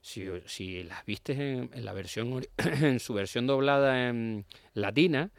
si, 0.00 0.26
si 0.46 0.82
las 0.82 1.04
viste 1.06 1.32
en, 1.34 1.70
en 1.72 1.84
la 1.84 1.92
versión 1.92 2.42
en 2.58 2.98
su 2.98 3.14
versión 3.14 3.46
doblada 3.46 4.08
en 4.08 4.46
latina, 4.74 5.30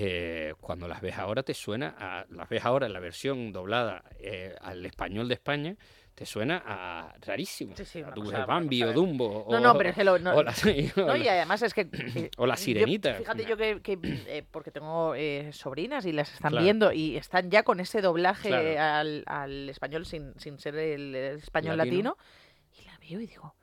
eh, 0.00 0.54
cuando 0.60 0.86
las 0.88 1.00
ves 1.00 1.16
ahora 1.18 1.42
te 1.42 1.54
suena 1.54 1.94
a, 1.98 2.24
las 2.30 2.48
ves 2.48 2.64
ahora 2.64 2.86
en 2.86 2.92
la 2.92 3.00
versión 3.00 3.52
doblada 3.52 4.02
eh, 4.20 4.54
al 4.60 4.84
español 4.86 5.28
de 5.28 5.34
España 5.34 5.76
te 6.14 6.26
suena 6.26 6.60
a 6.66 7.14
rarísimo 7.20 7.76
Sí, 7.76 7.84
sí, 7.84 8.02
a 8.02 8.12
tu 8.12 8.24
cosa- 8.24 8.44
Bambi 8.44 8.82
o 8.82 8.92
Dumbo 8.92 9.46
No, 9.50 9.56
o, 9.56 9.60
no, 9.60 9.78
pero 9.78 9.92
no- 10.18 10.34
o 10.36 10.42
la- 10.42 10.52
o 10.96 11.00
No, 11.06 11.16
y 11.16 11.28
además 11.28 11.62
es 11.62 11.74
que... 11.74 11.82
eh, 11.92 12.30
o 12.36 12.46
la 12.46 12.54
yo- 12.56 12.62
sirenita. 12.62 13.14
fíjate 13.14 13.44
yo 13.44 13.56
que, 13.56 13.80
que, 13.82 13.98
eh, 14.02 14.44
porque 14.50 14.70
tengo 14.72 15.14
eh, 15.14 15.50
sobrinas 15.52 16.06
y 16.06 16.12
las 16.12 16.32
están 16.34 16.50
Claro. 16.50 16.64
viendo 16.64 16.92
y 16.92 17.16
están 17.16 17.50
ya 17.50 17.62
con 17.62 17.78
ese 17.80 18.00
doblaje 18.00 18.48
Claro. 18.48 18.80
al, 18.80 19.22
al 19.26 19.68
español 19.68 20.06
sin, 20.06 20.38
sin 20.40 20.58
ser 20.58 20.74
el, 20.76 21.14
el 21.14 21.36
español 21.38 21.76
Latino. 21.76 22.16
latino. 22.16 22.82
y 22.82 22.84
la 22.86 22.98
veo 22.98 23.20
y 23.20 23.26
digo, 23.26 23.54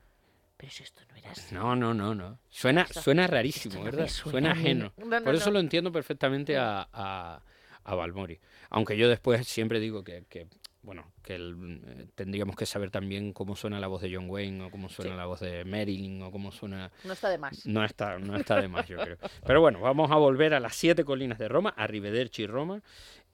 pero 0.58 0.72
si 0.72 0.84
esto 0.84 1.02
no 1.10 1.15
No, 1.52 1.76
no, 1.76 1.94
no, 1.94 2.16
no. 2.16 2.40
Suena, 2.50 2.82
Esto- 2.84 3.02
suena 3.02 3.28
rarísimo, 3.28 3.76
no 3.76 3.84
¿verdad? 3.84 4.08
suena 4.08 4.52
ajeno. 4.52 4.94
No, 4.98 5.06
no, 5.20 5.24
Por 5.24 5.36
eso 5.36 5.52
lo 5.52 5.60
entiendo 5.60 5.92
perfectamente 5.92 6.58
a, 6.58 6.88
a, 6.92 7.42
a 7.84 7.96
Balmori. 7.96 8.40
Aunque 8.70 8.98
yo 8.98 9.10
después 9.10 9.48
siempre 9.48 9.80
digo 9.80 10.04
que, 10.04 10.24
que, 10.30 10.48
bueno, 10.82 11.12
que 11.24 11.36
el- 11.36 11.82
eh, 11.86 12.06
tendríamos 12.16 12.56
que 12.56 12.66
saber 12.66 12.92
también 12.92 13.34
cómo 13.34 13.56
suena 13.56 13.80
la 13.80 13.88
voz 13.88 14.02
de 14.02 14.14
John 14.16 14.30
Wayne 14.30 14.64
o 14.66 14.72
cómo 14.72 14.88
suena 14.90 15.12
Sí. 15.12 15.18
la 15.18 15.26
voz 15.26 15.40
de 15.40 15.66
Marilyn 15.66 16.22
o 16.24 16.32
cómo 16.32 16.52
suena... 16.52 16.92
No 17.04 17.14
está 17.14 17.30
de 17.30 17.38
más. 17.38 17.66
No 17.66 17.84
está, 17.84 18.18
no 18.20 18.36
está 18.38 18.62
de 18.62 18.68
más, 18.68 18.88
yo 18.88 18.98
creo. 18.98 19.18
Pero 19.46 19.62
bueno, 19.62 19.80
vamos 19.82 20.12
a 20.12 20.16
volver 20.16 20.54
a 20.54 20.60
las 20.60 20.76
siete 20.76 21.04
colinas 21.04 21.38
de 21.40 21.48
Roma, 21.48 21.74
a 21.76 21.88
Rivederci 21.88 22.46
Roma, 22.48 22.82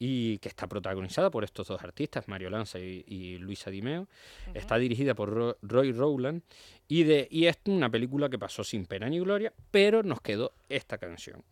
y 0.03 0.39
que 0.39 0.49
está 0.49 0.65
protagonizada 0.67 1.29
por 1.29 1.43
estos 1.43 1.67
dos 1.67 1.79
artistas, 1.83 2.27
Mario 2.27 2.49
Lanza 2.49 2.79
y, 2.79 3.03
y 3.05 3.37
Luisa 3.37 3.69
Dimeo. 3.69 4.07
Está 4.55 4.77
dirigida 4.79 5.13
por 5.13 5.29
Ro- 5.29 5.57
Roy 5.61 5.91
Rowland. 5.91 6.41
Y, 6.87 7.03
de, 7.03 7.27
y 7.29 7.45
es 7.45 7.59
una 7.65 7.87
película 7.87 8.27
que 8.27 8.39
pasó 8.39 8.63
sin 8.63 8.87
pena 8.87 9.07
ni 9.07 9.19
gloria, 9.19 9.53
pero 9.69 10.01
nos 10.01 10.19
quedó 10.19 10.53
esta 10.69 10.97
canción, 10.97 11.43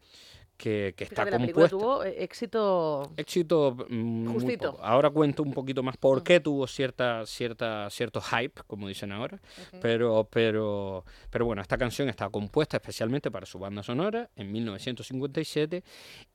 que, 0.60 0.94
que 0.95 1.06
está 1.06 1.23
Fíjate, 1.23 1.31
la 1.31 1.38
película 1.38 1.69
compuesta. 1.69 1.77
tuvo 1.77 2.03
eh, 2.03 2.23
éxito 2.23 3.14
Éxito 3.15 3.77
mm, 3.90 4.34
Justito. 4.34 4.77
Ahora 4.81 5.10
cuento 5.10 5.41
un 5.41 5.53
poquito 5.53 5.81
más 5.81 5.95
por 5.98 6.22
qué 6.22 6.41
tuvo 6.41 6.68
cierta, 6.68 7.26
cierta, 7.26 7.90
cierto 7.90 8.19
hype, 8.22 8.61
como 8.68 8.88
dicen 8.90 9.14
ahora. 9.14 9.40
Pero, 9.81 10.27
pero, 10.30 11.06
pero 11.30 11.45
bueno, 11.45 11.61
esta 11.61 11.77
canción 11.77 12.10
está 12.10 12.30
compuesta 12.30 12.77
especialmente 12.77 13.31
para 13.31 13.45
su 13.45 13.57
banda 13.57 13.81
sonora 13.81 14.30
en 14.36 14.52
1957 14.52 15.84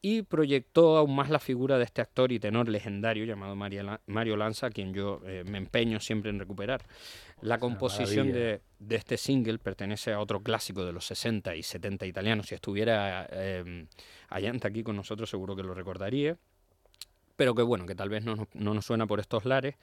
y 0.00 0.22
proyectó 0.22 0.96
aún 0.96 1.14
más 1.14 1.28
la 1.28 1.38
figura 1.38 1.76
de 1.76 1.84
este 1.84 2.00
actor 2.00 2.32
y 2.32 2.40
tenor 2.40 2.68
legendario 2.68 3.26
llamado 3.26 3.54
Mario 3.54 4.36
Lanza, 4.36 4.68
a 4.68 4.70
quien 4.70 4.94
yo 4.94 5.20
eh, 5.26 5.44
me 5.46 5.58
empeño 5.58 6.00
siempre 6.00 6.30
en 6.30 6.38
recuperar. 6.38 6.82
La 7.44 7.58
composición 7.58 8.32
de, 8.32 8.62
de 8.78 8.96
este 8.96 9.18
single 9.18 9.58
pertenece 9.58 10.14
a 10.14 10.20
otro 10.20 10.42
clásico 10.42 10.82
de 10.86 10.94
los 10.94 11.04
60 11.04 11.54
y 11.56 11.62
70 11.62 12.06
italianos. 12.06 12.46
Si 12.46 12.54
estuviera 12.54 13.28
eh, 13.30 13.86
Ayanta 14.30 14.68
aquí 14.68 14.82
con 14.82 14.96
nosotros, 14.96 15.28
seguro 15.28 15.54
que 15.54 15.62
lo 15.62 15.74
recordaría 15.74 16.38
pero 17.36 17.54
que 17.54 17.62
bueno, 17.62 17.86
que 17.86 17.94
tal 17.94 18.08
vez 18.08 18.24
no, 18.24 18.48
no 18.54 18.74
nos 18.74 18.86
suena 18.86 19.06
por 19.06 19.20
estos 19.20 19.44
lares. 19.44 19.76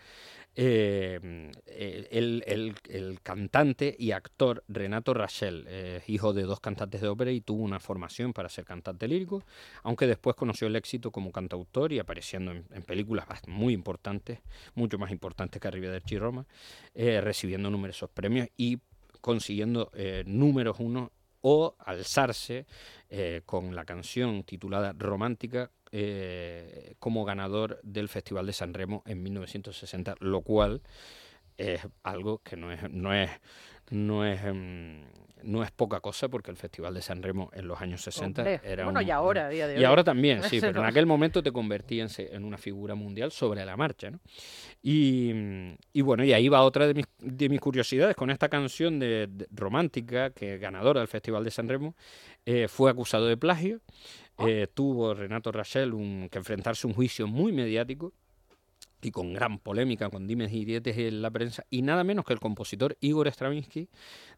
Eh, 0.56 1.50
eh, 1.66 2.08
el, 2.12 2.44
el- 2.46 2.76
el 2.90 3.22
cantante 3.22 3.96
y 3.98 4.12
actor 4.12 4.64
Renato 4.68 5.14
Rachel, 5.14 5.66
eh, 5.70 6.02
hijo 6.08 6.34
de 6.34 6.44
dos 6.44 6.60
cantantes 6.60 7.00
de 7.02 7.08
ópera 7.08 7.32
y 7.32 7.40
tuvo 7.42 7.64
una 7.64 7.80
formación 7.80 8.34
para 8.34 8.50
ser 8.50 8.66
cantante 8.66 9.08
lírico, 9.08 9.44
aunque 9.84 10.08
después 10.08 10.36
conoció 10.36 10.68
el 10.68 10.76
éxito 10.76 11.12
como 11.12 11.32
cantautor 11.32 11.94
y 11.94 12.00
apareciendo 12.00 12.52
en, 12.52 12.64
películas 12.84 13.26
muy 13.48 13.74
importantes, 13.74 14.40
mucho 14.76 14.98
más 14.98 15.12
importantes 15.12 15.62
que 15.62 15.68
Arrivederci 15.70 16.18
Roma, 16.18 16.46
eh, 16.96 17.22
recibiendo 17.22 17.70
numerosos 17.70 18.10
premios 18.10 18.50
y 18.58 18.80
consiguiendo 19.22 19.92
números 20.26 20.78
uno 20.80 21.12
o 21.42 21.76
alzarse 21.80 22.66
con 23.46 23.76
la 23.76 23.86
canción 23.86 24.44
titulada 24.44 24.94
Romántica 24.98 25.70
eh, 25.92 26.96
como 27.00 27.26
ganador 27.26 27.80
del 27.84 28.10
Festival 28.10 28.46
de 28.46 28.54
San 28.54 28.74
Remo 28.74 29.04
en 29.06 29.24
1960, 29.24 30.16
lo 30.20 30.42
cual 30.42 30.82
es 31.58 31.82
algo 32.04 32.40
que 32.40 32.56
no 32.56 32.72
es, 32.72 32.90
no 32.92 33.14
es, 33.14 33.30
no 33.92 34.26
es, 34.26 34.44
em, 34.44 35.04
no 35.44 35.64
es 35.64 35.72
poca 35.72 36.00
cosa 36.02 36.28
porque 36.30 36.52
el 36.52 36.58
Festival 36.58 36.94
de 36.94 37.02
San 37.02 37.24
Remo 37.24 37.50
en 37.54 37.68
los 37.68 37.80
años 37.82 38.02
60 38.02 38.42
Hombre, 38.42 38.60
era 38.64 38.84
bueno, 38.84 39.00
un- 39.00 39.06
y 39.08 39.12
ahora, 39.12 39.50
día 39.50 39.68
de 39.68 39.76
y 39.76 39.78
hoy. 39.80 39.84
ahora 39.86 40.04
también, 40.04 40.44
sí, 40.44 40.60
pero 40.62 40.82
en 40.82 40.86
aquel 40.86 41.06
momento 41.06 41.42
te 41.42 41.52
convertía 41.52 42.06
en, 42.18 42.44
una 42.44 42.58
figura 42.58 42.94
mundial 42.96 43.32
sobre 43.32 43.64
la 43.66 43.76
marcha, 43.76 44.12
¿no? 44.12 44.20
Y, 44.84 45.32
y 45.94 46.02
bueno, 46.02 46.24
y 46.24 46.34
ahí 46.34 46.48
va 46.50 46.62
otra 46.64 46.88
de 46.88 46.94
mis, 46.94 47.06
de 47.20 47.50
mis 47.50 47.60
curiosidades 47.60 48.16
con 48.16 48.30
esta 48.30 48.50
canción 48.50 49.00
de, 49.00 49.28
de- 49.28 49.48
romántica 49.52 50.32
que 50.32 50.58
ganadora 50.58 51.00
del 51.02 51.08
Festival 51.08 51.44
de 51.44 51.52
San 51.52 51.68
Remo 51.70 51.96
eh, 52.46 52.68
fue 52.68 52.90
acusado 52.92 53.28
de 53.28 53.38
plagio. 53.38 53.82
eh, 54.40 54.68
tuvo 54.74 55.14
Renato 55.14 55.52
Rachel 55.52 55.94
un, 55.94 56.28
que 56.32 56.40
enfrentarse 56.40 56.88
a 56.88 56.90
un 56.90 56.94
juicio 56.96 57.28
muy 57.28 57.52
mediático 57.52 58.14
y 59.02 59.12
con 59.12 59.34
gran 59.34 59.60
polémica, 59.60 60.10
con 60.10 60.28
dimes 60.28 60.52
y 60.54 60.66
diretes 60.66 60.98
en 60.98 61.22
la 61.22 61.32
prensa, 61.32 61.66
y 61.70 61.82
nada 61.82 62.04
menos 62.04 62.26
que 62.26 62.34
el 62.34 62.40
compositor 62.40 62.98
Igor 63.02 63.28
Stravinsky 63.28 63.90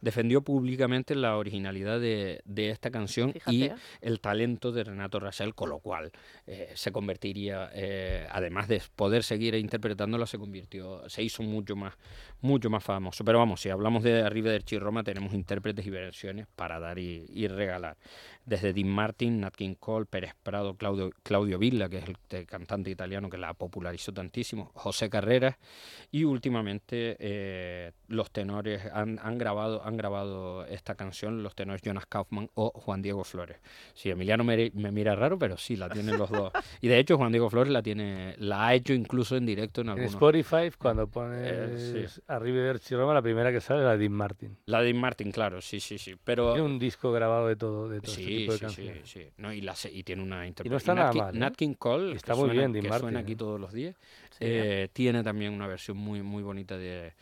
defendió 0.02 0.42
públicamente 0.42 1.16
la 1.16 1.38
originalidad 1.38 2.00
de, 2.00 2.42
de 2.46 2.70
esta 2.70 2.92
canción 2.92 3.34
y 3.48 3.70
el 4.02 4.20
talento 4.20 4.72
de 4.72 4.84
Renato 4.84 5.20
Rachel, 5.20 5.56
con 5.56 5.70
lo 5.70 5.80
cual 5.80 6.12
eh, 6.48 6.72
se 6.76 6.92
convertiría, 6.92 7.70
eh, 7.74 8.28
además 8.32 8.68
de 8.68 8.82
poder 8.96 9.24
seguir 9.24 9.56
interpretándola, 9.56 10.26
se 10.28 10.38
convirtió, 10.38 11.08
se 11.10 11.24
hizo 11.24 11.42
mucho 11.44 11.76
más, 11.76 11.94
mucho 12.42 12.70
más 12.70 12.84
famoso. 12.84 13.24
Pero 13.24 13.40
vamos, 13.40 13.62
si 13.62 13.70
hablamos 13.70 14.04
de 14.04 14.22
Arrivederci 14.22 14.78
Roma, 14.78 15.04
tenemos 15.04 15.34
intérpretes 15.34 15.86
y 15.86 15.90
versiones 15.90 16.48
para 16.56 16.80
dar 16.80 17.00
y, 17.00 17.26
y 17.30 17.48
regalar. 17.48 17.98
Desde 18.46 18.74
Dean 18.74 18.90
Martin, 18.90 19.40
Nat 19.40 19.56
King 19.56 19.76
Cole, 19.80 20.06
Pérez 20.06 20.36
Prado, 20.44 20.76
Claudio, 20.76 21.12
Claudio 21.24 21.58
Villa, 21.58 21.88
que 21.88 22.00
es 22.00 22.10
el 22.10 22.18
te- 22.28 22.46
cantante 22.46 22.90
italiano 22.92 23.30
que 23.30 23.38
la 23.38 23.54
popularizó 23.54 24.12
tantísimo, 24.12 24.53
José 24.74 25.10
Carreras, 25.10 25.56
y 26.12 26.24
últimamente 26.26 27.16
eh, 27.20 27.92
los 28.08 28.32
tenores 28.32 28.86
han, 28.94 29.20
han 29.24 29.38
grabado 29.38 29.84
han 29.84 29.98
grabado 29.98 30.66
esta 30.66 30.96
canción, 30.96 31.42
los 31.42 31.56
tenores 31.56 31.82
Jonas 31.82 32.06
Kaufman 32.06 32.50
o 32.54 32.70
Juan 32.72 33.02
Diego 33.02 33.24
Flores. 33.24 33.58
Sí, 33.94 34.10
Emiliano 34.12 34.44
me, 34.44 34.72
me 34.76 34.92
mira 34.92 35.16
raro, 35.16 35.40
pero 35.40 35.58
sí, 35.58 35.76
la 35.76 35.90
tienen 35.90 36.18
los 36.18 36.30
dos. 36.30 36.52
Y 36.82 36.88
de 36.88 37.00
hecho 37.00 37.18
Juan 37.18 37.32
Diego 37.32 37.50
Flores 37.50 37.72
la 37.72 37.82
tiene, 37.82 38.36
la 38.38 38.68
ha 38.68 38.74
hecho 38.76 38.94
incluso 38.94 39.36
en 39.38 39.46
directo 39.46 39.82
en 39.82 39.88
En 39.88 39.92
algunos. 39.92 40.14
Spotify, 40.14 40.70
cuando 40.78 41.08
pones 41.08 41.40
Eh, 41.52 42.08
sí. 42.10 42.22
Arrivederci 42.28 42.96
Roma, 42.96 43.14
la 43.14 43.22
primera 43.22 43.52
que 43.52 43.62
sale 43.62 43.80
es 43.80 43.86
la 43.86 43.92
de 43.94 43.98
Dean 44.00 44.12
Martin. 44.12 44.58
La 44.66 44.80
de 44.80 44.86
Dean 44.86 44.98
Martin, 45.00 45.32
claro, 45.32 45.62
sí, 45.62 45.80
sí, 45.80 45.98
sí. 45.98 46.16
Pero 46.24 46.54
Tiene 46.54 46.68
un 46.68 46.78
disco 46.80 47.12
grabado 47.12 47.48
de 47.48 47.56
todo, 47.56 47.90
de 47.90 48.02
todo 48.02 48.12
este 48.12 48.24
Sí, 48.24 48.38
tipo 48.38 48.52
de 48.54 48.58
sí, 48.60 48.66
sí, 48.70 48.76
canciones. 48.76 49.10
sí. 49.10 49.28
No, 49.38 49.52
y, 49.54 49.62
la 49.62 49.74
y 49.92 50.04
tiene 50.04 50.22
una 50.22 50.36
Y 50.38 50.40
no 50.40 50.48
interpretación. 50.48 50.78
está 50.78 50.94
nada 50.94 51.08
Nat, 51.14 51.16
mal, 51.16 51.36
¿eh? 51.36 51.40
Nat 51.40 51.56
King 51.56 51.74
Cole, 51.74 52.12
Y 52.12 52.16
está 52.16 52.34
que 52.34 52.40
muy 52.40 52.48
suena, 52.50 52.60
bien, 52.62 52.74
Dean 52.74 52.84
que 52.84 52.90
Martin, 52.90 53.04
suena 53.06 53.20
¿eh? 53.20 53.24
aquí 53.24 53.36
todos 53.36 53.60
los 53.60 53.72
días, 53.74 53.96
Sí. 53.96 54.23
Eh, 54.44 54.90
tiene 54.94 55.24
también 55.24 55.54
una 55.54 55.68
versión 55.68 55.98
muy, 55.98 56.22
muy 56.22 56.44
bonita 56.44 56.78
de, 56.78 57.14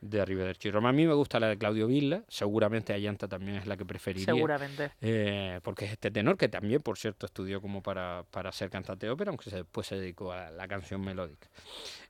de 0.00 0.20
Arrivederci 0.20 0.70
Roma. 0.70 0.90
A 0.90 0.92
mí 0.92 1.06
me 1.06 1.14
gusta 1.14 1.40
la 1.40 1.48
de 1.48 1.56
Claudio 1.58 1.86
Villa, 1.86 2.22
seguramente 2.28 2.92
Ayanta 2.92 3.26
también 3.28 3.56
es 3.56 3.66
la 3.66 3.76
que 3.76 3.84
preferiría. 3.84 4.26
Seguramente. 4.26 4.90
eh, 5.00 5.60
porque 5.62 5.86
es 5.86 5.92
este 5.92 6.10
tenor 6.10 6.36
que 6.36 6.48
también, 6.48 6.82
por 6.82 6.98
cierto, 6.98 7.26
estudió 7.26 7.60
como 7.62 7.82
para, 7.82 8.24
para 8.30 8.52
ser 8.52 8.68
cantante 8.70 9.06
de 9.06 9.12
ópera, 9.12 9.30
aunque 9.30 9.48
se- 9.50 9.56
después 9.56 9.86
se 9.86 9.96
dedicó 9.96 10.32
a 10.32 10.50
la 10.50 10.68
canción 10.68 11.00
melódica. 11.00 11.48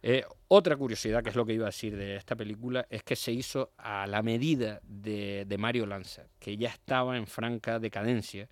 Eh, 0.02 0.24
otra 0.48 0.76
curiosidad, 0.76 1.22
que 1.22 1.30
es 1.30 1.36
lo 1.36 1.46
que 1.46 1.54
iba 1.54 1.64
a 1.64 1.68
decir 1.70 1.96
de 1.96 2.16
esta 2.16 2.36
película, 2.36 2.86
es 2.90 3.02
que 3.02 3.16
se 3.16 3.32
hizo 3.32 3.72
a 3.78 4.06
la 4.06 4.22
medida 4.22 4.80
de, 4.82 5.44
de 5.46 5.58
Mario 5.58 5.86
Lanza, 5.86 6.24
que 6.38 6.56
ya 6.56 6.68
estaba 6.68 7.16
en 7.16 7.26
franca 7.26 7.78
decadencia. 7.78 8.48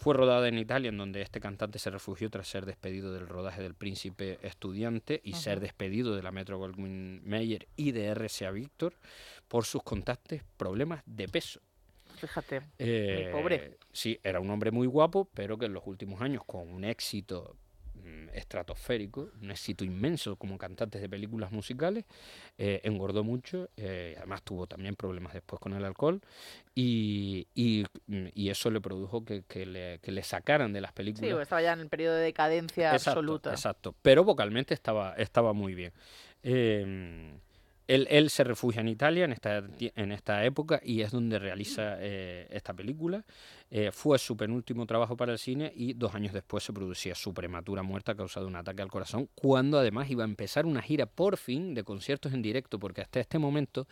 Fue 0.00 0.14
rodada 0.14 0.48
en 0.48 0.58
Italia, 0.58 0.88
en 0.88 0.96
donde 0.96 1.20
este 1.20 1.40
cantante 1.40 1.78
se 1.78 1.90
refugió 1.90 2.30
tras 2.30 2.48
ser 2.48 2.64
despedido 2.64 3.12
del 3.12 3.28
rodaje 3.28 3.60
del 3.60 3.74
Príncipe 3.74 4.38
Estudiante 4.40 5.20
y 5.22 5.34
ser 5.34 5.60
despedido 5.60 6.16
de 6.16 6.22
la 6.22 6.32
Metro 6.32 6.56
Goldwyn 6.56 7.20
Mayer 7.28 7.68
y 7.76 7.92
de 7.92 8.06
RCA 8.14 8.50
Victor 8.50 8.94
por 9.46 9.66
sus 9.66 9.82
constantes 9.82 10.42
problemas 10.56 11.02
de 11.04 11.28
peso. 11.28 11.60
Fíjate. 12.16 12.62
Eh, 12.78 13.28
pobre. 13.30 13.76
Sí, 13.92 14.18
era 14.22 14.40
un 14.40 14.48
hombre 14.48 14.70
muy 14.70 14.86
guapo, 14.86 15.28
pero 15.34 15.58
que 15.58 15.66
en 15.66 15.74
los 15.74 15.86
últimos 15.86 16.22
años, 16.22 16.44
con 16.46 16.72
un 16.72 16.84
éxito 16.84 17.58
estratosférico, 18.34 19.30
un 19.42 19.50
éxito 19.50 19.84
inmenso 19.84 20.36
como 20.36 20.58
cantante 20.58 20.98
de 20.98 21.08
películas 21.08 21.52
musicales, 21.52 22.04
eh, 22.58 22.80
engordó 22.84 23.24
mucho, 23.24 23.68
eh, 23.76 24.14
además 24.18 24.42
tuvo 24.42 24.66
también 24.66 24.96
problemas 24.96 25.32
después 25.32 25.60
con 25.60 25.72
el 25.74 25.84
alcohol, 25.84 26.20
y, 26.74 27.46
y, 27.54 27.84
y 28.34 28.48
eso 28.50 28.70
le 28.70 28.80
produjo 28.80 29.24
que, 29.24 29.42
que 29.48 29.66
le, 29.66 29.98
que 30.00 30.12
le 30.12 30.22
sacaran 30.22 30.72
de 30.72 30.80
las 30.80 30.90
Sí, 30.90 30.94
películas. 30.96 31.30
porque 31.30 31.42
estaba 31.42 31.62
ya 31.62 31.72
en 31.72 31.80
el 31.80 31.88
periodo 31.88 32.14
de 32.16 32.22
decadencia 32.22 32.92
Exacto, 32.92 33.10
absoluta. 33.10 33.50
Exacto, 33.50 33.94
pero 34.02 34.24
vocalmente 34.24 34.74
estaba, 34.74 35.14
estaba 35.14 35.52
muy 35.52 35.74
bien. 35.74 35.92
Eh, 36.42 37.32
él, 37.90 38.06
él 38.08 38.30
se 38.30 38.44
refugia 38.44 38.80
en 38.80 38.88
Italia 38.88 39.24
en 39.24 39.32
esta, 39.32 39.64
en 39.80 40.12
esta 40.12 40.44
época 40.44 40.80
y 40.82 41.00
es 41.00 41.10
donde 41.10 41.40
realiza 41.40 41.96
eh, 41.98 42.46
esta 42.50 42.72
película. 42.72 43.24
Eh, 43.68 43.90
fue 43.92 44.18
su 44.18 44.36
penúltimo 44.36 44.86
trabajo 44.86 45.16
para 45.16 45.32
el 45.32 45.38
cine 45.38 45.72
y 45.74 45.94
dos 45.94 46.14
años 46.14 46.32
después 46.32 46.62
se 46.62 46.72
producía 46.72 47.14
su 47.14 47.34
prematura 47.34 47.82
muerte 47.82 48.12
a 48.12 48.14
causa 48.14 48.40
de 48.40 48.46
un 48.46 48.54
ataque 48.54 48.82
al 48.82 48.90
corazón, 48.90 49.28
cuando 49.34 49.78
además 49.78 50.08
iba 50.08 50.22
a 50.22 50.26
empezar 50.26 50.66
una 50.66 50.82
gira 50.82 51.06
por 51.06 51.36
fin 51.36 51.74
de 51.74 51.82
conciertos 51.82 52.32
en 52.32 52.42
directo, 52.42 52.78
porque 52.78 53.00
hasta 53.00 53.18
este 53.18 53.38
momento 53.38 53.88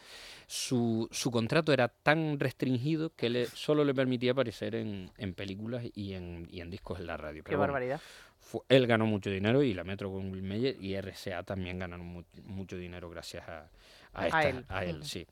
su, 0.47 1.09
su 1.11 1.31
contrato 1.31 1.73
era 1.73 1.89
tan 1.89 2.39
restringido 2.39 3.11
que 3.15 3.31
le, 3.31 3.47
solo 3.47 3.85
le 3.85 3.95
permitía 3.95 4.33
aparecer 4.33 4.77
en, 4.77 5.11
en 5.17 5.35
películas 5.35 5.85
y 5.95 6.13
en, 6.13 6.49
y 6.51 6.61
en 6.61 6.71
discos 6.71 7.01
en 7.01 7.07
la 7.07 7.17
radio. 7.17 7.43
Qué 7.43 7.57
bueno, 7.57 7.73
barbaridad. 7.73 8.01
Él 8.69 8.87
ganó 8.87 9.07
mucho 9.07 9.31
dinero 9.31 9.63
y 9.63 9.75
la 9.75 9.85
Metro 9.85 10.09
Goldwyn 10.11 10.47
Mayer 10.49 10.77
y 10.81 10.95
RCA 10.95 11.43
también 11.43 11.79
ganaron 11.79 12.07
mu- 12.07 12.23
mucho 12.45 12.77
dinero 12.77 13.09
gracias 13.11 13.49
a, 13.49 13.69
a, 14.15 14.23
A 14.23 14.27
esta- 14.27 14.49
él. 14.49 14.65
a 14.69 14.85
él, 14.85 14.97
Ujú. 14.99 15.05
sí. 15.07 15.27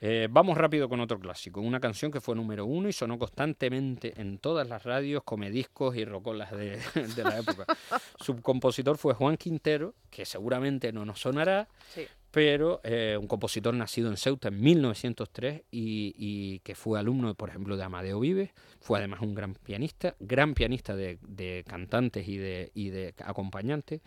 Eh, 0.00 0.28
vamos 0.30 0.58
rápido 0.58 0.88
con 0.90 1.00
otro 1.00 1.18
clásico, 1.18 1.60
una 1.62 1.80
canción 1.80 2.12
que 2.12 2.20
fue 2.20 2.34
número 2.34 2.66
uno 2.66 2.86
y 2.88 2.92
sonó 2.92 3.18
constantemente 3.18 4.12
en 4.20 4.38
todas 4.38 4.68
las 4.68 4.84
radios, 4.84 5.22
comediscos 5.24 5.96
y 5.96 6.04
rocolas 6.04 6.50
de, 6.50 6.78
de 7.16 7.24
la 7.24 7.38
época. 7.38 7.64
Su 8.20 8.40
compositor 8.42 8.98
fue 8.98 9.14
Juan 9.14 9.36
Quintero, 9.38 9.94
que 10.10 10.26
seguramente 10.26 10.92
no 10.92 11.04
nos 11.06 11.20
sonará, 11.20 11.66
Sí. 11.94 12.06
Pero 12.36 12.82
eh, 12.84 13.16
un 13.18 13.26
compositor 13.28 13.72
nacido 13.72 14.10
en 14.10 14.18
Ceuta 14.18 14.48
en 14.48 14.60
1903 14.60 15.62
y, 15.70 16.58
que 16.58 16.74
fue 16.74 16.98
alumno, 16.98 17.34
por 17.34 17.48
ejemplo, 17.48 17.78
de 17.78 17.82
Amadeo 17.82 18.20
Vives, 18.20 18.50
fue 18.78 18.98
además 18.98 19.22
un 19.22 19.34
gran 19.34 19.54
pianista, 19.54 20.16
gran 20.20 20.52
pianista 20.52 20.94
de, 20.94 21.64
cantantes 21.66 22.28
y 22.28 22.36
de, 22.36 23.14
acompañantes, 23.24 24.02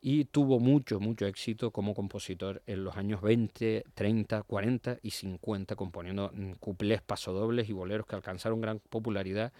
y 0.00 0.26
tuvo 0.26 0.60
mucho, 0.60 1.00
mucho 1.00 1.26
éxito 1.26 1.72
como 1.72 1.92
compositor 1.92 2.62
en 2.68 2.84
los 2.84 2.96
años 2.96 3.20
20, 3.20 3.82
30, 3.92 4.44
40 4.44 4.98
y 5.02 5.10
50, 5.10 5.74
componiendo 5.74 6.32
cuplés, 6.60 7.02
pasodobles 7.02 7.68
y 7.68 7.72
boleros 7.72 8.06
que 8.06 8.14
alcanzaron 8.14 8.60
gran 8.60 8.78
popularidad 8.78 9.52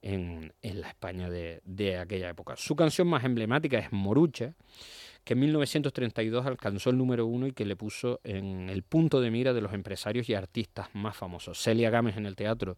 en, 0.00 0.52
en 0.62 0.80
la 0.80 0.88
España 0.88 1.30
de, 1.30 1.60
de 1.64 1.98
aquella 1.98 2.28
época. 2.28 2.56
Su 2.56 2.74
canción 2.74 3.06
más 3.06 3.22
emblemática 3.22 3.78
es 3.78 3.92
Morucha, 3.92 4.52
que 5.24 5.34
en 5.34 5.40
1932 5.40 6.46
alcanzó 6.46 6.90
el 6.90 6.98
número 6.98 7.26
uno 7.26 7.46
y 7.46 7.52
que 7.52 7.64
le 7.64 7.76
puso 7.76 8.20
en 8.24 8.68
el 8.68 8.82
punto 8.82 9.20
de 9.20 9.30
mira 9.30 9.52
de 9.52 9.60
los 9.60 9.72
empresarios 9.72 10.28
y 10.28 10.34
artistas 10.34 10.88
más 10.94 11.16
famosos. 11.16 11.58
Celia 11.62 11.90
Gámez 11.90 12.16
en 12.16 12.26
el 12.26 12.34
teatro 12.34 12.76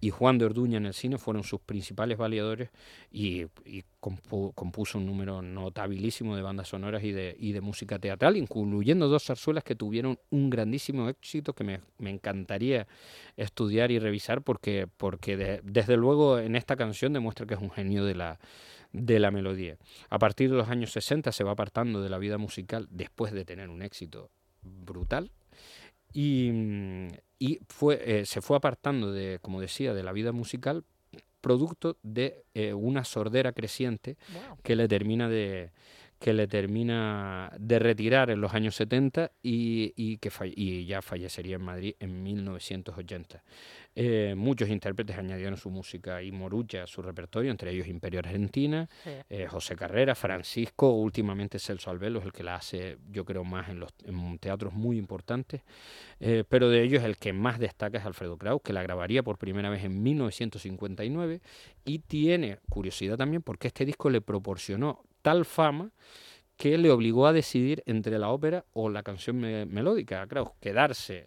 y 0.00 0.10
Juan 0.10 0.38
de 0.38 0.46
Orduña 0.46 0.78
en 0.78 0.86
el 0.86 0.94
cine 0.94 1.18
fueron 1.18 1.44
sus 1.44 1.60
principales 1.60 2.16
valedores 2.18 2.70
y, 3.12 3.42
y 3.64 3.84
compu- 4.00 4.54
compuso 4.54 4.98
un 4.98 5.06
número 5.06 5.42
notabilísimo 5.42 6.36
de 6.36 6.42
bandas 6.42 6.68
sonoras 6.68 7.04
y 7.04 7.12
de, 7.12 7.36
y 7.38 7.52
de 7.52 7.60
música 7.60 7.98
teatral, 7.98 8.36
incluyendo 8.36 9.08
dos 9.08 9.24
zarzuelas 9.24 9.64
que 9.64 9.74
tuvieron 9.74 10.18
un 10.30 10.50
grandísimo 10.50 11.08
éxito 11.08 11.52
que 11.52 11.64
me, 11.64 11.80
me 11.98 12.10
encantaría 12.10 12.86
estudiar 13.36 13.90
y 13.90 13.98
revisar 13.98 14.42
porque, 14.42 14.86
porque 14.96 15.36
de- 15.36 15.60
desde 15.64 15.96
luego 15.96 16.38
en 16.38 16.56
esta 16.56 16.76
canción 16.76 17.12
demuestra 17.12 17.46
que 17.46 17.54
es 17.54 17.60
un 17.60 17.70
genio 17.70 18.04
de 18.04 18.14
la, 18.14 18.38
de 18.94 19.18
la 19.18 19.30
melodía. 19.30 19.76
A 20.08 20.18
partir 20.18 20.50
de 20.50 20.56
los 20.56 20.68
años 20.70 20.92
60 20.92 21.32
se 21.32 21.44
va 21.44 21.50
apartando 21.52 22.00
de 22.00 22.08
la 22.08 22.16
vida 22.18 22.38
musical 22.38 22.86
después 22.90 23.32
de 23.32 23.44
tener 23.44 23.68
un 23.68 23.82
éxito 23.82 24.30
brutal 24.62 25.30
y, 26.12 26.50
y 27.38 27.58
fue, 27.68 28.00
eh, 28.20 28.24
se 28.24 28.40
fue 28.40 28.56
apartando 28.56 29.12
de, 29.12 29.38
como 29.42 29.60
decía, 29.60 29.92
de 29.94 30.02
la 30.04 30.12
vida 30.12 30.32
musical 30.32 30.84
producto 31.40 31.98
de 32.02 32.44
eh, 32.54 32.72
una 32.72 33.04
sordera 33.04 33.52
creciente 33.52 34.16
Wow. 34.32 34.58
que 34.62 34.76
le 34.76 34.88
termina 34.88 35.28
de 35.28 35.72
que 36.24 36.32
le 36.32 36.46
termina 36.46 37.52
de 37.58 37.78
retirar 37.78 38.30
en 38.30 38.40
los 38.40 38.54
años 38.54 38.74
70 38.76 39.30
y, 39.42 39.92
y 39.94 40.16
que 40.16 40.30
falle- 40.30 40.54
y 40.56 40.86
ya 40.86 41.02
fallecería 41.02 41.56
en 41.56 41.62
Madrid 41.62 41.94
en 42.00 42.22
1980. 42.22 43.42
Eh, 43.94 44.32
muchos 44.34 44.70
intérpretes 44.70 45.18
añadieron 45.18 45.58
su 45.58 45.68
música 45.68 46.22
y 46.22 46.32
morucha 46.32 46.84
a 46.84 46.86
su 46.86 47.02
repertorio, 47.02 47.50
entre 47.50 47.72
ellos 47.72 47.86
Imperio 47.88 48.20
Argentina, 48.20 48.88
Sí. 49.04 49.10
eh, 49.28 49.46
José 49.48 49.76
Carrera, 49.76 50.14
Francisco, 50.14 50.92
últimamente 50.94 51.58
Celso 51.58 51.90
Albelo 51.90 52.20
es 52.20 52.24
el 52.24 52.32
que 52.32 52.42
la 52.42 52.54
hace, 52.56 52.96
yo 53.12 53.26
creo, 53.26 53.44
más 53.44 53.68
en 53.68 53.80
los 53.80 53.90
en 54.06 54.38
teatros 54.38 54.72
muy 54.72 54.96
importantes, 54.96 55.60
eh, 56.20 56.42
pero 56.48 56.70
de 56.70 56.82
ellos 56.82 57.02
el 57.04 57.18
que 57.18 57.34
más 57.34 57.58
destaca 57.58 57.98
es 57.98 58.06
Alfredo 58.06 58.38
Kraus, 58.38 58.62
que 58.64 58.72
la 58.72 58.82
grabaría 58.82 59.22
por 59.22 59.36
primera 59.36 59.68
vez 59.68 59.84
en 59.84 60.02
1959 60.02 61.42
y 61.84 61.98
tiene 61.98 62.60
curiosidad 62.70 63.18
también 63.18 63.42
porque 63.42 63.68
este 63.68 63.84
disco 63.84 64.08
le 64.08 64.22
proporcionó 64.22 65.04
tal 65.24 65.46
fama 65.46 65.90
que 66.56 66.76
le 66.76 66.90
obligó 66.90 67.26
a 67.26 67.32
decidir 67.32 67.82
entre 67.86 68.18
la 68.18 68.28
ópera 68.28 68.64
o 68.74 68.90
la 68.90 69.02
canción 69.02 69.38
me- 69.38 69.64
melódica. 69.64 70.26
Kraus, 70.26 70.50
quedarse 70.60 71.26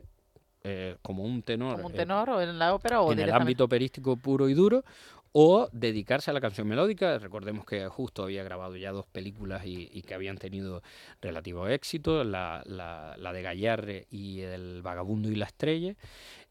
eh, 0.64 0.95
como 1.02 1.24
un 1.24 1.41
tenor, 1.41 1.76
Como 1.78 1.88
un 1.88 1.94
eh, 1.94 1.98
tenor 1.98 2.30
o 2.30 2.41
en 2.41 2.60
la 2.60 2.74
ópera 2.76 3.02
o 3.02 3.11
en 3.11 3.19
el 3.19 3.32
ámbito 3.32 3.64
operístico 3.65 4.15
puro 4.18 4.48
y 4.49 4.53
duro 4.53 4.84
o 5.32 5.68
dedicarse 5.72 6.30
a 6.32 6.34
la 6.34 6.41
canción 6.41 6.68
melódica. 6.68 7.18
Recordemos 7.18 7.65
que 7.65 7.88
justo 7.88 8.24
había 8.24 8.44
grabado 8.44 8.76
ya 8.76 8.91
dos 8.91 9.07
películas 9.07 9.65
y, 9.65 9.90
y 9.91 10.02
que 10.03 10.14
habían 10.14 10.38
tenido 10.38 10.82
relativo 11.22 11.68
éxito, 11.68 12.24
la, 12.24 12.61
la- 12.65 13.15
la 13.18 13.34
de 13.34 13.41
Gallarre 13.41 14.07
y 14.11 14.41
El 14.41 14.82
vagabundo 14.84 15.30
y 15.30 15.36
la 15.36 15.45
estrella. 15.45 15.95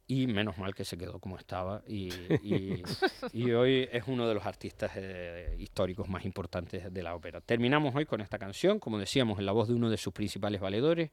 Y 0.08 0.28
menos 0.28 0.56
mal 0.56 0.72
que 0.72 0.84
se 0.84 0.96
quedó 0.96 1.18
como 1.18 1.36
estaba. 1.36 1.82
Y, 1.88 2.12
y- 2.42 2.82
y 3.32 3.50
hoy 3.52 3.88
es 3.90 4.04
uno 4.06 4.28
de 4.28 4.34
los 4.34 4.46
artistas 4.46 4.92
eh, 4.94 5.56
históricos 5.58 6.08
más 6.08 6.24
importantes 6.24 6.94
de 6.94 7.02
la 7.02 7.14
ópera. 7.16 7.40
Terminamos 7.40 7.92
hoy 7.94 8.06
con 8.06 8.20
esta 8.20 8.38
canción, 8.38 8.78
como 8.78 8.98
decíamos, 9.00 9.40
en 9.40 9.46
la 9.46 9.52
voz 9.52 9.66
de 9.66 9.74
uno 9.74 9.90
de 9.90 9.96
sus 9.96 10.12
principales 10.12 10.60
valedores, 10.60 11.10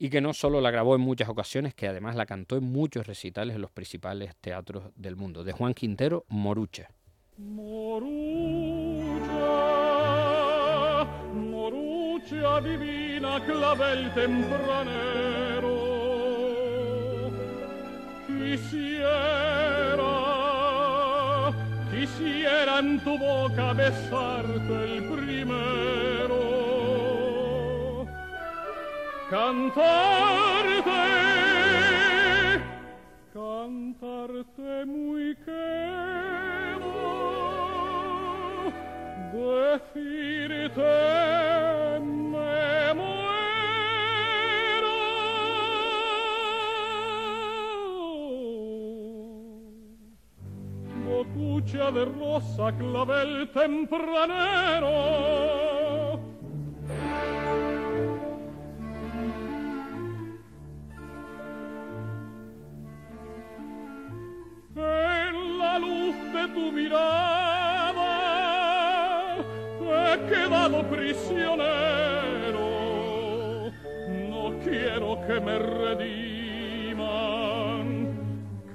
y 0.00 0.10
que 0.10 0.20
no 0.20 0.34
solo 0.34 0.60
la 0.60 0.72
grabó 0.72 0.96
en 0.96 1.00
muchas 1.02 1.28
ocasiones, 1.28 1.74
que 1.74 1.86
además 1.86 2.16
la 2.16 2.26
cantó 2.26 2.56
en 2.56 2.64
muchos 2.64 3.06
recitales 3.06 3.54
en 3.54 3.62
los 3.62 3.70
principales 3.70 4.34
teatros 4.40 4.90
del 4.96 5.14
mundo, 5.14 5.44
de 5.44 5.52
Juan 5.52 5.72
Quintero, 5.72 6.24
Morucha. 6.28 6.88
Morucha, 9.34 11.04
morucha 11.34 12.60
divina, 12.60 13.44
clavel 13.44 14.12
tempranero. 14.14 15.23
quisiera 18.44 20.14
quisiera 21.90 22.78
en 22.80 23.00
tu 23.00 23.16
boca 23.18 23.72
besarte 23.72 24.74
el 24.84 24.96
primero. 25.14 26.40
Cantarte 29.30 31.00
cantarte 33.32 34.84
muy 34.86 35.34
quedo 35.46 36.94
decirte 39.32 40.92
muero. 51.64 51.84
Bocucha 51.84 51.90
de 51.90 52.04
rosa, 52.04 52.72
clavel 52.76 53.50
tempranero. 53.52 54.94
En 64.76 65.58
la 65.58 65.78
luz 65.78 66.16
de 66.32 66.48
tu 66.48 66.72
mirada 66.72 68.24
he 69.80 70.18
quedado 70.28 70.82
prisionero. 70.90 72.70
No 74.30 74.52
quiero 74.64 75.20
que 75.26 75.40
me 75.40 75.58
rediman, 75.58 77.06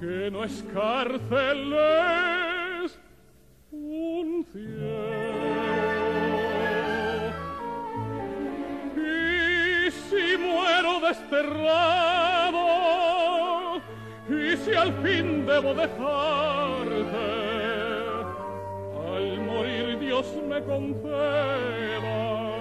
que 0.00 0.30
no 0.30 0.44
es 0.44 0.64
cárcel, 0.72 1.74
Y 4.52 4.58
si 9.92 10.36
muero 10.38 10.98
desterrado, 11.06 12.66
y 14.28 14.56
si 14.56 14.74
al 14.74 14.92
fin 15.04 15.46
debo 15.46 15.72
dejarte, 15.72 15.94
al 19.14 19.40
morir 19.40 20.00
Dios 20.00 20.26
me 20.48 20.60
conceda 20.64 22.56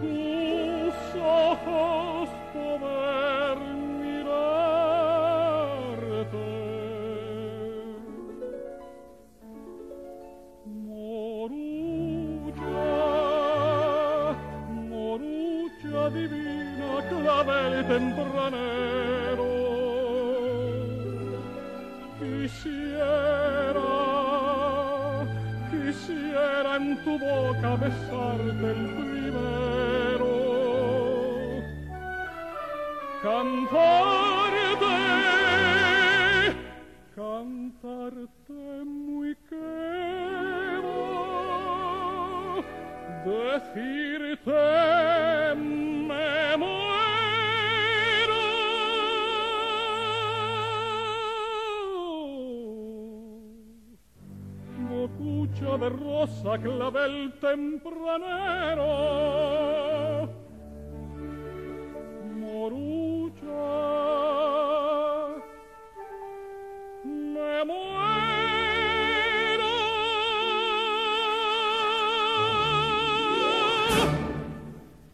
tus 0.00 0.94
ojos 1.20 2.28
poder 2.52 3.23
tempranero. 17.88 19.50
Quisiera, 22.18 23.94
quisiera 25.70 26.76
en 26.76 26.96
tu 27.04 27.18
boca 27.18 27.76
besarte 27.76 28.66
el 28.76 28.82
primero. 28.96 30.32
Cantarte, 33.22 34.96
cantarte 37.14 38.84
muy 38.84 39.34
quedo, 39.48 40.94
decirte 43.24 45.13
De 55.78 55.88
rosa, 55.88 56.56
clavel 56.58 57.32
tempranero. 57.40 58.86
Morucha, 62.38 63.44
me 67.04 67.64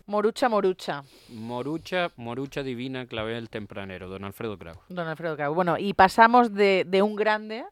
Morucha, 0.06 0.48
morucha. 0.50 1.04
Morucha, 1.30 2.10
Morucha 2.16 2.62
Divina, 2.62 3.06
Clavel 3.06 3.48
Tempranero, 3.48 4.08
don 4.08 4.24
Alfredo 4.24 4.58
Kraus. 4.58 4.78
Don 4.88 5.06
Alfredo 5.06 5.36
Kraus. 5.36 5.54
Bueno, 5.54 5.78
y 5.78 5.94
pasamos 5.94 6.52
de, 6.52 6.84
de 6.86 7.00
un 7.00 7.16
grande 7.16 7.64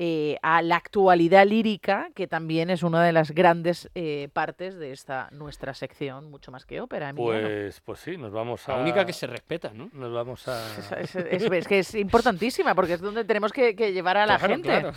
eh, 0.00 0.38
a 0.42 0.62
la 0.62 0.76
actualidad 0.76 1.44
lírica, 1.44 2.08
que 2.14 2.28
también 2.28 2.70
es 2.70 2.84
una 2.84 3.02
de 3.02 3.10
las 3.12 3.32
grandes 3.32 3.90
eh, 3.96 4.28
partes 4.32 4.78
de 4.78 4.92
esta 4.92 5.28
nuestra 5.32 5.74
sección, 5.74 6.30
mucho 6.30 6.52
más 6.52 6.64
que 6.64 6.80
ópera. 6.80 7.08
Emiliano. 7.08 7.48
Pues, 7.48 7.80
pues 7.80 7.98
sí, 7.98 8.16
nos 8.16 8.30
vamos 8.30 8.68
a... 8.68 8.76
La 8.76 8.82
única 8.82 9.04
que 9.04 9.12
se 9.12 9.26
respeta, 9.26 9.72
¿no? 9.74 9.90
Nos 9.92 10.12
vamos 10.14 10.46
a... 10.46 10.56
Es, 11.00 11.16
es- 11.16 11.42
es 11.50 11.66
que 11.66 11.80
es 11.80 11.94
importantísima, 11.96 12.76
porque 12.76 12.92
es 12.92 13.00
donde 13.00 13.24
tenemos 13.24 13.52
que, 13.52 13.74
que 13.74 13.92
llevar 13.92 14.16
a 14.18 14.26
la 14.26 14.38
Claro, 14.38 14.54
gente, 14.54 14.68
claro. 14.68 14.92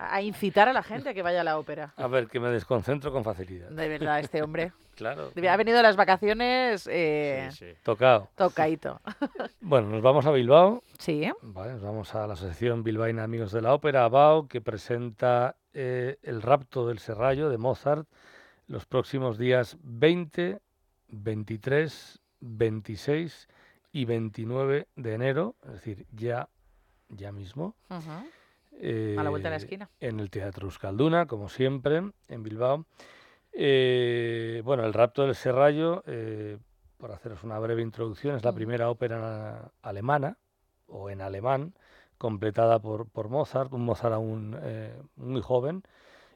a 0.00 0.20
incitar 0.20 0.68
a 0.68 0.72
la 0.72 0.82
gente 0.82 1.10
a 1.10 1.14
que 1.14 1.22
vaya 1.22 1.42
a 1.42 1.44
la 1.44 1.56
ópera. 1.56 1.92
A 1.96 2.08
ver, 2.08 2.26
que 2.26 2.40
me 2.40 2.48
desconcentro 2.48 3.12
con 3.12 3.22
facilidad. 3.22 3.68
De 3.70 3.88
verdad, 3.88 4.18
este 4.18 4.42
hombre. 4.42 4.72
Claro. 4.96 5.30
Ha 5.36 5.56
venido 5.56 5.76
de 5.76 5.82
las 5.82 5.96
vacaciones 5.96 6.88
eh, 6.90 7.50
Tocado. 7.82 8.30
tocadito. 8.34 9.00
Bueno, 9.60 9.88
nos 9.88 10.00
vamos 10.00 10.24
a 10.26 10.30
Bilbao. 10.30 10.82
Sí. 10.98 11.28
Vale, 11.42 11.72
nos 11.72 11.82
vamos 11.82 12.14
a 12.14 12.26
la 12.26 12.32
Asociación 12.34 12.82
Bilbaína 12.82 13.24
Amigos 13.24 13.52
de 13.52 13.60
la 13.60 13.74
Ópera, 13.74 14.04
ABAO, 14.04 14.48
que 14.48 14.60
presenta 14.60 15.56
eh, 15.74 16.18
El 16.22 16.40
rapto 16.40 16.86
del 16.86 16.98
Serrallo 16.98 17.50
de 17.50 17.58
Mozart 17.58 18.08
los 18.68 18.86
próximos 18.86 19.38
días 19.38 19.76
20, 19.82 20.60
23, 21.08 22.20
26 22.40 23.48
y 23.92 24.04
29 24.04 24.88
de 24.96 25.14
enero, 25.14 25.56
es 25.64 25.72
decir, 25.72 26.06
ya, 26.12 26.48
ya 27.08 27.32
mismo. 27.32 27.74
Ujú. 27.90 29.18
A 29.18 29.22
la 29.22 29.30
vuelta 29.30 29.48
de 29.48 29.50
la 29.50 29.56
eh, 29.56 29.64
esquina. 29.64 29.90
En 30.00 30.20
el 30.20 30.30
Teatro 30.30 30.66
Euskalduna, 30.66 31.26
como 31.26 31.48
siempre, 31.48 32.02
en 32.28 32.42
Bilbao. 32.42 32.86
Eh, 33.58 34.60
bueno, 34.66 34.84
El 34.84 34.92
rapto 34.92 35.22
del 35.22 35.34
Serrallo, 35.34 36.02
eh, 36.06 36.58
por 36.98 37.10
haceros 37.10 37.42
una 37.42 37.58
breve 37.58 37.80
introducción, 37.80 38.36
es 38.36 38.44
la 38.44 38.52
primera 38.52 38.90
ópera 38.90 39.72
alemana, 39.80 40.36
o 40.86 41.08
en 41.08 41.22
alemán, 41.22 41.72
completada 42.18 42.80
por, 42.80 43.08
por 43.08 43.30
Mozart, 43.30 43.72
un 43.72 43.86
Mozart 43.86 44.12
aún 44.12 44.58
eh, 44.60 44.94
muy 45.16 45.40
joven, 45.40 45.82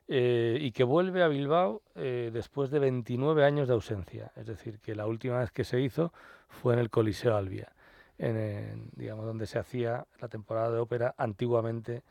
y 0.09 0.73
que 0.73 0.83
vuelve 0.83 1.23
a 1.23 1.29
Bilbao 1.29 1.83
después 1.95 2.73
de 2.73 2.81
29 2.81 3.45
años 3.45 3.69
de 3.69 3.75
ausencia. 3.75 4.33
Es 4.35 4.45
decir, 4.47 4.81
que 4.81 4.97
la 4.97 5.07
última 5.07 5.39
vez 5.39 5.53
que 5.53 5.63
se 5.63 5.81
hizo 5.81 6.13
fue 6.49 6.75
en 6.75 6.81
el 6.81 6.91
Coliseo 6.91 7.37
Albia, 7.37 7.71
en, 8.19 8.37
en, 8.37 8.91
digamos, 8.97 9.25
donde 9.25 9.47
se 9.47 9.61
hacía 9.61 10.09
la 10.21 10.27
temporada 10.27 10.73
de 10.73 10.81
ópera 10.81 11.15
antiguamente 11.17 12.03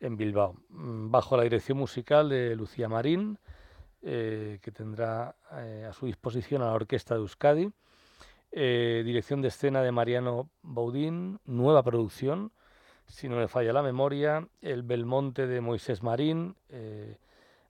en 0.00 0.16
Bilbao, 0.16 0.54
mm, 0.70 1.10
bajo 1.10 1.36
la 1.36 1.42
dirección 1.42 1.76
musical 1.76 2.30
de 2.30 2.56
Lucía 2.56 2.88
Marín, 2.88 3.38
eh, 4.06 4.58
que 4.60 4.70
tendrá 4.70 5.34
eh, 5.52 5.86
a 5.88 5.94
su 5.94 6.04
disposición 6.04 6.60
a 6.60 6.66
la 6.66 6.72
Orquesta 6.72 7.14
de 7.14 7.20
Euskadi. 7.20 7.72
Eh, 8.52 9.02
dirección 9.02 9.40
de 9.40 9.48
escena 9.48 9.80
de 9.80 9.92
Mariano 9.92 10.50
Baudín, 10.60 11.40
nueva 11.46 11.82
producción, 11.82 12.52
si 13.06 13.30
no 13.30 13.36
me 13.36 13.48
falla 13.48 13.72
la 13.72 13.82
memoria, 13.82 14.46
El 14.60 14.82
Belmonte 14.82 15.46
de 15.46 15.62
Moisés 15.62 16.02
Marín, 16.02 16.54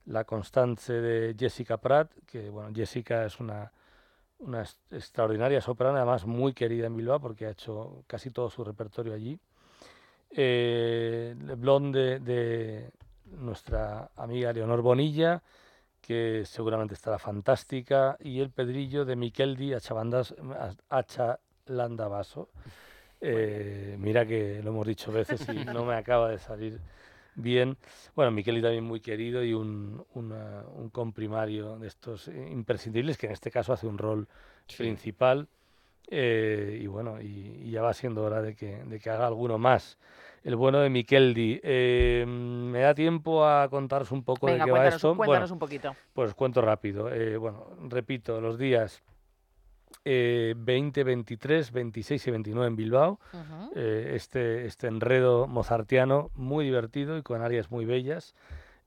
La 0.05 0.25
Constance 0.25 0.91
de 0.91 1.35
Jessica 1.39 1.77
Pratt, 1.77 2.11
que 2.25 2.49
bueno, 2.49 2.69
Jessica 2.75 3.25
es 3.25 3.39
una, 3.39 3.71
una 4.39 4.65
extraordinaria 4.91 5.61
soprano, 5.61 5.95
además 5.95 6.25
muy 6.25 6.53
querida 6.53 6.87
en 6.87 6.97
Bilbao 6.97 7.21
porque 7.21 7.45
ha 7.45 7.51
hecho 7.51 8.03
casi 8.07 8.29
todo 8.29 8.49
su 8.49 8.61
repertorio 8.65 9.13
allí. 9.13 9.39
El 10.29 11.55
Blonde 11.55 12.19
de 12.19 12.91
nuestra 13.25 14.11
amiga 14.17 14.51
Leonor 14.51 14.81
Bonilla, 14.81 15.41
que 16.05 16.43
seguramente 16.45 16.93
estará 16.93 17.17
fantástica, 17.17 18.17
y 18.19 18.39
El 18.39 18.51
Pedrillo 18.51 19.05
de 19.05 19.15
Miqueldi 19.15 19.73
Achalanda 19.73 20.23
Vaso. 22.07 22.49
Eh, 23.21 23.95
mira 23.97 24.25
que 24.25 24.61
lo 24.61 24.69
hemos 24.69 24.85
dicho 24.85 25.11
veces 25.11 25.47
y 25.49 25.65
no 25.65 25.83
me 25.83 25.95
acaba 25.95 26.29
de 26.29 26.37
salir 26.37 26.79
bien. 27.33 27.77
Bueno, 28.15 28.31
Miqueli 28.31 28.61
también 28.61 28.83
muy 28.83 28.99
querido 28.99 29.43
y 29.43 29.53
un, 29.53 30.05
un 30.13 30.89
comprimario 30.91 31.79
de 31.79 31.87
estos 31.87 32.27
imprescindibles 32.27 33.17
que 33.17 33.25
en 33.25 33.33
este 33.33 33.49
caso 33.49 33.73
hace 33.73 33.87
un 33.87 33.97
rol 33.97 34.27
principal. 34.77 35.47
Eh, 36.07 36.79
y 36.81 36.87
bueno, 36.87 37.19
y, 37.19 37.71
ya 37.71 37.81
va 37.81 37.93
siendo 37.93 38.23
hora 38.23 38.41
de 38.41 38.55
que, 38.55 38.83
de 38.83 38.99
que 38.99 39.09
haga 39.09 39.27
alguno 39.27 39.57
más. 39.57 39.97
El 40.45 40.55
bueno 40.57 40.79
de 40.79 40.91
Miqueldi. 40.91 41.59
Eh, 41.63 42.23
¿Me 42.27 42.81
da 42.81 42.93
tiempo 42.93 43.47
a 43.47 43.67
contaros 43.67 44.11
un 44.11 44.23
poco 44.23 44.45
de 44.45 44.59
qué 44.63 44.69
va 44.69 44.87
esto? 44.87 45.17
Cuéntanos 45.17 45.49
un 45.49 45.57
poquito. 45.57 45.95
Pues 46.13 46.35
cuento 46.35 46.61
rápido. 46.61 47.11
Eh, 47.11 47.35
bueno, 47.37 47.71
repito, 47.89 48.39
los 48.39 48.59
días 48.59 49.01
20, 50.03 51.03
23, 51.03 51.71
26 51.71 52.27
y 52.27 52.31
29 52.31 52.67
en 52.67 52.75
Bilbao. 52.75 53.19
este, 53.73 54.67
este 54.67 54.85
enredo 54.85 55.47
mozartiano 55.47 56.29
muy 56.35 56.63
divertido 56.63 57.17
y 57.17 57.23
con 57.23 57.41
áreas 57.41 57.71
muy 57.71 57.85
bellas. 57.85 58.35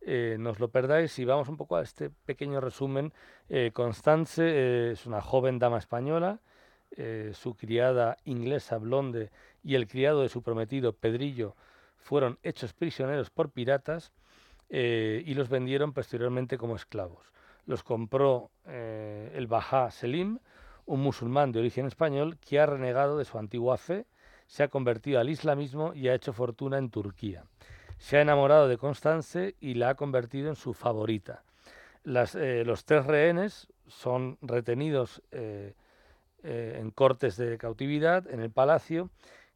no 0.07 0.51
os 0.51 0.61
lo 0.61 0.69
perdáis 0.69 1.19
y 1.19 1.25
vamos 1.25 1.49
un 1.49 1.57
poco 1.57 1.75
a 1.75 1.83
este 1.83 2.09
pequeño 2.09 2.61
resumen. 2.61 3.13
Constance 3.73 4.93
es 4.93 5.07
una 5.07 5.21
joven 5.21 5.59
dama 5.59 5.79
española 5.79 6.39
eh, 6.97 7.33
su 7.35 7.55
criada 7.55 8.17
inglesa 8.25 8.79
Blonde 8.79 9.31
y 9.63 9.75
el 9.75 9.87
criado 9.87 10.23
de 10.23 10.31
su 10.31 10.43
prometido 10.43 10.95
Pedrillo 10.95 11.55
fueron 11.97 12.39
hechos 12.43 12.73
prisioneros 12.73 13.31
por 13.31 13.51
piratas 13.51 14.11
eh, 14.71 15.23
y 15.27 15.35
los 15.35 15.49
vendieron 15.49 15.93
posteriormente 15.93 16.57
como 16.57 16.77
esclavos. 16.77 17.31
Los 17.67 17.83
compró 17.83 18.51
eh, 18.67 19.31
el 19.35 19.47
Bajá 19.47 19.91
Selim, 19.91 20.39
un 20.87 21.03
musulmán 21.03 21.53
de 21.53 21.59
origen 21.59 21.87
español 21.87 22.39
que 22.39 22.59
ha 22.59 22.67
renegado 22.67 23.19
de 23.19 23.27
su 23.27 23.39
antigua 23.39 23.77
fe, 23.77 24.07
se 24.47 24.63
ha 24.63 24.69
convertido 24.69 25.21
al 25.21 25.29
islamismo 25.29 25.93
y 25.93 26.09
ha 26.09 26.15
hecho 26.15 26.33
fortuna 26.33 26.79
en 26.79 26.91
Turquía. 26.91 27.45
Se 27.99 28.17
ha 28.17 28.23
enamorado 28.23 28.67
de 28.67 28.79
Constance 28.79 29.55
y 29.61 29.75
la 29.75 29.91
ha 29.91 29.95
convertido 29.95 30.49
en 30.49 30.57
su 30.57 30.73
favorita. 30.73 31.43
los 32.05 32.85
tres 32.87 33.05
rehenes 33.05 33.69
son 33.87 34.39
retenidos 34.41 35.23
eh, 36.43 36.79
en 36.81 36.91
cortes 36.91 37.37
de 37.37 37.59
cautividad 37.59 38.27
en 38.29 38.41
el 38.41 38.51
palacio 38.51 39.11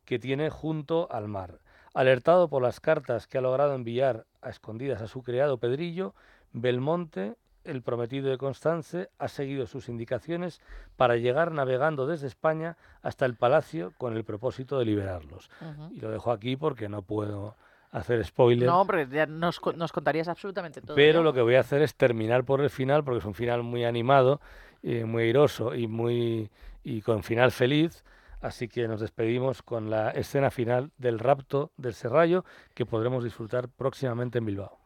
que 0.05 0.19
tiene 0.19 0.51
junto 0.51 1.11
al 1.13 1.29
mar. 1.29 1.61
Alertado 1.95 2.49
por 2.49 2.63
las 2.63 2.81
cartas 2.81 3.27
que 3.27 3.39
ha 3.39 3.41
logrado 3.41 3.75
enviar 3.75 4.27
a 4.41 4.51
escondidas 4.51 5.03
a 5.03 5.07
su 5.07 5.23
criado 5.23 5.59
Pedrillo, 5.59 6.15
Belmonte, 6.53 7.37
el 7.65 7.83
prometido 7.83 8.31
de 8.31 8.39
Constance, 8.39 9.11
ha 9.19 9.29
seguido 9.29 9.67
sus 9.67 9.89
indicaciones 9.89 10.61
para 10.97 11.17
llegar 11.17 11.53
navegando 11.53 12.07
desde 12.07 12.27
España 12.27 12.77
hasta 13.03 13.27
el 13.27 13.37
palacio 13.37 13.93
con 13.99 14.17
el 14.17 14.25
propósito 14.25 14.79
de 14.79 14.85
liberarlos. 14.85 15.51
Y 15.93 16.01
lo 16.01 16.11
dejo 16.11 16.33
aquí 16.33 16.57
porque 16.57 16.89
no 16.89 17.03
puedo 17.03 17.55
hacer 17.93 18.25
spoiler. 18.25 18.69
No, 18.69 18.85
porque 18.85 19.07
ya 19.07 19.27
nos, 19.27 19.61
nos 19.77 19.93
contarías 19.93 20.27
absolutamente 20.29 20.81
todo. 20.81 20.97
Pero 20.97 21.23
lo 21.23 21.33
que 21.33 21.43
voy 21.43 21.55
a 21.55 21.61
hacer 21.61 21.83
es 21.83 21.95
terminar 21.95 22.45
por 22.45 22.61
el 22.61 22.71
final, 22.71 23.05
porque 23.05 23.19
es 23.19 23.25
un 23.25 23.35
final 23.35 23.63
muy 23.63 23.85
animado, 23.85 24.41
eh, 24.83 25.05
muy 25.05 25.25
airoso 25.25 25.75
y 25.75 25.87
muy 25.87 26.51
y 26.83 27.03
con 27.03 27.23
final 27.23 27.53
feliz. 27.53 28.05
Así 28.41 28.67
que 28.67 28.89
nos 28.89 29.01
despedimos 29.01 29.63
con 29.63 29.89
la 29.89 30.11
escena 30.11 30.51
final 30.51 30.91
del 30.99 31.21
rapto 31.21 31.71
del 31.77 31.95
Serrallo 31.95 32.45
que 32.75 32.85
podremos 32.85 33.23
disfrutar 33.23 33.69
próximamente 33.69 34.39
en 34.39 34.47
Bilbao. 34.47 34.79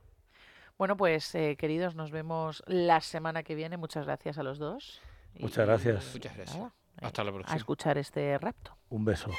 Bueno, 0.76 0.96
pues 0.96 1.34
eh, 1.34 1.56
queridos, 1.58 1.94
nos 1.94 2.10
vemos 2.10 2.62
la 2.66 3.00
semana 3.00 3.42
que 3.42 3.54
viene. 3.54 3.78
Muchas 3.78 4.04
gracias 4.04 4.36
a 4.36 4.42
los 4.42 4.58
dos. 4.58 5.00
Muchas 5.38 5.66
gracias. 5.66 6.12
Muchas 6.12 6.36
gracias. 6.36 6.72
Hasta 7.00 7.24
la 7.24 7.32
próxima. 7.32 7.54
A 7.54 7.56
escuchar 7.56 7.96
este 7.96 8.36
rapto. 8.38 8.76
Un 8.90 9.04
beso. 9.04 9.30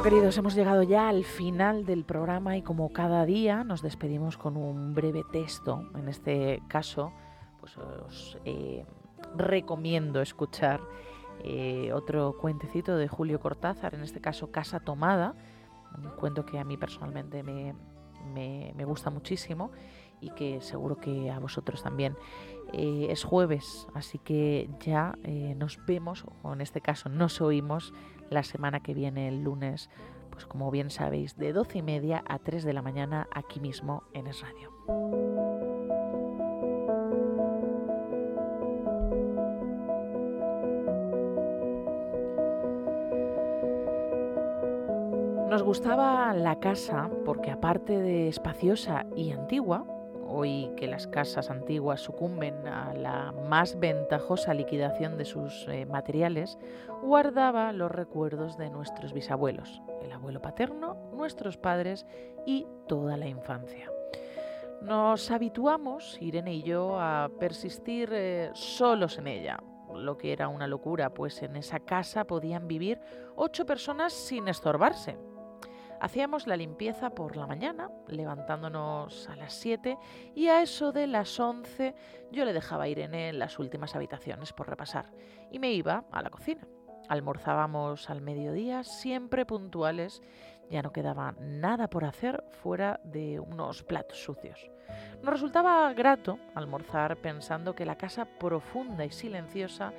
Bueno, 0.00 0.14
queridos, 0.14 0.38
hemos 0.38 0.54
llegado 0.54 0.82
ya 0.82 1.10
al 1.10 1.24
final 1.24 1.84
del 1.84 2.04
programa 2.04 2.56
y 2.56 2.62
como 2.62 2.90
cada 2.90 3.26
día 3.26 3.64
nos 3.64 3.82
despedimos 3.82 4.38
con 4.38 4.56
un 4.56 4.94
breve 4.94 5.24
texto. 5.30 5.90
En 5.94 6.08
este 6.08 6.62
caso, 6.68 7.12
pues 7.60 7.76
os 7.76 8.38
eh, 8.46 8.86
recomiendo 9.36 10.22
escuchar 10.22 10.80
eh, 11.44 11.92
otro 11.92 12.34
cuentecito 12.40 12.96
de 12.96 13.08
Julio 13.08 13.40
Cortázar, 13.40 13.94
en 13.94 14.00
este 14.00 14.22
caso 14.22 14.50
Casa 14.50 14.80
Tomada, 14.80 15.34
un 15.94 16.08
cuento 16.12 16.46
que 16.46 16.58
a 16.58 16.64
mí 16.64 16.78
personalmente 16.78 17.42
me, 17.42 17.74
me, 18.32 18.84
gusta 18.86 19.10
muchísimo 19.10 19.70
y 20.22 20.30
que 20.30 20.62
seguro 20.62 20.96
que 20.96 21.30
a 21.30 21.38
vosotros 21.40 21.82
también. 21.82 22.16
Eh, 22.72 23.08
es 23.10 23.22
jueves, 23.22 23.86
así 23.92 24.16
que 24.16 24.70
ya 24.80 25.14
nos 25.56 25.78
vemos, 25.84 26.24
o 26.42 26.54
en 26.54 26.62
este 26.62 26.80
caso 26.80 27.10
nos 27.10 27.42
oímos 27.42 27.92
la 28.30 28.42
semana 28.42 28.80
que 28.80 28.94
viene, 28.94 29.28
el 29.28 29.42
lunes, 29.42 29.90
pues 30.30 30.46
como 30.46 30.70
bien 30.70 30.90
sabéis, 30.90 31.36
de 31.36 31.52
12 31.52 31.78
y 31.78 31.82
media 31.82 32.24
a 32.26 32.38
3 32.38 32.64
de 32.64 32.72
la 32.72 32.82
mañana 32.82 33.28
aquí 33.32 33.60
mismo 33.60 34.04
en 34.14 34.28
Es 34.28 34.40
Radio. 34.40 34.70
Nos 45.50 45.64
gustaba 45.64 46.32
la 46.32 46.60
casa 46.60 47.10
porque 47.24 47.50
aparte 47.50 47.98
de 47.98 48.28
espaciosa 48.28 49.06
y 49.16 49.32
antigua, 49.32 49.84
hoy 50.40 50.70
que 50.76 50.86
las 50.86 51.06
casas 51.06 51.50
antiguas 51.50 52.00
sucumben 52.00 52.66
a 52.66 52.94
la 52.94 53.32
más 53.32 53.78
ventajosa 53.78 54.54
liquidación 54.54 55.18
de 55.18 55.26
sus 55.26 55.68
eh, 55.68 55.84
materiales, 55.84 56.58
guardaba 57.02 57.72
los 57.72 57.90
recuerdos 57.90 58.56
de 58.56 58.70
nuestros 58.70 59.12
bisabuelos, 59.12 59.82
el 60.02 60.12
abuelo 60.12 60.40
paterno, 60.40 60.96
nuestros 61.12 61.58
padres 61.58 62.06
y 62.46 62.66
toda 62.88 63.18
la 63.18 63.28
infancia. 63.28 63.90
Nos 64.80 65.30
habituamos, 65.30 66.16
Irene 66.22 66.54
y 66.54 66.62
yo, 66.62 66.98
a 66.98 67.30
persistir 67.38 68.08
eh, 68.12 68.50
solos 68.54 69.18
en 69.18 69.26
ella, 69.26 69.62
lo 69.94 70.16
que 70.16 70.32
era 70.32 70.48
una 70.48 70.66
locura, 70.66 71.10
pues 71.10 71.42
en 71.42 71.56
esa 71.56 71.80
casa 71.80 72.24
podían 72.24 72.66
vivir 72.66 72.98
ocho 73.36 73.66
personas 73.66 74.14
sin 74.14 74.48
estorbarse, 74.48 75.18
Hacíamos 76.00 76.46
la 76.46 76.56
limpieza 76.56 77.10
por 77.10 77.36
la 77.36 77.46
mañana, 77.46 77.90
levantándonos 78.08 79.28
a 79.28 79.36
las 79.36 79.52
7 79.52 79.98
y 80.34 80.48
a 80.48 80.62
eso 80.62 80.92
de 80.92 81.06
las 81.06 81.38
11 81.38 81.94
yo 82.32 82.46
le 82.46 82.54
dejaba 82.54 82.84
a 82.84 82.88
Irene 82.88 83.28
en 83.28 83.38
las 83.38 83.58
últimas 83.58 83.94
habitaciones 83.94 84.54
por 84.54 84.70
repasar 84.70 85.12
y 85.50 85.58
me 85.58 85.72
iba 85.72 86.04
a 86.10 86.22
la 86.22 86.30
cocina. 86.30 86.66
Almorzábamos 87.08 88.08
al 88.08 88.22
mediodía, 88.22 88.82
siempre 88.82 89.44
puntuales, 89.44 90.22
ya 90.70 90.80
no 90.80 90.90
quedaba 90.90 91.34
nada 91.38 91.90
por 91.90 92.06
hacer 92.06 92.44
fuera 92.62 92.98
de 93.04 93.38
unos 93.38 93.82
platos 93.82 94.22
sucios. 94.22 94.70
Nos 95.22 95.34
resultaba 95.34 95.92
grato 95.92 96.38
almorzar 96.54 97.18
pensando 97.18 97.74
que 97.74 97.84
la 97.84 97.98
casa 97.98 98.24
profunda 98.24 99.04
y 99.04 99.10
silenciosa 99.10 99.92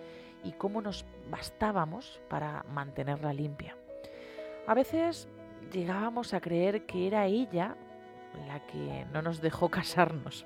y 0.44 0.54
cómo 0.54 0.82
nos 0.82 1.06
bastábamos 1.30 2.20
para 2.28 2.64
mantenerla 2.64 3.34
limpia. 3.34 3.78
A 4.66 4.74
veces 4.74 5.28
llegábamos 5.72 6.34
a 6.34 6.42
creer 6.42 6.86
que 6.86 7.08
era 7.08 7.26
ella 7.26 7.76
la 8.48 8.66
que 8.68 9.06
no 9.12 9.22
nos 9.22 9.42
dejó 9.42 9.70
casarnos. 9.72 10.46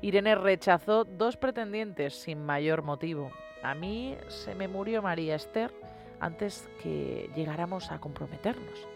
Irene 0.00 0.34
rechazó 0.34 1.04
dos 1.04 1.36
pretendientes 1.36 2.14
sin 2.14 2.44
mayor 2.44 2.82
motivo. 2.82 3.30
A 3.62 3.74
mí 3.74 4.16
se 4.28 4.54
me 4.54 4.68
murió 4.68 5.00
María 5.00 5.36
Esther 5.36 5.72
antes 6.20 6.68
que 6.82 7.30
llegáramos 7.34 7.90
a 7.90 7.98
comprometernos. 8.00 8.86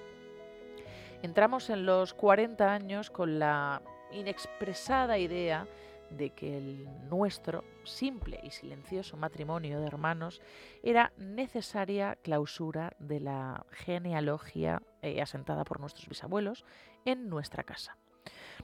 Entramos 1.23 1.71
en 1.71 1.87
los 1.87 2.15
40 2.15 2.73
años 2.73 3.11
con 3.11 3.39
la 3.39 3.83
inexpresada 4.13 5.19
idea 5.19 5.67
de 6.11 6.31
que 6.31 6.57
el 6.57 6.89
nuestro 7.09 7.65
simple 7.85 8.41
y 8.43 8.51
silencioso 8.51 9.17
matrimonio 9.17 9.81
de 9.81 9.87
hermanos 9.87 10.41
era 10.83 11.13
necesaria 11.17 12.17
clausura 12.23 12.93
de 12.99 13.21
la 13.21 13.67
genealogía 13.73 14.83
eh, 15.03 15.21
asentada 15.21 15.65
por 15.65 15.81
nuestros 15.81 16.09
bisabuelos 16.09 16.65
en 17.05 17.29
nuestra 17.29 17.63
casa. 17.63 17.97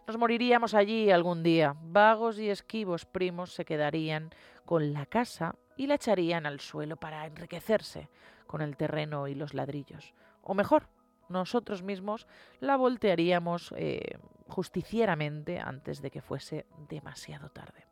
Nos 0.06 0.18
moriríamos 0.18 0.74
allí 0.74 1.10
algún 1.10 1.42
día. 1.42 1.76
Vagos 1.82 2.38
y 2.38 2.50
esquivos 2.50 3.06
primos 3.06 3.52
se 3.52 3.64
quedarían 3.64 4.30
con 4.64 4.92
la 4.92 5.06
casa 5.06 5.54
y 5.76 5.86
la 5.86 5.94
echarían 5.94 6.46
al 6.46 6.60
suelo 6.60 6.96
para 6.96 7.26
enriquecerse 7.26 8.08
con 8.46 8.60
el 8.60 8.76
terreno 8.76 9.28
y 9.28 9.34
los 9.34 9.54
ladrillos. 9.54 10.14
O 10.42 10.54
mejor, 10.54 10.88
nosotros 11.28 11.82
mismos 11.82 12.26
la 12.60 12.76
voltearíamos 12.76 13.72
eh, 13.76 14.18
justicieramente 14.46 15.58
antes 15.58 16.02
de 16.02 16.10
que 16.10 16.20
fuese 16.20 16.66
demasiado 16.88 17.50
tarde. 17.50 17.86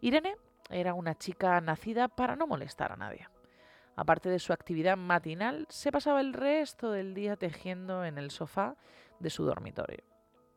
Irene 0.00 0.36
era 0.70 0.94
una 0.94 1.16
chica 1.16 1.60
nacida 1.60 2.08
para 2.08 2.36
no 2.36 2.46
molestar 2.46 2.92
a 2.92 2.96
nadie. 2.96 3.28
Aparte 3.94 4.30
de 4.30 4.38
su 4.38 4.52
actividad 4.52 4.96
matinal, 4.96 5.66
se 5.68 5.92
pasaba 5.92 6.20
el 6.20 6.32
resto 6.32 6.90
del 6.90 7.14
día 7.14 7.36
tejiendo 7.36 8.04
en 8.04 8.18
el 8.18 8.30
sofá 8.30 8.76
de 9.20 9.30
su 9.30 9.44
dormitorio. 9.44 10.02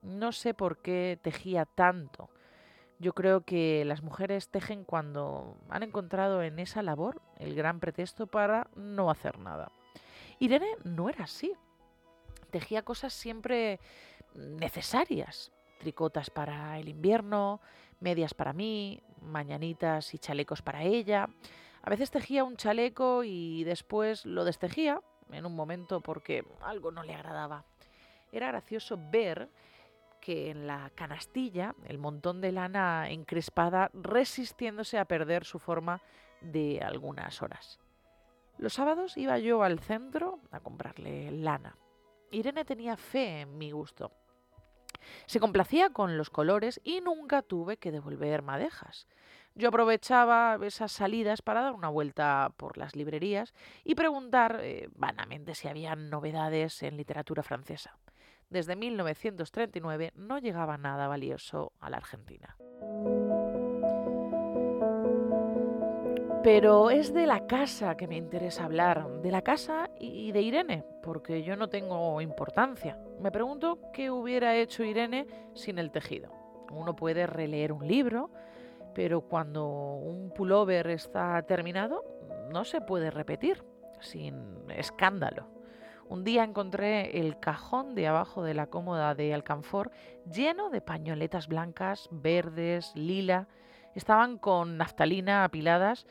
No 0.02 0.32
sé 0.32 0.54
por 0.54 0.82
qué 0.82 1.20
tejía 1.22 1.66
tanto. 1.66 2.30
Yo 2.98 3.14
creo 3.14 3.42
que 3.42 3.84
las 3.86 4.04
mujeres 4.04 4.50
tejen 4.50 4.86
cuando 4.86 5.58
han 5.70 5.84
encontrado 5.84 6.44
en 6.44 6.60
esa 6.60 6.82
labor 6.82 7.22
el 7.38 7.56
gran 7.56 7.80
pretexto 7.80 8.28
para 8.28 8.70
no 8.76 9.10
hacer 9.10 9.38
nada. 9.38 9.72
Irene 10.40 10.70
no 10.84 11.10
era 11.10 11.26
así. 11.26 11.54
Tejía 12.52 12.84
cosas 12.84 13.14
siempre 13.14 13.82
necesarias. 14.36 15.52
Tricotas 15.80 16.30
para 16.30 16.80
el 16.80 16.90
invierno, 16.90 17.62
medias 18.00 18.34
para 18.34 18.54
mí, 18.54 19.02
mañanitas 19.22 20.14
y 20.14 20.20
chalecos 20.20 20.62
para 20.62 20.84
ella. 20.84 21.30
A 21.82 21.90
veces 21.90 22.12
tejía 22.12 22.44
un 22.44 22.58
chaleco 22.58 23.24
y 23.24 23.64
después 23.64 24.26
lo 24.26 24.46
destejía 24.46 25.02
en 25.32 25.46
un 25.46 25.56
momento 25.56 26.02
porque 26.02 26.46
algo 26.62 26.92
no 26.92 27.04
le 27.04 27.14
agradaba. 27.14 27.66
Era 28.32 28.48
gracioso 28.48 29.00
ver 29.12 29.50
que 30.20 30.50
en 30.50 30.66
la 30.66 30.92
canastilla 30.96 31.76
el 31.86 32.00
montón 32.00 32.42
de 32.42 32.52
lana 32.52 33.10
encrespada 33.10 33.92
resistiéndose 33.94 34.98
a 34.98 35.06
perder 35.06 35.46
su 35.46 35.60
forma 35.60 36.02
de 36.42 36.82
algunas 36.82 37.42
horas. 37.42 37.80
Los 38.58 38.74
sábados 38.74 39.18
iba 39.18 39.38
yo 39.38 39.64
al 39.64 39.80
centro 39.80 40.40
a 40.52 40.60
comprarle 40.62 41.32
lana. 41.32 41.78
Irene 42.32 42.66
tenía 42.66 42.98
fe 42.98 43.42
en 43.42 43.58
mi 43.58 43.72
gusto. 43.72 44.12
Se 45.26 45.40
complacía 45.40 45.90
con 45.92 46.18
los 46.18 46.30
colores 46.30 46.82
y 46.84 47.02
nunca 47.02 47.42
tuve 47.42 47.78
que 47.78 47.92
devolver 47.92 48.42
madejas. 48.42 49.08
Yo 49.54 49.70
aprovechaba 49.70 50.60
esas 50.64 50.92
salidas 50.92 51.42
para 51.42 51.62
dar 51.62 51.74
una 51.74 51.88
vuelta 51.88 52.52
por 52.58 52.78
las 52.78 52.96
librerías 52.96 53.54
y 53.86 53.96
preguntar 53.96 54.60
eh, 54.62 54.90
vanamente 54.96 55.56
si 55.56 55.70
había 55.70 55.96
novedades 55.96 56.84
en 56.84 56.98
literatura 56.98 57.42
francesa. 57.42 57.98
Desde 58.50 58.76
1939 58.76 60.12
no 60.16 60.40
llegaba 60.40 60.78
nada 60.78 61.08
valioso 61.08 61.72
a 61.80 61.90
la 61.90 61.98
Argentina. 61.98 62.58
Pero 66.46 66.92
es 66.92 67.12
de 67.12 67.26
la 67.26 67.48
casa 67.48 67.98
que 67.98 68.08
me 68.08 68.18
interesa 68.18 68.66
hablar, 68.66 69.10
de 69.24 69.32
la 69.32 69.42
casa 69.42 69.90
y 70.00 70.32
de 70.32 70.44
Irene, 70.44 70.84
porque 71.02 71.42
yo 71.42 71.56
no 71.56 71.70
tengo 71.70 72.22
importancia. 72.22 73.00
Me 73.20 73.32
pregunto 73.32 73.80
qué 73.92 74.12
hubiera 74.12 74.56
hecho 74.56 74.84
Irene 74.84 75.26
sin 75.56 75.80
el 75.80 75.90
tejido. 75.90 76.30
Uno 76.70 76.96
puede 76.96 77.26
releer 77.26 77.72
un 77.72 77.88
libro, 77.88 78.30
pero 78.94 79.22
cuando 79.22 79.96
un 79.96 80.30
pullover 80.30 80.86
está 80.92 81.42
terminado, 81.48 82.04
no 82.52 82.64
se 82.64 82.80
puede 82.80 83.10
repetir 83.10 83.64
sin 84.00 84.70
escándalo. 84.70 85.48
Un 86.10 86.24
día 86.24 86.44
encontré 86.44 87.22
el 87.22 87.40
cajón 87.40 87.96
de 87.96 88.06
abajo 88.06 88.44
de 88.44 88.54
la 88.54 88.68
cómoda 88.68 89.16
de 89.16 89.34
alcanfor 89.34 89.90
lleno 90.32 90.70
de 90.70 90.82
pañoletas 90.82 91.48
blancas, 91.48 92.08
verdes, 92.12 92.92
lila. 92.96 93.48
Estaban 93.96 94.38
con 94.38 94.78
naftalina 94.78 95.46
apiladas 95.46 96.06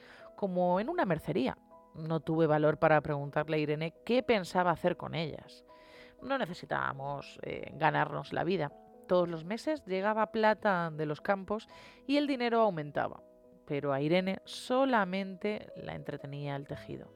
como 0.45 0.79
en 0.79 0.91
una 0.91 1.07
mercería. 1.07 1.57
No 1.95 2.21
tuve 2.21 2.47
valor 2.47 2.77
para 2.77 3.01
preguntarle 3.01 3.57
a 3.57 3.61
Irene 3.61 3.95
qué 4.05 4.23
pensaba 4.23 4.73
hacer 4.73 4.99
con 4.99 5.15
ellas. 5.15 5.65
No 6.21 6.37
necesitábamos 6.37 7.39
eh, 7.41 7.73
ganarnos 7.77 8.35
la 8.35 8.45
vida. 8.45 8.71
Todos 9.09 9.27
los 9.27 9.47
meses 9.47 9.83
llegaba 9.87 10.33
plata 10.33 10.91
de 10.95 11.07
los 11.07 11.23
campos 11.23 11.67
y 12.07 12.19
el 12.19 12.27
dinero 12.27 12.61
aumentaba. 12.61 13.23
Pero 13.65 13.95
a 13.95 14.03
Irene 14.03 14.43
solamente 14.45 15.73
la 15.77 15.95
entretenía 15.95 16.57
el 16.57 16.67
tejido. 16.67 17.11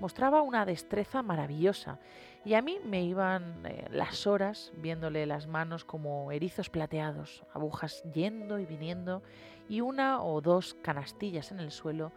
Mostraba 0.00 0.42
una 0.42 0.66
destreza 0.66 1.22
maravillosa 1.22 2.00
y 2.44 2.54
a 2.54 2.62
mí 2.62 2.80
me 2.84 3.04
iban 3.04 3.64
eh, 3.64 3.86
las 3.92 4.26
horas 4.26 4.72
viéndole 4.78 5.24
las 5.24 5.46
manos 5.46 5.84
como 5.84 6.32
erizos 6.32 6.68
plateados, 6.68 7.44
agujas 7.54 8.02
yendo 8.12 8.58
y 8.58 8.66
viniendo 8.66 9.22
y 9.68 9.82
una 9.82 10.20
o 10.20 10.40
dos 10.40 10.74
canastillas 10.82 11.52
en 11.52 11.60
el 11.60 11.70
suelo 11.70 12.10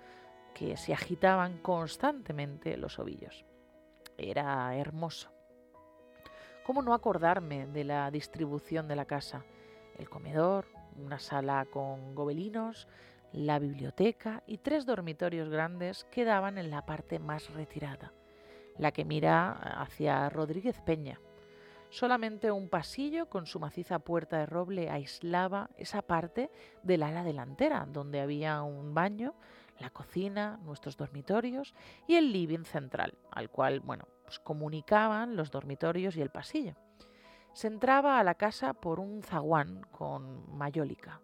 que 0.54 0.78
se 0.78 0.94
agitaban 0.94 1.58
constantemente 1.60 2.78
los 2.78 3.00
ovillos. 3.00 3.46
Era 4.18 4.76
hermoso. 4.76 5.32
¿Cómo 6.66 6.82
no 6.82 6.94
acordarme 6.94 7.66
de 7.68 7.84
la 7.84 8.12
distribución 8.12 8.88
de 8.88 8.96
la 8.96 9.06
casa? 9.06 9.44
El 9.98 10.10
comedor, 10.10 10.66
una 10.98 11.20
sala 11.20 11.66
con 11.66 12.14
gobelinos, 12.14 12.88
la 13.32 13.60
biblioteca 13.60 14.44
y 14.48 14.58
tres 14.58 14.86
dormitorios 14.86 15.50
grandes 15.50 16.06
quedaban 16.06 16.58
en 16.58 16.70
la 16.70 16.86
parte 16.86 17.20
más 17.20 17.50
retirada, 17.54 18.14
la 18.78 18.92
que 18.92 19.06
mira 19.06 19.52
hacia 19.82 20.30
Rodríguez 20.30 20.82
Peña. 20.82 21.20
Solamente 21.90 22.52
un 22.52 22.70
pasillo 22.70 23.30
con 23.30 23.48
su 23.48 23.60
maciza 23.60 24.00
puerta 24.00 24.38
de 24.38 24.46
roble 24.46 24.90
aislaba 24.90 25.70
esa 25.78 26.02
parte 26.04 26.52
del 26.84 27.04
ala 27.04 27.24
delantera, 27.24 27.88
donde 27.92 28.22
había 28.22 28.62
un 28.62 28.94
baño, 28.94 29.34
la 29.80 29.90
cocina, 29.90 30.60
nuestros 30.64 30.98
dormitorios 30.98 31.74
y 32.08 32.16
el 32.16 32.32
living 32.32 32.64
central, 32.64 33.18
al 33.32 33.50
cual, 33.50 33.80
bueno, 33.80 34.08
pues 34.24 34.40
comunicaban 34.40 35.36
los 35.36 35.52
dormitorios 35.52 36.16
y 36.16 36.22
el 36.22 36.30
pasillo. 36.30 36.76
Se 37.54 37.68
entraba 37.68 38.20
a 38.20 38.24
la 38.24 38.36
casa 38.36 38.74
por 38.74 39.00
un 39.00 39.24
zaguán 39.24 39.82
con 39.92 40.56
mayólica 40.56 41.22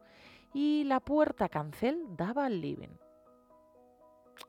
y 0.54 0.84
la 0.86 1.00
puerta 1.00 1.50
cancel 1.50 2.02
daba 2.16 2.46
al 2.46 2.62
living. 2.62 2.98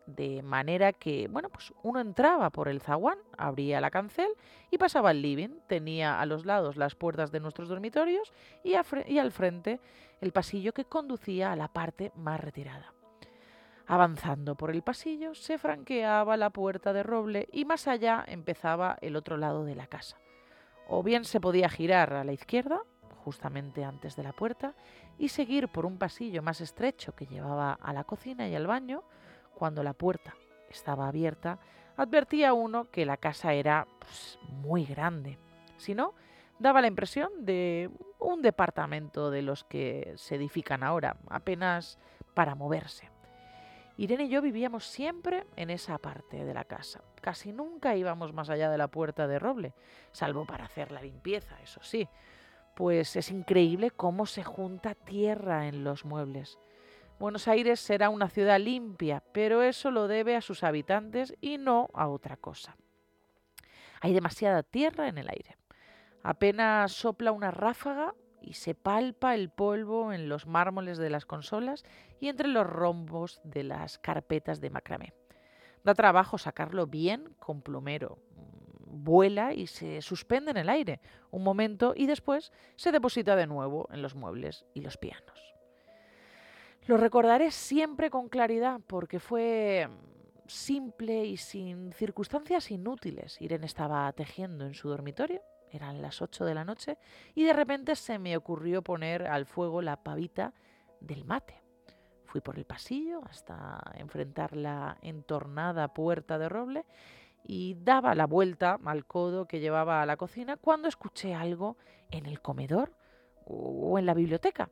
de 0.07 0.43
manera 0.43 0.93
que, 0.93 1.29
bueno, 1.29 1.49
pues 1.49 1.73
uno 1.83 2.01
entraba 2.01 2.51
por 2.51 2.69
el 2.69 2.81
zaguán, 2.81 3.19
abría 3.37 3.81
la 3.81 3.91
cancel 3.91 4.29
y 4.71 4.79
pasaba 4.79 5.11
al 5.11 5.23
living. 5.23 5.61
Tenía 5.67 6.21
a 6.21 6.27
los 6.27 6.45
lados 6.47 6.77
las 6.77 6.95
puertas 6.95 7.33
de 7.33 7.41
nuestros 7.41 7.69
dormitorios 7.69 8.33
y, 8.65 8.75
y 9.07 9.19
al 9.19 9.33
frente 9.33 9.81
el 10.21 10.33
pasillo 10.33 10.73
que 10.73 10.85
conducía 10.85 11.53
a 11.53 11.57
la 11.57 11.69
parte 11.69 12.13
más 12.17 12.41
retirada. 12.41 12.96
Avanzando 13.89 14.57
por 14.57 14.71
el 14.73 14.83
pasillo 14.83 15.35
se 15.35 15.59
franqueaba 15.59 16.37
la 16.37 16.51
puerta 16.51 16.93
de 16.93 17.05
roble 17.05 17.49
y 17.53 17.65
más 17.65 17.87
allá 17.87 18.25
empezaba 18.27 18.99
el 19.01 19.15
otro 19.15 19.37
lado 19.37 19.65
de 19.65 19.77
la 19.77 19.87
casa. 19.87 20.17
O 20.89 21.05
bien 21.05 21.25
se 21.25 21.41
podía 21.41 21.69
girar 21.69 22.13
a 22.13 22.25
la 22.25 22.33
izquierda, 22.33 22.81
justamente 23.25 23.85
antes 23.85 24.17
de 24.17 24.25
la 24.25 24.33
puerta, 24.33 24.75
y 25.19 25.29
seguir 25.29 25.69
por 25.69 25.87
un 25.87 25.99
pasillo 25.99 26.43
más 26.43 26.61
estrecho 26.61 27.15
que 27.15 27.27
llevaba 27.27 27.75
a 27.75 27.93
la 27.93 28.05
cocina 28.05 28.49
y 28.49 28.57
al 28.57 28.67
baño, 28.67 29.05
cuando 29.55 29.85
la 29.85 29.93
puerta 29.93 30.35
estaba 30.69 31.07
abierta, 31.07 31.61
advertía 31.97 32.55
uno 32.55 32.91
que 32.91 33.07
la 33.07 33.17
casa 33.17 33.53
era 33.53 33.87
pues, 34.01 34.39
muy 34.49 34.85
grande. 34.85 35.39
Si 35.77 35.95
no, 35.95 36.15
daba 36.59 36.81
la 36.81 36.89
impresión 36.89 37.31
de 37.45 37.91
un 38.19 38.43
departamento 38.43 39.31
de 39.31 39.43
los 39.43 39.63
que 39.63 40.13
se 40.17 40.35
edifican 40.35 40.83
ahora, 40.83 41.17
apenas 41.29 41.99
para 42.35 42.55
moverse. 42.57 43.16
Irene 43.97 44.25
y 44.25 44.29
yo 44.29 44.43
vivíamos 44.43 44.87
siempre 44.87 45.47
en 45.57 45.71
esa 45.71 45.99
parte 45.99 46.45
de 46.45 46.55
la 46.55 46.65
casa. 46.65 47.03
Casi 47.21 47.53
nunca 47.53 47.97
íbamos 47.97 48.33
más 48.33 48.51
allá 48.51 48.71
de 48.71 48.79
la 48.79 48.89
puerta 48.89 49.27
de 49.27 49.39
roble, 49.39 49.75
salvo 50.13 50.45
para 50.45 50.65
hacer 50.65 50.93
la 50.93 51.01
limpieza, 51.01 51.61
eso 51.63 51.81
sí. 51.83 52.09
Pues 52.75 53.17
es 53.17 53.31
increíble 53.31 53.91
cómo 53.91 54.27
se 54.27 54.45
junta 54.45 54.95
tierra 54.95 55.67
en 55.67 55.83
los 55.83 56.05
muebles. 56.05 56.59
Buenos 57.19 57.49
Aires 57.49 57.81
será 57.81 58.11
una 58.11 58.29
ciudad 58.29 58.61
limpia, 58.61 59.23
pero 59.33 59.63
eso 59.63 59.91
lo 59.91 60.07
debe 60.07 60.37
a 60.37 60.43
sus 60.43 60.63
habitantes 60.63 61.35
y 61.41 61.57
no 61.57 61.89
a 61.95 62.09
otra 62.09 62.37
cosa. 62.37 62.77
Hay 64.03 64.13
demasiada 64.13 64.63
tierra 64.63 65.09
en 65.09 65.17
el 65.17 65.31
aire. 65.31 65.57
Apenas 66.23 66.93
sopla 66.93 67.33
una 67.33 67.51
ráfaga 67.51 68.15
y 68.43 68.53
se 68.53 68.75
palpa 68.75 69.35
el 69.35 69.49
polvo 69.49 70.13
en 70.13 70.29
los 70.29 70.47
mármoles 70.47 70.99
de 70.99 71.09
las 71.09 71.25
consolas 71.25 71.85
y 72.21 72.29
entre 72.29 72.49
los 72.49 72.67
rombos 72.67 73.41
de 73.45 73.65
las 73.65 73.99
carpetas 73.99 74.61
de 74.61 74.71
macramé. 74.71 75.15
Da 75.85 75.95
trabajo 75.95 76.39
sacarlo 76.39 76.87
bien 76.87 77.35
con 77.39 77.63
plumero. 77.63 78.19
Vuela 78.81 79.53
y 79.53 79.67
se 79.67 80.03
suspende 80.03 80.51
en 80.51 80.57
el 80.57 80.69
aire 80.69 81.01
un 81.31 81.45
momento 81.45 81.93
y 81.97 82.07
después 82.07 82.53
se 82.77 82.93
deposita 82.93 83.37
de 83.37 83.47
nuevo 83.47 83.89
en 83.93 84.03
los 84.03 84.15
muebles 84.15 84.65
y 84.75 84.81
los 84.81 84.97
pianos. 84.97 85.55
Lo 86.87 86.97
recordaré 86.97 87.51
siempre 87.51 88.11
con 88.11 88.29
claridad 88.29 88.81
porque 88.87 89.19
fue 89.19 89.89
simple 90.47 91.25
y 91.25 91.37
sin 91.37 91.93
circunstancias 91.93 92.71
inútiles. 92.71 93.41
Irene 93.41 93.67
estaba 93.67 94.13
tejiendo 94.13 94.65
en 94.65 94.75
su 94.75 94.89
dormitorio, 94.89 95.43
eran 95.71 96.01
las 96.01 96.23
8 96.23 96.45
de 96.45 96.55
la 96.55 96.65
noche, 96.65 96.99
y 97.35 97.45
de 97.45 97.53
repente 97.53 97.97
se 97.97 98.19
me 98.19 98.37
ocurrió 98.37 98.83
poner 98.83 99.27
al 99.27 99.47
fuego 99.47 99.83
la 99.83 100.03
pavita 100.03 100.55
del 101.01 101.25
mate. 101.25 101.66
Por 102.43 102.59
el 102.59 102.65
pasillo 102.65 103.23
hasta 103.29 103.81
enfrentar 103.95 104.57
la 104.57 104.99
entornada 105.03 105.89
puerta 105.89 106.39
de 106.39 106.49
roble 106.49 106.85
y 107.45 107.77
daba 107.81 108.15
la 108.15 108.27
vuelta 108.27 108.79
al 108.85 109.07
codo 109.07 109.47
que 109.47 109.61
llevaba 109.61 110.03
a 110.03 110.07
la 110.07 110.17
cocina 110.17 110.57
cuando 110.57 110.89
escuché 110.89 111.35
algo 111.35 111.77
en 112.11 112.27
el 112.27 112.41
comedor 112.41 112.93
o 113.45 113.99
en 113.99 114.07
la 114.07 114.15
biblioteca. 114.15 114.71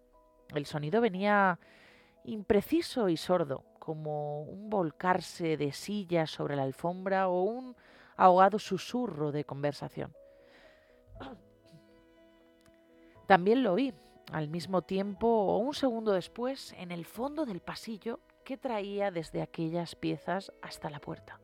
El 0.55 0.67
sonido 0.67 1.01
venía 1.01 1.59
impreciso 2.25 3.09
y 3.09 3.17
sordo, 3.17 3.65
como 3.78 4.43
un 4.43 4.70
volcarse 4.70 5.57
de 5.57 5.73
sillas 5.73 6.31
sobre 6.31 6.57
la 6.57 6.62
alfombra 6.62 7.28
o 7.28 7.43
un 7.43 7.76
ahogado 8.17 8.59
susurro 8.59 9.31
de 9.31 9.44
conversación. 9.44 10.12
También 13.26 13.62
lo 13.62 13.75
oí, 13.75 13.94
al 14.33 14.49
mismo 14.49 14.83
tiempo 14.83 15.27
o 15.27 15.59
un 15.59 15.75
segundo 15.75 16.12
después, 16.12 16.75
en 16.78 16.91
el 16.91 17.05
fondo 17.05 17.47
del 17.47 17.61
pasillo 17.61 18.20
que 18.44 18.57
traía 18.57 19.11
desde 19.11 19.43
aquellas 19.43 19.94
piezas 19.94 20.53
hasta 20.62 20.91
la 20.91 21.01
puerta. 21.01 21.41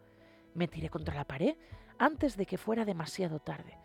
Me 0.54 0.68
tiré 0.68 0.88
contra 0.90 1.14
la 1.14 1.24
pared 1.24 1.56
antes 1.98 2.36
de 2.36 2.46
que 2.46 2.58
fuera 2.58 2.84
demasiado 2.84 3.38
tarde. 3.38 3.78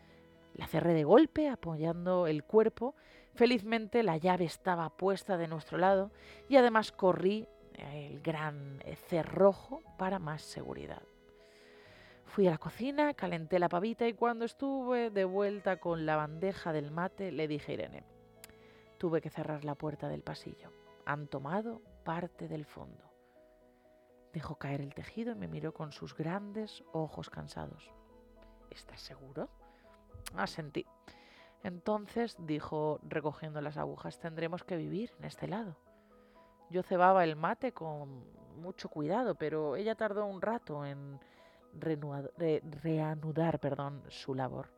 La 0.54 0.68
cerré 0.68 0.94
de 0.94 1.04
golpe 1.04 1.50
apoyando 1.50 2.28
el 2.28 2.44
cuerpo 2.44 2.96
Felizmente 3.36 4.02
la 4.02 4.16
llave 4.16 4.46
estaba 4.46 4.90
puesta 4.90 5.36
de 5.36 5.50
nuestro 5.50 5.78
lado 5.78 6.10
y 6.48 6.56
además 6.56 6.94
corrí 6.94 7.50
el 7.74 8.22
gran 8.22 8.82
cerrojo 9.10 9.84
para 9.98 10.20
más 10.20 10.42
seguridad. 10.42 11.02
Fui 12.24 12.48
a 12.48 12.52
la 12.52 12.58
cocina, 12.58 13.14
calenté 13.14 13.60
la 13.60 13.68
pavita 13.68 14.08
y 14.08 14.14
cuando 14.14 14.46
estuve 14.46 15.10
de 15.10 15.26
vuelta 15.26 15.78
con 15.78 16.06
la 16.06 16.16
bandeja 16.16 16.72
del 16.72 16.92
mate 16.92 17.34
le 17.34 17.50
dije 17.50 17.74
a 17.74 17.76
Irene, 17.76 18.04
tuve 19.06 19.22
que 19.22 19.30
cerrar 19.30 19.64
la 19.64 19.76
puerta 19.76 20.10
del 20.10 20.24
pasillo. 20.24 20.72
Han 21.06 21.28
tomado 21.28 21.80
parte 22.04 22.48
del 22.48 22.66
fondo. 22.66 23.04
Dejó 24.34 24.56
caer 24.56 24.82
el 24.82 24.96
tejido 24.96 25.34
y 25.34 25.36
me 25.36 25.48
miró 25.48 25.76
con 25.76 25.92
sus 25.92 26.16
grandes 26.16 26.84
ojos 26.92 27.30
cansados. 27.30 27.92
¿Estás 28.72 29.02
seguro? 29.02 29.48
Asentí. 30.36 30.88
Entonces 31.62 32.36
dijo, 32.40 33.00
recogiendo 33.04 33.62
las 33.62 33.78
agujas, 33.78 34.18
tendremos 34.18 34.64
que 34.64 34.76
vivir 34.76 35.12
en 35.20 35.26
este 35.26 35.48
lado. 35.48 35.78
Yo 36.72 36.82
cebaba 36.82 37.24
el 37.26 37.36
mate 37.36 37.74
con 37.74 38.26
mucho 38.60 38.90
cuidado, 38.90 39.36
pero 39.36 39.76
ella 39.76 39.94
tardó 39.94 40.26
un 40.26 40.42
rato 40.42 40.84
en 40.84 41.20
reanudar 42.82 43.60
perdón, 43.60 44.02
su 44.10 44.34
labor. 44.34 44.72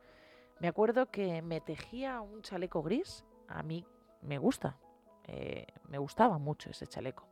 Me 0.60 0.68
acuerdo 0.68 1.12
que 1.12 1.42
me 1.42 1.62
tejía 1.62 2.20
un 2.20 2.42
chaleco 2.42 2.84
gris. 2.84 3.24
A 3.48 3.64
mí 3.64 3.86
me 4.22 4.38
gusta, 4.38 4.78
eh, 5.26 5.68
me 5.88 5.98
gustaba 5.98 6.38
mucho 6.38 6.70
ese 6.70 6.88
chaleco. 6.88 7.28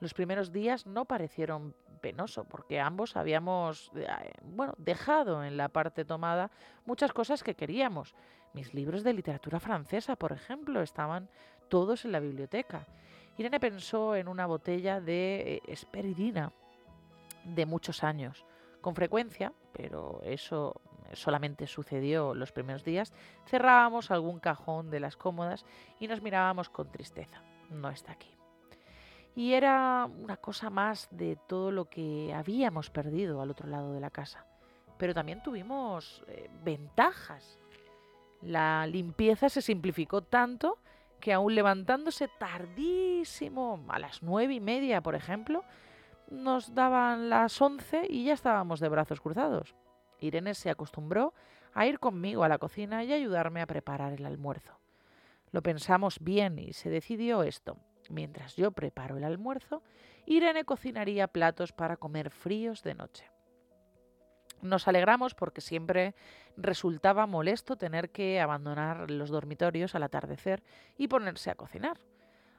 Los 0.00 0.12
primeros 0.12 0.52
días 0.52 0.86
no 0.86 1.06
parecieron 1.06 1.74
penoso 2.00 2.44
porque 2.44 2.80
ambos 2.80 3.16
habíamos 3.16 3.90
eh, 3.94 4.06
bueno, 4.42 4.74
dejado 4.78 5.42
en 5.42 5.56
la 5.56 5.68
parte 5.68 6.04
tomada 6.04 6.50
muchas 6.84 7.12
cosas 7.12 7.42
que 7.42 7.54
queríamos. 7.54 8.14
Mis 8.52 8.74
libros 8.74 9.02
de 9.02 9.12
literatura 9.12 9.60
francesa, 9.60 10.16
por 10.16 10.32
ejemplo, 10.32 10.82
estaban 10.82 11.28
todos 11.68 12.04
en 12.04 12.12
la 12.12 12.20
biblioteca. 12.20 12.86
Irene 13.38 13.60
pensó 13.60 14.16
en 14.16 14.28
una 14.28 14.46
botella 14.46 15.00
de 15.00 15.54
eh, 15.54 15.62
esperidina 15.66 16.52
de 17.44 17.66
muchos 17.66 18.02
años. 18.02 18.44
Con 18.80 18.94
frecuencia, 18.94 19.52
pero 19.72 20.20
eso 20.22 20.80
solamente 21.12 21.66
sucedió 21.66 22.34
los 22.34 22.52
primeros 22.52 22.84
días, 22.84 23.12
cerrábamos 23.46 24.10
algún 24.10 24.40
cajón 24.40 24.90
de 24.90 25.00
las 25.00 25.16
cómodas 25.16 25.64
y 26.00 26.08
nos 26.08 26.22
mirábamos 26.22 26.68
con 26.68 26.90
tristeza. 26.90 27.42
No 27.70 27.90
está 27.90 28.12
aquí 28.12 28.36
y 29.36 29.52
era 29.52 30.08
una 30.18 30.38
cosa 30.38 30.70
más 30.70 31.08
de 31.10 31.36
todo 31.46 31.70
lo 31.70 31.84
que 31.84 32.32
habíamos 32.34 32.88
perdido 32.88 33.42
al 33.42 33.50
otro 33.50 33.68
lado 33.68 33.92
de 33.92 34.00
la 34.00 34.10
casa. 34.10 34.46
Pero 34.96 35.12
también 35.12 35.42
tuvimos 35.42 36.24
eh, 36.26 36.48
ventajas. 36.64 37.58
La 38.40 38.86
limpieza 38.86 39.50
se 39.50 39.60
simplificó 39.60 40.22
tanto 40.22 40.78
que 41.20 41.34
aún 41.34 41.54
levantándose 41.54 42.28
tardísimo, 42.28 43.84
a 43.88 43.98
las 43.98 44.22
nueve 44.22 44.54
y 44.54 44.60
media, 44.60 45.02
por 45.02 45.14
ejemplo, 45.14 45.64
nos 46.30 46.74
daban 46.74 47.28
las 47.28 47.60
once 47.60 48.06
y 48.08 48.24
ya 48.24 48.32
estábamos 48.32 48.80
de 48.80 48.88
brazos 48.88 49.20
cruzados. 49.20 49.74
Irene 50.26 50.54
se 50.54 50.70
acostumbró 50.70 51.34
a 51.74 51.86
ir 51.86 51.98
conmigo 51.98 52.44
a 52.44 52.48
la 52.48 52.58
cocina 52.58 53.04
y 53.04 53.12
ayudarme 53.12 53.60
a 53.60 53.66
preparar 53.66 54.12
el 54.12 54.26
almuerzo. 54.26 54.78
Lo 55.50 55.62
pensamos 55.62 56.18
bien 56.20 56.58
y 56.58 56.72
se 56.72 56.90
decidió 56.90 57.42
esto. 57.42 57.78
Mientras 58.08 58.56
yo 58.56 58.70
preparo 58.72 59.16
el 59.16 59.24
almuerzo, 59.24 59.82
Irene 60.26 60.64
cocinaría 60.64 61.28
platos 61.28 61.72
para 61.72 61.96
comer 61.96 62.30
fríos 62.30 62.82
de 62.82 62.94
noche. 62.94 63.30
Nos 64.62 64.88
alegramos 64.88 65.34
porque 65.34 65.60
siempre 65.60 66.14
resultaba 66.56 67.26
molesto 67.26 67.76
tener 67.76 68.10
que 68.10 68.40
abandonar 68.40 69.10
los 69.10 69.30
dormitorios 69.30 69.94
al 69.94 70.02
atardecer 70.02 70.62
y 70.96 71.08
ponerse 71.08 71.50
a 71.50 71.54
cocinar. 71.54 71.98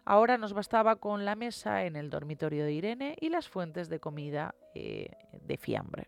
Ahora 0.05 0.37
nos 0.37 0.53
bastaba 0.53 0.97
con 0.97 1.25
la 1.25 1.35
mesa 1.35 1.83
en 1.83 1.95
el 1.95 2.09
dormitorio 2.09 2.63
de 2.63 2.71
Irene 2.71 3.17
y 3.19 3.29
las 3.29 3.49
fuentes 3.49 3.89
de 3.89 3.99
comida 3.99 4.55
eh, 4.73 5.09
de 5.41 5.57
fiambre. 5.57 6.07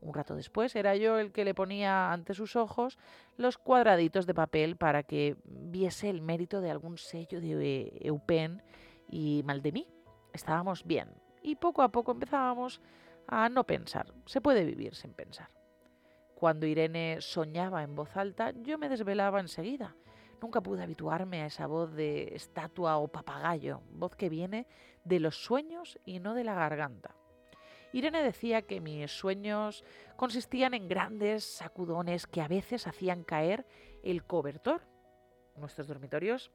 Un 0.00 0.14
rato 0.14 0.34
después 0.34 0.74
era 0.76 0.96
yo 0.96 1.18
el 1.18 1.30
que 1.30 1.44
le 1.44 1.54
ponía 1.54 2.12
ante 2.12 2.34
sus 2.34 2.56
ojos 2.56 2.98
los 3.36 3.58
cuadraditos 3.58 4.26
de 4.26 4.34
papel 4.34 4.76
para 4.76 5.02
que 5.02 5.36
viese 5.44 6.08
el 6.08 6.22
mérito 6.22 6.60
de 6.60 6.70
algún 6.70 6.96
sello 6.96 7.40
de 7.40 7.92
Eupen 8.00 8.62
y 9.08 9.42
mal 9.44 9.60
de 9.60 9.72
mí. 9.72 9.88
Estábamos 10.32 10.84
bien 10.84 11.10
y 11.42 11.56
poco 11.56 11.82
a 11.82 11.90
poco 11.90 12.12
empezábamos 12.12 12.80
a 13.26 13.48
no 13.48 13.64
pensar. 13.64 14.12
Se 14.26 14.40
puede 14.40 14.64
vivir 14.64 14.94
sin 14.94 15.12
pensar. 15.12 15.50
Cuando 16.34 16.66
Irene 16.66 17.18
soñaba 17.20 17.82
en 17.82 17.94
voz 17.94 18.16
alta, 18.16 18.52
yo 18.62 18.78
me 18.78 18.88
desvelaba 18.88 19.40
enseguida. 19.40 19.94
Nunca 20.40 20.62
pude 20.62 20.82
habituarme 20.82 21.42
a 21.42 21.46
esa 21.46 21.66
voz 21.66 21.92
de 21.92 22.34
estatua 22.34 22.96
o 22.96 23.08
papagayo, 23.08 23.82
voz 23.90 24.16
que 24.16 24.30
viene 24.30 24.66
de 25.04 25.20
los 25.20 25.44
sueños 25.44 25.98
y 26.06 26.18
no 26.18 26.32
de 26.32 26.44
la 26.44 26.54
garganta. 26.54 27.14
Irene 27.92 28.22
decía 28.22 28.62
que 28.62 28.80
mis 28.80 29.10
sueños 29.10 29.84
consistían 30.16 30.74
en 30.74 30.88
grandes 30.88 31.44
sacudones 31.44 32.26
que 32.26 32.40
a 32.40 32.48
veces 32.48 32.86
hacían 32.86 33.24
caer 33.24 33.66
el 34.02 34.24
cobertor. 34.24 34.82
Nuestros 35.56 35.88
dormitorios 35.88 36.50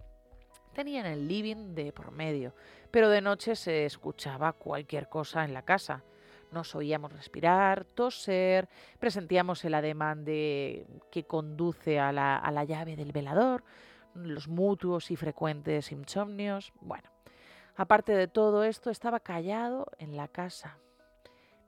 tenían 0.74 1.06
el 1.06 1.28
living 1.28 1.76
de 1.76 1.92
por 1.92 2.12
medio, 2.12 2.54
pero 2.92 3.10
de 3.10 3.22
noche 3.22 3.56
se 3.56 3.86
escuchaba 3.86 4.54
cualquier 4.54 5.10
cosa 5.10 5.44
en 5.44 5.54
la 5.54 5.64
casa. 5.64 6.04
Nos 6.52 6.76
oíamos 6.76 7.12
respirar, 7.12 7.86
toser, 7.86 8.70
presentíamos 9.00 9.66
el 9.66 9.74
ademán 9.74 10.24
de 10.24 10.86
que 11.12 11.26
conduce 11.26 12.00
a 12.00 12.12
la, 12.12 12.38
a 12.38 12.52
la 12.52 12.64
llave 12.64 12.96
del 12.96 13.12
velador, 13.12 13.64
los 14.14 14.48
mutuos 14.48 15.12
y 15.12 15.16
frecuentes 15.16 15.92
insomnios. 15.92 16.72
Bueno, 16.80 17.10
aparte 17.76 18.14
de 18.14 18.28
todo 18.28 18.64
esto, 18.64 18.90
estaba 18.90 19.20
callado 19.20 19.92
en 19.98 20.16
la 20.16 20.28
casa, 20.28 20.78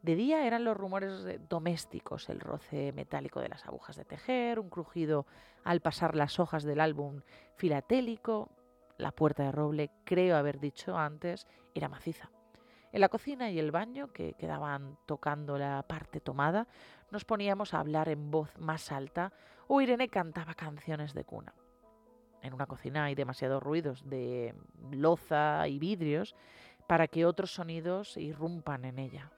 de 0.02 0.16
día 0.16 0.46
eran 0.46 0.64
los 0.64 0.78
rumores 0.78 1.26
domésticos, 1.50 2.30
el 2.30 2.40
roce 2.40 2.92
metálico 2.94 3.40
de 3.40 3.50
las 3.50 3.66
agujas 3.66 3.96
de 3.96 4.06
tejer, 4.06 4.60
un 4.60 4.70
crujido 4.70 5.26
al 5.64 5.82
pasar 5.82 6.16
las 6.16 6.40
hojas 6.40 6.64
del 6.64 6.80
álbum 6.80 7.22
filatélico. 7.56 8.50
La 8.98 9.12
puerta 9.12 9.44
de 9.44 9.52
roble, 9.52 9.92
creo 10.06 10.38
haber 10.38 10.60
dicho 10.60 10.98
antes, 10.98 11.46
era 11.76 11.90
maciza. 11.90 12.32
En 12.92 13.02
la 13.02 13.10
cocina 13.10 13.52
y 13.52 13.60
el 13.60 13.72
baño, 13.72 14.12
que 14.12 14.34
quedaban 14.34 14.98
tocando 15.06 15.58
la 15.58 15.84
parte 15.84 16.20
tomada, 16.20 16.68
nos 17.12 17.26
poníamos 17.26 17.74
a 17.74 17.80
hablar 17.80 18.10
en 18.10 18.32
voz 18.32 18.58
más 18.58 18.92
alta 18.92 19.34
o 19.68 19.82
Irene 19.82 20.08
cantaba 20.08 20.54
canciones 20.54 21.14
de 21.14 21.26
cuna. 21.26 21.54
En 22.42 22.54
una 22.54 22.66
cocina 22.66 23.06
hay 23.06 23.16
demasiados 23.16 23.62
ruidos 23.62 24.08
de 24.10 24.56
loza 24.92 25.68
y 25.68 25.80
vidrios 25.80 26.36
para 26.88 27.08
que 27.08 27.26
otros 27.26 27.52
sonidos 27.52 28.16
irrumpan 28.18 28.86
en 28.86 29.00
ella. 29.00 29.32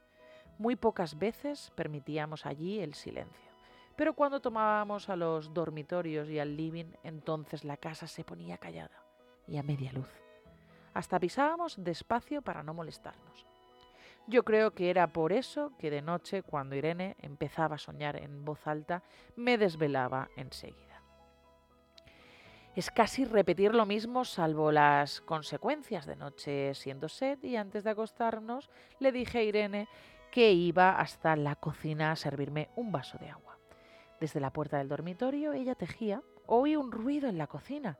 Muy 0.59 0.75
pocas 0.75 1.17
veces 1.17 1.71
permitíamos 1.73 2.45
allí 2.45 2.79
el 2.79 2.93
silencio. 2.93 3.49
Pero 3.95 4.13
cuando 4.13 4.41
tomábamos 4.41 5.07
a 5.07 5.15
los 5.15 5.53
dormitorios 5.53 6.29
y 6.29 6.37
al 6.37 6.57
living, 6.57 6.91
entonces 7.01 7.63
la 7.63 7.77
casa 7.77 8.07
se 8.07 8.25
ponía 8.25 8.57
callada 8.57 9.01
y 9.47 9.57
a 9.57 9.63
media 9.63 9.93
luz. 9.93 10.09
Hasta 10.93 11.17
pisábamos 11.17 11.81
despacio 11.81 12.41
para 12.41 12.61
no 12.61 12.73
molestarnos. 12.73 13.45
Yo 14.27 14.43
creo 14.43 14.71
que 14.71 14.89
era 14.89 15.07
por 15.07 15.31
eso 15.31 15.71
que 15.79 15.89
de 15.89 16.01
noche, 16.01 16.43
cuando 16.43 16.75
Irene 16.75 17.15
empezaba 17.21 17.75
a 17.75 17.79
soñar 17.79 18.17
en 18.17 18.43
voz 18.43 18.67
alta, 18.67 19.01
me 19.37 19.57
desvelaba 19.57 20.29
enseguida. 20.35 21.01
Es 22.75 22.91
casi 22.91 23.23
repetir 23.23 23.73
lo 23.73 23.85
mismo 23.85 24.25
salvo 24.25 24.73
las 24.73 25.21
consecuencias 25.21 26.05
de 26.05 26.17
noche 26.17 26.73
siendo 26.75 27.07
sed 27.07 27.41
y 27.43 27.55
antes 27.55 27.85
de 27.85 27.91
acostarnos 27.91 28.69
le 28.99 29.13
dije 29.13 29.39
a 29.39 29.43
Irene 29.43 29.87
que 30.31 30.51
iba 30.53 30.99
hasta 30.99 31.35
la 31.35 31.55
cocina 31.55 32.11
a 32.11 32.15
servirme 32.15 32.69
un 32.75 32.91
vaso 32.91 33.17
de 33.17 33.29
agua. 33.29 33.57
Desde 34.19 34.39
la 34.39 34.51
puerta 34.51 34.77
del 34.77 34.89
dormitorio 34.89 35.53
ella 35.53 35.75
tejía. 35.75 36.21
Oí 36.45 36.75
un 36.75 36.91
ruido 36.91 37.29
en 37.29 37.37
la 37.37 37.47
cocina. 37.47 37.97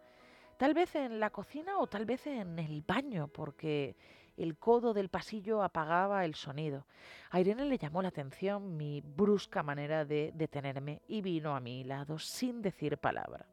Tal 0.58 0.74
vez 0.74 0.95
en 0.95 1.19
la 1.19 1.30
cocina 1.30 1.77
o 1.77 1.88
tal 1.88 2.06
vez 2.06 2.27
en 2.27 2.59
el 2.59 2.82
baño, 2.82 3.30
porque 3.30 3.95
el 4.35 4.58
codo 4.58 4.93
del 4.93 5.09
pasillo 5.09 5.64
apagaba 5.64 6.25
el 6.25 6.35
sonido. 6.35 6.85
A 7.30 7.40
Irene 7.40 7.66
le 7.66 7.77
llamó 7.77 8.01
la 8.01 8.09
atención 8.09 8.75
mi 8.75 9.01
brusca 9.01 9.64
manera 9.64 10.03
de 10.03 10.32
detenerme 10.35 11.01
y 11.08 11.22
vino 11.22 11.56
a 11.56 11.59
mi 11.59 11.83
lado 11.83 12.19
sin 12.19 12.61
decir 12.61 12.98
palabra. 12.98 13.45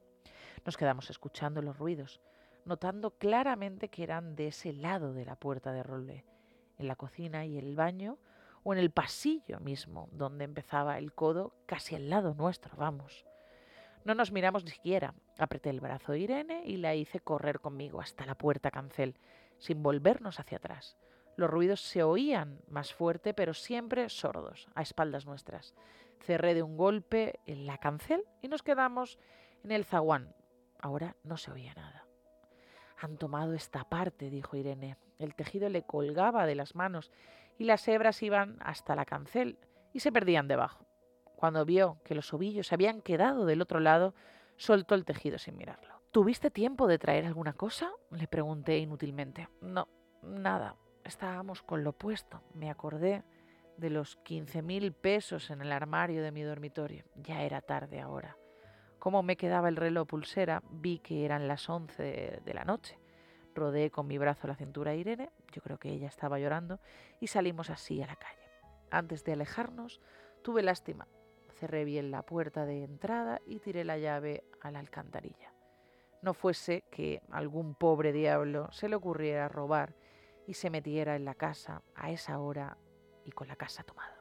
Nos 0.64 0.76
quedamos 0.76 1.10
escuchando 1.10 1.62
los 1.62 1.78
ruidos, 1.78 2.20
notando 2.64 3.12
claramente 3.12 3.88
que 3.88 4.02
eran 4.02 4.34
de 4.34 4.48
ese 4.48 4.72
lado 4.72 5.12
de 5.12 5.24
la 5.24 5.36
puerta 5.36 5.72
de 5.72 5.82
roble. 5.82 6.24
En 6.78 6.88
la 6.88 6.96
cocina 6.96 7.46
y 7.46 7.58
el 7.58 7.76
baño 7.76 8.18
o 8.67 8.73
en 8.73 8.81
el 8.81 8.91
pasillo 8.91 9.61
mismo, 9.61 10.09
donde 10.11 10.45
empezaba 10.45 10.99
el 10.99 11.12
codo, 11.12 11.55
casi 11.67 11.95
al 11.95 12.11
lado 12.11 12.35
nuestro, 12.35 12.77
vamos. 12.77 13.25
No 14.05 14.17
nos 14.17 14.33
miramos 14.33 14.65
ni 14.65 14.73
siquiera. 14.73 15.15
Apreté 15.39 15.70
el 15.70 15.78
brazo 15.78 16.11
de 16.11 16.19
Irene 16.19 16.65
y 16.67 16.77
la 16.78 16.97
hice 16.97 17.20
correr 17.20 17.61
conmigo 17.61 18.01
hasta 18.01 18.27
la 18.27 18.35
puerta 18.35 18.73
cancel, 18.73 19.20
sin 19.59 19.85
volvernos 19.85 20.41
hacia 20.41 20.59
atrás. 20.59 20.97
Los 21.36 21.49
ruidos 21.49 21.81
se 21.81 22.03
oían 22.03 22.59
más 22.69 22.93
fuerte, 22.93 23.35
pero 23.35 23.55
siempre 23.55 24.09
sordos, 24.09 24.67
a 24.75 24.83
espaldas 24.83 25.27
nuestras. 25.27 25.73
Cerré 26.19 26.55
de 26.55 26.65
un 26.65 26.77
golpe 26.77 27.39
en 27.47 27.67
la 27.67 27.78
cancel 27.78 28.25
y 28.43 28.49
nos 28.49 28.65
quedamos 28.65 29.17
en 29.62 29.70
el 29.70 29.85
zaguán. 29.85 30.35
Ahora 30.81 31.15
no 31.23 31.36
se 31.36 31.53
oía 31.53 31.73
nada. 31.75 32.05
Han 32.99 33.17
tomado 33.17 33.55
esta 33.55 33.85
parte, 33.85 34.28
dijo 34.28 34.57
Irene. 34.57 34.97
El 35.20 35.36
tejido 35.36 35.69
le 35.69 35.85
colgaba 35.85 36.47
de 36.47 36.57
las 36.57 36.75
manos 36.75 37.12
y 37.59 37.65
las 37.65 37.86
hebras 37.89 38.23
iban 38.23 38.57
hasta 38.60 38.94
la 38.94 39.05
cancel 39.05 39.59
y 39.93 40.01
se 40.01 40.12
perdían 40.12 40.49
debajo. 40.49 40.86
Cuando 41.36 41.65
vio 41.65 41.99
que 42.05 42.15
los 42.15 42.33
ovillos 42.33 42.73
habían 42.73 43.01
quedado 43.02 43.44
del 43.47 43.62
otro 43.62 43.81
lado, 43.81 44.15
soltó 44.57 44.94
el 44.94 45.05
tejido 45.05 45.39
sin 45.39 45.57
mirarlo. 45.57 46.01
¿Tuviste 46.10 46.51
tiempo 46.51 46.86
de 46.86 46.99
traer 46.99 47.26
alguna 47.26 47.52
cosa? 47.52 47.91
le 48.10 48.26
pregunté 48.26 48.78
inútilmente. 48.78 49.49
No, 49.60 49.89
nada. 50.23 50.76
Estábamos 51.05 51.62
con 51.62 51.85
lo 51.85 51.93
puesto. 51.93 52.43
Me 52.55 52.70
acordé 52.70 53.23
de 53.76 53.91
los 53.91 54.17
quince 54.17 54.62
mil 54.62 54.93
pesos 54.93 55.51
en 55.51 55.60
el 55.60 55.73
armario 55.73 56.23
de 56.23 56.33
mi 56.33 56.43
dormitorio. 56.43 57.05
Ya 57.17 57.43
era 57.43 57.60
tarde 57.60 58.01
ahora. 58.01 58.36
Como 58.99 59.23
me 59.23 59.36
quedaba 59.36 59.68
el 59.68 59.76
reloj 59.76 60.07
pulsera, 60.07 60.62
vi 60.70 60.99
que 60.99 61.25
eran 61.25 61.47
las 61.49 61.68
once 61.68 62.41
de 62.44 62.55
la 62.55 62.65
noche. 62.65 62.99
Rodeé 63.55 63.91
con 63.91 64.07
mi 64.07 64.18
brazo 64.18 64.49
la 64.49 64.57
cintura 64.57 64.94
Irene, 64.94 65.31
yo 65.52 65.62
creo 65.62 65.78
que 65.78 65.91
ella 65.91 66.08
estaba 66.08 66.39
llorando, 66.39 66.81
y 67.20 67.28
salimos 67.28 67.70
así 67.70 68.02
a 68.02 68.07
la 68.07 68.16
calle. 68.16 68.50
Antes 68.91 69.25
de 69.25 69.33
alejarnos, 69.33 70.00
tuve 70.42 70.62
lástima. 70.62 71.08
Cerré 71.58 71.84
bien 71.84 72.10
la 72.10 72.23
puerta 72.23 72.66
de 72.66 72.84
entrada 72.84 73.41
y 73.47 73.60
tiré 73.60 73.84
la 73.84 73.99
llave 73.99 74.44
a 74.60 74.70
la 74.70 74.78
alcantarilla. 74.78 75.52
No 76.23 76.34
fuese 76.34 76.83
que 76.91 77.23
algún 77.31 77.75
pobre 77.75 78.12
diablo 78.12 78.70
se 78.73 78.89
le 78.89 78.97
ocurriera 78.97 79.49
robar 79.49 79.94
y 80.47 80.55
se 80.55 80.70
metiera 80.70 81.16
en 81.16 81.25
la 81.25 81.34
casa 81.34 81.83
a 81.94 82.10
esa 82.10 82.39
hora 82.39 82.76
y 83.25 83.33
con 83.33 83.49
la 83.49 83.57
casa 83.57 83.83
tomada. 83.83 84.16